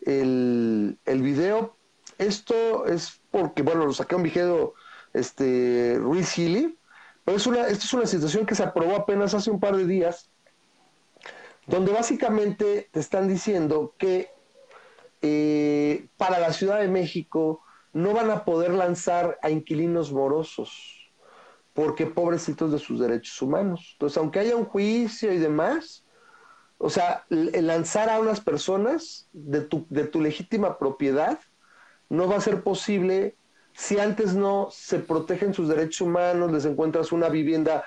el, 0.05 0.97
el 1.05 1.21
video 1.21 1.75
esto 2.21 2.85
es 2.85 3.19
porque, 3.31 3.63
bueno, 3.63 3.83
lo 3.83 3.93
saqué 3.93 4.15
un 4.15 4.21
video 4.21 4.75
este, 5.11 5.97
Ruiz 5.99 6.37
Healy, 6.37 6.77
pero 7.25 7.37
es 7.37 7.47
una, 7.47 7.67
esta 7.67 7.83
es 7.83 7.93
una 7.93 8.05
situación 8.05 8.45
que 8.45 8.53
se 8.53 8.61
aprobó 8.61 8.95
apenas 8.95 9.33
hace 9.33 9.49
un 9.49 9.59
par 9.59 9.75
de 9.75 9.87
días, 9.87 10.29
donde 11.65 11.91
básicamente 11.91 12.89
te 12.91 12.99
están 12.99 13.27
diciendo 13.27 13.95
que 13.97 14.29
eh, 15.23 16.05
para 16.15 16.37
la 16.37 16.53
Ciudad 16.53 16.79
de 16.79 16.89
México 16.89 17.63
no 17.93 18.13
van 18.13 18.31
a 18.31 18.45
poder 18.45 18.71
lanzar 18.71 19.37
a 19.41 19.49
inquilinos 19.49 20.11
morosos, 20.11 21.11
porque 21.73 22.05
pobrecitos 22.05 22.71
de 22.71 22.79
sus 22.79 22.99
derechos 22.99 23.41
humanos. 23.41 23.91
Entonces, 23.93 24.17
aunque 24.17 24.39
haya 24.39 24.55
un 24.55 24.65
juicio 24.65 25.33
y 25.33 25.37
demás, 25.37 26.05
o 26.77 26.89
sea, 26.89 27.25
lanzar 27.29 28.09
a 28.09 28.19
unas 28.19 28.41
personas 28.41 29.27
de 29.33 29.61
tu, 29.61 29.85
de 29.89 30.05
tu 30.05 30.19
legítima 30.19 30.77
propiedad 30.77 31.39
no 32.09 32.27
va 32.27 32.37
a 32.37 32.41
ser 32.41 32.63
posible 32.63 33.35
si 33.73 33.99
antes 33.99 34.33
no 34.33 34.67
se 34.71 34.99
protegen 34.99 35.53
sus 35.53 35.69
derechos 35.69 36.01
humanos, 36.01 36.51
les 36.51 36.65
encuentras 36.65 37.11
una 37.11 37.29
vivienda 37.29 37.85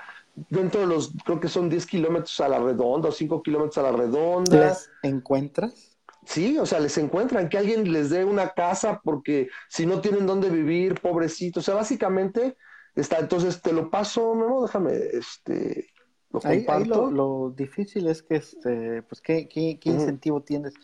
dentro 0.48 0.80
de 0.80 0.86
los, 0.86 1.12
creo 1.24 1.40
que 1.40 1.48
son 1.48 1.68
10 1.68 1.86
kilómetros 1.86 2.40
a 2.40 2.48
la 2.48 2.58
redonda 2.58 3.08
o 3.08 3.12
5 3.12 3.42
kilómetros 3.42 3.78
a 3.78 3.82
la 3.82 3.92
redonda. 3.92 4.68
¿Les 4.68 4.90
encuentras? 5.02 5.93
Sí, 6.24 6.58
o 6.58 6.66
sea, 6.66 6.80
les 6.80 6.96
encuentran 6.98 7.48
que 7.48 7.58
alguien 7.58 7.92
les 7.92 8.10
dé 8.10 8.24
una 8.24 8.50
casa 8.50 9.00
porque 9.04 9.48
si 9.68 9.86
no 9.86 10.00
tienen 10.00 10.26
dónde 10.26 10.48
vivir, 10.48 11.00
pobrecitos. 11.00 11.62
O 11.62 11.64
sea, 11.64 11.74
básicamente 11.74 12.56
está, 12.94 13.18
entonces 13.18 13.60
te 13.60 13.72
lo 13.72 13.90
paso, 13.90 14.34
no, 14.34 14.62
déjame, 14.62 14.94
este, 15.12 15.88
lo 16.30 16.40
comparto. 16.40 17.10
lo, 17.10 17.52
difícil 17.54 18.06
es 18.08 18.22
que, 18.22 18.36
este, 18.36 19.02
pues, 19.02 19.20
¿qué, 19.20 19.48
qué, 19.48 19.78
incentivo 19.84 20.40
tienes? 20.40 20.74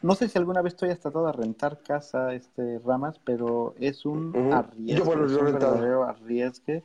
No 0.00 0.14
sé 0.14 0.28
si 0.28 0.38
alguna 0.38 0.62
vez 0.62 0.76
tú 0.76 0.84
hayas 0.84 1.00
tratado 1.00 1.26
de 1.26 1.32
rentar 1.32 1.82
casa, 1.82 2.34
este 2.34 2.78
Ramas, 2.84 3.18
pero 3.24 3.74
es 3.80 4.04
un 4.04 4.52
arriesgue. 4.52 4.94
Yo, 4.98 5.04
bueno, 5.04 5.26
yo 5.26 5.42
verdadero 5.42 6.04
arriesgue. 6.04 6.84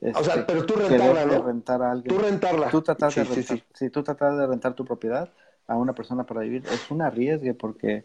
o 0.00 0.24
sea, 0.24 0.34
este, 0.34 0.44
pero 0.44 0.66
tú 0.66 0.74
rentarla, 0.74 1.24
¿no? 1.24 1.42
rentar 1.44 1.82
a 1.82 1.92
alguien. 1.92 2.14
Tú 2.14 2.20
rentarla. 2.20 2.68
Tú 2.70 2.82
tratas 2.82 3.14
de 3.14 3.24
rentar, 3.24 3.62
Si 3.74 3.90
tú 3.90 4.02
tratas 4.02 4.36
de 4.36 4.46
rentar 4.46 4.74
tu 4.74 4.84
propiedad 4.84 5.32
a 5.68 5.76
una 5.76 5.92
persona 5.92 6.24
para 6.24 6.40
vivir, 6.40 6.64
es 6.66 6.90
un 6.90 7.02
arriesgue 7.02 7.54
porque 7.54 8.04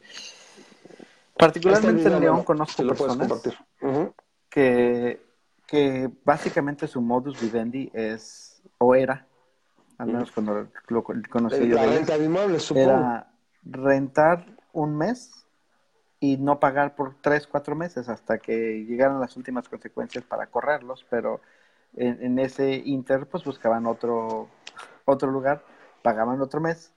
particularmente 1.35 2.07
en 2.07 2.19
León 2.19 2.43
conozco 2.43 2.85
personas 2.85 3.31
que, 4.49 5.19
que 5.65 6.11
básicamente 6.23 6.87
su 6.87 7.01
modus 7.01 7.41
vivendi 7.41 7.89
es, 7.93 8.61
o 8.77 8.93
era, 8.93 9.25
al 9.97 10.07
menos 10.07 10.31
cuando 10.31 10.67
lo 10.89 11.03
conocí 11.03 11.67
yo. 11.67 11.75
La 11.75 11.85
renta 11.85 12.17
de 12.17 12.25
inmuebles, 12.25 12.63
supongo. 12.63 12.91
Era 12.91 13.31
rentar 13.63 14.45
un 14.73 14.97
mes 14.97 15.45
y 16.19 16.37
no 16.37 16.59
pagar 16.59 16.95
por 16.95 17.15
tres, 17.21 17.47
cuatro 17.47 17.75
meses 17.75 18.09
hasta 18.09 18.37
que 18.37 18.85
llegaran 18.85 19.21
las 19.21 19.37
últimas 19.37 19.69
consecuencias 19.69 20.25
para 20.25 20.47
correrlos, 20.47 21.05
pero 21.09 21.41
en, 21.95 22.39
ese 22.39 22.75
inter 22.75 23.25
pues 23.27 23.43
buscaban 23.43 23.85
otro, 23.85 24.49
otro 25.05 25.31
lugar, 25.31 25.63
pagaban 26.01 26.41
otro 26.41 26.59
mes 26.59 26.91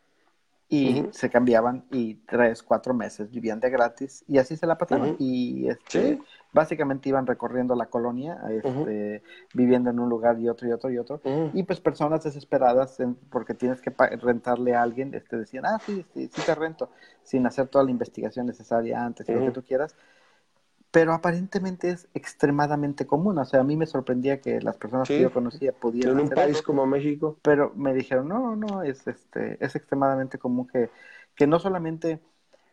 y 0.69 1.07
se 1.13 1.31
cambiaban 1.31 1.85
y 1.93 2.15
tres, 2.27 2.63
cuatro 2.63 2.93
meses 2.93 3.31
vivían 3.31 3.61
de 3.61 3.71
gratis 3.71 4.25
y 4.27 4.39
así 4.39 4.57
se 4.57 4.67
la 4.67 4.77
pasaban. 4.77 5.15
Y 5.19 5.69
este, 5.69 6.19
básicamente 6.53 7.09
iban 7.09 7.27
recorriendo 7.27 7.77
la 7.77 7.87
colonia, 7.87 8.41
este, 8.51 9.23
viviendo 9.55 9.91
en 9.91 10.01
un 10.01 10.09
lugar 10.09 10.41
y 10.41 10.49
otro 10.49 10.69
y 10.69 10.73
otro 10.73 10.91
y 10.91 10.99
otro. 10.99 11.21
Y 11.55 11.63
pues 11.63 11.81
personas 11.81 12.25
desesperadas 12.25 12.99
porque 13.31 13.55
tienes 13.55 13.81
que 13.81 13.91
rentarle 14.21 14.75
a 14.75 14.83
alguien, 14.83 15.15
este, 15.15 15.37
decían, 15.37 15.67
ah, 15.67 15.79
sí, 15.87 16.05
sí, 16.13 16.29
sí 16.33 16.43
te 16.45 16.55
rento, 16.55 16.91
sin 17.23 17.47
hacer 17.47 17.69
toda 17.69 17.85
la 17.85 17.93
investigación 17.93 18.47
necesaria 18.47 19.05
antes 19.05 19.29
lo 19.29 19.41
que 19.41 19.51
tú 19.53 19.63
quieras 19.63 19.95
pero 20.97 21.13
aparentemente 21.13 21.91
es 21.91 22.09
extremadamente 22.15 23.07
común. 23.07 23.37
O 23.37 23.45
sea, 23.45 23.61
a 23.61 23.65
mí 23.65 23.77
me 23.77 23.85
sorprendía 23.85 24.41
que 24.41 24.63
las 24.63 24.79
personas 24.79 25.07
que 25.07 25.21
yo 25.21 25.31
conocía 25.31 25.73
pudieran. 25.73 26.15
En 26.15 26.21
un 26.25 26.31
país 26.31 26.63
como 26.63 26.87
México. 26.87 27.37
Pero 27.43 27.71
me 27.77 27.93
dijeron, 27.93 28.29
no, 28.29 28.57
no, 28.57 28.83
es, 28.83 29.07
este, 29.07 29.63
es 29.63 29.77
extremadamente 29.77 30.39
común 30.39 30.67
que, 30.67 30.89
que 31.35 31.47
no 31.47 31.59
solamente 31.59 32.19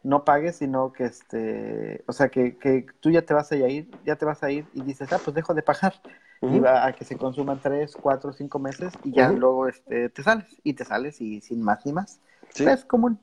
no 0.04 0.24
pagues, 0.24 0.56
sino 0.56 0.94
que, 0.94 1.04
este, 1.04 2.02
o 2.08 2.14
sea, 2.14 2.30
que, 2.30 2.56
que 2.56 2.86
tú 3.02 3.12
ya 3.12 3.24
te 3.24 3.34
vas 3.34 3.52
a 3.52 3.58
ir, 3.58 3.92
ya 4.06 4.16
te 4.16 4.24
vas 4.24 4.42
a 4.42 4.50
ir 4.50 4.68
y 4.74 4.84
dices, 4.84 5.12
ah, 5.12 5.20
pues 5.22 5.36
dejo 5.36 5.54
de 5.54 5.62
pagar. 5.62 5.94
Y 6.42 6.60
va 6.60 6.86
a 6.86 6.94
que 6.94 7.04
se 7.04 7.18
consuman 7.18 7.60
tres, 7.62 7.94
cuatro, 7.94 8.32
cinco 8.32 8.58
meses 8.58 8.94
y 9.04 9.12
ya 9.12 9.34
luego 9.34 9.68
este, 9.68 10.08
te 10.08 10.24
sales. 10.24 10.48
Y 10.64 10.76
te 10.76 10.86
sales 10.86 11.20
y 11.20 11.42
sin 11.42 11.62
más 11.62 11.86
ni 11.86 11.92
más. 11.92 12.22
Es 12.56 12.86
común. 12.86 13.20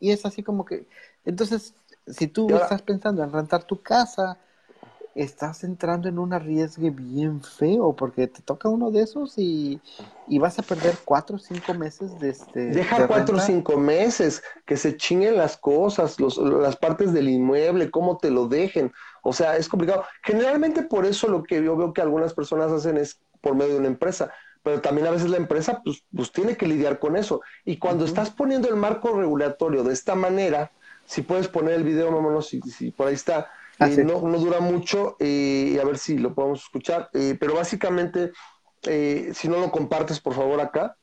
Y 0.00 0.12
es 0.12 0.24
así 0.24 0.42
como 0.42 0.64
que, 0.64 0.86
entonces, 1.26 1.74
si 2.06 2.28
tú 2.28 2.48
estás 2.54 2.82
pensando 2.82 3.22
en 3.22 3.32
rentar 3.32 3.64
tu 3.64 3.82
casa, 3.82 4.38
estás 5.14 5.62
entrando 5.62 6.08
en 6.08 6.18
un 6.18 6.32
arriesgue 6.32 6.90
bien 6.90 7.40
feo 7.42 7.94
porque 7.94 8.26
te 8.26 8.42
toca 8.42 8.68
uno 8.68 8.90
de 8.90 9.02
esos 9.02 9.34
y, 9.38 9.80
vas 10.40 10.58
a 10.58 10.62
perder 10.62 10.96
cuatro 11.04 11.36
o 11.36 11.38
cinco 11.38 11.74
meses 11.74 12.18
de 12.18 12.30
este. 12.30 12.66
Deja 12.66 13.06
cuatro 13.06 13.36
o 13.36 13.40
cinco 13.40 13.76
meses, 13.76 14.42
que 14.66 14.76
se 14.76 14.96
chinguen 14.96 15.36
las 15.36 15.56
cosas, 15.56 16.18
los, 16.18 16.36
las 16.38 16.76
partes 16.76 17.12
del 17.12 17.28
inmueble, 17.28 17.90
cómo 17.90 18.18
te 18.18 18.30
lo 18.30 18.48
dejen. 18.48 18.92
O 19.22 19.32
sea, 19.32 19.56
es 19.56 19.68
complicado. 19.68 20.04
Generalmente 20.22 20.82
por 20.82 21.06
eso 21.06 21.28
lo 21.28 21.42
que 21.42 21.62
yo 21.62 21.76
veo 21.76 21.92
que 21.92 22.02
algunas 22.02 22.34
personas 22.34 22.72
hacen 22.72 22.96
es 22.96 23.20
por 23.40 23.54
medio 23.54 23.74
de 23.74 23.78
una 23.80 23.88
empresa 23.88 24.30
pero 24.64 24.80
también 24.80 25.06
a 25.06 25.10
veces 25.10 25.28
la 25.28 25.36
empresa 25.36 25.82
pues, 25.84 26.04
pues 26.16 26.32
tiene 26.32 26.56
que 26.56 26.66
lidiar 26.66 26.98
con 26.98 27.16
eso. 27.16 27.42
Y 27.66 27.76
cuando 27.76 28.06
estás 28.06 28.30
poniendo 28.30 28.66
el 28.66 28.76
marco 28.76 29.12
regulatorio 29.12 29.84
de 29.84 29.92
esta 29.92 30.14
manera, 30.14 30.72
si 31.06 31.22
puedes 31.22 31.48
poner 31.48 31.74
el 31.74 31.84
video, 31.84 32.10
vámonos, 32.12 32.48
si, 32.48 32.60
si 32.62 32.90
por 32.90 33.08
ahí 33.08 33.14
está, 33.14 33.50
Ah, 33.78 33.88
eh, 33.88 34.04
no, 34.04 34.20
no, 34.22 34.38
dura 34.38 34.60
mucho 34.60 35.16
y 35.18 35.76
a 35.78 35.84
ver 35.84 35.98
si 35.98 36.18
lo 36.18 36.34
podemos 36.34 36.62
escuchar. 36.62 37.10
pero 37.12 37.54
básicamente, 37.54 38.32
si 38.82 39.48
no 39.48 39.58
lo 39.58 39.70
compartes, 39.70 40.20
por 40.20 40.34
favor, 40.34 40.60
acá. 40.60 40.96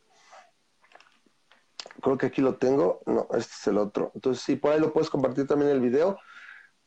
Creo 2.01 2.17
que 2.17 2.27
aquí 2.27 2.41
lo 2.41 2.55
tengo. 2.55 3.01
No, 3.05 3.27
este 3.31 3.53
es 3.59 3.67
el 3.67 3.77
otro. 3.77 4.11
Entonces, 4.15 4.43
sí, 4.43 4.55
por 4.55 4.71
ahí 4.71 4.79
lo 4.79 4.93
puedes 4.93 5.09
compartir 5.09 5.47
también 5.47 5.71
el 5.71 5.81
video. 5.81 6.17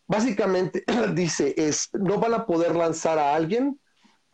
Básicamente 0.07 0.85
dice, 1.15 1.55
es, 1.57 1.91
no 1.93 2.19
van 2.19 2.35
a 2.35 2.47
poder 2.47 2.75
lanzar 2.75 3.19
a 3.19 3.35
alguien, 3.35 3.81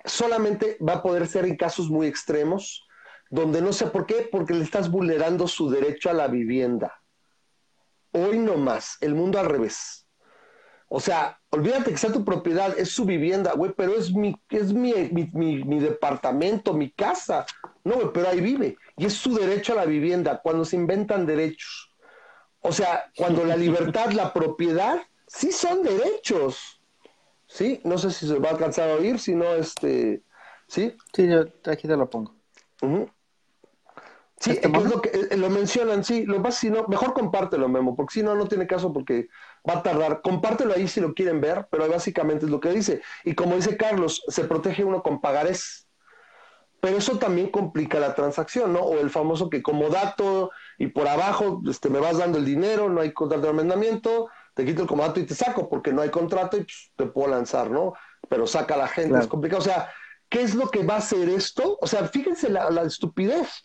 solamente 0.04 0.78
va 0.86 0.94
a 0.94 1.02
poder 1.02 1.26
ser 1.26 1.44
en 1.44 1.56
casos 1.56 1.90
muy 1.90 2.06
extremos, 2.06 2.86
donde 3.28 3.60
no 3.60 3.72
sé 3.72 3.86
por 3.86 4.06
qué, 4.06 4.28
porque 4.30 4.54
le 4.54 4.64
estás 4.64 4.90
vulnerando 4.90 5.46
su 5.46 5.68
derecho 5.70 6.10
a 6.10 6.14
la 6.14 6.28
vivienda. 6.28 6.99
Hoy 8.12 8.38
no 8.38 8.56
más, 8.56 8.96
el 9.00 9.14
mundo 9.14 9.38
al 9.38 9.46
revés. 9.46 10.06
O 10.88 10.98
sea, 10.98 11.40
olvídate 11.50 11.92
que 11.92 11.96
sea 11.96 12.12
tu 12.12 12.24
propiedad, 12.24 12.76
es 12.76 12.90
su 12.90 13.04
vivienda, 13.04 13.52
güey, 13.52 13.72
pero 13.76 13.94
es 13.94 14.12
mi, 14.12 14.34
es 14.48 14.72
mi, 14.72 14.92
mi, 15.32 15.62
mi, 15.62 15.78
departamento, 15.78 16.74
mi 16.74 16.90
casa. 16.90 17.46
No, 17.84 17.94
güey, 17.94 18.08
pero 18.12 18.28
ahí 18.28 18.40
vive. 18.40 18.76
Y 18.96 19.06
es 19.06 19.12
su 19.14 19.32
derecho 19.32 19.72
a 19.72 19.76
la 19.76 19.84
vivienda, 19.84 20.40
cuando 20.42 20.64
se 20.64 20.74
inventan 20.74 21.26
derechos. 21.26 21.94
O 22.60 22.72
sea, 22.72 23.10
cuando 23.16 23.44
la 23.44 23.56
libertad, 23.56 24.10
la 24.10 24.32
propiedad, 24.32 25.00
sí 25.28 25.52
son 25.52 25.84
derechos. 25.84 26.82
Sí, 27.46 27.80
no 27.84 27.96
sé 27.96 28.10
si 28.10 28.26
se 28.26 28.40
va 28.40 28.48
a 28.48 28.52
alcanzar 28.52 28.90
a 28.90 28.94
oír, 28.94 29.20
si 29.20 29.36
no, 29.36 29.54
este, 29.54 30.24
sí. 30.66 30.96
Sí, 31.14 31.28
yo 31.28 31.44
aquí 31.70 31.86
te 31.86 31.96
lo 31.96 32.10
pongo. 32.10 32.34
Sí, 34.40 34.52
¿Este 34.52 34.68
es 34.68 34.84
lo, 34.84 35.02
que, 35.02 35.10
eh, 35.10 35.36
lo 35.36 35.50
mencionan, 35.50 36.02
sí, 36.02 36.24
lo 36.24 36.40
más 36.40 36.54
si 36.54 36.70
no, 36.70 36.86
mejor 36.88 37.12
compártelo, 37.12 37.68
Memo, 37.68 37.94
porque 37.94 38.14
si 38.14 38.22
no, 38.22 38.34
no 38.34 38.48
tiene 38.48 38.66
caso 38.66 38.90
porque 38.90 39.28
va 39.68 39.74
a 39.74 39.82
tardar. 39.82 40.22
Compártelo 40.22 40.72
ahí 40.72 40.88
si 40.88 40.98
lo 41.02 41.12
quieren 41.12 41.42
ver, 41.42 41.68
pero 41.70 41.86
básicamente 41.86 42.46
es 42.46 42.50
lo 42.50 42.58
que 42.58 42.70
dice. 42.70 43.02
Y 43.24 43.34
como 43.34 43.56
dice 43.56 43.76
Carlos, 43.76 44.24
se 44.28 44.44
protege 44.44 44.82
uno 44.82 45.02
con 45.02 45.20
pagarés. 45.20 45.86
Pero 46.80 46.96
eso 46.96 47.18
también 47.18 47.50
complica 47.50 48.00
la 48.00 48.14
transacción, 48.14 48.72
¿no? 48.72 48.80
O 48.80 48.98
el 48.98 49.10
famoso 49.10 49.50
que 49.50 49.62
como 49.62 49.90
dato 49.90 50.50
y 50.78 50.86
por 50.86 51.06
abajo 51.06 51.60
este, 51.68 51.90
me 51.90 52.00
vas 52.00 52.16
dando 52.16 52.38
el 52.38 52.46
dinero, 52.46 52.88
no 52.88 53.02
hay 53.02 53.12
contrato 53.12 53.42
de 53.42 53.48
arrendamiento, 53.50 54.30
te 54.54 54.64
quito 54.64 54.80
el 54.80 54.88
comodato 54.88 55.20
y 55.20 55.26
te 55.26 55.34
saco 55.34 55.68
porque 55.68 55.92
no 55.92 56.00
hay 56.00 56.08
contrato 56.08 56.56
y 56.56 56.60
pues, 56.60 56.92
te 56.96 57.04
puedo 57.04 57.28
lanzar, 57.28 57.70
¿no? 57.70 57.92
Pero 58.30 58.46
saca 58.46 58.72
a 58.72 58.78
la 58.78 58.88
gente, 58.88 59.18
es 59.18 59.26
complicado. 59.26 59.60
O 59.60 59.64
sea, 59.64 59.90
¿qué 60.30 60.40
es 60.40 60.54
lo 60.54 60.70
que 60.70 60.82
va 60.82 60.94
a 60.94 60.98
hacer 60.98 61.28
esto? 61.28 61.76
O 61.82 61.86
sea, 61.86 62.08
fíjense 62.08 62.48
la, 62.48 62.70
la 62.70 62.84
estupidez 62.84 63.62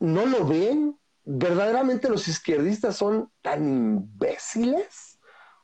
no 0.00 0.26
lo 0.26 0.44
ven. 0.46 0.96
¿Verdaderamente 1.22 2.08
los 2.08 2.26
izquierdistas 2.26 2.96
son 2.96 3.30
tan 3.42 3.62
imbéciles 3.62 5.20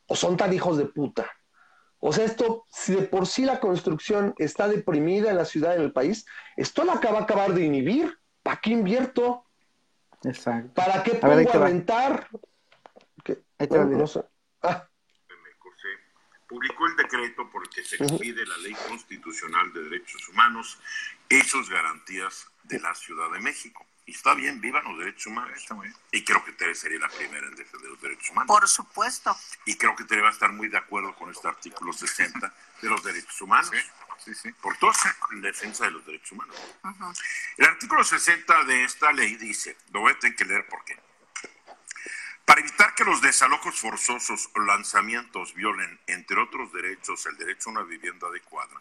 o 0.07 0.15
son 0.15 0.37
tan 0.37 0.53
hijos 0.53 0.79
de 0.79 0.85
puta? 0.85 1.29
O 1.99 2.13
sea, 2.13 2.25
esto, 2.25 2.67
si 2.71 2.95
de 2.95 3.03
por 3.03 3.27
sí 3.27 3.45
la 3.45 3.59
construcción 3.59 4.35
está 4.39 4.69
deprimida 4.69 5.31
en 5.31 5.39
la 5.39 5.45
ciudad 5.45 5.75
en 5.75 5.83
el 5.83 5.93
país, 5.93 6.27
esto 6.57 6.85
la 6.85 6.93
acaba 6.95 7.19
a 7.19 7.23
acabar 7.23 7.53
de 7.53 7.65
inhibir. 7.65 8.17
¿Para 8.43 8.61
qué 8.61 8.71
invierto? 8.71 9.47
Exacto. 10.23 10.75
¿Para 10.75 11.03
qué 11.03 11.15
pongo 11.15 11.51
a, 11.51 11.67
rentar? 11.67 12.29
Ah. 14.63 14.89
Publicó 16.49 16.87
el 16.87 16.97
decreto 16.97 17.51
por 17.51 17.63
el 17.63 17.69
que 17.71 17.83
se 17.83 17.97
expide 17.97 18.47
la 18.47 18.57
Ley 18.59 18.75
Constitucional 18.89 19.73
de 19.73 19.83
Derechos 19.85 20.29
Humanos 20.29 20.79
y 21.29 21.41
sus 21.41 21.69
garantías 21.69 22.47
de 22.65 22.79
la 22.79 22.95
Ciudad 22.95 23.33
de 23.33 23.41
México. 23.41 23.85
Y 24.07 24.13
está 24.13 24.35
bien, 24.35 24.61
vivan 24.61 24.85
los 24.85 24.99
derechos 24.99 25.27
humanos. 25.27 25.59
Está 25.59 25.75
muy 25.75 25.89
bien. 25.89 25.99
Y 26.13 26.25
creo 26.25 26.45
que 26.45 26.53
Tere 26.53 26.77
sería 26.77 27.01
la 27.01 27.09
primera 27.09 27.45
en 27.49 27.57
defender 27.57 27.91
los 27.91 28.01
derechos 28.01 28.31
humanos. 28.31 28.47
Por 28.47 28.69
supuesto. 28.69 29.37
Y 29.65 29.77
creo 29.77 29.97
que 29.97 30.05
Tere 30.05 30.23
va 30.23 30.29
a 30.29 30.33
estar 30.33 30.53
muy 30.53 30.69
de 30.69 30.79
acuerdo 30.79 31.13
con 31.17 31.29
este 31.31 31.49
artículo 31.49 31.93
60 31.93 32.55
de 32.83 32.89
los 32.89 33.03
derechos 33.03 33.41
humanos. 33.41 33.73
Sí, 34.25 34.35
sí, 34.35 34.53
Por 34.53 34.77
todo 34.79 34.93
en 35.33 35.43
defensa 35.43 35.85
de 35.85 35.91
los 35.91 36.07
derechos 36.07 36.33
humanos. 36.33 36.57
El 37.57 37.67
artículo 37.67 38.05
60 38.05 38.65
de 38.65 38.85
esta 38.85 39.13
ley 39.13 39.37
dice, 39.37 39.77
lo 39.91 40.01
voy 40.01 40.13
a 40.13 40.19
tener 40.19 40.37
que 40.37 40.45
leer 40.45 40.67
porque 40.69 40.99
para 42.45 42.61
evitar 42.61 42.95
que 42.95 43.05
los 43.05 43.21
desalojos 43.21 43.79
forzosos 43.79 44.51
o 44.55 44.61
lanzamientos 44.61 45.53
violen, 45.55 46.01
entre 46.07 46.41
otros 46.41 46.73
derechos, 46.73 47.27
el 47.27 47.37
derecho 47.37 47.71
a 47.71 47.73
una 47.73 47.83
vivienda 47.83 48.29
adecuada, 48.29 48.81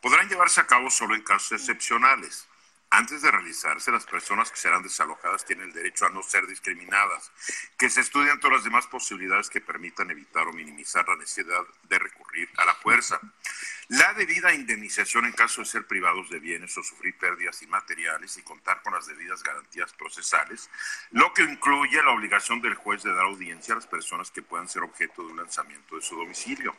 podrán 0.00 0.28
llevarse 0.30 0.62
a 0.62 0.66
cabo 0.66 0.90
solo 0.90 1.14
en 1.14 1.22
casos 1.22 1.52
excepcionales 1.52 2.48
antes 2.92 3.22
de 3.22 3.30
realizarse, 3.30 3.90
las 3.90 4.04
personas 4.04 4.50
que 4.50 4.58
serán 4.58 4.82
desalojadas 4.82 5.46
tienen 5.46 5.68
el 5.68 5.72
derecho 5.72 6.04
a 6.04 6.10
no 6.10 6.22
ser 6.22 6.46
discriminadas, 6.46 7.32
que 7.78 7.88
se 7.88 8.02
estudien 8.02 8.38
todas 8.38 8.58
las 8.58 8.64
demás 8.64 8.86
posibilidades 8.86 9.48
que 9.48 9.62
permitan 9.62 10.10
evitar 10.10 10.46
o 10.46 10.52
minimizar 10.52 11.08
la 11.08 11.16
necesidad 11.16 11.62
de 11.84 11.98
recurrir 11.98 12.50
a 12.58 12.66
la 12.66 12.74
fuerza. 12.74 13.18
La 13.88 14.12
debida 14.12 14.52
indemnización 14.52 15.24
en 15.24 15.32
caso 15.32 15.62
de 15.62 15.68
ser 15.68 15.86
privados 15.86 16.28
de 16.28 16.38
bienes 16.38 16.76
o 16.76 16.82
sufrir 16.82 17.16
pérdidas 17.16 17.62
inmateriales 17.62 18.36
y 18.36 18.42
contar 18.42 18.82
con 18.82 18.92
las 18.92 19.06
debidas 19.06 19.42
garantías 19.42 19.94
procesales, 19.94 20.68
lo 21.12 21.32
que 21.32 21.44
incluye 21.44 22.02
la 22.02 22.10
obligación 22.10 22.60
del 22.60 22.74
juez 22.74 23.02
de 23.02 23.14
dar 23.14 23.24
audiencia 23.24 23.72
a 23.72 23.76
las 23.76 23.86
personas 23.86 24.30
que 24.30 24.42
puedan 24.42 24.68
ser 24.68 24.82
objeto 24.82 25.22
de 25.22 25.28
un 25.28 25.38
lanzamiento 25.38 25.96
de 25.96 26.02
su 26.02 26.14
domicilio. 26.14 26.76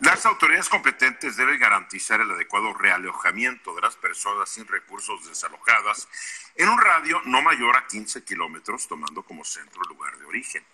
Las 0.00 0.24
autoridades 0.24 0.68
competentes 0.68 1.36
deben 1.36 1.58
garantizar 1.58 2.20
el 2.20 2.30
adecuado 2.30 2.72
realojamiento 2.72 3.74
de 3.74 3.82
las 3.82 3.96
personas 3.96 4.48
sin 4.48 4.66
recursos 4.66 5.26
desalojadas 5.28 6.08
en 6.54 6.68
un 6.68 6.80
radio 6.80 7.20
no 7.24 7.42
mayor 7.42 7.76
a 7.76 7.86
15 7.86 8.24
kilómetros, 8.24 8.86
tomando 8.86 9.22
como 9.22 9.44
centro 9.44 9.82
el 9.82 9.88
lugar 9.88 10.16
de 10.16 10.24
origen. 10.24 10.64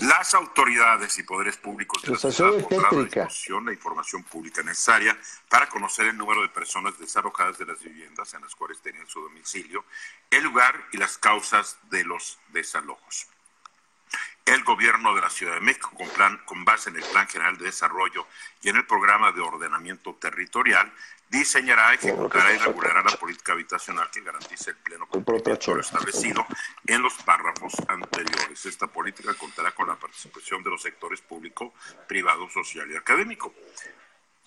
las 0.00 0.34
autoridades 0.34 1.18
y 1.18 1.24
poderes 1.24 1.56
públicos 1.56 2.02
de 2.02 2.12
la 2.12 2.18
ciudad 2.18 2.52
la 2.70 3.60
la 3.64 3.72
información 3.72 4.22
pública 4.22 4.62
necesaria 4.62 5.16
para 5.48 5.68
conocer 5.68 6.06
el 6.06 6.16
número 6.16 6.40
de 6.42 6.48
personas 6.48 6.98
desalojadas 6.98 7.58
de 7.58 7.66
las 7.66 7.82
viviendas 7.82 8.32
en 8.34 8.42
las 8.42 8.54
cuales 8.54 8.80
tenían 8.80 9.08
su 9.08 9.20
domicilio, 9.20 9.84
el 10.30 10.44
lugar 10.44 10.88
y 10.92 10.98
las 10.98 11.18
causas 11.18 11.78
de 11.90 12.04
los 12.04 12.38
desalojos 12.48 13.26
el 14.46 14.64
gobierno 14.64 15.14
de 15.14 15.20
la 15.20 15.30
Ciudad 15.30 15.54
de 15.54 15.60
México, 15.60 15.90
con, 15.96 16.08
plan, 16.08 16.40
con 16.44 16.64
base 16.64 16.90
en 16.90 16.96
el 16.96 17.04
Plan 17.04 17.28
General 17.28 17.56
de 17.56 17.66
Desarrollo 17.66 18.26
y 18.62 18.68
en 18.68 18.76
el 18.76 18.86
Programa 18.86 19.32
de 19.32 19.40
Ordenamiento 19.40 20.14
Territorial, 20.14 20.92
diseñará, 21.28 21.94
ejecutará 21.94 22.52
y 22.52 22.58
regulará 22.58 23.02
la 23.02 23.16
política 23.16 23.52
habitacional 23.52 24.10
que 24.10 24.20
garantice 24.20 24.70
el 24.70 24.76
pleno 24.76 25.06
cumplimiento 25.06 25.74
lo 25.74 25.80
establecido 25.80 26.44
en 26.86 27.02
los 27.02 27.14
párrafos 27.22 27.72
anteriores. 27.86 28.66
Esta 28.66 28.88
política 28.88 29.32
contará 29.34 29.70
con 29.72 29.86
la 29.86 29.96
participación 29.96 30.62
de 30.64 30.70
los 30.70 30.82
sectores 30.82 31.20
público, 31.20 31.72
privado, 32.08 32.48
social 32.50 32.90
y 32.90 32.96
académico. 32.96 33.54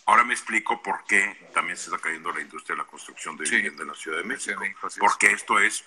Ahora 0.05 0.25
me 0.25 0.33
explico 0.33 0.81
por 0.81 1.05
qué 1.05 1.49
también 1.53 1.77
se 1.77 1.85
está 1.85 1.97
cayendo 1.97 2.33
la 2.33 2.41
industria 2.41 2.75
de 2.75 2.81
la 2.81 2.87
construcción 2.87 3.37
de 3.37 3.49
vivienda 3.49 3.83
en 3.83 3.87
la 3.87 3.95
Ciudad 3.95 4.17
de 4.17 4.25
México. 4.25 4.61
Porque 4.99 5.31
esto 5.31 5.59
es 5.59 5.85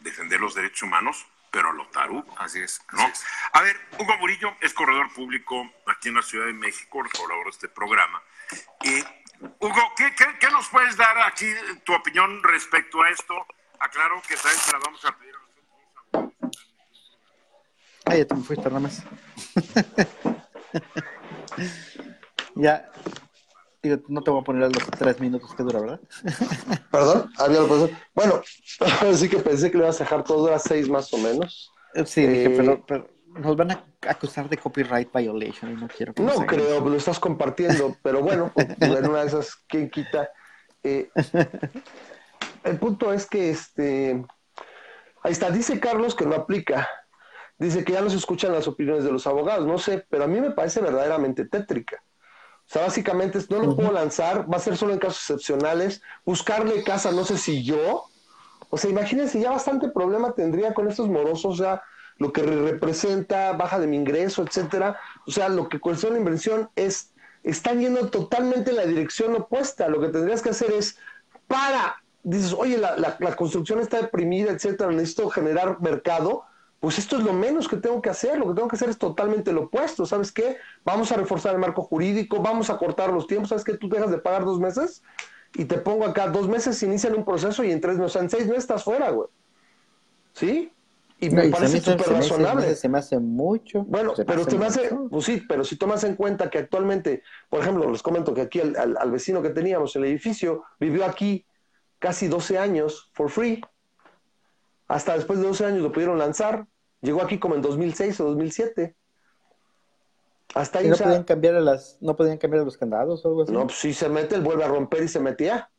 defender 0.00 0.40
los 0.40 0.54
derechos 0.54 0.82
humanos 0.82 1.26
pero 1.52 1.68
a 1.68 1.72
lo 1.72 1.86
Así 2.38 2.60
es. 2.60 2.80
¿no? 2.92 3.08
A 3.52 3.60
ver, 3.60 3.76
Hugo 3.98 4.16
Murillo 4.18 4.56
es 4.60 4.72
corredor 4.72 5.12
público 5.12 5.70
aquí 5.86 6.08
en 6.08 6.14
la 6.16 6.22
Ciudad 6.22 6.46
de 6.46 6.54
México, 6.54 7.02
colabora 7.16 7.50
este 7.50 7.68
programa. 7.68 8.20
Y, 8.82 9.00
Hugo, 9.60 9.92
¿qué, 9.96 10.12
qué, 10.40 10.50
nos 10.50 10.66
puedes 10.68 10.96
dar 10.96 11.18
aquí 11.20 11.46
tu 11.84 11.92
opinión 11.94 12.42
respecto 12.42 13.02
a 13.02 13.10
esto? 13.10 13.46
Aclaro 13.78 14.22
que 14.22 14.34
también 14.36 14.60
se 14.60 14.72
la 14.72 14.78
vamos 14.78 15.04
a 15.04 15.18
pedir 15.18 15.34
a 15.34 15.38
nosotros. 15.38 16.66
Ah, 18.06 18.16
ya 18.16 18.26
te 18.26 18.34
me 18.34 18.42
fuiste, 18.42 18.68
nada 18.68 18.80
más. 18.80 19.04
no 24.08 24.22
te 24.22 24.30
voy 24.30 24.40
a 24.40 24.44
poner 24.44 24.64
a 24.64 24.68
los 24.68 24.86
tres 24.98 25.20
minutos 25.20 25.54
que 25.54 25.62
dura, 25.62 25.80
¿verdad? 25.80 26.00
Perdón, 26.90 27.30
había 27.38 27.60
lo 27.60 27.90
Bueno, 28.14 28.40
sí 29.14 29.28
que 29.28 29.38
pensé 29.38 29.70
que 29.70 29.78
le 29.78 29.84
ibas 29.84 30.00
a 30.00 30.04
dejar 30.04 30.24
todo, 30.24 30.42
dura 30.42 30.58
seis 30.58 30.88
más 30.88 31.12
o 31.12 31.18
menos. 31.18 31.72
Sí, 32.06 32.26
dije, 32.26 32.46
eh, 32.46 32.82
pero, 32.86 33.08
nos 33.26 33.56
van 33.56 33.72
a 33.72 33.84
acusar 34.08 34.48
de 34.48 34.56
copyright 34.56 35.12
violation 35.12 35.72
y 35.72 35.74
no 35.74 35.88
quiero 35.88 36.14
que 36.14 36.22
No 36.22 36.46
creo, 36.46 36.80
lo 36.80 36.96
estás 36.96 37.18
compartiendo, 37.18 37.96
pero 38.02 38.20
bueno, 38.22 38.52
pues, 38.54 38.68
en 38.80 39.08
una 39.08 39.20
de 39.20 39.26
esas, 39.26 39.56
¿quién 39.68 39.90
quita? 39.90 40.30
Eh, 40.82 41.10
el 42.64 42.78
punto 42.78 43.12
es 43.12 43.26
que 43.26 43.50
este. 43.50 44.24
Ahí 45.22 45.32
está, 45.32 45.50
dice 45.50 45.78
Carlos 45.80 46.14
que 46.14 46.26
no 46.26 46.34
aplica. 46.34 46.88
Dice 47.58 47.84
que 47.84 47.92
ya 47.92 48.00
no 48.00 48.10
se 48.10 48.16
escuchan 48.16 48.52
las 48.52 48.66
opiniones 48.66 49.04
de 49.04 49.12
los 49.12 49.26
abogados. 49.26 49.66
No 49.66 49.78
sé, 49.78 50.04
pero 50.08 50.24
a 50.24 50.26
mí 50.26 50.40
me 50.40 50.50
parece 50.50 50.80
verdaderamente 50.80 51.44
tétrica. 51.44 52.02
O 52.72 52.74
sea, 52.74 52.84
básicamente 52.84 53.38
no 53.50 53.58
lo 53.58 53.76
puedo 53.76 53.92
lanzar, 53.92 54.50
va 54.50 54.56
a 54.56 54.60
ser 54.60 54.78
solo 54.78 54.94
en 54.94 54.98
casos 54.98 55.18
excepcionales. 55.18 56.00
Buscarle 56.24 56.82
casa, 56.82 57.12
no 57.12 57.22
sé 57.22 57.36
si 57.36 57.62
yo. 57.62 58.06
O 58.70 58.78
sea, 58.78 58.90
imagínense, 58.90 59.38
ya 59.38 59.50
bastante 59.50 59.90
problema 59.90 60.32
tendría 60.32 60.72
con 60.72 60.88
estos 60.88 61.06
morosos, 61.10 61.44
o 61.44 61.62
sea, 61.62 61.82
lo 62.16 62.32
que 62.32 62.40
representa 62.42 63.52
baja 63.52 63.78
de 63.78 63.86
mi 63.86 63.98
ingreso, 63.98 64.42
etcétera. 64.42 64.98
O 65.26 65.30
sea, 65.30 65.50
lo 65.50 65.68
que 65.68 65.80
cuestiona 65.80 66.14
la 66.14 66.20
inversión 66.20 66.70
es, 66.74 67.12
está 67.42 67.74
yendo 67.74 68.08
totalmente 68.08 68.70
en 68.70 68.76
la 68.76 68.86
dirección 68.86 69.36
opuesta. 69.36 69.88
Lo 69.88 70.00
que 70.00 70.08
tendrías 70.08 70.40
que 70.40 70.48
hacer 70.48 70.72
es, 70.72 70.96
para, 71.46 72.02
dices, 72.22 72.54
oye, 72.54 72.78
la, 72.78 72.96
la 72.96 73.36
construcción 73.36 73.80
está 73.80 74.00
deprimida, 74.00 74.50
etcétera, 74.50 74.90
necesito 74.90 75.28
generar 75.28 75.82
mercado, 75.82 76.44
pues 76.82 76.98
esto 76.98 77.16
es 77.16 77.22
lo 77.22 77.32
menos 77.32 77.68
que 77.68 77.76
tengo 77.76 78.02
que 78.02 78.10
hacer, 78.10 78.36
lo 78.40 78.48
que 78.48 78.54
tengo 78.54 78.66
que 78.66 78.74
hacer 78.74 78.88
es 78.88 78.98
totalmente 78.98 79.52
lo 79.52 79.66
opuesto, 79.66 80.04
¿sabes 80.04 80.32
qué? 80.32 80.56
Vamos 80.84 81.12
a 81.12 81.16
reforzar 81.16 81.52
el 81.54 81.60
marco 81.60 81.82
jurídico, 81.82 82.42
vamos 82.42 82.70
a 82.70 82.76
cortar 82.76 83.12
los 83.12 83.28
tiempos, 83.28 83.50
¿sabes 83.50 83.62
qué? 83.62 83.74
Tú 83.74 83.88
dejas 83.88 84.10
de 84.10 84.18
pagar 84.18 84.44
dos 84.44 84.58
meses 84.58 85.00
y 85.54 85.64
te 85.66 85.78
pongo 85.78 86.04
acá 86.04 86.26
dos 86.26 86.48
meses, 86.48 86.82
inician 86.82 87.14
un 87.14 87.24
proceso 87.24 87.62
y 87.62 87.70
en 87.70 87.80
tres, 87.80 88.00
o 88.00 88.08
sea, 88.08 88.22
en 88.22 88.30
seis 88.30 88.46
meses 88.46 88.64
estás 88.64 88.82
fuera, 88.82 89.10
güey. 89.10 89.28
¿Sí? 90.32 90.72
Y 91.20 91.30
me 91.30 91.50
parece 91.50 91.80
súper 91.80 92.14
razonable. 92.14 92.74
Se 92.74 92.88
me 92.88 92.98
hace 92.98 93.16
mucho. 93.20 93.84
Bueno, 93.84 94.14
pero 94.26 94.44
te 94.44 94.58
me 94.58 94.66
hace, 94.66 94.90
pues 95.08 95.24
sí, 95.24 95.40
pero 95.48 95.62
si 95.62 95.76
tomas 95.76 96.02
en 96.02 96.16
cuenta 96.16 96.50
que 96.50 96.58
actualmente, 96.58 97.22
por 97.48 97.60
ejemplo, 97.60 97.88
les 97.92 98.02
comento 98.02 98.34
que 98.34 98.40
aquí 98.40 98.60
al, 98.60 98.96
al 98.98 99.10
vecino 99.12 99.40
que 99.40 99.50
teníamos 99.50 99.94
el 99.94 100.06
edificio 100.06 100.64
vivió 100.80 101.04
aquí 101.04 101.46
casi 102.00 102.26
12 102.26 102.58
años 102.58 103.08
for 103.12 103.30
free. 103.30 103.60
Hasta 104.88 105.14
después 105.14 105.38
de 105.38 105.46
12 105.46 105.64
años 105.64 105.82
lo 105.82 105.92
pudieron 105.92 106.18
lanzar. 106.18 106.66
Llegó 107.02 107.20
aquí 107.20 107.38
como 107.38 107.56
en 107.56 107.62
2006 107.62 108.20
o 108.20 108.24
2007. 108.26 108.96
Hasta 110.54 110.78
ahí, 110.78 110.88
no, 110.88 110.96
podían 110.96 111.24
cambiar 111.24 111.54
las, 111.54 111.98
¿No 112.00 112.16
podían 112.16 112.38
cambiar 112.38 112.64
los 112.64 112.76
candados 112.76 113.24
o 113.24 113.28
algo 113.28 113.42
así? 113.42 113.52
No, 113.52 113.66
pues 113.66 113.78
si 113.78 113.92
se 113.92 114.08
mete, 114.08 114.36
él 114.36 114.42
vuelve 114.42 114.64
a 114.64 114.68
romper 114.68 115.02
y 115.02 115.08
se 115.08 115.18
metía. 115.18 115.70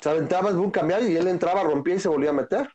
Se 0.00 0.08
aventaba 0.08 0.50
un 0.50 0.70
cambiar 0.70 1.02
y 1.02 1.16
él 1.16 1.26
entraba, 1.28 1.62
rompía 1.62 1.96
y 1.96 2.00
se 2.00 2.08
volvía 2.08 2.30
a 2.30 2.34
meter. 2.34 2.70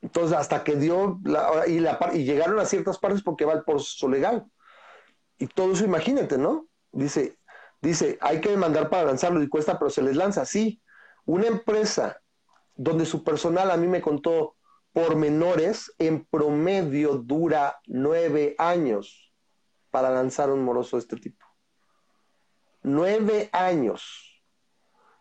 Entonces, 0.00 0.36
hasta 0.36 0.64
que 0.64 0.76
dio, 0.76 1.20
la, 1.24 1.66
y, 1.66 1.80
la, 1.80 1.98
y 2.12 2.24
llegaron 2.24 2.58
a 2.58 2.64
ciertas 2.64 2.98
partes 2.98 3.22
porque 3.22 3.44
va 3.44 3.54
el 3.54 3.64
proceso 3.64 4.08
legal. 4.08 4.44
Y 5.38 5.46
todo 5.46 5.72
eso, 5.72 5.84
imagínate, 5.84 6.36
¿no? 6.36 6.68
Dice, 6.92 7.38
dice, 7.80 8.18
hay 8.20 8.40
que 8.40 8.50
demandar 8.50 8.90
para 8.90 9.04
lanzarlo 9.04 9.42
y 9.42 9.48
cuesta, 9.48 9.78
pero 9.78 9.90
se 9.90 10.02
les 10.02 10.16
lanza. 10.16 10.44
Sí, 10.44 10.82
una 11.26 11.46
empresa 11.46 12.20
donde 12.74 13.06
su 13.06 13.22
personal 13.22 13.70
a 13.70 13.76
mí 13.76 13.86
me 13.86 14.00
contó 14.00 14.56
por 14.94 15.16
menores, 15.16 15.92
en 15.98 16.24
promedio 16.24 17.16
dura 17.16 17.80
nueve 17.84 18.54
años 18.58 19.32
para 19.90 20.08
lanzar 20.08 20.50
un 20.50 20.64
moroso 20.64 20.96
de 20.96 21.00
este 21.00 21.16
tipo. 21.16 21.44
Nueve 22.84 23.50
años. 23.52 24.40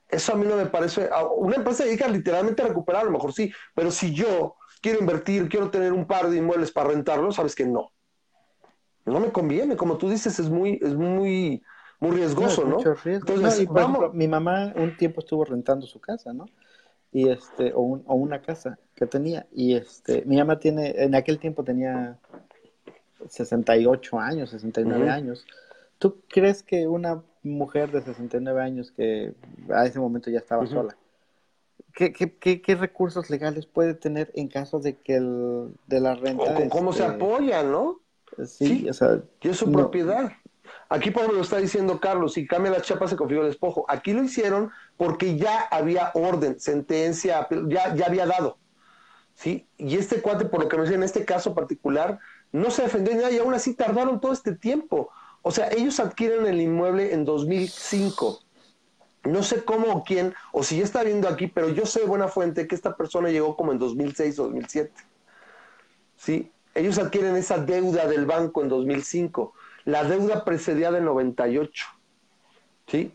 Eso 0.08 0.34
a 0.34 0.36
mí 0.36 0.45
no 0.45 0.58
me 0.58 0.68
parece. 0.68 1.10
Una 1.38 1.56
empresa 1.56 1.86
dedica 1.86 2.08
literalmente 2.08 2.62
a 2.62 2.68
recuperar, 2.68 3.02
a 3.02 3.06
lo 3.06 3.12
mejor 3.12 3.34
sí, 3.34 3.52
pero 3.74 3.90
si 3.90 4.14
yo 4.14 4.58
quiero 4.80 5.00
invertir, 5.00 5.50
quiero 5.50 5.72
tener 5.72 5.91
un 5.91 6.06
par 6.06 6.30
de 6.30 6.38
inmuebles 6.38 6.72
para 6.72 6.90
rentarlos, 6.90 7.36
sabes 7.36 7.56
que 7.56 7.66
no. 7.66 7.91
No 9.06 9.20
me 9.20 9.32
conviene, 9.32 9.76
como 9.76 9.98
tú 9.98 10.08
dices, 10.08 10.38
es 10.38 10.52
muy, 10.52 10.80
es 10.84 10.94
muy, 10.94 11.64
muy 12.00 12.12
riesgoso, 12.12 12.64
¿no? 12.64 12.78
Entonces, 13.06 13.68
vamos... 13.68 14.14
mi 14.14 14.28
mamá 14.28 14.72
un 14.76 14.95
tiempo 14.98 15.22
estuvo 15.22 15.44
rentando 15.44 15.88
su 15.88 16.00
casa, 16.00 16.32
¿no? 16.32 16.45
Y 17.14 17.30
este 17.30 17.72
o, 17.73 18.02
o, 18.06 18.15
una 18.15 18.41
casa 18.41 18.80
que 18.95 19.06
tenía. 19.06 19.45
Y 19.52 19.76
este 19.76 20.23
mi 20.26 20.38
mamá 20.38 20.60
tiene 20.60 20.94
en 20.98 21.15
aquel 21.15 21.40
tiempo 21.40 21.64
tenía 21.64 22.18
68 23.30 24.19
años 24.19 24.49
69 24.49 25.10
años. 25.10 25.45
Tú 25.99 26.18
crees 26.27 26.64
que 26.64 26.88
una 26.88 27.23
mujer 27.44 27.91
de 27.91 28.02
69 28.02 28.61
años 28.61 28.91
que 28.91 29.34
a 29.69 29.85
ese 29.85 29.99
momento 29.99 30.30
ya 30.30 30.40
estaba 30.40 30.65
sola 30.65 30.98
¿qué, 31.94 32.11
qué, 32.14 32.61
qué, 32.61 32.76
recursos 32.76 33.30
legales 33.30 33.65
puede 33.65 33.94
tener 33.94 34.31
en 34.35 34.48
caso 34.48 34.80
de 34.80 34.98
que 34.98 35.15
el, 35.15 35.73
de 35.88 35.99
la 35.99 36.15
renta 36.15 36.44
o 36.44 36.69
cómo 36.69 36.94
se 36.94 37.03
este, 37.03 37.15
apoya 37.15 37.64
no 37.64 37.99
sí, 38.45 38.90
o 38.90 38.94
sea 38.94 39.22
y 39.41 39.49
es 39.49 39.57
su 39.57 39.72
propiedad 39.72 40.31
Aquí, 40.90 41.12
por 41.12 41.22
ejemplo, 41.22 41.38
lo 41.38 41.44
está 41.44 41.58
diciendo 41.58 42.00
Carlos, 42.00 42.34
si 42.34 42.46
cambia 42.46 42.72
la 42.72 42.82
chapa 42.82 43.08
se 43.08 43.16
configura 43.16 43.48
el 43.48 43.52
despojo. 43.52 43.86
Aquí 43.88 44.14
lo 44.14 44.24
hicieron 44.24 44.72
porque 44.98 45.38
ya 45.38 45.62
había 45.72 46.12
orden, 46.14 46.60
sentencia, 46.60 47.48
ya, 47.68 47.96
ya 47.96 48.06
había 48.06 48.26
dado. 48.26 48.58
¿sí? 49.36 49.68
Y 49.78 49.98
este 49.98 50.22
cuate, 50.22 50.46
por 50.46 50.62
lo 50.62 50.70
que 50.70 50.78
me 50.78 50.84
dicen, 50.84 50.98
en 50.98 51.04
este 51.04 51.26
caso 51.26 51.54
particular, 51.54 52.20
no 52.52 52.70
se 52.72 52.84
defendió 52.84 53.16
nada 53.16 53.32
y 53.32 53.38
aún 53.38 53.54
así 53.54 53.74
tardaron 53.74 54.20
todo 54.20 54.34
este 54.34 54.56
tiempo. 54.56 55.10
O 55.42 55.52
sea, 55.52 55.70
ellos 55.72 56.00
adquieren 56.00 56.46
el 56.46 56.62
inmueble 56.62 57.14
en 57.14 57.26
2005. 57.26 58.40
No 59.26 59.42
sé 59.42 59.64
cómo 59.64 59.88
o 59.94 60.04
quién, 60.04 60.34
o 60.52 60.64
si 60.64 60.78
ya 60.78 60.84
está 60.84 61.04
viendo 61.04 61.28
aquí, 61.28 61.48
pero 61.48 61.70
yo 61.70 61.86
sé 61.86 62.02
de 62.02 62.06
buena 62.06 62.28
fuente 62.28 62.68
que 62.68 62.76
esta 62.76 62.96
persona 62.96 63.30
llegó 63.30 63.56
como 63.56 63.72
en 63.72 63.80
2006 63.80 64.40
o 64.40 64.44
2007. 64.44 64.94
¿Sí? 66.18 66.52
Ellos 66.76 66.98
adquieren 66.98 67.36
esa 67.36 67.58
deuda 67.58 68.08
del 68.08 68.26
banco 68.26 68.62
en 68.62 68.70
2005. 68.70 69.54
La 69.86 70.04
deuda 70.04 70.46
precedía 70.46 70.92
del 70.92 71.06
98, 71.06 71.86
¿sí? 72.88 73.14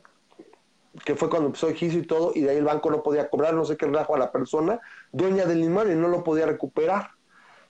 Que 1.04 1.14
fue 1.14 1.30
cuando 1.30 1.46
empezó 1.46 1.68
el 1.68 1.78
juicio 1.78 2.00
y 2.00 2.06
todo, 2.06 2.32
y 2.34 2.42
de 2.42 2.50
ahí 2.50 2.56
el 2.58 2.64
banco 2.64 2.90
no 2.90 3.02
podía 3.02 3.30
cobrar, 3.30 3.54
no 3.54 3.64
sé 3.64 3.76
qué 3.76 3.86
rajo 3.86 4.14
a 4.14 4.18
la 4.18 4.32
persona, 4.32 4.80
dueña 5.12 5.46
del 5.46 5.60
inmueble, 5.60 5.94
y 5.94 5.96
no 5.96 6.08
lo 6.08 6.24
podía 6.24 6.46
recuperar. 6.46 7.10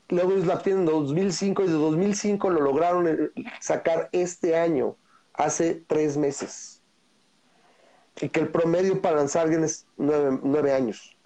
Luego 0.09 0.33
ellos 0.33 0.47
la 0.47 0.59
tienen 0.59 0.81
en 0.81 0.87
2005 0.87 1.65
y 1.65 1.67
de 1.67 1.73
2005 1.73 2.51
lo 2.51 2.61
lograron 2.61 3.07
eh, 3.07 3.31
sacar 3.61 4.09
este 4.13 4.57
año, 4.57 4.97
hace 5.35 5.85
tres 5.87 6.17
meses. 6.17 6.83
Y 8.21 8.31
que 8.31 8.41
el 8.41 8.49
promedio 8.49 9.01
para 9.03 9.17
lanzar 9.17 9.53
es 9.53 9.87
nueve, 9.97 10.73
años. 10.73 11.17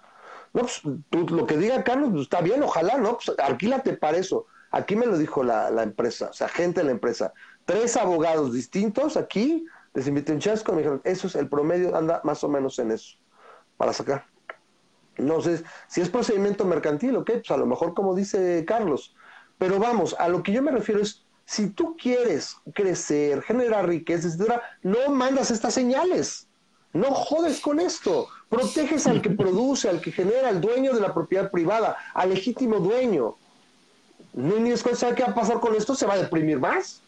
No, 0.53 0.61
pues 0.61 0.81
lo 1.31 1.47
que 1.47 1.57
diga 1.57 1.83
Carlos, 1.83 2.09
pues, 2.11 2.23
está 2.23 2.41
bien, 2.41 2.61
ojalá, 2.61 2.97
¿no? 2.97 3.17
Pues 3.17 3.37
alquílate 3.39 3.93
para 3.93 4.17
eso. 4.17 4.45
Aquí 4.69 4.95
me 4.95 5.05
lo 5.05 5.17
dijo 5.17 5.43
la, 5.43 5.71
la, 5.71 5.83
empresa, 5.83 6.29
o 6.29 6.33
sea, 6.33 6.47
gente 6.47 6.81
de 6.81 6.85
la 6.85 6.91
empresa 6.91 7.33
tres 7.65 7.97
abogados 7.97 8.53
distintos 8.53 9.17
aquí, 9.17 9.65
les 9.93 10.07
invité 10.07 10.33
un 10.33 10.39
chasco, 10.39 10.71
me 10.71 10.79
dijeron, 10.79 11.01
eso 11.03 11.27
es 11.27 11.35
el 11.35 11.47
promedio, 11.47 11.95
anda 11.95 12.21
más 12.23 12.43
o 12.43 12.49
menos 12.49 12.79
en 12.79 12.91
eso, 12.91 13.17
para 13.77 13.93
sacar. 13.93 14.25
No 15.17 15.41
sé, 15.41 15.63
si 15.87 16.01
es 16.01 16.09
procedimiento 16.09 16.65
mercantil, 16.65 17.15
ok, 17.15 17.31
pues 17.33 17.51
a 17.51 17.57
lo 17.57 17.65
mejor 17.65 17.93
como 17.93 18.15
dice 18.15 18.63
Carlos, 18.65 19.15
pero 19.57 19.79
vamos, 19.79 20.15
a 20.17 20.27
lo 20.27 20.41
que 20.41 20.51
yo 20.51 20.63
me 20.63 20.71
refiero 20.71 21.01
es, 21.01 21.23
si 21.45 21.69
tú 21.69 21.95
quieres 21.97 22.55
crecer, 22.73 23.41
generar 23.43 23.87
riqueza, 23.87 24.27
etcétera, 24.27 24.61
no 24.81 25.09
mandas 25.09 25.51
estas 25.51 25.73
señales. 25.73 26.47
No 26.93 27.11
jodes 27.11 27.59
con 27.59 27.79
esto. 27.79 28.27
Proteges 28.49 29.07
al 29.07 29.21
que 29.21 29.29
produce, 29.41 29.89
al 29.89 29.99
que 29.99 30.11
genera, 30.11 30.49
al 30.49 30.61
dueño 30.61 30.93
de 30.93 31.01
la 31.01 31.13
propiedad 31.13 31.51
privada, 31.51 31.97
al 32.13 32.29
legítimo 32.29 32.77
dueño. 32.77 33.35
No 34.33 34.57
ni 34.57 34.75
¿sabe 34.77 35.15
qué 35.15 35.23
va 35.23 35.29
a 35.29 35.35
pasar 35.35 35.59
con 35.59 35.75
esto? 35.75 35.93
¿Se 35.95 36.07
va 36.07 36.13
a 36.13 36.17
deprimir 36.17 36.59
más? 36.59 37.02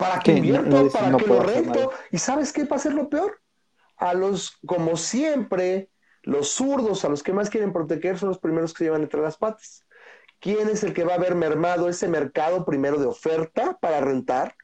¿Para 0.00 0.18
que 0.20 0.32
invierto? 0.32 0.90
¿Para 0.90 1.16
que 1.18 1.26
lo 1.26 1.40
rento? 1.40 1.92
¿Y 2.10 2.16
sabes 2.16 2.54
qué 2.54 2.64
va 2.64 2.76
a 2.76 2.80
ser 2.80 2.94
lo 2.94 3.10
peor? 3.10 3.38
A 3.98 4.14
los, 4.14 4.56
como 4.66 4.96
siempre, 4.96 5.90
los 6.22 6.48
zurdos, 6.52 7.04
a 7.04 7.10
los 7.10 7.22
que 7.22 7.34
más 7.34 7.50
quieren 7.50 7.74
proteger, 7.74 8.18
son 8.18 8.30
los 8.30 8.38
primeros 8.38 8.72
que 8.72 8.84
llevan 8.84 9.02
entre 9.02 9.20
las 9.20 9.36
patas. 9.36 9.84
¿Quién 10.38 10.70
es 10.70 10.82
el 10.84 10.94
que 10.94 11.04
va 11.04 11.14
a 11.14 11.18
ver 11.18 11.34
mermado 11.34 11.86
ese 11.86 12.08
mercado 12.08 12.64
primero 12.64 12.98
de 12.98 13.04
oferta 13.04 13.76
para 13.78 14.00
rentar? 14.00 14.56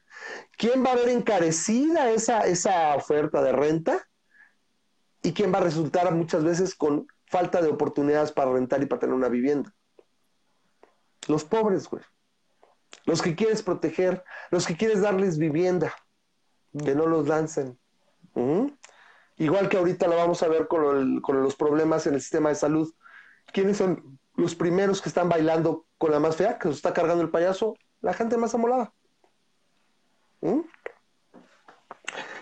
¿Quién 0.57 0.83
va 0.83 0.93
a 0.93 0.95
ver 0.95 1.09
encarecida 1.09 2.09
esa, 2.09 2.47
esa 2.47 2.95
oferta 2.95 3.43
de 3.43 3.51
renta? 3.51 4.09
¿Y 5.21 5.33
quién 5.33 5.53
va 5.53 5.59
a 5.59 5.61
resultar 5.63 6.11
muchas 6.15 6.43
veces 6.43 6.73
con 6.73 7.05
falta 7.27 7.61
de 7.61 7.69
oportunidades 7.69 8.31
para 8.31 8.51
rentar 8.51 8.81
y 8.81 8.87
para 8.87 9.01
tener 9.01 9.13
una 9.13 9.29
vivienda? 9.29 9.71
Los 11.27 11.45
pobres, 11.45 11.87
güey 11.87 12.01
los 13.07 13.21
que 13.21 13.35
quieres 13.35 13.63
proteger, 13.63 14.23
los 14.51 14.67
que 14.67 14.75
quieres 14.75 15.01
darles 15.01 15.37
vivienda, 15.37 15.95
que 16.83 16.93
no 16.93 17.07
los 17.07 17.27
lancen. 17.27 17.79
Igual 19.37 19.69
que 19.69 19.77
ahorita 19.77 20.07
lo 20.07 20.17
vamos 20.17 20.43
a 20.43 20.49
ver 20.49 20.67
con, 20.67 21.21
los 21.25 21.55
problemas 21.55 22.05
en 22.05 22.15
el 22.15 22.21
sistema 22.21 22.49
de 22.49 22.55
salud. 22.55 22.93
¿Quiénes 23.53 23.77
son 23.77 24.19
los 24.35 24.55
primeros 24.55 25.01
que 25.01 25.07
están 25.07 25.29
bailando 25.29 25.87
con 25.97 26.11
la 26.11 26.19
más 26.19 26.35
fea, 26.35 26.59
que 26.59 26.67
está 26.67 26.93
cargando 26.93 27.23
el 27.23 27.29
payaso? 27.29 27.75
La 28.01 28.13
gente 28.13 28.35
más 28.35 28.53
amolada. 28.53 28.93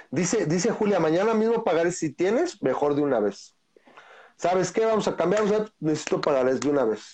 Dice, 0.10 0.48
dice 0.48 0.72
Julia, 0.72 1.00
mañana 1.00 1.36
mismo 1.36 1.64
pagaré 1.64 1.92
si 1.92 2.12
tienes, 2.12 2.62
mejor 2.64 2.96
de 2.96 3.04
una 3.04 3.20
vez. 3.20 3.56
¿Sabes 4.36 4.72
qué? 4.72 4.84
Vamos 4.84 5.08
a 5.08 5.16
cambiar, 5.16 5.44
necesito 5.80 6.20
pagarés 6.22 6.60
de 6.60 6.70
una 6.72 6.86
vez. 6.86 7.14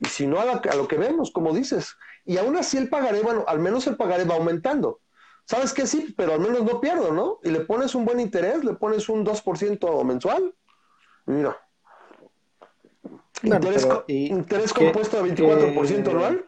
Y 0.00 0.08
si 0.08 0.26
no, 0.26 0.40
a 0.40 0.74
lo 0.74 0.88
que 0.88 0.96
vemos, 0.96 1.30
como 1.30 1.54
dices, 1.54 1.94
y 2.24 2.38
aún 2.38 2.56
así 2.56 2.76
el 2.76 2.88
pagaré, 2.88 3.22
bueno, 3.22 3.44
al 3.46 3.58
menos 3.58 3.86
el 3.86 3.96
pagaré 3.96 4.24
va 4.24 4.36
aumentando. 4.36 5.00
¿Sabes 5.44 5.72
qué? 5.72 5.86
Sí, 5.86 6.14
pero 6.16 6.34
al 6.34 6.40
menos 6.40 6.62
no 6.62 6.80
pierdo, 6.80 7.12
¿no? 7.12 7.38
Y 7.42 7.50
le 7.50 7.60
pones 7.60 7.94
un 7.94 8.04
buen 8.04 8.20
interés, 8.20 8.62
le 8.64 8.74
pones 8.74 9.08
un 9.08 9.24
2% 9.24 10.04
mensual. 10.04 10.54
Mira. 11.26 11.58
interés, 13.42 14.72
compuesto 14.72 15.22
de 15.22 15.34
24% 15.34 16.08
anual. 16.08 16.46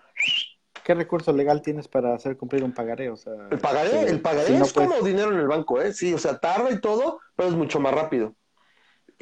¿Qué 0.85 0.95
recurso 0.95 1.33
legal 1.33 1.63
tienes 1.63 1.89
para 1.89 2.15
hacer 2.15 2.37
cumplir 2.37 2.65
un 2.65 2.73
pagaré? 2.73 3.09
O 3.11 3.17
sea, 3.17 3.33
el 3.51 3.59
pagaré, 3.59 4.03
el 4.03 4.21
pagaré 4.21 4.57
es 4.57 4.73
como 4.73 5.01
dinero 5.01 5.33
en 5.33 5.39
el 5.39 5.47
banco, 5.47 5.81
¿eh? 5.81 5.93
Sí, 5.93 6.13
o 6.13 6.19
sea, 6.19 6.39
tarda 6.39 6.71
y 6.71 6.81
todo, 6.81 7.21
pero 7.37 7.49
es 7.49 7.55
mucho 7.55 7.79
más 7.79 7.95
rápido. 7.95 8.35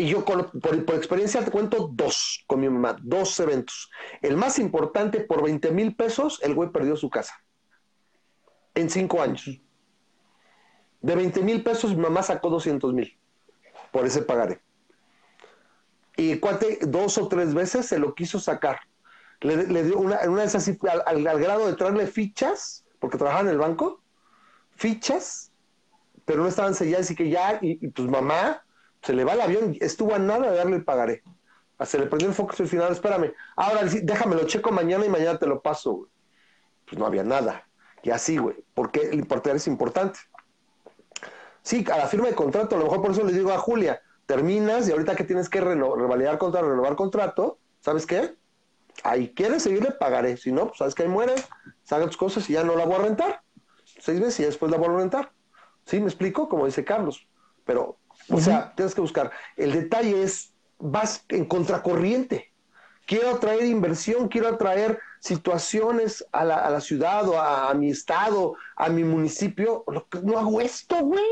Y 0.00 0.06
yo 0.06 0.24
por, 0.24 0.50
experiencia 0.94 1.44
te 1.44 1.50
cuento 1.50 1.90
dos 1.92 2.42
con 2.46 2.60
mi 2.60 2.70
mamá, 2.70 2.96
dos 3.02 3.38
eventos. 3.38 3.90
El 4.22 4.38
más 4.38 4.58
importante, 4.58 5.20
por 5.20 5.42
20 5.42 5.72
mil 5.72 5.94
pesos, 5.94 6.40
el 6.42 6.54
güey 6.54 6.70
perdió 6.70 6.96
su 6.96 7.10
casa. 7.10 7.34
En 8.74 8.88
cinco 8.88 9.20
años. 9.20 9.60
De 11.02 11.14
20 11.14 11.42
mil 11.42 11.62
pesos, 11.62 11.94
mi 11.94 12.00
mamá 12.00 12.22
sacó 12.22 12.48
200 12.48 12.94
mil 12.94 13.18
por 13.92 14.06
ese 14.06 14.22
pagaré. 14.22 14.62
Y 16.16 16.38
cuate, 16.38 16.78
dos 16.80 17.18
o 17.18 17.28
tres 17.28 17.52
veces 17.52 17.84
se 17.84 17.98
lo 17.98 18.14
quiso 18.14 18.40
sacar. 18.40 18.80
le, 19.42 19.84
dio 19.84 19.98
una, 19.98 20.20
una 20.30 20.40
de 20.40 20.46
esas 20.46 20.66
al, 21.06 21.26
al, 21.26 21.38
grado 21.38 21.66
de 21.66 21.74
traerle 21.74 22.06
fichas, 22.06 22.86
porque 23.00 23.18
trabajaba 23.18 23.50
en 23.50 23.54
el 23.54 23.58
banco, 23.58 24.00
fichas, 24.76 25.52
pero 26.24 26.42
no 26.42 26.48
estaban 26.48 26.74
selladas 26.74 27.10
y 27.10 27.14
que 27.14 27.28
ya, 27.28 27.58
y, 27.60 27.86
pues 27.88 28.08
mamá, 28.08 28.64
se 29.02 29.12
le 29.12 29.24
va 29.24 29.32
el 29.34 29.40
avión, 29.40 29.76
estuvo 29.80 30.14
a 30.14 30.18
nada 30.18 30.50
de 30.50 30.56
darle 30.56 30.76
el 30.76 30.84
pagaré. 30.84 31.22
Ah, 31.78 31.86
se 31.86 31.98
le 31.98 32.06
prendió 32.06 32.28
el 32.28 32.34
foco 32.34 32.54
al 32.58 32.68
final, 32.68 32.92
espérame, 32.92 33.32
ahora 33.56 33.82
déjame 33.84 34.36
lo 34.36 34.46
checo 34.46 34.70
mañana 34.70 35.06
y 35.06 35.08
mañana 35.08 35.38
te 35.38 35.46
lo 35.46 35.62
paso, 35.62 35.92
güey. 35.92 36.10
Pues 36.84 36.98
no 36.98 37.06
había 37.06 37.24
nada. 37.24 37.66
Y 38.02 38.10
así, 38.10 38.36
güey, 38.36 38.56
porque 38.74 39.08
el 39.08 39.14
importar 39.14 39.56
es 39.56 39.66
importante. 39.66 40.18
Sí, 41.62 41.84
a 41.92 41.98
la 41.98 42.06
firma 42.06 42.28
de 42.28 42.34
contrato, 42.34 42.76
a 42.76 42.78
lo 42.78 42.84
mejor 42.84 43.02
por 43.02 43.10
eso 43.12 43.24
le 43.24 43.32
digo 43.32 43.52
a 43.52 43.58
Julia, 43.58 44.02
terminas 44.26 44.88
y 44.88 44.92
ahorita 44.92 45.16
que 45.16 45.24
tienes 45.24 45.48
que 45.48 45.60
revalidar 45.60 46.38
contrato, 46.38 46.68
renovar 46.68 46.96
contrato, 46.96 47.58
¿sabes 47.80 48.06
qué? 48.06 48.34
Ahí 49.02 49.32
quieres 49.34 49.62
seguirle, 49.62 49.92
pagaré. 49.92 50.36
Si 50.36 50.52
no, 50.52 50.66
pues 50.66 50.78
sabes 50.78 50.94
que 50.94 51.02
ahí 51.02 51.08
muere, 51.08 51.34
salga 51.82 52.06
tus 52.06 52.16
cosas 52.16 52.48
y 52.50 52.54
ya 52.54 52.64
no 52.64 52.76
la 52.76 52.84
voy 52.84 52.96
a 52.96 52.98
rentar. 52.98 53.42
Seis 53.84 54.20
meses 54.20 54.40
y 54.40 54.44
después 54.44 54.70
la 54.70 54.78
voy 54.78 54.88
a 54.88 54.98
rentar. 54.98 55.32
¿Sí? 55.84 56.00
¿Me 56.00 56.06
explico? 56.06 56.48
Como 56.48 56.66
dice 56.66 56.84
Carlos. 56.84 57.26
Pero, 57.64 57.98
o 58.30 58.40
sea, 58.40 58.72
tienes 58.74 58.94
que 58.94 59.00
buscar. 59.00 59.30
El 59.56 59.72
detalle 59.72 60.22
es, 60.22 60.52
vas 60.78 61.24
en 61.28 61.44
contracorriente. 61.44 62.52
Quiero 63.06 63.30
atraer 63.30 63.64
inversión, 63.64 64.28
quiero 64.28 64.48
atraer 64.48 65.00
situaciones 65.18 66.24
a 66.32 66.44
la, 66.44 66.56
a 66.56 66.70
la 66.70 66.80
ciudad 66.80 67.28
o 67.28 67.40
a, 67.40 67.74
mi 67.74 67.90
estado, 67.90 68.54
a 68.76 68.88
mi 68.88 69.02
municipio. 69.04 69.84
No 70.22 70.38
hago 70.38 70.60
esto, 70.60 70.96
güey. 70.96 71.24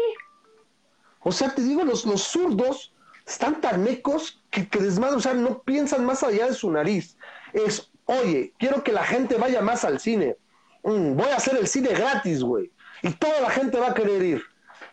O 1.20 1.32
sea, 1.32 1.54
te 1.54 1.62
digo, 1.62 1.84
los, 1.84 2.04
los 2.04 2.22
zurdos 2.22 2.92
están 3.26 3.60
tan 3.60 3.82
mecos 3.84 4.42
que, 4.50 4.68
que 4.68 4.80
desmadre, 4.80 5.16
o 5.16 5.20
sea, 5.20 5.34
no 5.34 5.62
piensan 5.62 6.04
más 6.04 6.22
allá 6.22 6.46
de 6.46 6.54
su 6.54 6.70
nariz. 6.70 7.16
Es, 7.52 7.90
oye, 8.06 8.52
quiero 8.58 8.82
que 8.82 8.92
la 8.92 9.04
gente 9.04 9.36
vaya 9.36 9.60
más 9.60 9.84
al 9.84 10.00
cine. 10.00 10.36
Mm, 10.82 11.14
voy 11.14 11.28
a 11.28 11.36
hacer 11.36 11.56
el 11.56 11.66
cine 11.66 11.90
gratis, 11.90 12.42
güey. 12.42 12.72
Y 13.02 13.10
toda 13.10 13.40
la 13.40 13.50
gente 13.50 13.78
va 13.78 13.88
a 13.88 13.94
querer 13.94 14.22
ir. 14.22 14.42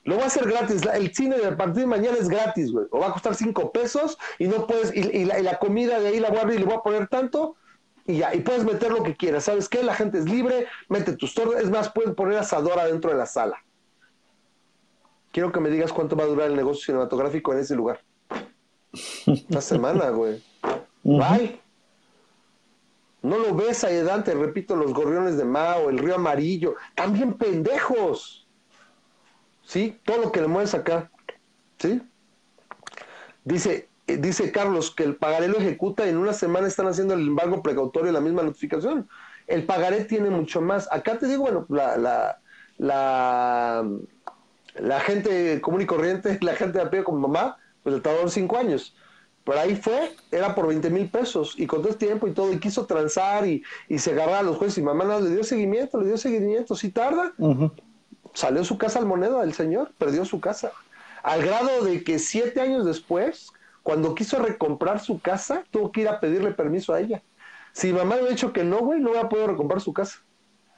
Lo 0.05 0.15
voy 0.15 0.23
a 0.23 0.27
hacer 0.27 0.47
gratis. 0.47 0.83
El 0.93 1.13
cine 1.13 1.37
de 1.37 1.51
partir 1.53 1.81
de 1.81 1.87
mañana 1.87 2.15
es 2.17 2.29
gratis, 2.29 2.71
güey. 2.71 2.85
O 2.91 2.99
va 2.99 3.07
a 3.07 3.11
costar 3.11 3.33
cinco 3.33 3.71
pesos 3.71 4.17
y 4.37 4.47
no 4.47 4.67
puedes, 4.67 4.95
y, 4.95 5.25
la, 5.25 5.57
comida 5.57 5.99
de 5.99 6.09
ahí 6.09 6.19
la 6.19 6.29
voy 6.29 6.37
a 6.37 6.41
abrir 6.43 6.57
y 6.57 6.59
le 6.59 6.65
voy 6.65 6.75
a 6.75 6.81
poner 6.81 7.07
tanto 7.07 7.55
y 8.05 8.17
ya, 8.17 8.33
y 8.35 8.41
puedes 8.41 8.63
meter 8.63 8.91
lo 8.91 9.01
que 9.01 9.15
quieras. 9.15 9.45
¿Sabes 9.45 9.67
qué? 9.67 9.81
La 9.81 9.95
gente 9.95 10.19
es 10.19 10.25
libre, 10.29 10.67
mete 10.89 11.17
tus 11.17 11.33
torres. 11.33 11.63
Es 11.63 11.71
más, 11.71 11.89
puedes 11.89 12.13
poner 12.13 12.37
asadora 12.37 12.85
dentro 12.85 13.09
de 13.09 13.17
la 13.17 13.25
sala. 13.25 13.57
Quiero 15.31 15.51
que 15.51 15.59
me 15.59 15.71
digas 15.71 15.91
cuánto 15.91 16.15
va 16.15 16.23
a 16.23 16.27
durar 16.27 16.49
el 16.49 16.55
negocio 16.55 16.85
cinematográfico 16.85 17.51
en 17.53 17.59
ese 17.59 17.75
lugar. 17.75 17.99
Una 19.49 19.61
semana, 19.61 20.09
güey. 20.09 20.41
Bye. 21.03 21.59
No 23.23 23.39
lo 23.39 23.55
ves 23.55 23.83
ahí 23.83 24.03
Dante, 24.03 24.35
repito, 24.35 24.75
los 24.75 24.93
gorriones 24.93 25.35
de 25.35 25.45
Mao, 25.45 25.89
el 25.89 25.97
río 25.97 26.13
amarillo, 26.13 26.75
también 26.93 27.33
pendejos. 27.33 28.44
¿Sí? 29.65 29.99
Todo 30.03 30.17
lo 30.17 30.31
que 30.31 30.41
le 30.41 30.47
mueves 30.47 30.73
acá. 30.73 31.11
¿Sí? 31.77 32.01
Dice, 33.43 33.89
eh, 34.07 34.17
dice 34.17 34.51
Carlos 34.51 34.91
que 34.91 35.03
el 35.03 35.15
pagaré 35.15 35.47
lo 35.47 35.57
ejecuta 35.57 36.05
y 36.05 36.09
en 36.09 36.17
una 36.17 36.33
semana 36.33 36.67
están 36.67 36.87
haciendo 36.87 37.13
el 37.13 37.21
embargo 37.21 37.61
precautorio 37.61 38.11
la 38.11 38.21
misma 38.21 38.43
notificación. 38.43 39.09
El 39.47 39.65
pagaré 39.65 40.05
tiene 40.05 40.29
mucho 40.29 40.61
más. 40.61 40.87
Acá 40.91 41.17
te 41.17 41.27
digo, 41.27 41.43
bueno, 41.43 41.65
la, 41.69 41.97
la, 42.77 43.89
la, 44.75 44.99
gente 45.01 45.59
común 45.61 45.81
y 45.81 45.85
corriente, 45.85 46.37
la 46.41 46.55
gente 46.55 46.77
de 46.77 46.85
a 46.85 46.89
pie 46.89 47.03
como 47.03 47.27
mamá, 47.27 47.57
pues 47.83 47.95
le 47.95 48.01
tardó 48.01 48.27
cinco 48.27 48.57
años. 48.57 48.95
Pero 49.43 49.59
ahí 49.59 49.75
fue, 49.75 50.15
era 50.31 50.55
por 50.55 50.67
20 50.67 50.89
mil 50.89 51.07
pesos 51.07 51.53
y 51.55 51.67
con 51.67 51.81
todo 51.81 51.91
el 51.91 51.97
tiempo 51.97 52.27
y 52.27 52.31
todo, 52.31 52.51
y 52.51 52.57
quiso 52.57 52.87
transar 52.87 53.45
y, 53.45 53.63
se 53.95 54.11
agarraba 54.11 54.39
a 54.39 54.43
los 54.43 54.57
jueces 54.57 54.79
y 54.79 54.81
mamá 54.81 55.05
no, 55.05 55.19
le 55.19 55.29
dio 55.29 55.43
seguimiento, 55.43 55.99
le 55.99 56.07
dio 56.07 56.17
seguimiento, 56.17 56.75
si 56.75 56.89
tarda. 56.89 57.31
Salió 58.35 58.63
su 58.63 58.77
casa 58.77 58.99
al 58.99 59.05
moneda 59.05 59.41
del 59.41 59.53
señor, 59.53 59.91
perdió 59.97 60.25
su 60.25 60.39
casa. 60.39 60.71
Al 61.23 61.41
grado 61.41 61.83
de 61.83 62.03
que 62.03 62.19
siete 62.19 62.61
años 62.61 62.85
después, 62.85 63.51
cuando 63.81 64.13
quiso 64.13 64.37
recomprar 64.39 64.99
su 64.99 65.19
casa, 65.19 65.63
tuvo 65.71 65.91
que 65.91 66.01
ir 66.01 66.09
a 66.09 66.19
pedirle 66.19 66.51
permiso 66.51 66.93
a 66.93 66.99
ella. 66.99 67.23
Si 67.71 67.91
mamá 67.93 68.15
le 68.15 68.21
hubiera 68.21 68.35
dicho 68.35 68.53
que 68.53 68.63
no, 68.63 68.79
güey, 68.79 68.99
no 68.99 69.11
hubiera 69.11 69.29
podido 69.29 69.47
recomprar 69.47 69.81
su 69.81 69.93
casa. 69.93 70.19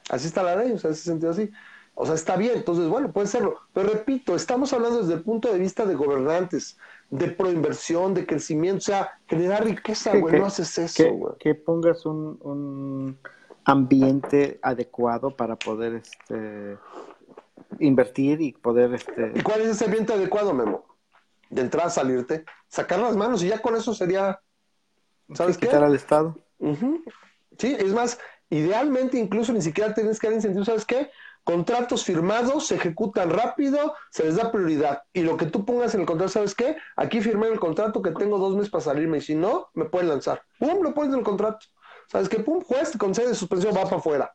Así 0.08 0.28
está 0.28 0.42
la 0.42 0.56
ley, 0.56 0.72
o 0.72 0.78
sea, 0.78 0.88
en 0.88 0.94
ese 0.94 1.04
sentido 1.04 1.32
así. 1.32 1.50
O 1.94 2.06
sea, 2.06 2.14
está 2.14 2.36
bien, 2.36 2.52
entonces, 2.54 2.88
bueno, 2.88 3.10
puede 3.10 3.26
serlo. 3.26 3.58
Pero 3.72 3.90
repito, 3.90 4.36
estamos 4.36 4.72
hablando 4.72 5.00
desde 5.00 5.14
el 5.14 5.22
punto 5.22 5.52
de 5.52 5.58
vista 5.58 5.84
de 5.84 5.96
gobernantes, 5.96 6.78
de 7.10 7.28
proinversión, 7.28 8.14
de 8.14 8.24
crecimiento, 8.24 8.78
o 8.78 8.82
sea, 8.82 9.18
generar 9.26 9.64
riqueza, 9.64 10.16
güey, 10.16 10.38
no 10.38 10.46
haces 10.46 10.78
eso, 10.78 11.12
güey. 11.12 11.34
Que, 11.40 11.56
pongas 11.56 12.06
un, 12.06 12.38
un, 12.40 13.18
ambiente 13.64 14.60
adecuado 14.62 15.30
para 15.30 15.56
poder 15.56 15.94
este, 15.94 16.78
invertir 17.78 18.40
y 18.40 18.52
poder... 18.52 18.94
Este... 18.94 19.32
¿Y 19.34 19.42
cuál 19.42 19.62
es 19.62 19.68
ese 19.68 19.84
ambiente 19.86 20.12
adecuado, 20.12 20.52
Memo? 20.52 20.86
De 21.50 21.62
entrar, 21.62 21.90
salirte, 21.90 22.44
sacar 22.68 22.98
las 22.98 23.16
manos 23.16 23.42
y 23.42 23.48
ya 23.48 23.60
con 23.60 23.74
eso 23.74 23.94
sería, 23.94 24.40
¿sabes 25.34 25.56
qué? 25.56 25.66
Quitar 25.66 25.84
al 25.84 25.94
Estado. 25.94 26.38
Sí, 27.56 27.76
es 27.78 27.92
más, 27.92 28.18
idealmente 28.50 29.18
incluso 29.18 29.52
ni 29.52 29.62
siquiera 29.62 29.94
tienes 29.94 30.18
que 30.18 30.26
dar 30.26 30.34
incentivos, 30.34 30.66
¿sabes 30.66 30.84
qué? 30.84 31.10
Contratos 31.44 32.04
firmados 32.04 32.66
se 32.66 32.74
ejecutan 32.74 33.30
rápido, 33.30 33.94
se 34.10 34.24
les 34.24 34.36
da 34.36 34.52
prioridad. 34.52 35.04
Y 35.14 35.22
lo 35.22 35.38
que 35.38 35.46
tú 35.46 35.64
pongas 35.64 35.94
en 35.94 36.02
el 36.02 36.06
contrato, 36.06 36.30
¿sabes 36.30 36.54
qué? 36.54 36.76
Aquí 36.94 37.22
firmé 37.22 37.46
el 37.48 37.58
contrato 37.58 38.02
que 38.02 38.10
tengo 38.10 38.38
dos 38.38 38.54
meses 38.54 38.68
para 38.68 38.84
salirme 38.84 39.18
y 39.18 39.22
si 39.22 39.34
no, 39.34 39.70
me 39.72 39.86
pueden 39.86 40.08
lanzar. 40.08 40.42
¡Pum! 40.58 40.82
Lo 40.82 40.92
pones 40.92 41.14
en 41.14 41.20
el 41.20 41.24
contrato. 41.24 41.64
¿Sabes 42.08 42.28
qué? 42.28 42.40
¡Pum! 42.40 42.60
Juez 42.60 42.94
concede 42.98 43.34
suspensión, 43.34 43.74
va 43.74 43.84
para 43.84 43.96
afuera. 43.96 44.34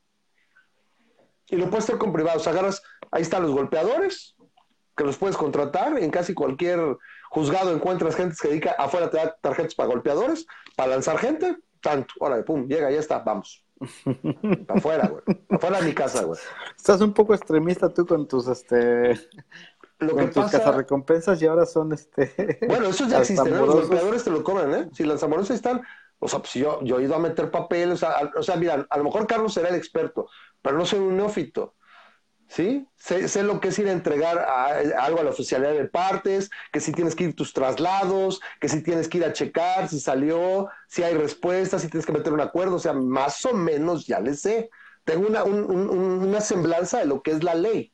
Y 1.54 1.56
lo 1.56 1.70
puedes 1.70 1.84
hacer 1.84 2.00
con 2.00 2.12
privados. 2.12 2.48
Agarras, 2.48 2.82
ahí 3.12 3.22
están 3.22 3.44
los 3.44 3.52
golpeadores, 3.52 4.36
que 4.98 5.04
los 5.04 5.18
puedes 5.18 5.38
contratar. 5.38 6.00
En 6.00 6.10
casi 6.10 6.34
cualquier 6.34 6.98
juzgado 7.30 7.72
encuentras 7.72 8.16
gente 8.16 8.36
que 8.42 8.48
dedica, 8.48 8.72
afuera 8.72 9.12
te 9.12 9.18
da 9.18 9.38
tarjetas 9.40 9.76
para 9.76 9.90
golpeadores, 9.90 10.48
para 10.76 10.90
lanzar 10.90 11.20
gente. 11.20 11.56
Tanto, 11.80 12.16
órale, 12.20 12.42
pum, 12.42 12.68
llega, 12.68 12.90
ya 12.90 13.00
está, 13.00 13.20
vamos. 13.20 13.64
Para 14.66 14.80
afuera, 14.80 15.08
güey. 15.10 15.22
Afuera 15.50 15.80
de 15.80 15.86
mi 15.86 15.94
casa, 15.94 16.24
güey. 16.24 16.40
Estás 16.76 17.02
un 17.02 17.14
poco 17.14 17.36
extremista 17.36 17.90
tú 17.90 18.08
con 18.08 18.28
tus, 18.28 18.48
este... 18.48 19.20
Lo 20.00 20.16
que 20.16 20.28
tus 20.28 20.46
pasa... 20.46 20.72
recompensas 20.72 21.40
y 21.40 21.46
ahora 21.46 21.68
son, 21.68 21.94
este... 21.94 22.58
Bueno, 22.68 22.88
eso 22.88 23.08
ya 23.08 23.20
existe, 23.20 23.48
¿no? 23.52 23.66
Los 23.68 23.84
empleadores 23.84 24.24
te 24.24 24.32
lo 24.32 24.44
cobran, 24.44 24.74
¿eh? 24.74 24.90
Si 24.94 25.04
los 25.04 25.22
amorosos 25.22 25.56
están... 25.56 25.84
O 26.20 26.28
sea, 26.30 26.40
pues 26.40 26.54
yo, 26.54 26.82
yo 26.84 27.00
he 27.00 27.04
ido 27.04 27.16
a 27.16 27.20
meter 27.20 27.52
papel, 27.52 27.92
o 27.92 27.98
sea, 27.98 28.32
o 28.38 28.42
sea, 28.42 28.56
mira, 28.56 28.88
a 28.90 28.98
lo 28.98 29.04
mejor 29.04 29.28
Carlos 29.28 29.54
será 29.54 29.68
el 29.68 29.76
experto, 29.76 30.30
pero 30.64 30.78
no 30.78 30.86
soy 30.88 31.00
un 31.00 31.18
neófito. 31.18 31.76
¿sí? 32.54 32.88
Sé, 32.96 33.44
lo 33.44 33.60
que 33.60 33.70
es 33.70 33.80
ir 33.80 33.88
a 33.88 33.92
entregar 33.92 34.38
algo 35.00 35.20
a 35.20 35.24
la 35.24 35.32
oficialidad 35.32 35.74
de 35.74 35.86
partes, 35.86 36.52
que 36.72 36.80
si 36.80 36.92
tienes 36.92 37.16
que 37.16 37.26
ir 37.26 37.36
tus 37.36 37.52
traslados, 37.52 38.42
que 38.60 38.70
si 38.70 38.84
tienes 38.84 39.08
que 39.08 39.18
ir 39.18 39.26
a 39.26 39.34
checar 39.34 39.90
si 39.90 40.00
salió, 40.00 40.70
si 40.88 41.04
hay 41.04 41.16
respuestas, 41.16 41.82
si 41.82 41.90
tienes 41.90 42.06
que 42.06 42.14
meter 42.14 42.32
un 42.32 42.42
acuerdo, 42.42 42.76
o 42.76 42.80
sea, 42.80 42.94
más 42.94 43.44
o 43.46 43.54
menos 43.54 44.06
ya 44.06 44.20
le 44.20 44.36
sé. 44.36 44.70
Tengo 45.04 45.28
una, 45.28 45.44
una 45.44 46.42
semblanza 46.42 47.00
de 47.00 47.06
lo 47.06 47.22
que 47.22 47.32
es 47.32 47.44
la 47.44 47.56
ley. 47.56 47.92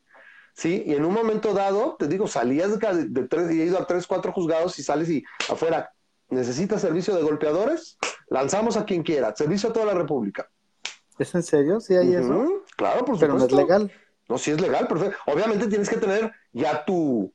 ¿Sí? 0.54 0.84
Y 0.86 0.94
en 0.94 1.06
un 1.06 1.14
momento 1.14 1.54
dado, 1.54 1.96
te 1.98 2.08
digo, 2.08 2.28
salías 2.28 2.78
de, 2.78 3.06
de 3.06 3.28
tres, 3.30 3.50
y 3.52 3.62
he 3.62 3.66
ido 3.66 3.80
a 3.80 3.88
tres, 3.88 4.06
cuatro 4.06 4.34
juzgados 4.34 4.78
y 4.78 4.84
sales 4.84 5.10
y 5.10 5.24
afuera, 5.48 5.94
¿necesitas 6.28 6.82
servicio 6.82 7.16
de 7.16 7.22
golpeadores? 7.22 7.98
Lanzamos 8.28 8.76
a 8.76 8.84
quien 8.84 9.04
quiera, 9.04 9.34
servicio 9.34 9.70
a 9.70 9.74
toda 9.74 9.86
la 9.86 9.94
República. 9.94 10.50
¿Es 11.20 11.36
en 11.36 11.44
serio? 11.44 11.80
¿Sí 11.80 11.96
hay 11.96 12.16
eso? 12.16 12.64
Claro, 12.76 13.06
por 13.06 13.16
supuesto. 13.16 13.20
Pero 13.20 13.34
no 13.38 13.46
es 13.46 13.52
legal. 13.52 13.92
No, 14.28 14.38
si 14.38 14.52
es 14.52 14.62
legal, 14.62 14.88
perfecto. 14.88 15.18
Obviamente 15.26 15.68
tienes 15.68 15.90
que 15.90 15.98
tener 15.98 16.32
ya 16.54 16.86
tu, 16.86 17.34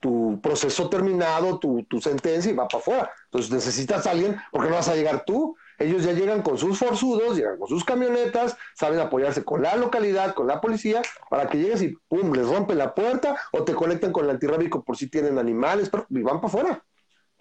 tu 0.00 0.40
proceso 0.42 0.88
terminado, 0.88 1.58
tu, 1.58 1.84
tu 1.84 2.00
sentencia 2.00 2.50
y 2.50 2.54
va 2.54 2.66
para 2.68 2.80
afuera. 2.80 3.10
Entonces 3.24 3.50
necesitas 3.50 4.06
a 4.06 4.12
alguien, 4.12 4.36
porque 4.50 4.70
no 4.70 4.76
vas 4.76 4.88
a 4.88 4.94
llegar 4.94 5.24
tú. 5.24 5.56
Ellos 5.78 6.04
ya 6.04 6.12
llegan 6.12 6.42
con 6.42 6.56
sus 6.58 6.78
forzudos, 6.78 7.36
llegan 7.36 7.58
con 7.58 7.68
sus 7.68 7.84
camionetas, 7.84 8.56
saben 8.74 9.00
apoyarse 9.00 9.44
con 9.44 9.62
la 9.62 9.76
localidad, 9.76 10.34
con 10.34 10.46
la 10.46 10.60
policía, 10.60 11.02
para 11.28 11.48
que 11.48 11.58
llegues 11.58 11.82
y 11.82 11.96
pum, 12.08 12.32
les 12.32 12.46
rompen 12.46 12.78
la 12.78 12.94
puerta 12.94 13.36
o 13.52 13.64
te 13.64 13.74
conectan 13.74 14.12
con 14.12 14.24
el 14.24 14.30
antirrábico 14.30 14.82
por 14.84 14.96
si 14.96 15.10
tienen 15.10 15.38
animales, 15.38 15.90
pero, 15.90 16.06
y 16.08 16.22
van 16.22 16.40
para 16.40 16.48
afuera. 16.48 16.84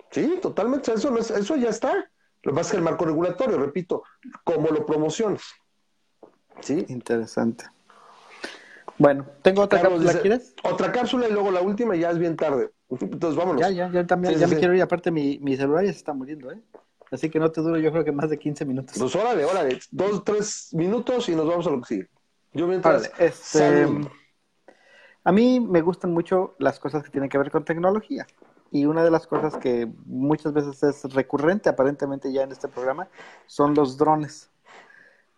Sí, 0.09 0.39
totalmente, 0.41 0.91
eso, 0.91 1.15
eso 1.17 1.55
ya 1.55 1.69
está. 1.69 2.09
Lo 2.43 2.51
que 2.51 2.55
pasa 2.55 2.67
es 2.67 2.71
que 2.71 2.77
el 2.77 2.83
marco 2.83 3.05
regulatorio, 3.05 3.57
repito, 3.57 4.03
como 4.43 4.69
lo 4.69 4.85
promociones. 4.85 5.43
Sí. 6.61 6.85
Interesante. 6.89 7.65
Bueno, 8.97 9.25
tengo 9.41 9.63
otra 9.63 9.81
cápsula, 9.81 10.13
¿quieres? 10.21 10.53
Otra 10.63 10.91
cápsula 10.91 11.27
y 11.27 11.31
luego 11.31 11.51
la 11.51 11.61
última 11.61 11.95
y 11.95 11.99
ya 12.01 12.11
es 12.11 12.19
bien 12.19 12.35
tarde. 12.35 12.71
Entonces 12.89 13.35
vámonos. 13.35 13.61
Ya, 13.61 13.69
ya, 13.69 13.91
ya 13.91 14.05
también, 14.05 14.37
ya 14.37 14.47
me 14.47 14.57
quiero 14.57 14.75
ir. 14.75 14.81
Aparte, 14.81 15.11
mi, 15.11 15.39
mi 15.39 15.55
celular 15.55 15.83
ya 15.83 15.91
se 15.91 15.97
está 15.97 16.13
muriendo, 16.13 16.51
¿eh? 16.51 16.61
Así 17.11 17.29
que 17.29 17.39
no 17.39 17.51
te 17.51 17.61
duro, 17.61 17.77
yo 17.77 17.91
creo 17.91 18.05
que 18.05 18.11
más 18.11 18.29
de 18.29 18.39
15 18.39 18.63
minutos. 18.65 18.95
Pues 18.97 19.15
órale, 19.15 19.43
órale. 19.43 19.79
Dos, 19.91 20.23
tres 20.23 20.69
minutos 20.73 21.27
y 21.29 21.35
nos 21.35 21.45
vamos 21.45 21.67
a 21.67 21.71
lo 21.71 21.81
que 21.81 21.87
sigue. 21.87 22.09
Yo 22.53 22.67
mientras... 22.67 23.11
este, 23.17 23.87
a 25.23 25.31
mí 25.31 25.59
me 25.59 25.81
gustan 25.81 26.11
mucho 26.11 26.55
las 26.57 26.79
cosas 26.79 27.03
que 27.03 27.09
tienen 27.09 27.29
que 27.29 27.37
ver 27.37 27.51
con 27.51 27.65
tecnología. 27.65 28.25
Y 28.71 28.85
una 28.85 29.03
de 29.03 29.11
las 29.11 29.27
cosas 29.27 29.57
que 29.57 29.87
muchas 30.05 30.53
veces 30.53 30.81
es 30.81 31.13
recurrente, 31.13 31.69
aparentemente 31.69 32.31
ya 32.31 32.43
en 32.43 32.53
este 32.53 32.69
programa, 32.69 33.09
son 33.45 33.73
los 33.75 33.97
drones. 33.97 34.49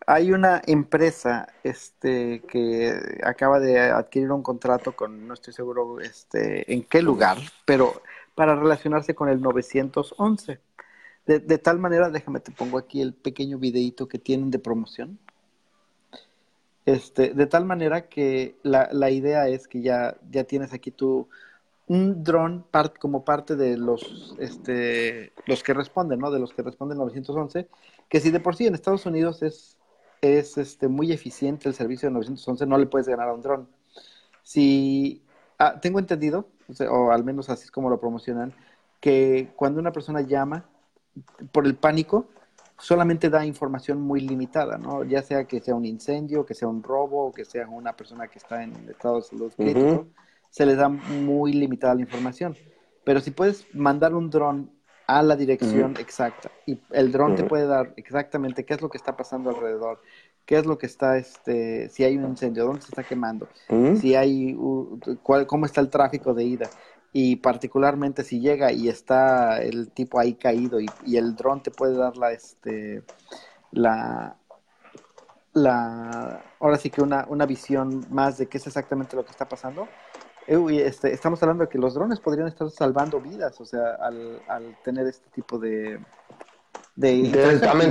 hay 0.06 0.32
una 0.34 0.62
empresa 0.68 1.48
este, 1.64 2.42
que 2.42 3.20
acaba 3.24 3.60
de 3.60 3.80
adquirir 3.80 4.32
un 4.32 4.44
contrato 4.44 4.96
con, 4.96 5.28
no 5.28 5.34
estoy 5.34 5.54
seguro 5.54 6.00
este, 6.00 6.72
en 6.72 6.84
qué 6.84 7.02
lugar, 7.02 7.38
pero 7.66 8.02
para 8.36 8.56
relacionarse 8.56 9.16
con 9.16 9.30
el 9.30 9.42
911. 9.42 10.60
De, 11.26 11.58
tal 11.58 11.80
manera, 11.80 12.10
déjame, 12.10 12.42
te 12.42 12.52
pongo 12.52 12.78
aquí 12.78 13.02
el 13.02 13.14
pequeño 13.14 13.58
videito 13.58 14.08
que 14.08 14.20
tienen 14.20 14.52
de 14.52 14.60
promoción. 14.60 15.20
Este, 16.86 17.34
de 17.34 17.46
tal 17.48 17.64
manera 17.64 18.10
que 18.10 18.58
la, 18.62 18.90
la 18.92 19.10
idea 19.10 19.48
es 19.48 19.70
que 19.70 19.82
ya, 19.82 20.18
ya 20.30 20.44
tienes 20.44 20.74
aquí 20.74 20.92
tu, 20.92 21.30
un 21.88 22.24
dron 22.24 22.66
part, 22.72 22.98
como 22.98 23.26
parte 23.26 23.56
de 23.56 23.78
los, 23.78 24.36
este, 24.40 25.34
los 25.46 25.64
que 25.64 25.74
responden, 25.74 26.20
¿no? 26.20 26.32
De 26.32 26.40
los 26.40 26.54
que 26.54 26.62
responden 26.62 26.98
911, 26.98 27.68
que 28.08 28.20
si 28.20 28.32
de 28.32 28.40
por 28.40 28.56
sí 28.56 28.66
en 28.66 28.76
Estados 28.76 29.06
Unidos 29.06 29.44
es, 29.44 29.78
es 30.22 30.58
este, 30.58 30.88
muy 30.88 31.12
eficiente 31.12 31.68
el 31.68 31.76
servicio 31.76 32.08
de 32.08 32.14
911, 32.14 32.66
no 32.66 32.78
le 32.78 32.86
puedes 32.86 33.08
ganar 33.08 33.30
a 33.30 33.34
un 33.34 33.42
dron. 33.42 33.68
Si 34.44 35.24
ah, 35.60 35.80
tengo 35.82 36.00
entendido, 36.00 36.48
o, 36.90 37.12
al 37.12 37.24
menos 37.24 37.50
así 37.50 37.66
es 37.66 37.72
como 37.72 37.90
lo 37.90 38.00
promocionan, 38.00 38.54
que 39.00 39.52
cuando 39.56 39.82
una 39.82 39.92
persona 39.92 40.22
llama 40.22 40.66
por 41.52 41.66
el 41.66 41.76
pánico, 41.76 42.28
solamente 42.78 43.30
da 43.30 43.46
información 43.46 44.02
muy 44.02 44.22
limitada, 44.22 44.78
¿no? 44.78 45.04
Ya 45.04 45.22
sea 45.22 45.46
que 45.46 45.60
sea 45.60 45.76
un 45.76 45.86
incendio, 45.86 46.46
que 46.46 46.54
sea 46.54 46.68
un 46.68 46.82
robo, 46.82 47.32
que 47.32 47.46
sea 47.46 47.68
una 47.68 47.94
persona 47.94 48.28
que 48.28 48.40
está 48.40 48.64
en 48.64 48.74
estado 48.90 49.18
de 49.18 49.24
salud 49.24 49.54
crítico, 49.56 50.08
se 50.54 50.68
les 50.68 50.78
da 50.78 50.88
muy 50.88 51.52
limitada 51.52 51.96
la 51.96 52.02
información. 52.02 52.56
Pero 53.04 53.22
si 53.22 53.32
puedes 53.32 53.66
mandar 53.74 54.14
un 54.14 54.30
dron 54.30 54.70
a 55.08 55.24
la 55.24 55.36
dirección 55.36 55.96
exacta 55.98 56.52
y 56.68 56.80
el 56.92 57.12
dron 57.12 57.36
te 57.36 57.44
puede 57.44 57.66
dar 57.66 57.92
exactamente 57.98 58.64
qué 58.64 58.76
es 58.76 58.82
lo 58.82 58.90
que 58.90 59.00
está 59.00 59.18
pasando 59.18 59.50
alrededor, 59.50 60.00
qué 60.46 60.58
es 60.58 60.68
lo 60.68 60.78
que 60.78 60.86
está, 60.86 61.18
este, 61.18 61.90
si 61.90 62.04
hay 62.04 62.18
un 62.18 62.26
incendio, 62.26 62.66
dónde 62.66 62.82
se 62.82 62.90
está 62.90 63.04
quemando, 63.04 63.50
si 64.00 64.14
hay, 64.14 64.56
cuál, 65.24 65.48
cómo 65.48 65.66
está 65.66 65.82
el 65.82 65.90
tráfico 65.90 66.36
de 66.36 66.44
ida 66.44 66.70
y 67.12 67.38
particularmente 67.38 68.24
si 68.24 68.40
llega 68.40 68.72
y 68.72 68.90
está 68.90 69.60
el 69.60 69.90
tipo 69.90 70.20
ahí 70.20 70.36
caído 70.36 70.80
y, 70.80 70.88
el 71.18 71.36
dron 71.36 71.64
te 71.64 71.72
puede 71.72 71.98
dar 71.98 72.16
la, 72.16 72.32
este, 72.32 73.02
la, 73.72 74.38
la, 75.54 76.44
ahora 76.60 76.78
sí 76.78 76.92
que 76.92 77.02
una, 77.02 77.26
una 77.28 77.48
visión 77.48 78.06
más 78.12 78.38
de 78.38 78.46
qué 78.48 78.60
es 78.60 78.68
exactamente 78.68 79.16
lo 79.16 79.26
que 79.26 79.32
está 79.32 79.50
pasando. 79.50 79.88
Este, 80.48 81.14
estamos 81.14 81.42
hablando 81.42 81.64
de 81.64 81.70
que 81.70 81.78
los 81.78 81.94
drones 81.94 82.20
podrían 82.20 82.48
estar 82.48 82.70
salvando 82.70 83.20
vidas, 83.22 83.60
o 83.60 83.66
sea, 83.66 83.96
al, 84.02 84.42
al 84.48 84.78
tener 84.84 85.08
este 85.08 85.30
tipo 85.30 85.58
de, 85.58 86.00
de, 86.96 87.32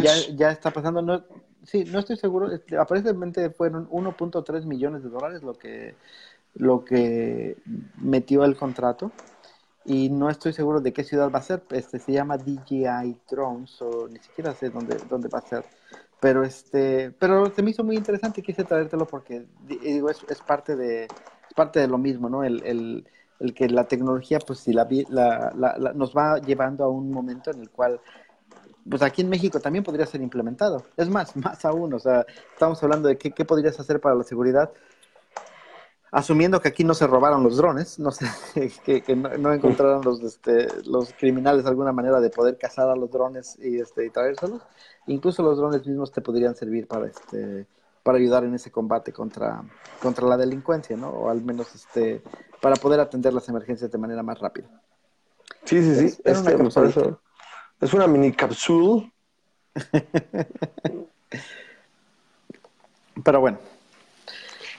ya, 0.03 0.15
ya, 0.35 0.51
está 0.51 0.71
pasando, 0.71 1.03
no, 1.03 1.25
sí, 1.63 1.85
no 1.85 1.99
estoy 1.99 2.17
seguro, 2.17 2.51
este, 2.51 2.77
aparentemente 2.77 3.51
fueron 3.51 3.89
1.3 3.89 4.65
millones 4.65 5.03
de 5.03 5.09
dólares 5.09 5.43
lo 5.43 5.55
que 5.55 5.95
lo 6.55 6.85
que 6.85 7.57
metió 7.97 8.45
el 8.45 8.57
contrato 8.57 9.11
y 9.85 10.11
no 10.11 10.31
estoy 10.31 10.53
seguro 10.53 10.81
de 10.81 10.93
qué 10.93 11.03
ciudad 11.03 11.31
va 11.31 11.39
a 11.39 11.43
ser. 11.43 11.63
Este 11.71 11.99
se 11.99 12.13
llama 12.13 12.37
DJI 12.37 13.21
Drones 13.29 13.81
o 13.83 14.09
ni 14.09 14.19
siquiera 14.19 14.53
sé 14.55 14.71
dónde, 14.71 14.97
dónde 15.09 15.29
va 15.29 15.39
a 15.39 15.49
ser. 15.49 15.65
Pero 16.21 16.45
este, 16.45 17.11
pero 17.19 17.53
se 17.53 17.63
me 17.63 17.71
hizo 17.71 17.83
muy 17.83 17.97
interesante 17.97 18.41
y 18.41 18.45
quise 18.45 18.65
traértelo 18.65 19.07
porque 19.07 19.47
digo 19.67 20.09
es, 20.09 20.25
es 20.29 20.41
parte 20.41 20.77
de 20.77 21.09
parte 21.55 21.81
de 21.81 21.89
lo 21.89 21.99
mismo, 21.99 22.29
¿no? 22.29 22.45
El, 22.45 22.63
el, 22.65 23.09
el 23.41 23.55
que 23.55 23.69
la 23.69 23.85
tecnología 23.85 24.39
pues 24.39 24.61
si 24.61 24.73
la, 24.73 24.89
la, 25.09 25.53
la, 25.57 25.93
nos 25.95 26.17
va 26.17 26.39
llevando 26.39 26.85
a 26.85 26.89
un 26.89 27.11
momento 27.11 27.51
en 27.51 27.61
el 27.61 27.71
cual 27.71 28.01
pues 28.89 29.03
aquí 29.03 29.23
en 29.23 29.29
México 29.29 29.61
también 29.61 29.85
podría 29.85 30.07
ser 30.07 30.21
implementado. 30.23 30.85
Es 30.97 31.09
más, 31.09 31.37
más 31.37 31.65
aún, 31.65 31.93
o 31.95 31.99
sea, 31.99 32.27
estamos 32.53 32.83
hablando 32.83 33.09
de 33.09 33.19
qué, 33.19 33.45
podrías 33.45 33.79
hacer 33.79 34.01
para 34.01 34.15
la 34.15 34.25
seguridad 34.25 34.73
asumiendo 36.11 36.61
que 36.61 36.69
aquí 36.69 36.85
no 36.85 36.93
se 36.93 37.07
robaron 37.07 37.43
los 37.43 37.57
drones, 37.57 37.99
no 37.99 38.11
sé, 38.11 38.27
que, 38.85 39.17
no, 39.17 39.51
encontraron 39.51 40.05
los, 40.05 40.23
este, 40.23 40.69
los 40.85 41.15
criminales 41.15 41.65
alguna 41.65 41.93
manera 41.93 42.21
de 42.21 42.29
poder 42.29 42.59
cazar 42.59 42.91
a 42.91 42.97
los 42.97 43.11
drones 43.11 43.59
y, 43.59 43.81
este, 43.81 44.05
y 44.05 44.11
traérselos, 44.11 44.61
incluso 45.07 45.43
los 45.43 45.57
drones 45.57 45.87
mismos 45.87 46.13
te 46.13 46.21
podrían 46.21 46.55
servir 46.55 46.87
para, 46.87 47.07
este, 47.07 47.67
para 48.03 48.19
ayudar 48.19 48.45
en 48.45 48.55
ese 48.55 48.71
combate 48.71 49.13
contra, 49.13 49.63
contra 50.01 50.27
la 50.27 50.37
delincuencia, 50.37 50.97
¿no? 50.97 51.09
O 51.11 51.31
al 51.31 51.43
menos 51.43 51.75
este, 51.75 52.23
para 52.61 52.77
poder 52.77 53.01
atender 53.01 53.33
las 53.33 53.49
emergencias 53.49 53.91
de 53.91 53.99
manera 53.99 54.23
más 54.23 54.39
rápida. 54.39 54.69
Sí, 55.65 55.83
sí, 55.83 56.09
sí. 56.09 56.21
Es, 56.25 56.39
una, 56.39 56.51
este, 56.51 57.15
es 57.81 57.95
una 57.95 58.07
mini 58.07 58.33
capsule. 58.33 59.13
Pero 63.25 63.41
bueno, 63.41 63.59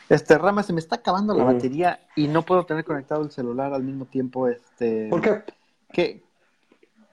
este, 0.10 0.38
Rama, 0.38 0.64
se 0.64 0.74
me 0.74 0.80
está 0.80 0.98
acabando 0.98 1.34
la 1.34 1.44
batería 1.44 2.00
y 2.16 2.28
no 2.28 2.44
puedo 2.44 2.66
tener 2.66 2.84
conectado 2.84 3.24
el 3.24 3.32
celular 3.32 3.74
al 3.74 3.84
mismo 3.84 4.06
tiempo. 4.06 4.48
Este, 4.48 5.08
¿Por 5.10 5.22
qué? 5.22 5.44
¿Qué? 5.92 6.24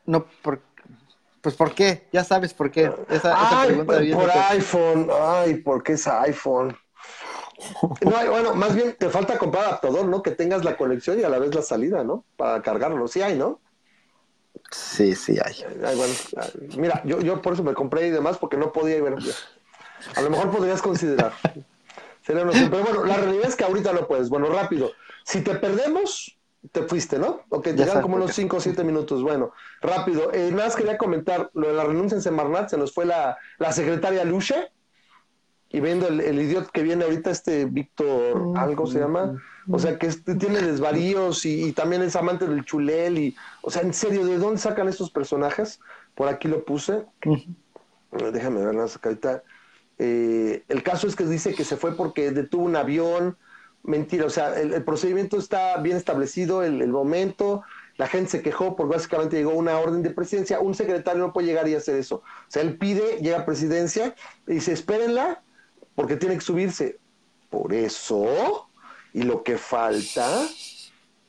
No, 0.07 0.27
por, 0.43 0.61
pues 1.41 1.55
¿por 1.55 1.75
qué? 1.75 2.09
Ya 2.13 2.25
sabes 2.25 2.55
por 2.55 2.71
qué. 2.71 2.93
Esa, 3.09 3.35
Ay, 3.61 3.69
pregunta 3.69 3.95
por, 3.95 4.21
por 4.21 4.31
iPhone. 4.31 5.09
Ay, 5.21 5.55
¿por 5.57 5.83
qué 5.83 5.93
es 5.93 6.07
iPhone? 6.07 6.77
No, 8.01 8.31
bueno, 8.31 8.55
más 8.55 8.75
bien 8.75 8.97
te 8.99 9.11
falta 9.11 9.37
comprar 9.39 9.65
adaptador, 9.65 10.07
¿no? 10.07 10.23
Que 10.23 10.31
tengas 10.31 10.65
la 10.65 10.77
conexión 10.77 11.21
y 11.21 11.25
a 11.25 11.29
la 11.29 11.39
vez 11.39 11.55
la 11.55 11.63
salida, 11.63 12.05
¿no? 12.05 12.25
Para 12.37 12.63
cargarlo. 12.63 13.07
Sí 13.07 13.21
hay, 13.23 13.37
¿no? 13.37 13.61
Sí, 14.71 15.15
sí 15.15 15.37
hay. 15.45 15.55
Ay, 15.85 15.97
bueno, 15.97 16.15
mira, 16.77 17.03
yo, 17.05 17.21
yo 17.21 17.43
por 17.43 17.55
eso 17.55 17.63
me 17.63 17.75
compré 17.75 18.07
y 18.07 18.11
demás 18.11 18.39
porque 18.39 18.57
no 18.57 18.73
podía. 18.73 19.01
Bueno, 19.01 19.19
a 20.15 20.21
lo 20.23 20.31
mejor 20.31 20.51
podrías 20.51 20.81
considerar. 20.81 21.33
Pero 22.27 22.45
bueno, 22.45 23.05
la 23.05 23.17
realidad 23.17 23.47
es 23.47 23.57
que 23.57 23.65
ahorita 23.65 23.93
no 23.93 24.07
puedes. 24.07 24.29
Bueno, 24.29 24.47
rápido. 24.49 24.93
Si 25.25 25.43
te 25.43 25.55
perdemos, 25.57 26.39
te 26.73 26.83
fuiste, 26.83 27.19
¿no? 27.19 27.41
Ok, 27.49 27.69
llegan 27.69 28.03
como 28.03 28.17
unos 28.17 28.33
5 28.35 28.57
o 28.57 28.61
7 28.61 28.85
minutos. 28.85 29.23
Bueno, 29.23 29.53
rápido. 29.81 30.33
Eh, 30.33 30.51
nada 30.51 30.67
más 30.67 30.77
quería 30.77 30.99
comentar 30.99 31.51
lo 31.55 31.69
de 31.69 31.75
la 31.75 31.85
renuncia 31.85 32.17
en 32.17 32.23
Semarnat. 32.23 32.69
Se 32.69 32.77
nos 32.77 32.93
fue 32.93 33.07
la, 33.07 33.39
la 33.59 33.73
secretaria 33.73 34.25
Luche. 34.25 34.71
Y 35.73 35.81
viendo 35.81 36.09
el, 36.09 36.21
el 36.21 36.41
idiota 36.41 36.69
que 36.73 36.83
viene 36.83 37.05
ahorita, 37.05 37.31
este 37.31 37.65
Víctor, 37.65 38.59
algo 38.59 38.87
se 38.87 38.99
llama. 38.99 39.41
O 39.71 39.79
sea, 39.79 39.99
que 39.99 40.09
este, 40.09 40.35
tiene 40.35 40.61
desvaríos 40.61 41.47
y, 41.47 41.73
también 41.73 42.03
es 42.03 42.17
amante 42.17 42.47
del 42.47 42.65
chulel. 42.65 43.19
Y, 43.19 43.37
o 43.63 43.71
sea, 43.71 43.83
en 43.83 43.95
serio, 43.95 44.27
¿de 44.27 44.37
dónde 44.37 44.59
sacan 44.59 44.89
estos 44.89 45.11
personajes? 45.11 45.81
Por 46.15 46.29
aquí 46.29 46.49
lo 46.49 46.65
puse. 46.65 47.05
Déjame 48.33 48.65
ver 48.65 48.75
la 48.75 48.87
ahorita. 49.03 49.45
Eh, 49.99 50.65
el 50.69 50.83
caso 50.83 51.07
es 51.07 51.15
que 51.15 51.25
dice 51.25 51.55
que 51.55 51.65
se 51.65 51.77
fue 51.77 51.95
porque 51.95 52.33
detuvo 52.33 52.65
un 52.65 52.75
avión. 52.75 53.37
Mentira, 53.83 54.27
o 54.27 54.31
sea, 54.31 54.59
el, 54.61 54.83
procedimiento 54.85 55.39
está 55.39 55.79
bien 55.79 55.97
establecido, 55.97 56.63
el, 56.63 56.87
momento. 56.89 57.63
La 57.97 58.07
gente 58.07 58.31
se 58.31 58.43
quejó 58.43 58.77
porque 58.77 58.97
básicamente 58.97 59.37
llegó 59.37 59.53
una 59.53 59.79
orden 59.79 60.03
de 60.03 60.11
presidencia. 60.11 60.61
Un 60.61 60.75
secretario 60.75 61.21
no 61.21 61.33
puede 61.33 61.49
llegar 61.49 61.69
y 61.69 61.75
hacer 61.75 61.97
eso. 61.97 62.17
O 62.17 62.51
sea, 62.51 62.63
él 62.63 62.77
pide, 62.79 63.19
llega 63.21 63.41
a 63.41 63.47
presidencia 63.47 64.15
y 64.47 64.55
dice, 64.55 64.73
espérenla 64.73 65.43
porque 65.95 66.17
tiene 66.17 66.35
que 66.35 66.41
subirse. 66.43 66.99
Por 67.49 67.73
eso, 67.75 68.69
y 69.13 69.23
lo 69.23 69.43
que 69.43 69.59
falta, 69.59 70.47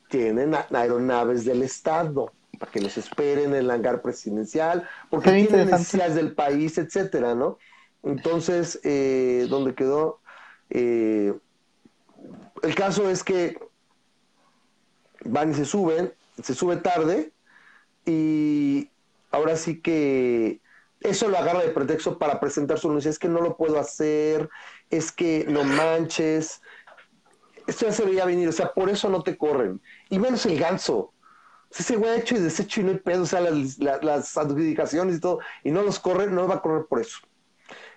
tienen 0.08 0.54
aeronaves 0.70 1.44
del 1.44 1.62
Estado 1.62 2.32
para 2.58 2.70
que 2.70 2.80
los 2.80 2.96
esperen 2.96 3.50
en 3.50 3.54
el 3.54 3.70
hangar 3.70 4.02
presidencial, 4.02 4.88
porque 5.10 5.32
tienen 5.32 5.68
necesidades 5.68 6.14
del 6.14 6.34
país, 6.34 6.78
etcétera, 6.78 7.34
¿no? 7.34 7.58
Entonces, 8.04 8.78
eh, 8.84 9.46
¿dónde 9.48 9.74
quedó? 9.74 10.20
Eh, 10.70 11.34
el 12.62 12.74
caso 12.74 13.08
es 13.08 13.24
que 13.24 13.58
van 15.24 15.50
y 15.50 15.54
se 15.54 15.64
suben, 15.64 16.12
se 16.42 16.54
sube 16.54 16.76
tarde 16.76 17.32
y 18.06 18.88
ahora 19.30 19.56
sí 19.56 19.80
que 19.80 20.60
eso 21.00 21.28
lo 21.28 21.38
agarra 21.38 21.62
de 21.62 21.70
pretexto 21.70 22.18
para 22.18 22.40
presentar 22.40 22.78
su 22.78 22.88
denuncia. 22.88 23.10
Es 23.10 23.18
que 23.18 23.28
no 23.28 23.40
lo 23.40 23.56
puedo 23.56 23.78
hacer, 23.78 24.48
es 24.90 25.10
que 25.12 25.44
no 25.48 25.64
manches. 25.64 26.60
Esto 27.66 27.86
ya 27.86 27.92
se 27.92 28.04
veía 28.04 28.24
venir, 28.24 28.48
o 28.48 28.52
sea, 28.52 28.72
por 28.72 28.88
eso 28.88 29.08
no 29.08 29.22
te 29.22 29.36
corren. 29.36 29.80
Y 30.10 30.18
menos 30.18 30.46
el 30.46 30.58
ganso. 30.58 31.12
Ese 31.70 31.96
güey 31.96 32.10
ha 32.10 32.16
hecho 32.16 32.36
y 32.36 32.38
deshecho 32.38 32.80
y 32.80 32.84
no 32.84 32.90
hay 32.90 32.98
pedo, 32.98 33.22
o 33.22 33.26
sea, 33.26 33.40
las, 33.40 33.78
las 33.78 34.36
adjudicaciones 34.36 35.16
y 35.16 35.20
todo, 35.20 35.38
y 35.64 35.70
no 35.70 35.82
los 35.82 35.98
corre, 35.98 36.26
no 36.26 36.46
va 36.46 36.56
a 36.56 36.60
correr 36.60 36.84
por 36.86 37.00
eso. 37.00 37.18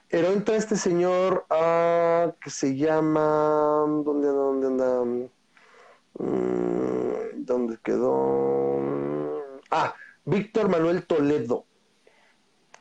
Pero 0.10 0.28
entra 0.30 0.56
este 0.56 0.76
señor 0.76 1.46
ah, 1.50 2.32
que 2.42 2.50
se 2.50 2.76
llama. 2.76 3.86
¿Dónde, 4.04 4.28
dónde 4.28 4.68
anda? 4.68 5.04
Mm, 6.20 7.46
¿Dónde 7.46 7.78
quedó? 7.84 9.42
Ah, 9.72 9.94
Víctor 10.26 10.70
Manuel 10.70 11.06
Toledo. 11.06 11.66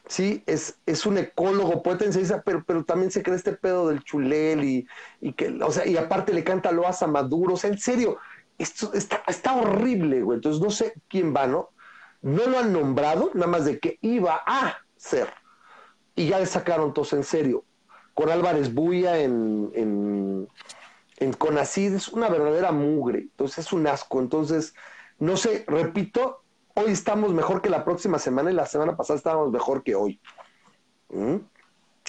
Sí, 0.07 0.45
es, 0.47 0.79
es 0.85 1.07
un 1.07 1.17
ecólogo, 1.17 1.83
poeta 1.83 2.05
ensayista, 2.05 2.43
pero, 2.43 2.63
pero 2.65 2.85
también 2.85 3.11
se 3.11 3.23
cree 3.23 3.37
este 3.37 3.53
pedo 3.53 3.89
del 3.89 4.05
chulel 4.05 4.63
y, 4.63 4.87
y 5.21 5.33
que, 5.33 5.49
o 5.63 5.73
sea, 5.73 5.87
y 5.87 5.97
aparte 5.97 6.35
le 6.35 6.45
canta 6.45 6.73
loas 6.73 7.03
a 7.03 7.07
Maduro. 7.07 7.55
O 7.55 7.57
sea, 7.57 7.71
en 7.71 7.79
serio, 7.79 8.19
esto 8.59 8.93
está, 8.93 9.23
está 9.27 9.57
horrible, 9.57 10.23
güey. 10.23 10.37
Entonces 10.37 10.63
no 10.63 10.71
sé 10.71 10.95
quién 11.09 11.35
va, 11.35 11.47
¿no? 11.47 11.71
No 12.21 12.47
lo 12.47 12.59
han 12.59 12.73
nombrado, 12.73 13.31
nada 13.35 13.47
más 13.47 13.65
de 13.65 13.79
que 13.79 13.99
iba 14.03 14.43
a 14.47 14.77
ser 14.97 15.29
y 16.15 16.29
ya 16.29 16.39
le 16.39 16.47
sacaron 16.47 16.93
todos 16.93 17.13
en 17.13 17.25
serio. 17.25 17.65
con 18.15 18.31
Álvarez 18.31 18.73
Buya 18.73 19.19
en, 19.19 19.73
en, 19.75 20.49
en 21.17 21.33
Conacid, 21.33 21.95
es 21.95 22.09
una 22.09 22.29
verdadera 22.29 22.71
mugre, 22.71 23.19
entonces 23.21 23.67
es 23.67 23.73
un 23.73 23.87
asco, 23.89 24.21
entonces, 24.21 24.75
no 25.19 25.37
sé, 25.37 25.65
repito, 25.67 26.45
hoy 26.75 26.93
estamos 26.93 27.33
mejor 27.33 27.63
que 27.63 27.71
la 27.71 27.85
próxima 27.85 28.19
semana 28.19 28.51
y 28.51 28.55
la 28.55 28.67
semana 28.67 28.97
pasada 28.97 29.17
estábamos 29.17 29.51
mejor 29.51 29.83
que 29.83 29.95
hoy. 29.95 30.21
¿Mm? 31.09 31.37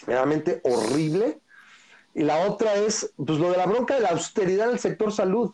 Realmente 0.08 0.62
horrible. 0.64 1.42
Y 2.14 2.24
la 2.24 2.48
otra 2.48 2.76
es, 2.76 3.14
pues 3.18 3.40
lo 3.40 3.52
de 3.52 3.58
la 3.58 3.66
bronca 3.66 3.96
de 3.96 4.02
la 4.02 4.10
austeridad 4.10 4.68
del 4.70 4.80
sector 4.80 5.12
salud. 5.12 5.54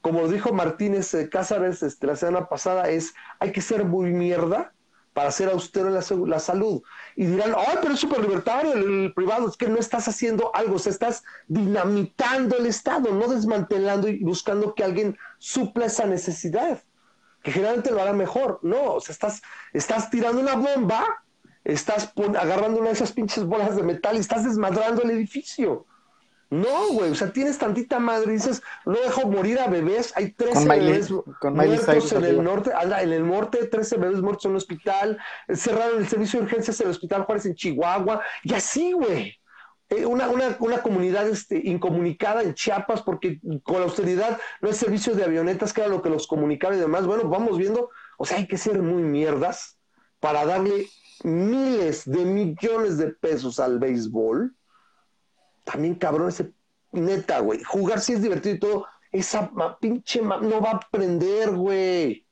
Como 0.00 0.28
dijo 0.28 0.52
Martínez 0.52 1.12
eh, 1.14 1.28
Cázares 1.28 1.82
este, 1.82 2.06
la 2.06 2.16
semana 2.16 2.48
pasada, 2.48 2.88
es, 2.90 3.14
hay 3.38 3.52
que 3.52 3.60
ser 3.60 3.84
muy 3.84 4.12
mierda 4.12 4.72
para 5.16 5.30
ser 5.30 5.48
austero 5.48 5.88
en 5.88 6.28
la, 6.28 6.40
salud. 6.40 6.82
Y 7.16 7.24
dirán, 7.24 7.54
ay, 7.56 7.78
pero 7.80 7.94
es 7.94 8.00
súper 8.00 8.20
libertario 8.20 8.74
el, 8.74 9.14
privado, 9.14 9.48
es 9.48 9.56
que 9.56 9.66
no 9.66 9.78
estás 9.78 10.08
haciendo 10.08 10.54
algo, 10.54 10.74
o 10.76 10.78
sea, 10.78 10.92
estás 10.92 11.24
dinamitando 11.48 12.58
el 12.58 12.66
Estado, 12.66 13.10
no 13.14 13.26
desmantelando 13.26 14.08
y 14.08 14.22
buscando 14.22 14.74
que 14.74 14.84
alguien 14.84 15.16
supla 15.38 15.86
esa 15.86 16.04
necesidad, 16.04 16.82
que 17.42 17.50
generalmente 17.50 17.92
lo 17.92 18.02
hará 18.02 18.12
mejor. 18.12 18.60
No, 18.62 18.96
o 18.96 19.00
sea, 19.00 19.14
estás, 19.14 19.40
estás 19.72 20.10
tirando 20.10 20.38
una 20.38 20.54
bomba, 20.54 21.24
estás 21.64 22.12
agarrando 22.38 22.80
una 22.80 22.88
de 22.88 22.96
esas 22.96 23.12
pinches 23.12 23.46
bolas 23.46 23.74
de 23.74 23.84
metal 23.84 24.16
y 24.16 24.20
estás 24.20 24.44
desmadrando 24.44 25.00
el 25.00 25.12
edificio. 25.12 25.86
No, 26.48 26.92
güey, 26.92 27.10
o 27.10 27.14
sea, 27.14 27.32
tienes 27.32 27.58
tantita 27.58 27.98
madre 27.98 28.30
y 28.30 28.36
dices, 28.36 28.62
no 28.84 28.92
dejo 28.92 29.26
morir 29.28 29.58
a 29.58 29.66
bebés, 29.66 30.12
hay 30.16 30.30
13 30.30 30.68
bebés 30.68 31.10
muertos 31.10 32.12
en 32.12 32.24
el 32.24 32.42
norte, 32.42 32.70
en 33.00 33.12
el 33.12 33.26
norte 33.26 33.66
13 33.66 33.96
bebés 33.96 34.22
muertos 34.22 34.44
en 34.44 34.52
un 34.52 34.56
hospital, 34.58 35.18
cerraron 35.52 35.98
el 35.98 36.08
servicio 36.08 36.38
de 36.38 36.46
urgencias 36.46 36.78
del 36.78 36.90
Hospital 36.90 37.24
Juárez 37.24 37.46
en 37.46 37.54
Chihuahua, 37.54 38.22
y 38.44 38.54
así, 38.54 38.92
güey. 38.92 39.34
Eh, 39.88 40.04
una, 40.04 40.28
una, 40.28 40.56
una, 40.58 40.82
comunidad 40.82 41.28
este, 41.28 41.60
incomunicada 41.64 42.42
en 42.42 42.54
Chiapas 42.54 43.02
porque 43.02 43.40
con 43.62 43.76
la 43.78 43.84
austeridad 43.84 44.36
no 44.60 44.68
hay 44.68 44.74
servicio 44.74 45.14
de 45.14 45.22
avionetas 45.22 45.72
que 45.72 45.80
era 45.80 45.88
lo 45.88 46.02
que 46.02 46.10
los 46.10 46.26
comunicaba 46.26 46.74
y 46.74 46.80
demás. 46.80 47.06
Bueno, 47.06 47.28
vamos 47.28 47.56
viendo, 47.56 47.90
o 48.18 48.26
sea, 48.26 48.38
hay 48.38 48.48
que 48.48 48.58
ser 48.58 48.82
muy 48.82 49.04
mierdas 49.04 49.78
para 50.18 50.44
darle 50.44 50.88
miles 51.22 52.02
de 52.04 52.24
millones 52.24 52.98
de 52.98 53.12
pesos 53.12 53.60
al 53.60 53.78
béisbol 53.78 54.56
también 55.66 55.96
cabrón 55.96 56.28
ese 56.28 56.52
neta, 56.92 57.40
güey. 57.40 57.62
Jugar 57.64 58.00
sí 58.00 58.12
es 58.14 58.22
divertido 58.22 58.54
y 58.54 58.58
todo. 58.58 58.86
Esa 59.10 59.50
pinche 59.80 60.22
no 60.22 60.60
va 60.60 60.70
a 60.70 60.76
aprender, 60.76 61.50
güey. 61.50 62.26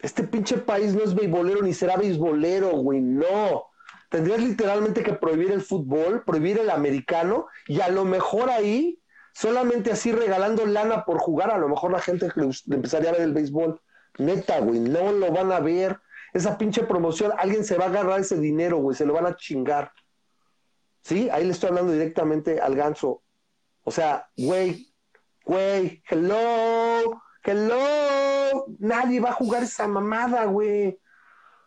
Este 0.00 0.22
pinche 0.22 0.56
país 0.58 0.94
no 0.94 1.02
es 1.02 1.14
beisbolero 1.14 1.60
ni 1.60 1.74
será 1.74 1.96
beisbolero, 1.96 2.70
güey. 2.70 3.00
No. 3.00 3.64
Tendrías 4.08 4.40
literalmente 4.40 5.02
que 5.02 5.12
prohibir 5.12 5.50
el 5.50 5.60
fútbol, 5.60 6.22
prohibir 6.24 6.58
el 6.58 6.70
americano 6.70 7.46
y 7.66 7.80
a 7.80 7.88
lo 7.88 8.04
mejor 8.04 8.48
ahí, 8.50 9.00
solamente 9.34 9.92
así 9.92 10.10
regalando 10.12 10.66
lana 10.66 11.04
por 11.04 11.18
jugar, 11.18 11.50
a 11.50 11.58
lo 11.58 11.68
mejor 11.68 11.92
la 11.92 12.00
gente 12.00 12.28
le 12.34 12.74
empezaría 12.74 13.10
a 13.10 13.12
ver 13.12 13.22
el 13.22 13.34
béisbol. 13.34 13.80
Neta, 14.18 14.60
güey. 14.60 14.78
No 14.78 15.12
lo 15.12 15.32
van 15.32 15.50
a 15.52 15.60
ver. 15.60 15.98
Esa 16.32 16.56
pinche 16.56 16.84
promoción, 16.84 17.32
alguien 17.36 17.64
se 17.64 17.76
va 17.76 17.86
a 17.86 17.88
agarrar 17.88 18.20
ese 18.20 18.38
dinero, 18.38 18.78
güey. 18.78 18.96
Se 18.96 19.04
lo 19.06 19.14
van 19.14 19.26
a 19.26 19.36
chingar. 19.36 19.92
¿Sí? 21.10 21.28
Ahí 21.28 21.44
le 21.44 21.50
estoy 21.50 21.70
hablando 21.70 21.90
directamente 21.90 22.60
al 22.60 22.76
ganso. 22.76 23.24
O 23.82 23.90
sea, 23.90 24.30
güey, 24.36 24.94
güey, 25.44 26.00
hello, 26.08 27.20
hello. 27.42 28.66
Nadie 28.78 29.18
va 29.18 29.30
a 29.30 29.32
jugar 29.32 29.64
esa 29.64 29.88
mamada, 29.88 30.44
güey. 30.44 31.00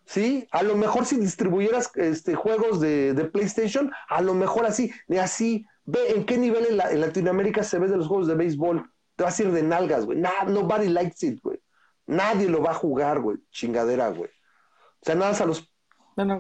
¿Sí? 0.06 0.48
A 0.50 0.64
lo 0.64 0.78
mejor 0.78 1.06
si 1.06 1.18
distribuyeras 1.18 1.92
este, 1.96 2.36
juegos 2.36 2.80
de, 2.80 3.30
PlayStation, 3.34 3.92
a 4.08 4.22
lo 4.22 4.34
mejor 4.34 4.66
así, 4.66 4.94
de 5.10 5.20
así, 5.20 5.66
ve 5.84 6.12
en 6.12 6.26
qué 6.26 6.38
nivel 6.38 6.66
en, 6.66 7.02
Latinoamérica 7.02 7.64
se 7.64 7.80
ve 7.80 7.90
de 7.90 7.98
los 7.98 8.08
juegos 8.08 8.28
de 8.28 8.36
béisbol. 8.36 8.90
Te 9.18 9.26
vas 9.26 9.38
a 9.38 9.44
ir 9.44 9.52
de 9.52 9.62
nalgas, 9.62 10.06
güey. 10.06 10.24
nobody 10.48 10.88
likes 10.88 11.28
it, 11.28 11.42
güey. 11.44 11.62
Nadie 12.06 12.48
lo 12.48 12.62
va 12.62 12.72
a 12.72 12.76
jugar, 12.76 13.20
güey. 13.20 13.40
Chingadera, 13.52 14.08
güey. 14.08 14.30
O 14.30 15.06
sea, 15.06 15.16
nada 15.16 15.32
más 15.32 15.42
a 15.42 15.46
los 15.46 15.70
tengo 16.16 16.34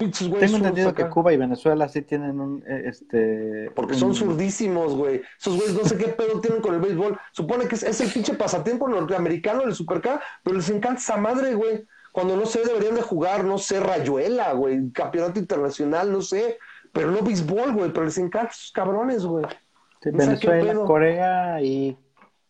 entendido 0.57 0.93
que 0.93 1.09
Cuba 1.09 1.33
y 1.33 1.37
Venezuela 1.37 1.87
sí 1.87 2.01
tienen 2.01 2.39
un, 2.39 2.63
eh, 2.67 2.83
este... 2.85 3.71
Porque 3.75 3.95
son 3.95 4.13
zurdísimos, 4.13 4.95
güey. 4.95 5.21
Esos 5.39 5.55
güeyes 5.55 5.73
no 5.73 5.83
sé 5.87 5.97
qué 5.97 6.07
pedo 6.09 6.39
tienen 6.41 6.61
con 6.61 6.75
el 6.75 6.81
béisbol. 6.81 7.17
Supone 7.31 7.67
que 7.67 7.75
es, 7.75 8.01
el 8.01 8.11
pinche 8.11 8.35
pasatiempo 8.35 8.87
norteamericano, 8.87 9.63
el 9.63 9.73
Supercar, 9.73 10.21
pero 10.43 10.57
les 10.57 10.69
encanta 10.69 10.99
esa 10.99 11.17
madre, 11.17 11.55
güey. 11.55 11.85
Cuando 12.11 12.37
no 12.37 12.45
sé, 12.45 12.63
deberían 12.63 12.95
de 12.95 13.01
jugar, 13.01 13.43
no 13.43 13.57
sé, 13.57 13.79
Rayuela, 13.79 14.53
güey, 14.53 14.91
campeonato 14.91 15.39
internacional, 15.39 16.11
no 16.11 16.21
sé. 16.21 16.59
Pero 16.91 17.09
no 17.09 17.21
béisbol, 17.21 17.73
güey, 17.73 17.91
pero 17.91 18.05
les 18.05 18.17
encanta 18.19 18.51
esos 18.51 18.71
cabrones, 18.71 19.25
güey. 19.25 19.45
Venezuela, 20.05 20.75
Corea 20.85 21.61
y 21.61 21.97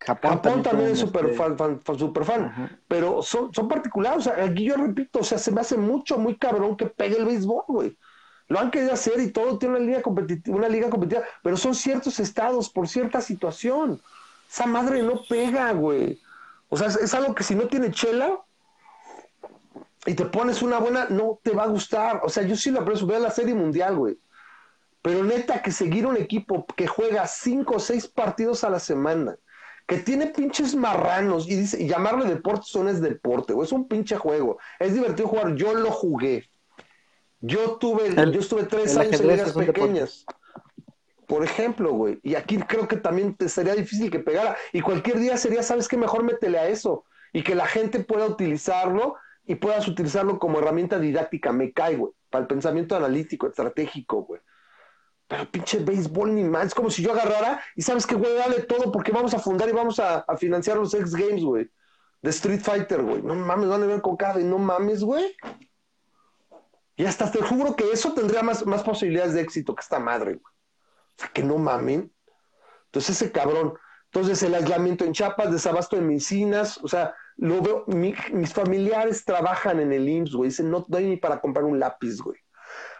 Japón, 0.05 0.61
también, 0.61 0.91
es 0.91 0.99
súper 0.99 1.33
fan, 1.33 1.57
super 1.97 2.25
fan 2.25 2.77
pero 2.87 3.21
son, 3.21 3.53
son 3.53 3.67
particulares. 3.67 4.19
O 4.19 4.21
sea, 4.21 4.43
aquí 4.43 4.65
yo 4.65 4.75
repito, 4.75 5.19
o 5.19 5.23
sea, 5.23 5.37
se 5.37 5.51
me 5.51 5.61
hace 5.61 5.77
mucho, 5.77 6.17
muy 6.17 6.35
cabrón 6.35 6.75
que 6.75 6.87
pegue 6.87 7.17
el 7.17 7.25
béisbol, 7.25 7.63
güey. 7.67 7.97
Lo 8.49 8.59
han 8.59 8.69
querido 8.69 8.93
hacer 8.93 9.19
y 9.21 9.31
todo 9.31 9.57
tiene 9.57 9.77
una 9.77 9.85
liga 9.85 10.01
competitiva, 10.01 10.57
una 10.57 10.67
liga 10.67 10.89
competitiva, 10.89 11.23
pero 11.41 11.55
son 11.55 11.73
ciertos 11.73 12.19
estados 12.19 12.69
por 12.69 12.87
cierta 12.87 13.21
situación. 13.21 14.01
Esa 14.49 14.65
madre 14.65 15.01
no 15.01 15.21
pega, 15.27 15.71
güey. 15.71 16.21
O 16.69 16.77
sea, 16.77 16.87
es, 16.87 17.13
algo 17.13 17.33
que 17.33 17.43
si 17.43 17.55
no 17.55 17.67
tiene 17.67 17.91
chela 17.91 18.39
y 20.05 20.15
te 20.15 20.25
pones 20.25 20.61
una 20.61 20.79
buena, 20.79 21.07
no 21.09 21.39
te 21.41 21.51
va 21.51 21.63
a 21.63 21.67
gustar. 21.67 22.21
O 22.23 22.29
sea, 22.29 22.43
yo 22.43 22.55
sí 22.55 22.71
lo 22.71 22.81
aprecio, 22.81 23.07
veo 23.07 23.19
la 23.19 23.31
serie 23.31 23.55
mundial, 23.55 23.95
güey. 23.95 24.19
Pero 25.01 25.23
neta, 25.23 25.61
que 25.61 25.71
seguir 25.71 26.05
un 26.05 26.17
equipo 26.17 26.65
que 26.75 26.87
juega 26.87 27.25
cinco 27.27 27.75
o 27.75 27.79
seis 27.79 28.07
partidos 28.07 28.63
a 28.63 28.69
la 28.69 28.79
semana, 28.79 29.35
que 29.85 29.97
tiene 29.97 30.27
pinches 30.27 30.75
marranos 30.75 31.47
y 31.49 31.55
dice, 31.55 31.81
y 31.81 31.87
llamarle 31.87 32.25
deporte 32.25 32.63
son 32.65 32.87
es 32.87 33.01
deporte, 33.01 33.53
o 33.53 33.63
es 33.63 33.71
un 33.71 33.87
pinche 33.87 34.15
juego. 34.15 34.57
Es 34.79 34.93
divertido 34.93 35.27
jugar, 35.27 35.55
yo 35.55 35.73
lo 35.73 35.91
jugué. 35.91 36.49
Yo 37.41 37.77
tuve, 37.77 38.15
yo 38.15 38.39
estuve 38.39 38.63
tres 38.63 38.95
años 38.95 39.19
en 39.19 39.27
ligas 39.27 39.51
pequeñas. 39.51 40.25
Por 41.27 41.43
ejemplo, 41.43 41.91
güey. 41.93 42.19
Y 42.23 42.35
aquí 42.35 42.57
creo 42.57 42.87
que 42.87 42.95
también 42.95 43.35
te 43.35 43.49
sería 43.49 43.75
difícil 43.75 44.09
que 44.09 44.19
pegara. 44.19 44.55
Y 44.71 44.81
cualquier 44.81 45.19
día 45.19 45.35
sería, 45.35 45.63
¿sabes 45.63 45.87
qué? 45.87 45.97
Mejor 45.97 46.23
métele 46.23 46.57
a 46.57 46.67
eso. 46.67 47.03
Y 47.33 47.43
que 47.43 47.55
la 47.55 47.65
gente 47.65 47.99
pueda 47.99 48.25
utilizarlo 48.27 49.15
y 49.45 49.55
puedas 49.55 49.87
utilizarlo 49.87 50.39
como 50.39 50.59
herramienta 50.59 50.99
didáctica. 50.99 51.51
Me 51.51 51.73
cae, 51.73 51.97
güey. 51.97 52.13
Para 52.29 52.43
el 52.43 52.47
pensamiento 52.47 52.95
analítico, 52.95 53.47
estratégico, 53.47 54.23
güey. 54.23 54.41
Pero 55.33 55.49
pinche 55.49 55.79
béisbol 55.79 56.35
ni 56.35 56.43
más. 56.43 56.67
Es 56.67 56.75
como 56.75 56.91
si 56.91 57.01
yo 57.01 57.11
agarrara 57.11 57.59
y 57.75 57.81
sabes 57.81 58.05
que, 58.05 58.13
güey, 58.13 58.35
dale 58.35 58.61
todo 58.61 58.91
porque 58.91 59.11
vamos 59.11 59.33
a 59.33 59.39
fundar 59.39 59.67
y 59.67 59.71
vamos 59.71 59.99
a, 59.99 60.23
financiar 60.37 60.77
los 60.77 60.93
X 60.93 61.15
Games, 61.15 61.43
güey. 61.43 61.71
De 62.21 62.29
Street 62.29 62.61
Fighter, 62.61 63.01
güey. 63.01 63.23
No 63.23 63.33
mames, 63.33 63.67
van 63.67 63.81
a 63.81 63.87
ver 63.87 63.99
cocada 63.99 64.39
y 64.39 64.43
no 64.43 64.59
mames, 64.59 65.03
güey. 65.03 65.35
Y 66.95 67.05
hasta 67.05 67.31
te 67.31 67.41
juro 67.41 67.75
que 67.75 67.91
eso 67.91 68.13
tendría 68.13 68.43
más, 68.43 68.63
más 68.67 68.83
posibilidades 68.83 69.33
de 69.33 69.41
éxito 69.41 69.73
que 69.73 69.81
esta 69.81 69.97
madre, 69.97 70.33
güey. 70.33 70.53
O 71.17 71.21
sea, 71.21 71.29
que 71.29 71.41
no 71.41 71.57
mamen. 71.57 72.13
Entonces, 72.85 73.19
ese 73.19 73.31
cabrón. 73.31 73.73
Entonces, 74.05 74.43
el 74.43 74.53
aislamiento 74.53 75.03
en 75.03 75.13
Chiapas, 75.13 75.51
desabasto 75.51 75.95
de 75.95 76.03
medicinas, 76.03 76.77
o 76.83 76.87
sea, 76.87 77.15
lo 77.37 77.59
veo, 77.59 77.85
mis 77.87 78.53
familiares 78.53 79.25
trabajan 79.25 79.79
en 79.79 79.91
el 79.93 80.07
IMSS, 80.07 80.35
güey. 80.35 80.49
Dicen, 80.51 80.69
no, 80.69 80.85
hay 80.93 81.07
ni 81.07 81.17
para 81.17 81.41
comprar 81.41 81.65
un 81.65 81.79
lápiz, 81.79 82.21
güey. 82.21 82.37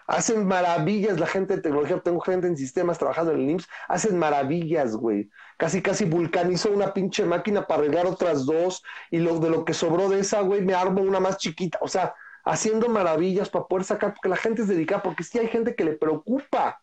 Hacen 0.08 0.46
maravillas 0.46 1.20
la 1.20 1.28
gente 1.28 1.56
de 1.56 1.62
tecnología. 1.62 2.00
Tengo 2.00 2.20
gente 2.22 2.48
en 2.48 2.58
sistemas 2.58 2.98
trabajando 2.98 3.32
en 3.32 3.40
el 3.40 3.50
IMSS. 3.52 3.68
Hacen 3.88 4.18
maravillas, 4.18 4.96
güey. 4.96 5.30
Casi, 5.58 5.82
casi 5.82 6.06
vulcanizó 6.06 6.72
una 6.72 6.94
pinche 6.94 7.26
máquina 7.26 7.68
para 7.68 7.82
arreglar 7.82 8.06
otras 8.06 8.46
dos. 8.46 8.84
Y 9.12 9.20
lo 9.20 9.40
de 9.40 9.50
lo 9.50 9.66
que 9.66 9.74
sobró 9.74 10.10
de 10.10 10.20
esa, 10.20 10.42
güey, 10.42 10.62
me 10.62 10.74
armo 10.74 11.02
una 11.02 11.20
más 11.20 11.38
chiquita. 11.38 11.80
O 11.82 11.88
sea, 11.88 12.16
haciendo 12.44 12.90
maravillas 12.90 13.50
para 13.50 13.66
poder 13.66 13.86
sacar, 13.86 14.14
porque 14.14 14.30
la 14.30 14.38
gente 14.38 14.64
es 14.64 14.68
dedicada, 14.68 15.04
porque 15.04 15.24
sí 15.24 15.40
hay 15.40 15.48
gente 15.48 15.76
que 15.76 15.86
le 15.86 15.94
preocupa. 15.94 16.82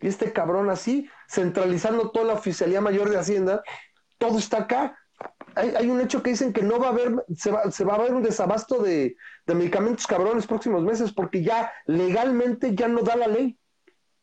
Y 0.00 0.08
este 0.08 0.32
cabrón 0.32 0.70
así, 0.70 1.08
centralizando 1.28 2.10
toda 2.10 2.26
la 2.26 2.34
oficialía 2.34 2.80
mayor 2.80 3.10
de 3.10 3.18
Hacienda, 3.18 3.62
todo 4.18 4.38
está 4.38 4.58
acá 4.58 4.99
hay, 5.54 5.88
un 5.88 6.00
hecho 6.00 6.22
que 6.22 6.30
dicen 6.30 6.52
que 6.52 6.62
no 6.62 6.78
va 6.78 6.88
a 6.88 6.90
haber, 6.90 7.24
se 7.36 7.50
va, 7.50 7.70
se 7.70 7.84
va 7.84 7.94
a 7.94 7.96
haber 7.96 8.14
un 8.14 8.22
desabasto 8.22 8.82
de, 8.82 9.16
medicamentos 9.46 10.06
cabrones 10.06 10.46
próximos 10.46 10.82
meses 10.84 11.12
porque 11.12 11.42
ya 11.42 11.72
legalmente 11.86 12.74
ya 12.74 12.86
no 12.86 13.02
da 13.02 13.16
la 13.16 13.26
ley. 13.26 13.58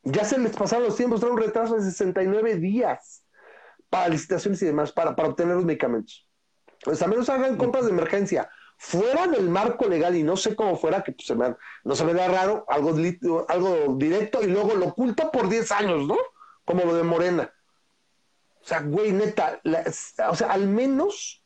Ya 0.04 0.24
se 0.24 0.40
les 0.40 0.56
pasaron 0.56 0.86
los 0.86 0.96
tiempos, 0.96 1.20
trae 1.20 1.32
un 1.32 1.38
retraso 1.38 1.76
de 1.76 1.82
69 1.82 2.56
días 2.58 3.26
para 3.90 4.08
licitaciones 4.08 4.62
y 4.62 4.66
demás, 4.66 4.92
para, 4.94 5.16
para 5.16 5.30
obtener 5.30 5.56
los 5.56 5.66
medicamentos. 5.66 6.28
Pues 6.84 7.02
a 7.02 7.08
menos 7.08 7.30
hagan 7.30 7.58
compras 7.58 7.86
de 7.86 7.92
emergencia 7.92 8.50
fuera 8.78 9.28
del 9.28 9.50
marco 9.50 9.88
legal 9.88 10.16
y 10.16 10.24
no 10.24 10.38
sé 10.38 10.56
cómo 10.56 10.78
fuera, 10.78 11.04
que 11.04 11.12
pues, 11.12 11.28
se 11.28 11.36
me, 11.36 11.56
no 11.84 11.96
se 11.96 12.06
me 12.06 12.14
da 12.14 12.28
raro, 12.28 12.66
algo, 12.70 12.96
algo 13.50 13.96
directo 13.98 14.42
y 14.44 14.48
luego 14.48 14.76
lo 14.76 14.88
oculta 14.88 15.32
por 15.32 15.50
10 15.50 15.72
años, 15.72 16.08
¿no? 16.08 16.18
Como 16.64 16.86
lo 16.86 16.96
de 16.96 17.04
Morena. 17.04 17.52
O 18.68 18.70
sea, 18.70 18.82
güey, 18.82 19.14
neta, 19.14 19.62
o 20.30 20.36
sea, 20.36 20.52
al 20.52 20.68
menos 20.68 21.42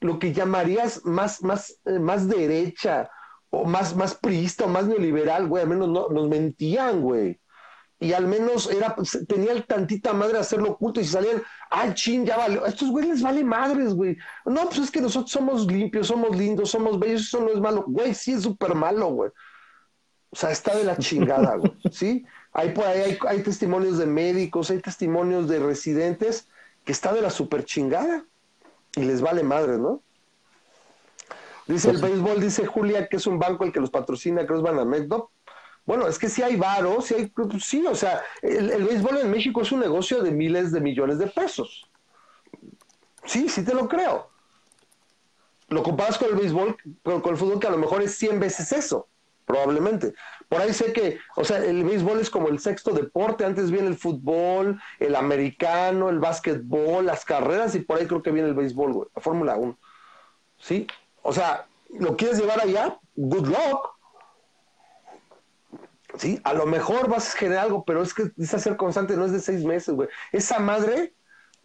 lo 0.00 0.20
que 0.20 0.32
llamarías 0.32 1.04
más, 1.04 1.42
más, 1.42 1.80
eh, 1.84 1.98
más 1.98 2.28
derecha 2.28 3.10
o 3.50 3.64
más, 3.64 3.96
más 3.96 4.14
priista 4.14 4.64
o 4.64 4.68
más 4.68 4.86
neoliberal, 4.86 5.48
güey, 5.48 5.64
al 5.64 5.68
menos 5.68 5.88
no, 5.88 6.08
nos 6.10 6.28
mentían, 6.28 7.00
güey. 7.02 7.40
y 7.98 8.12
al 8.12 8.28
menos 8.28 8.70
era, 8.70 8.94
tenía 9.26 9.60
tantita 9.66 10.12
madre 10.12 10.38
hacerlo 10.38 10.72
oculto 10.72 11.00
y 11.00 11.04
salían, 11.04 11.42
ay, 11.70 11.92
chin, 11.94 12.24
ya 12.24 12.36
vale, 12.36 12.60
a 12.64 12.68
estos 12.68 12.88
güeyes 12.90 13.14
les 13.14 13.22
vale 13.22 13.42
madres, 13.42 13.92
güey. 13.92 14.16
No, 14.44 14.66
pues 14.66 14.78
es 14.78 14.90
que 14.92 15.00
nosotros 15.00 15.32
somos 15.32 15.66
limpios, 15.66 16.06
somos 16.06 16.36
lindos, 16.36 16.70
somos 16.70 17.00
bellos, 17.00 17.22
eso 17.22 17.40
no 17.40 17.50
es 17.50 17.60
malo. 17.60 17.84
Güey, 17.88 18.14
sí 18.14 18.34
es 18.34 18.42
súper 18.42 18.76
malo, 18.76 19.08
güey. 19.08 19.30
O 20.30 20.36
sea, 20.36 20.52
está 20.52 20.76
de 20.76 20.84
la 20.84 20.96
chingada, 20.98 21.56
güey, 21.56 21.72
¿sí? 21.90 22.24
Hay 22.54 22.70
por 22.70 22.86
ahí, 22.86 23.00
hay, 23.00 23.18
hay, 23.28 23.42
testimonios 23.42 23.98
de 23.98 24.06
médicos, 24.06 24.70
hay 24.70 24.78
testimonios 24.78 25.48
de 25.48 25.58
residentes 25.58 26.48
que 26.84 26.92
está 26.92 27.12
de 27.12 27.20
la 27.20 27.30
super 27.30 27.64
chingada 27.64 28.24
y 28.94 29.02
les 29.02 29.20
vale 29.20 29.42
madre, 29.42 29.76
¿no? 29.76 30.00
Dice 31.66 31.90
el 31.90 31.98
béisbol, 31.98 32.40
dice 32.40 32.66
Julia 32.66 33.08
que 33.08 33.16
es 33.16 33.26
un 33.26 33.38
banco 33.38 33.64
el 33.64 33.72
que 33.72 33.80
los 33.80 33.90
patrocina, 33.90 34.46
que 34.46 34.54
es 34.54 34.62
Banamex, 34.62 35.08
¿no? 35.08 35.30
Bueno, 35.84 36.06
es 36.06 36.18
que 36.18 36.28
si 36.28 36.42
hay 36.42 36.56
varo, 36.56 37.00
si 37.02 37.14
hay, 37.14 37.26
pues 37.26 37.64
sí, 37.64 37.84
o 37.86 37.94
sea, 37.94 38.22
el, 38.40 38.70
el, 38.70 38.84
béisbol 38.84 39.18
en 39.18 39.30
México 39.30 39.62
es 39.62 39.72
un 39.72 39.80
negocio 39.80 40.22
de 40.22 40.30
miles 40.30 40.72
de 40.72 40.80
millones 40.80 41.18
de 41.18 41.26
pesos. 41.26 41.90
Sí, 43.24 43.48
sí 43.48 43.64
te 43.64 43.74
lo 43.74 43.88
creo. 43.88 44.30
Lo 45.68 45.82
comparas 45.82 46.18
con 46.18 46.28
el 46.28 46.36
béisbol, 46.36 46.76
con, 47.02 47.20
con 47.20 47.32
el 47.32 47.36
fútbol, 47.38 47.58
que 47.58 47.66
a 47.66 47.70
lo 47.70 47.78
mejor 47.78 48.02
es 48.02 48.16
100 48.16 48.38
veces 48.38 48.72
eso, 48.72 49.08
probablemente. 49.44 50.14
Por 50.48 50.60
ahí 50.60 50.72
sé 50.72 50.92
que, 50.92 51.18
o 51.36 51.44
sea, 51.44 51.58
el 51.58 51.84
béisbol 51.84 52.20
es 52.20 52.30
como 52.30 52.48
el 52.48 52.58
sexto 52.58 52.92
deporte, 52.92 53.44
antes 53.44 53.70
viene 53.70 53.88
el 53.88 53.96
fútbol, 53.96 54.80
el 54.98 55.16
americano, 55.16 56.08
el 56.08 56.18
básquetbol, 56.18 57.06
las 57.06 57.24
carreras, 57.24 57.74
y 57.74 57.80
por 57.80 57.98
ahí 57.98 58.06
creo 58.06 58.22
que 58.22 58.30
viene 58.30 58.48
el 58.48 58.54
béisbol, 58.54 58.92
güey, 58.92 59.08
la 59.14 59.22
Fórmula 59.22 59.56
1. 59.56 59.78
¿Sí? 60.58 60.86
O 61.22 61.32
sea, 61.32 61.66
¿lo 61.90 62.16
quieres 62.16 62.38
llevar 62.38 62.60
allá? 62.60 62.98
Good 63.16 63.48
luck. 63.48 63.94
Sí, 66.18 66.40
a 66.44 66.54
lo 66.54 66.66
mejor 66.66 67.08
vas 67.08 67.34
a 67.34 67.38
generar 67.38 67.64
algo, 67.64 67.84
pero 67.84 68.02
es 68.02 68.14
que 68.14 68.30
dice 68.36 68.58
ser 68.58 68.76
constante, 68.76 69.16
no 69.16 69.24
es 69.24 69.32
de 69.32 69.40
seis 69.40 69.64
meses, 69.64 69.94
güey. 69.94 70.08
Esa 70.30 70.60
madre, 70.60 71.14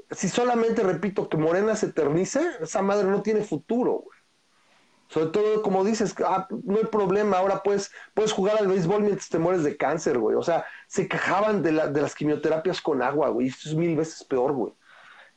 si 0.10 0.28
solamente 0.28 0.82
repito 0.82 1.30
que 1.30 1.38
Morena 1.38 1.76
se 1.76 1.88
eternice, 1.88 2.42
esa 2.60 2.82
madre 2.82 3.08
no 3.08 3.22
tiene 3.22 3.44
futuro, 3.44 3.92
güey. 4.06 4.19
Sobre 5.10 5.28
todo, 5.28 5.62
como 5.64 5.84
dices, 5.84 6.16
ah, 6.24 6.48
no 6.64 6.78
hay 6.78 6.86
problema, 6.86 7.40
ahora 7.40 7.64
puedes, 7.64 7.92
puedes 8.14 8.32
jugar 8.32 8.58
al 8.60 8.68
béisbol 8.68 9.02
mientras 9.02 9.28
te 9.28 9.40
mueres 9.40 9.64
de 9.64 9.76
cáncer, 9.76 10.20
güey. 10.20 10.36
O 10.36 10.44
sea, 10.44 10.66
se 10.88 11.08
quejaban 11.08 11.64
de, 11.64 11.72
la, 11.72 11.88
de 11.88 12.02
las 12.02 12.14
quimioterapias 12.14 12.80
con 12.80 13.02
agua, 13.02 13.30
güey. 13.30 13.48
Esto 13.48 13.70
es 13.70 13.76
mil 13.76 13.98
veces 13.98 14.24
peor, 14.24 14.54
güey. 14.54 14.74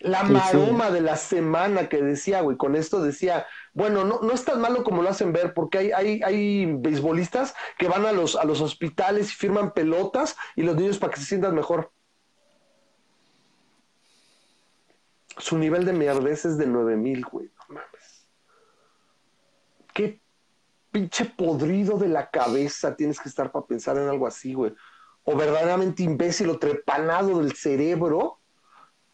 La 0.02 0.26
sí, 0.26 0.32
maroma 0.32 0.88
sí. 0.88 0.94
de 0.94 1.00
la 1.00 1.16
semana 1.16 1.88
que 1.88 2.02
decía, 2.02 2.40
güey, 2.40 2.56
con 2.56 2.74
esto 2.74 3.02
decía, 3.02 3.46
bueno, 3.72 4.04
no, 4.04 4.20
no 4.20 4.32
es 4.32 4.44
tan 4.44 4.60
malo 4.60 4.82
como 4.84 5.02
lo 5.02 5.08
hacen 5.08 5.32
ver, 5.32 5.54
porque 5.54 5.78
hay, 5.78 5.92
hay, 5.92 6.22
hay 6.22 6.66
beisbolistas 6.66 7.54
que 7.78 7.88
van 7.88 8.04
a 8.04 8.12
los, 8.12 8.36
a 8.36 8.44
los 8.44 8.60
hospitales 8.60 9.30
y 9.30 9.34
firman 9.34 9.72
pelotas 9.72 10.36
y 10.56 10.62
los 10.62 10.76
niños 10.76 10.98
para 10.98 11.12
que 11.14 11.20
se 11.20 11.26
sientan 11.26 11.54
mejor. 11.54 11.92
Su 15.38 15.56
nivel 15.56 15.84
de 15.84 15.92
mierdez 15.92 16.44
es 16.44 16.58
de 16.58 16.66
9000, 16.66 17.24
güey, 17.24 17.46
no 17.46 17.74
mames. 17.76 18.28
Qué 19.94 20.20
pinche 20.92 21.24
podrido 21.24 21.98
de 21.98 22.08
la 22.08 22.30
cabeza 22.30 22.94
tienes 22.94 23.18
que 23.18 23.28
estar 23.28 23.50
para 23.50 23.66
pensar 23.66 23.96
en 23.96 24.08
algo 24.08 24.26
así, 24.26 24.54
güey. 24.54 24.74
O 25.24 25.36
verdaderamente 25.36 26.02
imbécil 26.02 26.50
o 26.50 26.58
trepanado 26.58 27.38
del 27.38 27.54
cerebro 27.54 28.40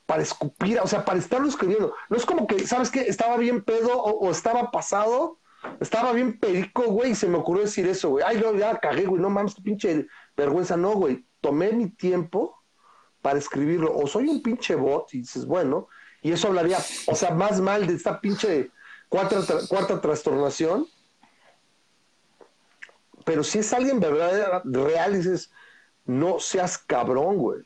para 0.06 0.22
escupir, 0.22 0.80
o 0.80 0.86
sea, 0.86 1.04
para 1.04 1.18
estarlo 1.18 1.48
escribiendo. 1.48 1.94
No 2.08 2.16
es 2.16 2.24
como 2.24 2.46
que, 2.46 2.66
¿sabes 2.66 2.90
qué? 2.90 3.00
Estaba 3.00 3.36
bien 3.36 3.62
pedo 3.62 4.02
o, 4.02 4.30
estaba 4.30 4.70
pasado, 4.70 5.38
estaba 5.80 6.12
bien 6.12 6.38
perico, 6.38 6.84
güey, 6.84 7.10
y 7.10 7.14
se 7.14 7.28
me 7.28 7.36
ocurrió 7.36 7.62
decir 7.64 7.86
eso, 7.86 8.10
güey. 8.10 8.24
Ay, 8.26 8.40
no, 8.40 8.54
ya 8.54 8.78
cagué, 8.78 9.04
güey, 9.04 9.20
no 9.20 9.28
mames, 9.28 9.54
pinche 9.56 10.06
vergüenza. 10.36 10.76
No, 10.76 10.92
güey, 10.92 11.26
tomé 11.40 11.72
mi 11.72 11.90
tiempo 11.90 12.56
para 13.20 13.38
escribirlo. 13.38 13.94
O 13.94 14.06
soy 14.06 14.28
un 14.28 14.42
pinche 14.42 14.74
bot 14.74 15.12
y 15.12 15.18
dices, 15.18 15.44
bueno, 15.44 15.88
y 16.22 16.32
eso 16.32 16.48
hablaría, 16.48 16.78
o 17.06 17.14
sea, 17.14 17.32
más 17.32 17.60
mal 17.60 17.86
de 17.86 17.94
esta 17.94 18.20
pinche 18.20 18.70
cuarta, 19.08 19.40
cuarta 19.68 20.00
trastornación. 20.00 20.86
Pero 23.28 23.44
si 23.44 23.58
es 23.58 23.70
alguien 23.74 24.00
verdadero, 24.00 24.62
real, 24.64 25.12
dices, 25.12 25.50
no 26.06 26.40
seas 26.40 26.78
cabrón, 26.78 27.36
güey. 27.36 27.60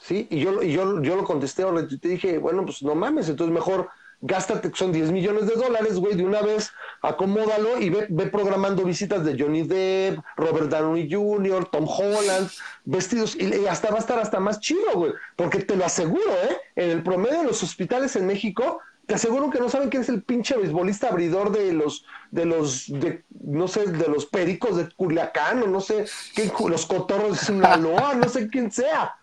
¿sí? 0.00 0.28
Y 0.30 0.38
yo, 0.38 0.62
y 0.62 0.72
yo, 0.72 1.02
yo 1.02 1.16
lo 1.16 1.24
contesté 1.24 1.64
o 1.64 1.74
te 1.74 2.08
dije, 2.08 2.38
bueno, 2.38 2.64
pues 2.64 2.80
no 2.84 2.94
mames, 2.94 3.28
entonces 3.28 3.52
mejor 3.52 3.88
gástate, 4.20 4.70
son 4.74 4.92
10 4.92 5.10
millones 5.10 5.48
de 5.48 5.56
dólares, 5.56 5.96
güey, 5.96 6.14
de 6.14 6.24
una 6.24 6.40
vez, 6.40 6.70
acomódalo 7.02 7.80
y 7.80 7.90
ve, 7.90 8.06
ve, 8.10 8.26
programando 8.28 8.84
visitas 8.84 9.24
de 9.24 9.36
Johnny 9.36 9.64
Depp, 9.64 10.20
Robert 10.36 10.70
Downey 10.70 11.12
Jr., 11.12 11.68
Tom 11.68 11.88
Holland, 11.88 12.48
vestidos, 12.84 13.34
y, 13.34 13.62
y, 13.62 13.66
hasta 13.66 13.90
va 13.90 13.96
a 13.96 14.00
estar 14.00 14.20
hasta 14.20 14.38
más 14.38 14.60
chido, 14.60 14.92
güey, 14.94 15.12
porque 15.34 15.64
te 15.64 15.74
lo 15.74 15.84
aseguro, 15.84 16.30
¿eh? 16.44 16.58
En 16.76 16.90
el 16.90 17.02
promedio 17.02 17.40
de 17.40 17.46
los 17.48 17.60
hospitales 17.64 18.14
en 18.14 18.26
México, 18.28 18.80
te 19.08 19.14
aseguro 19.14 19.48
que 19.48 19.58
no 19.58 19.70
saben 19.70 19.88
quién 19.88 20.02
es 20.02 20.10
el 20.10 20.22
pinche 20.22 20.54
beisbolista 20.54 21.08
abridor 21.08 21.50
de 21.50 21.72
los, 21.72 22.04
de 22.30 22.44
los, 22.44 22.84
de, 22.88 23.24
no 23.30 23.66
sé, 23.66 23.86
de 23.86 24.06
los 24.06 24.26
pericos 24.26 24.76
de 24.76 24.90
Culiacán, 24.90 25.62
o 25.62 25.66
no 25.66 25.80
sé, 25.80 26.04
qué, 26.34 26.52
los 26.68 26.84
cotorros 26.84 27.40
de 27.40 27.46
Sinaloa, 27.46 28.14
no 28.16 28.28
sé 28.28 28.50
quién 28.50 28.70
sea. 28.70 29.16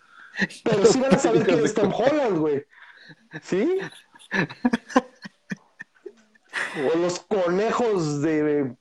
Pero 0.64 0.84
sí 0.86 0.98
van 0.98 1.14
a 1.14 1.18
saber 1.18 1.46
quién 1.46 1.64
es 1.64 1.72
Tom 1.72 1.92
Holland, 1.94 2.36
güey. 2.36 2.66
¿Sí? 3.42 3.78
O 6.92 6.98
los 6.98 7.20
conejos 7.20 8.22
de 8.22 8.74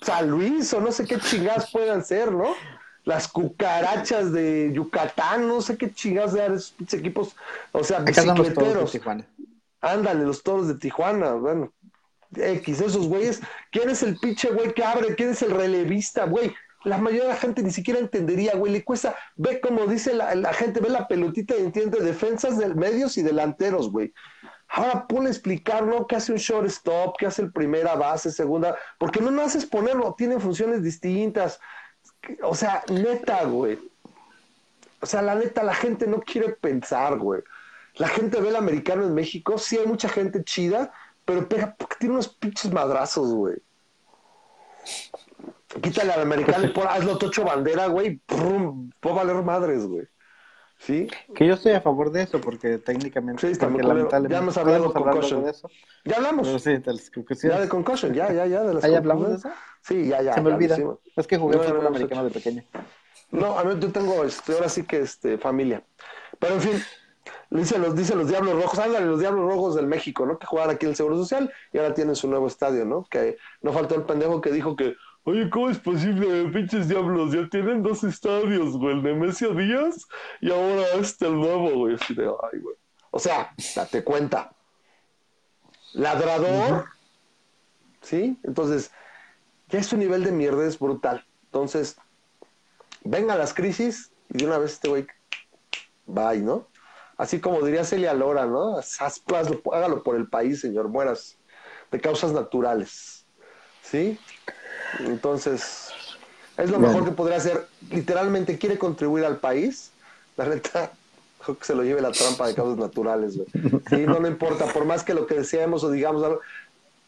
San 0.00 0.30
Luis, 0.30 0.72
o 0.74 0.80
no 0.80 0.92
sé 0.92 1.06
qué 1.06 1.18
chingadas 1.18 1.72
puedan 1.72 2.04
ser, 2.04 2.30
¿no? 2.30 2.54
Las 3.02 3.26
cucarachas 3.26 4.32
de 4.32 4.70
Yucatán, 4.72 5.48
no 5.48 5.60
sé 5.60 5.76
qué 5.76 5.92
chingadas 5.92 6.34
de 6.34 6.46
esos 6.46 6.74
equipos, 6.92 7.34
o 7.72 7.82
sea, 7.82 7.98
bicicleteros. 7.98 8.96
Ándale, 9.82 10.24
los 10.24 10.42
toros 10.42 10.68
de 10.68 10.76
Tijuana, 10.76 11.34
bueno. 11.34 11.72
X, 12.34 12.80
esos 12.80 13.06
güeyes. 13.08 13.42
¿Quién 13.70 13.90
es 13.90 14.02
el 14.02 14.16
pinche 14.18 14.48
güey 14.50 14.72
que 14.72 14.82
abre? 14.82 15.14
¿Quién 15.14 15.30
es 15.30 15.42
el 15.42 15.50
relevista, 15.50 16.24
güey? 16.24 16.54
la 16.84 16.98
mayoría 16.98 17.24
de 17.24 17.28
la 17.30 17.36
gente 17.36 17.62
ni 17.62 17.70
siquiera 17.70 18.00
entendería, 18.00 18.54
güey, 18.56 18.72
le 18.72 18.84
cuesta, 18.84 19.14
ve 19.36 19.60
como 19.60 19.86
dice 19.86 20.14
la, 20.14 20.52
gente, 20.52 20.80
ve 20.80 20.88
la 20.88 21.06
pelotita 21.06 21.56
y 21.56 21.62
entiende 21.62 22.00
defensas 22.00 22.58
de 22.58 22.74
medios 22.74 23.16
y 23.18 23.22
delanteros, 23.22 23.90
güey. 23.90 24.12
Ahora 24.68 25.06
pone 25.06 25.26
a 25.26 25.30
explicarlo 25.30 26.06
qué 26.06 26.16
hace 26.16 26.32
un 26.32 26.38
shortstop, 26.38 27.16
qué 27.18 27.26
hace 27.26 27.42
el 27.42 27.52
primera 27.52 27.94
base, 27.94 28.32
segunda, 28.32 28.76
porque 28.98 29.20
no 29.20 29.30
no 29.30 29.42
haces 29.42 29.66
ponerlo, 29.66 30.14
tienen 30.16 30.40
funciones 30.40 30.82
distintas. 30.82 31.60
O 32.42 32.54
sea, 32.54 32.82
neta, 32.88 33.44
güey. 33.44 33.78
O 35.00 35.06
sea, 35.06 35.20
la 35.20 35.34
neta, 35.34 35.62
la 35.62 35.74
gente 35.74 36.06
no 36.06 36.20
quiere 36.20 36.54
pensar, 36.54 37.18
güey. 37.18 37.42
La 37.96 38.08
gente 38.08 38.40
ve 38.40 38.48
el 38.48 38.56
americano 38.56 39.04
en 39.04 39.14
México, 39.14 39.58
sí 39.58 39.78
hay 39.78 39.86
mucha 39.86 40.08
gente 40.08 40.42
chida, 40.44 40.92
pero 41.24 41.48
pega, 41.48 41.74
porque 41.78 41.96
tiene 41.98 42.14
unos 42.14 42.28
pinches 42.28 42.72
madrazos, 42.72 43.32
güey. 43.32 43.56
Quítale 45.80 46.12
al 46.12 46.22
americano 46.22 46.66
y 46.66 46.68
por, 46.68 46.86
hazlo 46.86 47.18
tocho 47.18 47.44
bandera, 47.44 47.86
güey. 47.86 48.20
Puedo 49.00 49.14
valer 49.14 49.36
madres, 49.36 49.86
güey. 49.86 50.06
¿Sí? 50.78 51.08
Que 51.34 51.46
yo 51.46 51.54
estoy 51.54 51.72
a 51.72 51.80
favor 51.80 52.10
de 52.10 52.22
eso, 52.22 52.40
porque 52.40 52.78
técnicamente. 52.78 53.54
Sí, 53.54 53.58
porque 53.58 53.82
lamentablemente. 53.82 54.32
Ya 54.34 54.38
hemos 54.38 54.56
hablado 54.56 54.88
de 54.88 54.92
concussion. 54.92 55.44
De 55.44 55.50
eso. 55.50 55.70
Ya 56.04 56.16
hablamos. 56.16 56.48
Pero 56.48 56.58
sí, 56.58 56.76
de 56.76 56.92
las 56.92 57.08
concussiones. 57.08 57.56
Ya 57.56 57.62
de 57.62 57.68
concussion, 57.68 58.12
ya, 58.12 58.32
ya, 58.32 58.46
ya. 58.46 58.62
De 58.64 58.74
las 58.74 58.84
¿Ah, 58.84 58.88
ya 58.88 58.98
hablamos 58.98 59.28
de 59.28 59.36
eso? 59.36 59.50
Sí, 59.80 60.08
ya, 60.08 60.22
ya. 60.22 60.34
Se 60.34 60.40
me 60.40 60.50
ya, 60.50 60.56
olvida. 60.56 60.76
Sí. 60.76 60.82
Es 61.16 61.26
que 61.28 61.38
jugué 61.38 61.56
No, 61.56 61.62
fútbol 61.62 61.82
no, 61.82 61.88
americano 61.88 62.22
no, 62.22 62.28
de 62.28 62.34
pequeño. 62.34 62.64
No, 63.30 63.58
a 63.58 63.64
mí 63.64 63.74
yo 63.80 63.92
tengo, 63.92 64.24
este, 64.24 64.54
ahora 64.54 64.68
sí 64.68 64.82
que 64.82 65.00
este, 65.00 65.38
familia. 65.38 65.84
Pero 66.40 66.54
en 66.54 66.60
fin, 66.60 66.82
dice 67.60 67.78
los, 67.78 67.94
dice 67.94 68.14
los 68.14 68.28
Diablos 68.28 68.54
Rojos, 68.54 68.78
ándale, 68.78 69.06
los 69.06 69.20
Diablos 69.20 69.46
Rojos 69.46 69.74
del 69.74 69.86
México, 69.86 70.26
¿no? 70.26 70.38
Que 70.38 70.46
jugaban 70.46 70.74
aquí 70.74 70.86
en 70.86 70.90
el 70.90 70.96
Seguro 70.96 71.16
Social 71.16 71.52
y 71.72 71.78
ahora 71.78 71.94
tienen 71.94 72.16
su 72.16 72.28
nuevo 72.28 72.46
estadio, 72.46 72.84
¿no? 72.84 73.04
Que 73.10 73.36
no 73.60 73.72
faltó 73.72 73.94
el 73.94 74.04
pendejo 74.04 74.40
que 74.40 74.50
dijo 74.50 74.74
que, 74.74 74.96
oye, 75.24 75.50
¿cómo 75.50 75.70
es 75.70 75.78
posible, 75.78 76.48
pinches 76.52 76.88
Diablos? 76.88 77.32
Ya 77.32 77.48
tienen 77.48 77.82
dos 77.82 78.04
estadios, 78.04 78.76
güey, 78.76 78.96
el 78.96 79.02
Nemesio 79.02 79.54
Díaz 79.54 80.06
y 80.40 80.50
ahora 80.50 80.84
este 80.98 81.26
el 81.26 81.36
nuevo, 81.36 81.70
güey. 81.70 81.94
Así 81.94 82.14
de, 82.14 82.24
ay, 82.24 82.58
güey. 82.60 82.76
O 83.10 83.18
sea, 83.18 83.52
date 83.76 84.02
cuenta. 84.02 84.52
Ladrador, 85.92 86.86
¿sí? 88.00 88.38
Entonces, 88.44 88.90
ya 89.68 89.82
su 89.82 89.98
nivel 89.98 90.24
de 90.24 90.32
mierda 90.32 90.66
es 90.66 90.78
brutal. 90.78 91.26
Entonces, 91.44 91.96
vengan 93.04 93.36
las 93.38 93.52
crisis 93.52 94.10
y 94.30 94.38
de 94.38 94.46
una 94.46 94.56
vez 94.56 94.72
este 94.72 94.88
güey, 94.88 95.06
bye, 96.06 96.40
¿no? 96.40 96.71
Así 97.22 97.40
como 97.40 97.62
diría 97.64 97.84
Celia 97.84 98.14
Lora, 98.14 98.46
¿no? 98.46 98.78
Haz- 98.78 98.98
hazlo- 99.00 99.62
hágalo 99.72 100.02
por 100.02 100.16
el 100.16 100.28
país, 100.28 100.60
señor, 100.60 100.88
mueras 100.88 101.38
de 101.92 102.00
causas 102.00 102.32
naturales, 102.32 103.28
¿sí? 103.80 104.18
Entonces, 104.98 105.92
es 106.56 106.70
lo 106.70 106.78
mejor 106.78 107.04
que 107.04 107.12
podría 107.12 107.36
hacer. 107.38 107.68
Literalmente 107.90 108.58
quiere 108.58 108.76
contribuir 108.78 109.24
al 109.24 109.38
país. 109.40 109.96
La 110.36 110.46
neta, 110.46 110.98
ojo 111.38 111.58
que 111.58 111.64
se 111.64 111.74
lo 111.76 111.84
lleve 111.84 112.00
la 112.00 112.16
trampa 112.16 112.48
de 112.48 112.54
causas 112.54 112.76
naturales, 112.78 113.36
güey. 113.36 113.48
Sí, 113.88 114.06
no, 114.06 114.18
no 114.20 114.28
importa, 114.28 114.66
por 114.72 114.84
más 114.84 115.04
que 115.04 115.14
lo 115.14 115.26
que 115.26 115.36
deseemos 115.36 115.84
o 115.84 115.90
digamos 115.90 116.24
algo, 116.24 116.40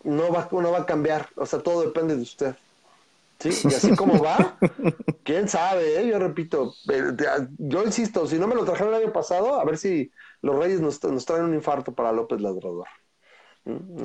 no 0.04 0.32
va, 0.32 0.48
no 0.52 0.70
va 0.70 0.78
a 0.80 0.86
cambiar. 0.86 1.28
O 1.36 1.46
sea, 1.46 1.60
todo 1.60 1.82
depende 1.82 2.16
de 2.16 2.22
usted. 2.22 2.56
Sí, 3.50 3.68
y 3.68 3.74
así 3.74 3.94
como 3.94 4.22
va, 4.22 4.56
quién 5.22 5.48
sabe, 5.50 6.00
¿eh? 6.00 6.06
yo 6.06 6.18
repito, 6.18 6.72
eh, 6.90 7.12
yo 7.58 7.82
insisto, 7.82 8.26
si 8.26 8.38
no 8.38 8.46
me 8.46 8.54
lo 8.54 8.64
trajeron 8.64 8.94
el 8.94 9.02
año 9.02 9.12
pasado, 9.12 9.60
a 9.60 9.64
ver 9.64 9.76
si 9.76 10.10
los 10.40 10.56
Reyes 10.56 10.80
nos, 10.80 10.98
traen 10.98 11.44
un 11.44 11.54
infarto 11.54 11.92
para 11.92 12.10
López 12.10 12.40
Ladrador. 12.40 12.88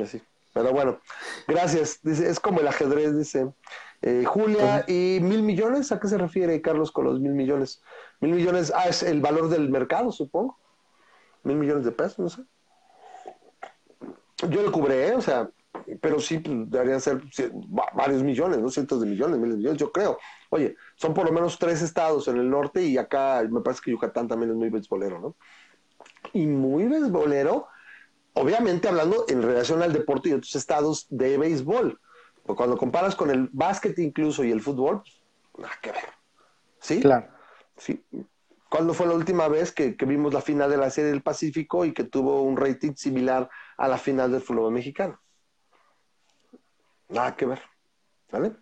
Así. 0.03 0.21
Pero 0.53 0.73
bueno, 0.73 0.99
gracias. 1.47 1.99
Dice, 2.03 2.29
es 2.29 2.39
como 2.39 2.59
el 2.59 2.67
ajedrez, 2.67 3.17
dice. 3.17 3.49
Eh, 4.01 4.25
Julia, 4.25 4.83
¿y 4.87 5.19
mil 5.21 5.43
millones? 5.43 5.93
¿A 5.93 6.01
qué 6.01 6.09
se 6.09 6.17
refiere 6.17 6.61
Carlos 6.61 6.91
con 6.91 7.05
los 7.05 7.21
mil 7.21 7.31
millones? 7.31 7.81
Mil 8.19 8.33
millones, 8.33 8.73
ah, 8.75 8.89
es 8.89 9.03
el 9.03 9.21
valor 9.21 9.47
del 9.47 9.69
mercado, 9.69 10.11
supongo. 10.11 10.57
Mil 11.43 11.55
millones 11.55 11.85
de 11.85 11.91
pesos, 11.91 12.19
no 12.19 12.29
sé. 12.29 12.41
Yo 14.49 14.63
lo 14.63 14.71
cubré, 14.71 15.13
o 15.13 15.21
sea, 15.21 15.49
pero 16.01 16.19
sí 16.19 16.41
deberían 16.43 17.01
ser 17.01 17.21
varios 17.93 18.23
millones, 18.23 18.59
¿no? 18.59 18.69
Cientos 18.69 19.01
de 19.01 19.07
millones, 19.07 19.37
miles 19.37 19.53
de 19.53 19.57
millones, 19.57 19.79
yo 19.79 19.91
creo. 19.91 20.17
Oye, 20.49 20.75
son 20.95 21.13
por 21.13 21.25
lo 21.25 21.31
menos 21.31 21.57
tres 21.59 21.81
estados 21.81 22.27
en 22.27 22.37
el 22.37 22.49
norte 22.49 22.83
y 22.83 22.97
acá 22.97 23.43
me 23.49 23.61
parece 23.61 23.81
que 23.83 23.91
Yucatán 23.91 24.27
también 24.27 24.51
es 24.51 24.57
muy 24.57 24.69
beisbolero, 24.69 25.19
¿no? 25.19 25.35
Y 26.33 26.47
muy 26.47 26.85
beisbolero, 26.85 27.67
obviamente 28.33 28.87
hablando 28.87 29.25
en 29.27 29.41
relación 29.41 29.81
al 29.81 29.93
deporte 29.93 30.29
y 30.29 30.33
otros 30.33 30.55
estados 30.55 31.07
de 31.09 31.37
béisbol. 31.37 31.99
Porque 32.43 32.57
cuando 32.57 32.77
comparas 32.77 33.15
con 33.15 33.29
el 33.29 33.49
básquet 33.51 33.97
incluso 33.99 34.43
y 34.43 34.51
el 34.51 34.61
fútbol, 34.61 35.03
pues, 35.51 35.63
nada 35.63 35.75
que 35.81 35.91
ver. 35.91 36.05
¿Sí? 36.79 36.99
Claro. 37.01 37.27
Sí. 37.77 38.03
¿Cuándo 38.69 38.93
fue 38.93 39.07
la 39.07 39.15
última 39.15 39.47
vez 39.47 39.71
que, 39.71 39.95
vimos 40.05 40.33
la 40.33 40.41
final 40.41 40.69
de 40.69 40.77
la 40.77 40.91
Serie 40.91 41.09
del 41.09 41.23
Pacífico 41.23 41.85
y 41.85 41.93
que 41.93 42.03
tuvo 42.03 42.43
un 42.43 42.55
rating 42.55 42.93
similar 42.95 43.49
a 43.77 43.87
la 43.87 43.97
final 43.97 44.31
del 44.31 44.41
fútbol 44.41 44.71
mexicano? 44.71 45.19
Nada 47.09 47.35
que 47.35 47.45
ver. 47.45 47.61
¿Vale? 48.31 48.55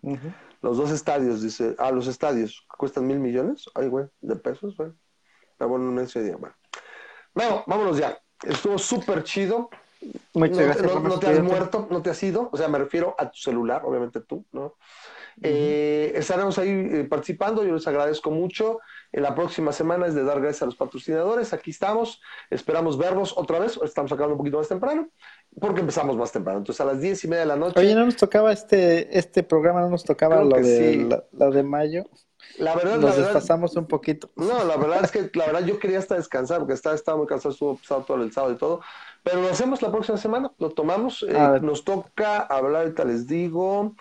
Los 0.62 0.78
dos 0.78 0.90
estadios, 0.90 1.42
dice, 1.42 1.76
ah, 1.78 1.90
los 1.90 2.06
estadios 2.06 2.66
cuestan 2.78 3.06
mil 3.06 3.18
millones, 3.18 3.66
ay, 3.74 3.88
güey, 3.88 4.06
de 4.20 4.36
pesos, 4.36 4.76
güey. 4.76 4.92
Ah, 5.58 5.66
bueno, 5.66 5.88
un 5.88 5.98
ese 5.98 6.22
día, 6.22 6.36
bueno. 6.36 6.54
Bueno, 7.34 7.64
vámonos 7.66 7.98
ya. 7.98 8.18
Estuvo 8.42 8.78
súper 8.78 9.22
chido. 9.24 9.68
Muchas 10.32 10.56
no, 10.56 10.64
gracias. 10.64 11.02
No, 11.02 11.18
te 11.18 11.26
has 11.26 11.42
muerto, 11.42 11.88
no 11.90 12.02
te 12.02 12.10
has 12.10 12.22
ido, 12.22 12.48
o 12.50 12.56
sea, 12.56 12.68
me 12.68 12.78
refiero 12.78 13.14
a 13.18 13.30
tu 13.30 13.36
celular, 13.36 13.82
obviamente 13.84 14.20
tú, 14.20 14.44
¿no? 14.52 14.76
Eh, 15.42 16.12
estaremos 16.16 16.58
ahí 16.58 16.68
eh, 16.68 17.06
participando, 17.08 17.64
yo 17.64 17.74
les 17.74 17.86
agradezco 17.86 18.30
mucho. 18.30 18.80
En 19.12 19.22
la 19.22 19.34
próxima 19.34 19.72
semana 19.72 20.06
es 20.06 20.14
de 20.14 20.24
dar 20.24 20.40
gracias 20.40 20.62
a 20.62 20.66
los 20.66 20.76
patrocinadores. 20.76 21.52
Aquí 21.52 21.70
estamos, 21.70 22.20
esperamos 22.50 22.98
verlos 22.98 23.34
otra 23.36 23.58
vez. 23.58 23.78
Estamos 23.82 24.12
acabando 24.12 24.34
un 24.34 24.38
poquito 24.38 24.58
más 24.58 24.68
temprano, 24.68 25.08
porque 25.60 25.80
empezamos 25.80 26.16
más 26.16 26.32
temprano. 26.32 26.58
Entonces 26.58 26.80
a 26.80 26.84
las 26.84 27.00
diez 27.00 27.22
y 27.24 27.28
media 27.28 27.40
de 27.40 27.46
la 27.46 27.56
noche. 27.56 27.78
Oye, 27.78 27.94
no 27.94 28.04
nos 28.04 28.16
tocaba 28.16 28.52
este, 28.52 29.16
este 29.16 29.42
programa, 29.42 29.80
no 29.80 29.90
nos 29.90 30.04
tocaba 30.04 30.42
lo 30.42 30.56
de, 30.56 31.22
la, 31.32 31.50
de 31.50 31.62
mayo. 31.62 32.04
La 32.58 32.74
verdad, 32.74 32.98
nos 32.98 33.16
desfasamos 33.16 33.76
un 33.76 33.86
poquito. 33.86 34.30
No, 34.36 34.64
la 34.64 34.76
verdad 34.76 35.04
es 35.04 35.10
que 35.10 35.30
la 35.34 35.46
verdad 35.46 35.64
yo 35.64 35.78
quería 35.78 35.98
hasta 35.98 36.16
descansar, 36.16 36.58
porque 36.58 36.74
estaba, 36.74 36.94
estaba 36.94 37.18
muy 37.18 37.26
cansado, 37.26 37.52
estuvo 37.52 37.76
pesado 37.76 38.02
todo 38.02 38.22
el 38.22 38.32
sábado 38.32 38.54
y 38.54 38.56
todo. 38.56 38.80
Pero 39.22 39.42
lo 39.42 39.48
hacemos 39.48 39.82
la 39.82 39.90
próxima 39.90 40.16
semana, 40.16 40.50
lo 40.58 40.70
tomamos. 40.70 41.24
Eh, 41.28 41.60
nos 41.60 41.84
toca 41.84 42.38
hablar, 42.38 42.82
ahorita 42.82 43.04
les 43.04 43.26
digo. 43.26 43.94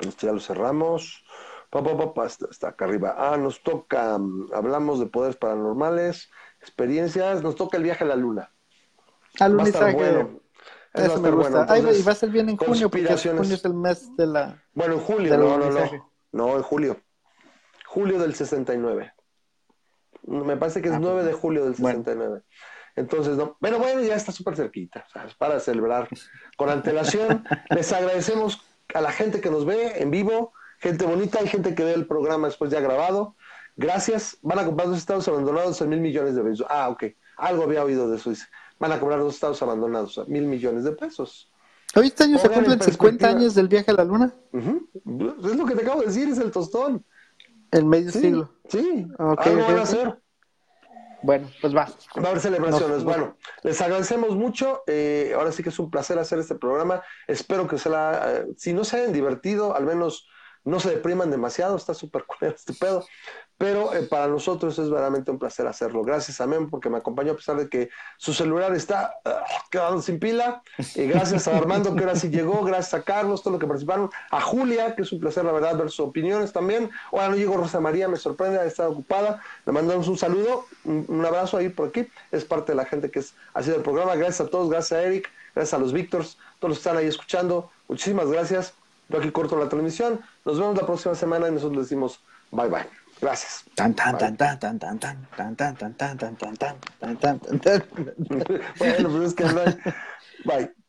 Esto 0.00 0.26
ya 0.26 0.32
lo 0.32 0.40
cerramos. 0.40 1.24
Pa, 1.70 2.26
está, 2.26 2.68
acá 2.68 2.84
arriba. 2.84 3.14
Ah, 3.16 3.36
nos 3.36 3.62
toca, 3.62 4.18
mm, 4.18 4.48
hablamos 4.52 4.98
de 4.98 5.06
poderes 5.06 5.36
paranormales, 5.36 6.28
experiencias, 6.60 7.42
nos 7.42 7.54
toca 7.54 7.76
el 7.76 7.84
viaje 7.84 8.02
a 8.04 8.08
la 8.08 8.16
luna. 8.16 8.52
Va 9.40 9.62
a 9.62 9.66
estar 9.66 9.94
bueno. 9.94 10.40
Eso 10.92 11.20
me 11.20 11.30
gusta. 11.30 11.64
Bueno. 11.66 11.92
y 11.92 12.02
va 12.02 12.12
a 12.12 12.16
ser 12.16 12.30
bien 12.30 12.48
en 12.48 12.56
junio, 12.56 12.90
porque 12.90 13.16
junio 13.16 13.54
es 13.54 13.64
el 13.64 13.74
mes 13.74 14.16
de 14.16 14.26
la... 14.26 14.60
Bueno, 14.74 14.94
en 14.94 15.00
julio, 15.00 15.38
no, 15.38 15.56
no, 15.56 15.70
no. 15.70 16.12
No, 16.32 16.56
en 16.56 16.62
julio. 16.62 17.00
Julio 17.86 18.18
del 18.18 18.34
69. 18.34 19.12
Me 20.22 20.56
parece 20.56 20.82
que 20.82 20.88
es 20.88 20.98
9 20.98 21.20
ah, 21.20 21.24
de 21.24 21.32
julio 21.32 21.64
del 21.64 21.76
69. 21.76 22.42
Entonces, 22.96 23.36
no, 23.36 23.56
pero 23.60 23.78
bueno, 23.78 24.02
ya 24.02 24.16
está 24.16 24.32
súper 24.32 24.56
cerquita, 24.56 25.06
¿sabes? 25.12 25.34
para 25.34 25.60
celebrar 25.60 26.08
con 26.56 26.68
antelación. 26.68 27.44
Les 27.70 27.92
agradecemos 27.92 28.60
a 28.94 29.00
la 29.00 29.12
gente 29.12 29.40
que 29.40 29.50
nos 29.50 29.64
ve 29.64 30.02
en 30.02 30.10
vivo, 30.10 30.52
gente 30.78 31.06
bonita, 31.06 31.38
hay 31.40 31.48
gente 31.48 31.74
que 31.74 31.84
ve 31.84 31.94
el 31.94 32.06
programa 32.06 32.48
después 32.48 32.70
ya 32.70 32.80
grabado. 32.80 33.36
Gracias. 33.76 34.38
Van 34.42 34.58
a 34.58 34.64
comprar 34.64 34.88
dos 34.88 34.98
estados 34.98 35.26
abandonados 35.28 35.80
a 35.80 35.86
mil 35.86 36.00
millones 36.00 36.34
de 36.34 36.42
pesos. 36.42 36.66
Ah, 36.68 36.88
ok. 36.88 37.04
Algo 37.36 37.62
había 37.62 37.84
oído 37.84 38.10
de 38.10 38.16
eso. 38.16 38.30
Dice. 38.30 38.46
Van 38.78 38.92
a 38.92 38.98
comprar 38.98 39.20
dos 39.20 39.34
estados 39.34 39.62
abandonados 39.62 40.18
a 40.18 40.24
mil 40.24 40.44
millones 40.44 40.84
de 40.84 40.92
pesos. 40.92 41.50
Hoy 41.94 42.06
este 42.06 42.24
año 42.24 42.38
se 42.38 42.48
cumplen 42.48 42.80
50 42.80 43.28
años 43.28 43.54
del 43.54 43.68
viaje 43.68 43.90
a 43.90 43.94
la 43.94 44.04
luna. 44.04 44.34
Es 44.52 45.56
lo 45.56 45.66
que 45.66 45.74
te 45.74 45.82
acabo 45.82 46.00
de 46.00 46.06
decir, 46.06 46.28
es 46.28 46.38
el 46.38 46.50
tostón. 46.50 47.04
El 47.70 47.84
medio 47.84 48.12
siglo. 48.12 48.52
Sí, 48.68 49.06
okay, 49.18 49.52
algo 49.52 49.64
van 49.64 49.78
a 49.78 49.82
hacer. 49.82 50.19
Bueno, 51.22 51.50
pues 51.60 51.74
va. 51.74 51.86
Va 52.16 52.24
a 52.24 52.30
haber 52.30 52.40
celebraciones. 52.40 53.04
bueno, 53.04 53.36
les 53.62 53.80
agradecemos 53.80 54.36
mucho. 54.36 54.82
Eh, 54.86 55.32
ahora 55.34 55.52
sí 55.52 55.62
que 55.62 55.68
es 55.68 55.78
un 55.78 55.90
placer 55.90 56.18
hacer 56.18 56.38
este 56.38 56.54
programa. 56.54 57.02
Espero 57.26 57.66
que 57.66 57.78
se 57.78 57.90
la, 57.90 58.22
eh, 58.26 58.46
si 58.56 58.72
no 58.72 58.84
se 58.84 58.96
hayan 58.96 59.12
divertido, 59.12 59.74
al 59.74 59.84
menos 59.84 60.28
no 60.64 60.80
se 60.80 60.90
depriman 60.90 61.30
demasiado. 61.30 61.76
Está 61.76 61.94
súper 61.94 62.24
cool 62.26 62.48
este 62.48 62.72
pedo 62.72 63.04
pero 63.60 63.92
eh, 63.92 64.04
para 64.04 64.26
nosotros 64.26 64.78
es 64.78 64.86
verdaderamente 64.88 65.30
un 65.30 65.38
placer 65.38 65.66
hacerlo. 65.66 66.02
Gracias 66.02 66.40
a 66.40 66.46
Mem 66.46 66.70
porque 66.70 66.88
me 66.88 66.96
acompañó 66.96 67.32
a 67.32 67.36
pesar 67.36 67.58
de 67.58 67.68
que 67.68 67.90
su 68.16 68.32
celular 68.32 68.74
está 68.74 69.16
ah, 69.22 69.44
quedando 69.70 70.00
sin 70.00 70.18
pila. 70.18 70.62
Y 70.94 71.04
gracias 71.04 71.46
a 71.46 71.58
Armando 71.58 71.94
que 71.94 72.00
ahora 72.00 72.16
sí 72.16 72.30
llegó, 72.30 72.64
gracias 72.64 72.94
a 72.94 73.02
Carlos, 73.02 73.42
todos 73.42 73.52
los 73.52 73.60
que 73.60 73.66
participaron, 73.66 74.08
a 74.30 74.40
Julia, 74.40 74.94
que 74.94 75.02
es 75.02 75.12
un 75.12 75.20
placer 75.20 75.44
la 75.44 75.52
verdad 75.52 75.76
ver 75.76 75.90
sus 75.90 76.00
opiniones 76.00 76.54
también. 76.54 76.90
Ahora 77.12 77.28
no 77.28 77.36
llegó 77.36 77.58
Rosa 77.58 77.80
María, 77.80 78.08
me 78.08 78.16
sorprende, 78.16 78.58
ha 78.60 78.64
estado 78.64 78.92
ocupada. 78.92 79.42
Le 79.66 79.72
mandamos 79.72 80.08
un 80.08 80.16
saludo, 80.16 80.64
un, 80.86 81.22
abrazo 81.22 81.58
ahí 81.58 81.68
por 81.68 81.88
aquí. 81.88 82.08
Es 82.32 82.46
parte 82.46 82.72
de 82.72 82.76
la 82.76 82.86
gente 82.86 83.10
que 83.10 83.18
es, 83.18 83.34
ha 83.52 83.62
sido 83.62 83.76
el 83.76 83.82
programa. 83.82 84.14
Gracias 84.14 84.40
a 84.40 84.48
todos, 84.48 84.70
gracias 84.70 84.98
a 84.98 85.02
Eric, 85.02 85.30
gracias 85.54 85.74
a 85.74 85.78
los 85.78 85.92
Víctors, 85.92 86.38
todos 86.60 86.70
los 86.70 86.78
que 86.78 86.88
están 86.88 86.96
ahí 86.96 87.08
escuchando. 87.08 87.70
Muchísimas 87.88 88.26
gracias. 88.30 88.72
Yo 89.10 89.18
aquí 89.18 89.30
corto 89.30 89.58
la 89.58 89.68
transmisión. 89.68 90.18
Nos 90.46 90.58
vemos 90.58 90.78
la 90.78 90.86
próxima 90.86 91.14
semana 91.14 91.48
y 91.48 91.52
nosotros 91.52 91.82
decimos 91.82 92.20
bye 92.52 92.68
bye. 92.70 92.99
Gracias. 93.20 93.64
Tan 93.74 93.94
tan 93.94 94.16
tan 94.18 94.36
tan 94.36 94.58
tan 94.58 94.78
tan 94.78 94.98
tan 94.98 95.26
tan 95.56 95.56
tan 95.56 95.76
tan 95.76 95.76
tan 95.76 96.16
tan 96.16 96.36
tan 96.36 96.56
tan 96.56 97.16
tan 97.18 97.38
tan 97.38 97.58
tan. 97.60 97.84
Bueno, 98.78 99.08
pues 99.10 99.28
es 99.28 99.34
que. 99.34 99.44
Bye. 100.44 100.79